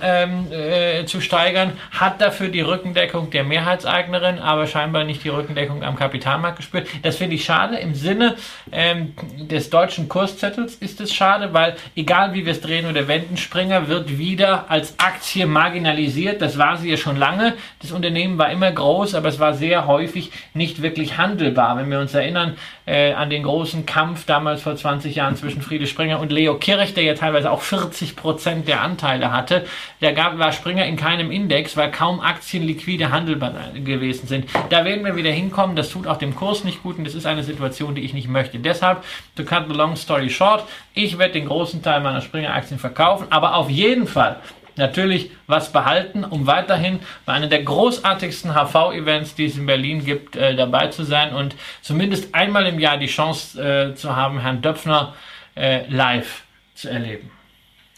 ähm, 0.00 0.46
äh, 0.50 1.04
zu 1.04 1.20
steigern, 1.20 1.72
hat 1.90 2.20
dafür 2.20 2.48
die 2.48 2.60
Rückendeckung 2.60 3.30
der 3.30 3.44
Mehrheitseignerin, 3.44 4.38
aber 4.38 4.66
scheinbar 4.66 5.04
nicht 5.04 5.24
die 5.24 5.28
Rückendeckung 5.28 5.82
am 5.82 5.96
Kapitalmarkt 5.96 6.56
gespürt. 6.56 6.88
Das 7.02 7.16
finde 7.16 7.36
ich 7.36 7.44
schade. 7.44 7.76
Im 7.76 7.94
Sinne 7.94 8.36
ähm, 8.70 9.14
des 9.36 9.70
deutschen 9.70 10.08
Kurszettels 10.08 10.76
ist 10.76 11.00
es 11.00 11.12
schade, 11.12 11.52
weil 11.52 11.76
egal 11.96 12.34
wie 12.34 12.44
wir 12.44 12.52
es 12.52 12.60
drehen 12.60 12.88
oder 12.88 13.08
wenden, 13.08 13.36
Springer 13.36 13.88
wird 13.88 14.18
wieder 14.18 14.70
als 14.70 14.98
Aktie 14.98 15.46
marginalisiert. 15.46 16.40
Das 16.40 16.58
war 16.58 16.76
sie 16.76 16.90
ja 16.90 16.96
schon 16.96 17.16
lange. 17.16 17.54
Das 17.80 17.92
Unternehmen 17.92 18.38
war 18.38 18.50
immer 18.50 18.70
groß, 18.70 19.14
aber 19.14 19.28
es 19.28 19.38
war 19.38 19.54
sehr 19.54 19.86
häufig 19.86 20.30
nicht 20.54 20.82
wirklich 20.82 21.18
handelbar. 21.18 21.76
Wenn 21.76 21.90
wir 21.90 21.98
uns 21.98 22.14
erinnern 22.14 22.56
äh, 22.86 23.12
an 23.12 23.30
den 23.30 23.42
großen 23.42 23.86
Kampf 23.86 24.26
damals 24.26 24.62
vor 24.62 24.76
20 24.76 25.14
Jahren 25.14 25.36
zwischen 25.36 25.62
Friede 25.62 25.86
Springer 25.86 26.20
und 26.20 26.32
Leo 26.32 26.56
Kirch, 26.56 26.94
der 26.94 27.04
ja 27.04 27.14
teilweise 27.14 27.50
auch 27.50 27.62
40 27.62 28.16
Prozent 28.16 28.68
der 28.68 28.80
Anteile 28.80 29.32
hatte, 29.32 29.64
der 30.00 30.12
gab, 30.12 30.38
war 30.38 30.52
Springer 30.52 30.86
in 30.86 30.96
keinem 30.96 31.30
Index, 31.30 31.76
weil 31.76 31.90
kaum 31.90 32.20
Aktien 32.20 32.62
liquide 32.62 33.10
handelbar 33.10 33.52
gewesen 33.74 34.26
sind. 34.26 34.48
Da 34.70 34.84
werden 34.84 35.04
wir 35.04 35.16
wieder 35.16 35.30
hinkommen. 35.30 35.76
Das 35.76 35.90
tut 35.90 36.06
auch 36.06 36.16
dem 36.16 36.34
Kurs 36.34 36.64
nicht 36.64 36.82
gut 36.82 36.98
und 36.98 37.04
das 37.04 37.14
ist 37.14 37.26
eine 37.26 37.42
Situation, 37.42 37.94
die 37.94 38.02
ich 38.02 38.14
nicht 38.14 38.28
möchte. 38.28 38.58
Deshalb, 38.58 39.04
to 39.36 39.44
cut 39.44 39.64
the 39.68 39.74
long 39.74 39.96
story 39.96 40.30
short, 40.30 40.64
ich 40.94 41.18
werde 41.18 41.34
den 41.34 41.46
großen 41.46 41.82
Teil 41.82 42.00
meiner 42.00 42.20
Springer-Aktien 42.20 42.78
verkaufen, 42.78 43.26
aber 43.30 43.54
auf 43.56 43.70
jeden 43.70 44.06
Fall 44.06 44.40
natürlich 44.76 45.30
was 45.46 45.72
behalten, 45.72 46.24
um 46.24 46.46
weiterhin 46.46 47.00
bei 47.26 47.32
einem 47.32 47.50
der 47.50 47.62
großartigsten 47.62 48.54
HV-Events, 48.54 49.34
die 49.34 49.46
es 49.46 49.56
in 49.56 49.66
Berlin 49.66 50.04
gibt, 50.04 50.36
äh, 50.36 50.56
dabei 50.56 50.88
zu 50.88 51.04
sein 51.04 51.34
und 51.34 51.54
zumindest 51.82 52.34
einmal 52.34 52.66
im 52.66 52.78
Jahr 52.78 52.96
die 52.96 53.06
Chance 53.06 53.62
äh, 53.62 53.94
zu 53.94 54.16
haben, 54.16 54.40
Herrn 54.40 54.62
Döpfner 54.62 55.14
äh, 55.54 55.86
live 55.88 56.44
zu 56.74 56.88
erleben. 56.88 57.30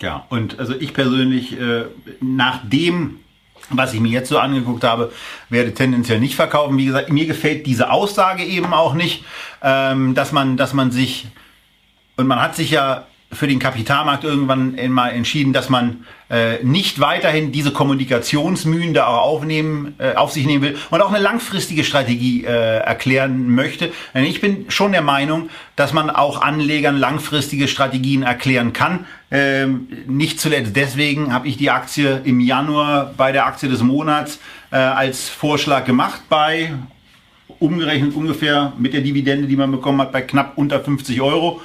Ja, 0.01 0.27
und 0.29 0.59
also 0.59 0.75
ich 0.75 0.93
persönlich, 0.93 1.59
äh, 1.59 1.85
nach 2.21 2.61
dem, 2.65 3.21
was 3.71 3.95
ich 3.95 4.01
mir 4.01 4.11
jetzt 4.11 4.29
so 4.29 4.39
angeguckt 4.39 4.85
habe, 4.85 5.13
werde 5.49 5.73
tendenziell 5.73 6.21
nicht 6.21 6.35
verkaufen. 6.35 6.77
Wie 6.77 6.87
gesagt, 6.87 7.11
mir 7.11 7.27
gefällt 7.27 7.67
diese 7.67 7.91
Aussage 7.91 8.45
eben 8.45 8.75
auch 8.75 8.95
nicht, 8.95 9.25
ähm, 9.63 10.15
dass 10.15 10.33
man, 10.33 10.57
dass 10.57 10.73
man 10.75 10.91
sich, 10.91 11.27
und 12.17 12.27
man 12.27 12.41
hat 12.41 12.57
sich 12.57 12.73
ja 12.73 13.07
für 13.33 13.49
den 13.49 13.59
Kapitalmarkt 13.59 14.25
irgendwann 14.25 14.77
mal 14.91 15.11
entschieden, 15.11 15.53
dass 15.53 15.69
man 15.69 16.05
äh, 16.31 16.63
nicht 16.63 17.01
weiterhin 17.01 17.53
diese 17.53 17.73
Kommunikationsmühen 17.73 18.95
da 18.95 19.07
auch 19.07 19.23
aufnehmen, 19.23 19.95
äh, 19.99 20.15
auf 20.15 20.33
sich 20.33 20.47
nehmen 20.47 20.63
will 20.63 20.77
und 20.91 21.01
auch 21.01 21.11
eine 21.11 21.23
langfristige 21.23 21.85
Strategie 21.85 22.45
äh, 22.45 22.79
erklären 22.79 23.55
möchte. 23.55 23.93
Denn 24.15 24.25
ich 24.25 24.41
bin 24.41 24.67
schon 24.69 24.93
der 24.93 25.03
Meinung, 25.03 25.51
dass 25.77 25.93
man 25.93 26.11
auch 26.11 26.43
Anlegern 26.43 26.97
langfristige 26.97 27.69
Strategien 27.69 28.23
erklären 28.23 28.73
kann. 28.73 29.07
Ähm, 29.31 29.89
nicht 30.07 30.41
zuletzt 30.41 30.77
deswegen 30.77 31.33
habe 31.33 31.49
ich 31.49 31.57
die 31.57 31.71
Aktie 31.71 32.21
im 32.25 32.41
Januar 32.41 33.15
bei 33.17 33.33
der 33.33 33.47
Aktie 33.47 33.69
des 33.69 33.83
Monats 33.83 34.39
äh, 34.71 34.77
als 34.77 35.29
Vorschlag 35.29 35.85
gemacht 35.85 36.23
bei 36.29 36.73
umgerechnet 37.59 38.15
ungefähr 38.15 38.73
mit 38.79 38.95
der 38.95 39.01
Dividende, 39.01 39.47
die 39.47 39.57
man 39.57 39.71
bekommen 39.71 40.01
hat, 40.01 40.13
bei 40.13 40.23
knapp 40.23 40.53
unter 40.57 40.81
50 40.81 41.21
Euro. 41.21 41.61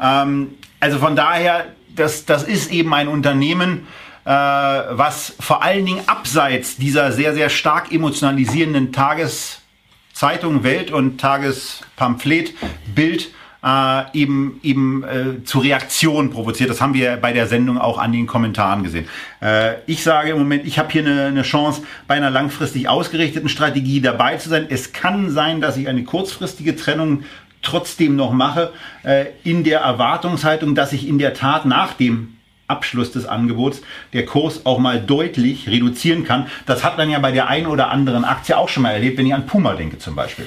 Ähm, 0.00 0.54
also 0.80 0.98
von 0.98 1.14
daher, 1.14 1.66
das, 1.94 2.24
das 2.24 2.42
ist 2.42 2.72
eben 2.72 2.92
ein 2.94 3.08
Unternehmen, 3.08 3.86
äh, 4.24 4.30
was 4.30 5.34
vor 5.38 5.62
allen 5.62 5.84
Dingen 5.84 6.02
abseits 6.06 6.76
dieser 6.76 7.12
sehr, 7.12 7.34
sehr 7.34 7.50
stark 7.50 7.92
emotionalisierenden 7.92 8.92
Tageszeitung 8.92 10.64
Welt 10.64 10.90
und 10.90 11.20
Tagespamphlet 11.20 12.54
Bild 12.94 13.30
äh, 13.62 14.18
eben 14.18 14.58
eben 14.62 15.04
äh, 15.04 15.44
zu 15.44 15.58
Reaktionen 15.58 16.30
provoziert. 16.30 16.70
Das 16.70 16.80
haben 16.80 16.94
wir 16.94 17.16
bei 17.16 17.32
der 17.32 17.46
Sendung 17.46 17.78
auch 17.78 17.98
an 17.98 18.12
den 18.12 18.26
Kommentaren 18.26 18.82
gesehen. 18.82 19.06
Äh, 19.42 19.74
ich 19.86 20.02
sage 20.02 20.30
im 20.30 20.38
Moment, 20.38 20.64
ich 20.64 20.78
habe 20.78 20.90
hier 20.90 21.02
eine, 21.04 21.26
eine 21.26 21.42
Chance, 21.42 21.82
bei 22.06 22.14
einer 22.14 22.30
langfristig 22.30 22.88
ausgerichteten 22.88 23.48
Strategie 23.48 24.00
dabei 24.00 24.36
zu 24.36 24.48
sein. 24.48 24.66
Es 24.70 24.92
kann 24.92 25.30
sein, 25.30 25.60
dass 25.60 25.76
ich 25.76 25.88
eine 25.88 26.04
kurzfristige 26.04 26.74
Trennung 26.76 27.24
trotzdem 27.62 28.16
noch 28.16 28.32
mache, 28.32 28.72
äh, 29.02 29.26
in 29.44 29.64
der 29.64 29.80
Erwartungshaltung, 29.80 30.74
dass 30.74 30.92
ich 30.92 31.06
in 31.06 31.18
der 31.18 31.34
Tat 31.34 31.66
nach 31.66 31.92
dem 31.94 32.36
Abschluss 32.66 33.12
des 33.12 33.26
Angebots 33.26 33.82
der 34.12 34.24
Kurs 34.24 34.64
auch 34.64 34.78
mal 34.78 35.00
deutlich 35.00 35.68
reduzieren 35.68 36.24
kann. 36.24 36.46
Das 36.66 36.84
hat 36.84 36.96
man 36.96 37.10
ja 37.10 37.18
bei 37.18 37.32
der 37.32 37.48
einen 37.48 37.66
oder 37.66 37.90
anderen 37.90 38.24
Aktie 38.24 38.56
auch 38.56 38.68
schon 38.68 38.84
mal 38.84 38.92
erlebt, 38.92 39.18
wenn 39.18 39.26
ich 39.26 39.34
an 39.34 39.46
Puma 39.46 39.74
denke 39.74 39.98
zum 39.98 40.14
Beispiel 40.14 40.46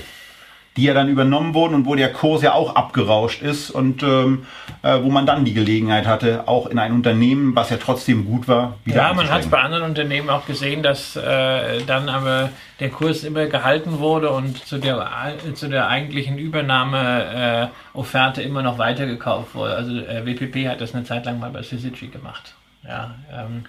die 0.75 0.83
ja 0.83 0.93
dann 0.93 1.09
übernommen 1.09 1.53
wurden 1.53 1.75
und 1.75 1.85
wo 1.85 1.95
der 1.95 2.11
Kurs 2.11 2.41
ja 2.41 2.53
auch 2.53 2.75
abgerauscht 2.75 3.41
ist 3.41 3.69
und 3.69 4.03
ähm, 4.03 4.45
äh, 4.81 5.01
wo 5.01 5.09
man 5.09 5.25
dann 5.25 5.45
die 5.45 5.53
Gelegenheit 5.53 6.05
hatte, 6.07 6.47
auch 6.47 6.67
in 6.67 6.79
ein 6.79 6.91
Unternehmen, 6.91 7.55
was 7.55 7.69
ja 7.69 7.77
trotzdem 7.77 8.25
gut 8.25 8.47
war, 8.47 8.77
wieder 8.83 8.97
Ja, 8.97 9.13
man 9.13 9.29
hat 9.29 9.41
es 9.41 9.47
bei 9.47 9.59
anderen 9.59 9.83
Unternehmen 9.83 10.29
auch 10.29 10.45
gesehen, 10.45 10.81
dass 10.81 11.15
äh, 11.15 11.81
dann 11.85 12.09
aber 12.09 12.49
der 12.79 12.89
Kurs 12.89 13.23
immer 13.23 13.45
gehalten 13.45 13.99
wurde 13.99 14.31
und 14.31 14.65
zu 14.65 14.79
der, 14.79 15.07
zu 15.53 15.69
der 15.69 15.87
eigentlichen 15.87 16.39
Übernahmeofferte 16.39 18.41
äh, 18.41 18.45
immer 18.45 18.63
noch 18.63 18.79
weitergekauft 18.79 19.55
wurde. 19.55 19.75
Also 19.75 19.97
äh, 19.97 20.25
WPP 20.25 20.67
hat 20.67 20.81
das 20.81 20.95
eine 20.95 21.03
Zeit 21.03 21.25
lang 21.25 21.39
mal 21.39 21.51
bei 21.51 21.61
Syzygy 21.61 22.07
gemacht. 22.07 22.55
Ja, 22.83 23.15
ähm, 23.31 23.65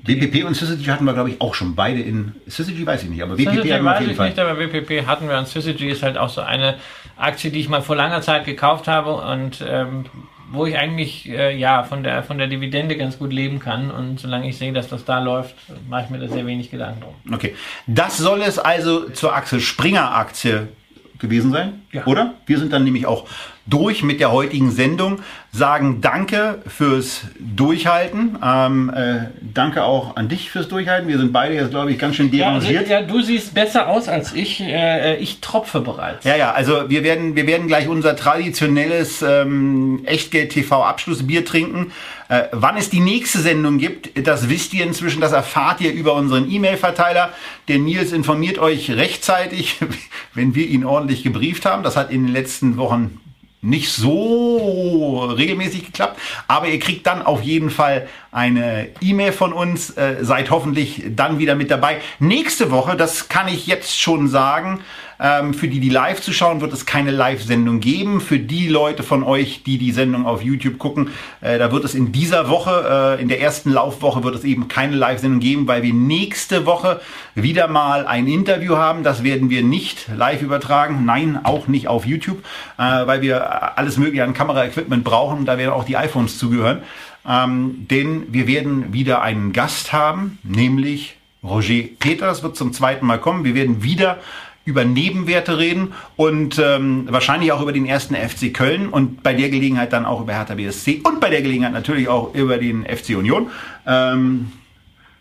WPP 0.00 0.44
und 0.44 0.54
Syzygy 0.54 0.84
hatten 0.84 1.04
wir, 1.04 1.12
glaube 1.12 1.30
ich, 1.30 1.40
auch 1.40 1.54
schon 1.54 1.74
beide 1.74 2.00
in. 2.00 2.34
Syzygy 2.46 2.86
weiß 2.86 3.04
ich 3.04 3.10
nicht, 3.10 3.22
aber 3.22 3.34
WPP 3.36 3.50
Syzygy 3.50 3.68
hatten 3.68 3.84
wir 3.84 3.92
auf 3.92 4.00
jeden 4.00 4.08
weiß 4.08 4.10
ich 4.10 4.16
Fall. 4.16 4.28
nicht, 4.28 4.38
aber 4.38 4.58
WPP 4.58 5.06
hatten 5.06 5.28
wir 5.28 5.38
und 5.38 5.48
Syzygy 5.48 5.88
ist 5.88 6.02
halt 6.02 6.16
auch 6.16 6.28
so 6.28 6.40
eine 6.40 6.76
Aktie, 7.16 7.50
die 7.50 7.60
ich 7.60 7.68
mal 7.68 7.82
vor 7.82 7.96
langer 7.96 8.22
Zeit 8.22 8.44
gekauft 8.44 8.88
habe 8.88 9.14
und 9.14 9.64
ähm, 9.66 10.06
wo 10.50 10.64
ich 10.64 10.78
eigentlich 10.78 11.28
äh, 11.28 11.56
ja 11.56 11.82
von 11.82 12.02
der 12.02 12.22
von 12.22 12.38
der 12.38 12.46
Dividende 12.46 12.96
ganz 12.96 13.18
gut 13.18 13.32
leben 13.32 13.58
kann 13.58 13.90
und 13.90 14.20
solange 14.20 14.48
ich 14.48 14.56
sehe, 14.56 14.72
dass 14.72 14.88
das 14.88 15.04
da 15.04 15.18
läuft, 15.18 15.54
mache 15.88 16.04
ich 16.04 16.10
mir 16.10 16.18
da 16.18 16.28
sehr 16.28 16.46
wenig 16.46 16.70
Gedanken 16.70 17.02
drum. 17.02 17.14
Okay, 17.34 17.54
das 17.86 18.16
soll 18.18 18.42
es 18.42 18.58
also 18.58 19.10
zur 19.10 19.34
Axel 19.34 19.60
Springer 19.60 20.14
Aktie 20.14 20.68
gewesen 21.18 21.50
sein, 21.50 21.82
ja. 21.92 22.06
oder? 22.06 22.34
Wir 22.46 22.58
sind 22.58 22.72
dann 22.72 22.84
nämlich 22.84 23.06
auch 23.06 23.26
durch 23.66 24.02
mit 24.02 24.20
der 24.20 24.32
heutigen 24.32 24.70
Sendung, 24.70 25.18
sagen 25.52 26.00
Danke 26.00 26.62
fürs 26.66 27.22
Durchhalten. 27.38 28.38
Ähm, 28.42 28.90
äh, 28.94 29.26
danke 29.40 29.84
auch 29.84 30.16
an 30.16 30.28
dich 30.28 30.50
fürs 30.50 30.68
Durchhalten. 30.68 31.08
Wir 31.08 31.18
sind 31.18 31.32
beide 31.32 31.54
jetzt, 31.54 31.70
glaube 31.70 31.90
ich, 31.90 31.98
ganz 31.98 32.16
schön 32.16 32.30
derangiert. 32.30 32.88
Ja, 32.88 33.00
ja, 33.00 33.06
du 33.06 33.20
siehst 33.20 33.54
besser 33.54 33.88
aus 33.88 34.08
als 34.08 34.32
ich. 34.32 34.60
Äh, 34.60 35.16
ich 35.16 35.40
tropfe 35.40 35.80
bereits. 35.80 36.24
Ja, 36.24 36.36
ja, 36.36 36.52
also 36.52 36.88
wir 36.88 37.04
werden, 37.04 37.36
wir 37.36 37.46
werden 37.46 37.66
gleich 37.66 37.88
unser 37.88 38.16
traditionelles 38.16 39.22
ähm, 39.22 40.02
Echtgeld-TV-Abschlussbier 40.04 41.44
trinken. 41.44 41.92
Äh, 42.28 42.44
wann 42.52 42.76
es 42.76 42.90
die 42.90 43.00
nächste 43.00 43.40
Sendung 43.40 43.78
gibt, 43.78 44.26
das 44.26 44.48
wisst 44.48 44.74
ihr 44.74 44.84
inzwischen, 44.84 45.20
das 45.20 45.32
erfahrt 45.32 45.80
ihr 45.80 45.92
über 45.92 46.14
unseren 46.14 46.50
E-Mail-Verteiler. 46.50 47.32
Der 47.68 47.78
Nils 47.78 48.12
informiert 48.12 48.58
euch 48.58 48.90
rechtzeitig, 48.90 49.78
wenn 50.34 50.54
wir 50.54 50.66
ihn 50.66 50.84
ordentlich 50.84 51.22
gebrieft 51.22 51.64
haben. 51.64 51.82
Das 51.82 51.96
hat 51.96 52.10
in 52.10 52.24
den 52.24 52.32
letzten 52.32 52.76
Wochen 52.76 53.20
nicht 53.60 53.90
so 53.90 55.24
regelmäßig 55.36 55.86
geklappt, 55.86 56.20
aber 56.46 56.68
ihr 56.68 56.78
kriegt 56.78 57.06
dann 57.06 57.22
auf 57.22 57.42
jeden 57.42 57.70
Fall 57.70 58.06
eine 58.30 58.88
E-Mail 59.00 59.32
von 59.32 59.52
uns, 59.52 59.90
äh, 59.96 60.18
seid 60.20 60.50
hoffentlich 60.50 61.02
dann 61.08 61.38
wieder 61.38 61.56
mit 61.56 61.70
dabei. 61.70 62.00
Nächste 62.20 62.70
Woche, 62.70 62.96
das 62.96 63.28
kann 63.28 63.48
ich 63.48 63.66
jetzt 63.66 64.00
schon 64.00 64.28
sagen, 64.28 64.80
ähm, 65.20 65.54
für 65.54 65.68
die, 65.68 65.80
die 65.80 65.88
live 65.88 66.20
zuschauen, 66.20 66.60
wird 66.60 66.72
es 66.72 66.86
keine 66.86 67.10
Live-Sendung 67.10 67.80
geben. 67.80 68.20
Für 68.20 68.38
die 68.38 68.68
Leute 68.68 69.02
von 69.02 69.22
euch, 69.22 69.62
die 69.64 69.78
die 69.78 69.92
Sendung 69.92 70.26
auf 70.26 70.42
YouTube 70.42 70.78
gucken, 70.78 71.10
äh, 71.40 71.58
da 71.58 71.72
wird 71.72 71.84
es 71.84 71.94
in 71.94 72.12
dieser 72.12 72.48
Woche, 72.48 73.16
äh, 73.18 73.22
in 73.22 73.28
der 73.28 73.40
ersten 73.40 73.70
Laufwoche, 73.70 74.22
wird 74.22 74.34
es 74.34 74.44
eben 74.44 74.68
keine 74.68 74.96
Live-Sendung 74.96 75.40
geben, 75.40 75.66
weil 75.66 75.82
wir 75.82 75.92
nächste 75.92 76.66
Woche 76.66 77.00
wieder 77.34 77.68
mal 77.68 78.06
ein 78.06 78.26
Interview 78.26 78.76
haben. 78.76 79.02
Das 79.02 79.24
werden 79.24 79.50
wir 79.50 79.62
nicht 79.62 80.08
live 80.16 80.42
übertragen. 80.42 81.04
Nein, 81.04 81.40
auch 81.42 81.66
nicht 81.66 81.88
auf 81.88 82.06
YouTube, 82.06 82.44
äh, 82.78 82.82
weil 82.82 83.22
wir 83.22 83.76
alles 83.78 83.96
mögliche 83.96 84.24
an 84.24 84.34
Kameraequipment 84.34 85.04
brauchen. 85.04 85.44
Da 85.46 85.58
werden 85.58 85.72
auch 85.72 85.84
die 85.84 85.96
iPhones 85.96 86.38
zugehören. 86.38 86.82
Ähm, 87.28 87.86
denn 87.90 88.32
wir 88.32 88.46
werden 88.46 88.92
wieder 88.92 89.20
einen 89.20 89.52
Gast 89.52 89.92
haben, 89.92 90.38
nämlich 90.44 91.16
Roger 91.42 91.84
Peters 91.98 92.42
wird 92.42 92.56
zum 92.56 92.72
zweiten 92.72 93.06
Mal 93.06 93.18
kommen. 93.18 93.44
Wir 93.44 93.54
werden 93.54 93.82
wieder 93.82 94.18
über 94.68 94.84
Nebenwerte 94.84 95.56
reden 95.56 95.94
und 96.16 96.60
ähm, 96.62 97.06
wahrscheinlich 97.08 97.52
auch 97.52 97.62
über 97.62 97.72
den 97.72 97.86
ersten 97.86 98.14
FC 98.14 98.52
Köln 98.52 98.90
und 98.90 99.22
bei 99.22 99.32
der 99.32 99.48
Gelegenheit 99.48 99.94
dann 99.94 100.04
auch 100.04 100.20
über 100.20 100.34
Hertha 100.34 100.56
BSC 100.56 101.00
und 101.04 101.20
bei 101.20 101.30
der 101.30 101.40
Gelegenheit 101.40 101.72
natürlich 101.72 102.06
auch 102.08 102.34
über 102.34 102.58
den 102.58 102.84
FC 102.84 103.16
Union. 103.16 103.50
Ähm, 103.86 104.52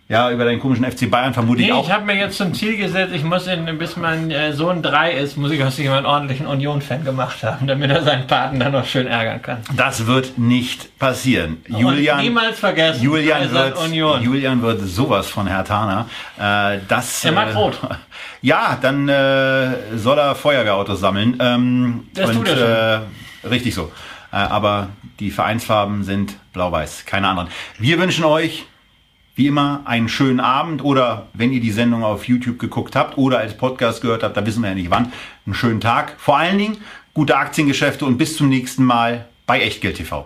ja, 0.09 0.31
über 0.31 0.45
deinen 0.45 0.61
komischen 0.61 0.89
FC 0.89 1.11
Bayern 1.11 1.33
vermute 1.33 1.59
nee, 1.59 1.67
ich 1.67 1.73
auch. 1.73 1.85
Ich 1.85 1.91
habe 1.91 2.05
mir 2.05 2.15
jetzt 2.15 2.37
zum 2.37 2.53
Ziel 2.53 2.77
gesetzt, 2.77 3.13
ich 3.13 3.25
muss, 3.25 3.45
in, 3.45 3.77
bis 3.77 3.97
mein 3.97 4.31
äh, 4.31 4.53
Sohn 4.53 4.81
drei 4.81 5.11
ist, 5.11 5.35
muss 5.35 5.51
ich 5.51 5.61
aus 5.61 5.77
ihm 5.79 5.91
einen 5.91 6.05
ordentlichen 6.05 6.47
Union-Fan 6.47 7.03
gemacht 7.03 7.43
haben, 7.43 7.67
damit 7.67 7.91
er 7.91 8.03
seinen 8.03 8.25
Paten 8.25 8.57
dann 8.57 8.71
noch 8.71 8.85
schön 8.85 9.05
ärgern 9.05 9.41
kann. 9.41 9.57
Das 9.75 10.05
wird 10.05 10.37
nicht 10.37 10.97
passieren. 10.97 11.57
Und 11.67 11.79
Julian, 11.79 12.21
niemals 12.21 12.57
vergessen, 12.57 13.03
Julian 13.03 13.51
wird, 13.51 13.77
Union. 13.79 14.23
Julian 14.23 14.61
wird 14.61 14.79
sowas 14.81 15.27
von 15.27 15.45
Herr 15.45 15.65
Tana. 15.65 16.07
Äh, 16.39 16.79
das, 16.87 17.25
Er 17.25 17.33
mag 17.33 17.49
äh, 17.49 17.53
rot. 17.53 17.79
Ja, 18.41 18.77
dann 18.79 19.09
äh, 19.09 19.97
soll 19.97 20.19
er 20.19 20.35
Feuerwehrautos 20.35 20.99
sammeln. 20.99 21.35
Ähm, 21.39 22.07
Das 22.13 22.29
und, 22.29 22.35
tut 22.35 22.47
er 22.49 23.01
Äh, 23.43 23.47
richtig 23.47 23.73
so. 23.73 23.91
Äh, 24.31 24.37
aber 24.37 24.89
die 25.19 25.31
Vereinsfarben 25.31 26.03
sind 26.03 26.35
blau-weiß, 26.53 27.05
keine 27.05 27.27
anderen. 27.27 27.49
Wir 27.79 27.99
wünschen 27.99 28.23
euch 28.23 28.65
wie 29.37 29.47
immer 29.47 29.81
einen 29.85 30.09
schönen 30.09 30.39
Abend 30.39 30.83
oder 30.83 31.27
wenn 31.33 31.53
ihr 31.53 31.61
die 31.61 31.71
Sendung 31.71 32.03
auf 32.03 32.27
YouTube 32.27 32.59
geguckt 32.59 32.95
habt 32.95 33.17
oder 33.17 33.37
als 33.37 33.55
Podcast 33.55 34.01
gehört 34.01 34.23
habt, 34.23 34.35
da 34.35 34.45
wissen 34.45 34.61
wir 34.63 34.69
ja 34.69 34.75
nicht 34.75 34.89
wann, 34.89 35.13
einen 35.45 35.53
schönen 35.53 35.79
Tag. 35.79 36.15
Vor 36.17 36.37
allen 36.37 36.57
Dingen 36.57 36.77
gute 37.13 37.37
Aktiengeschäfte 37.37 38.05
und 38.05 38.17
bis 38.17 38.35
zum 38.35 38.49
nächsten 38.49 38.83
Mal 38.83 39.27
bei 39.45 39.61
Echtgeld 39.61 39.97
TV. 39.97 40.25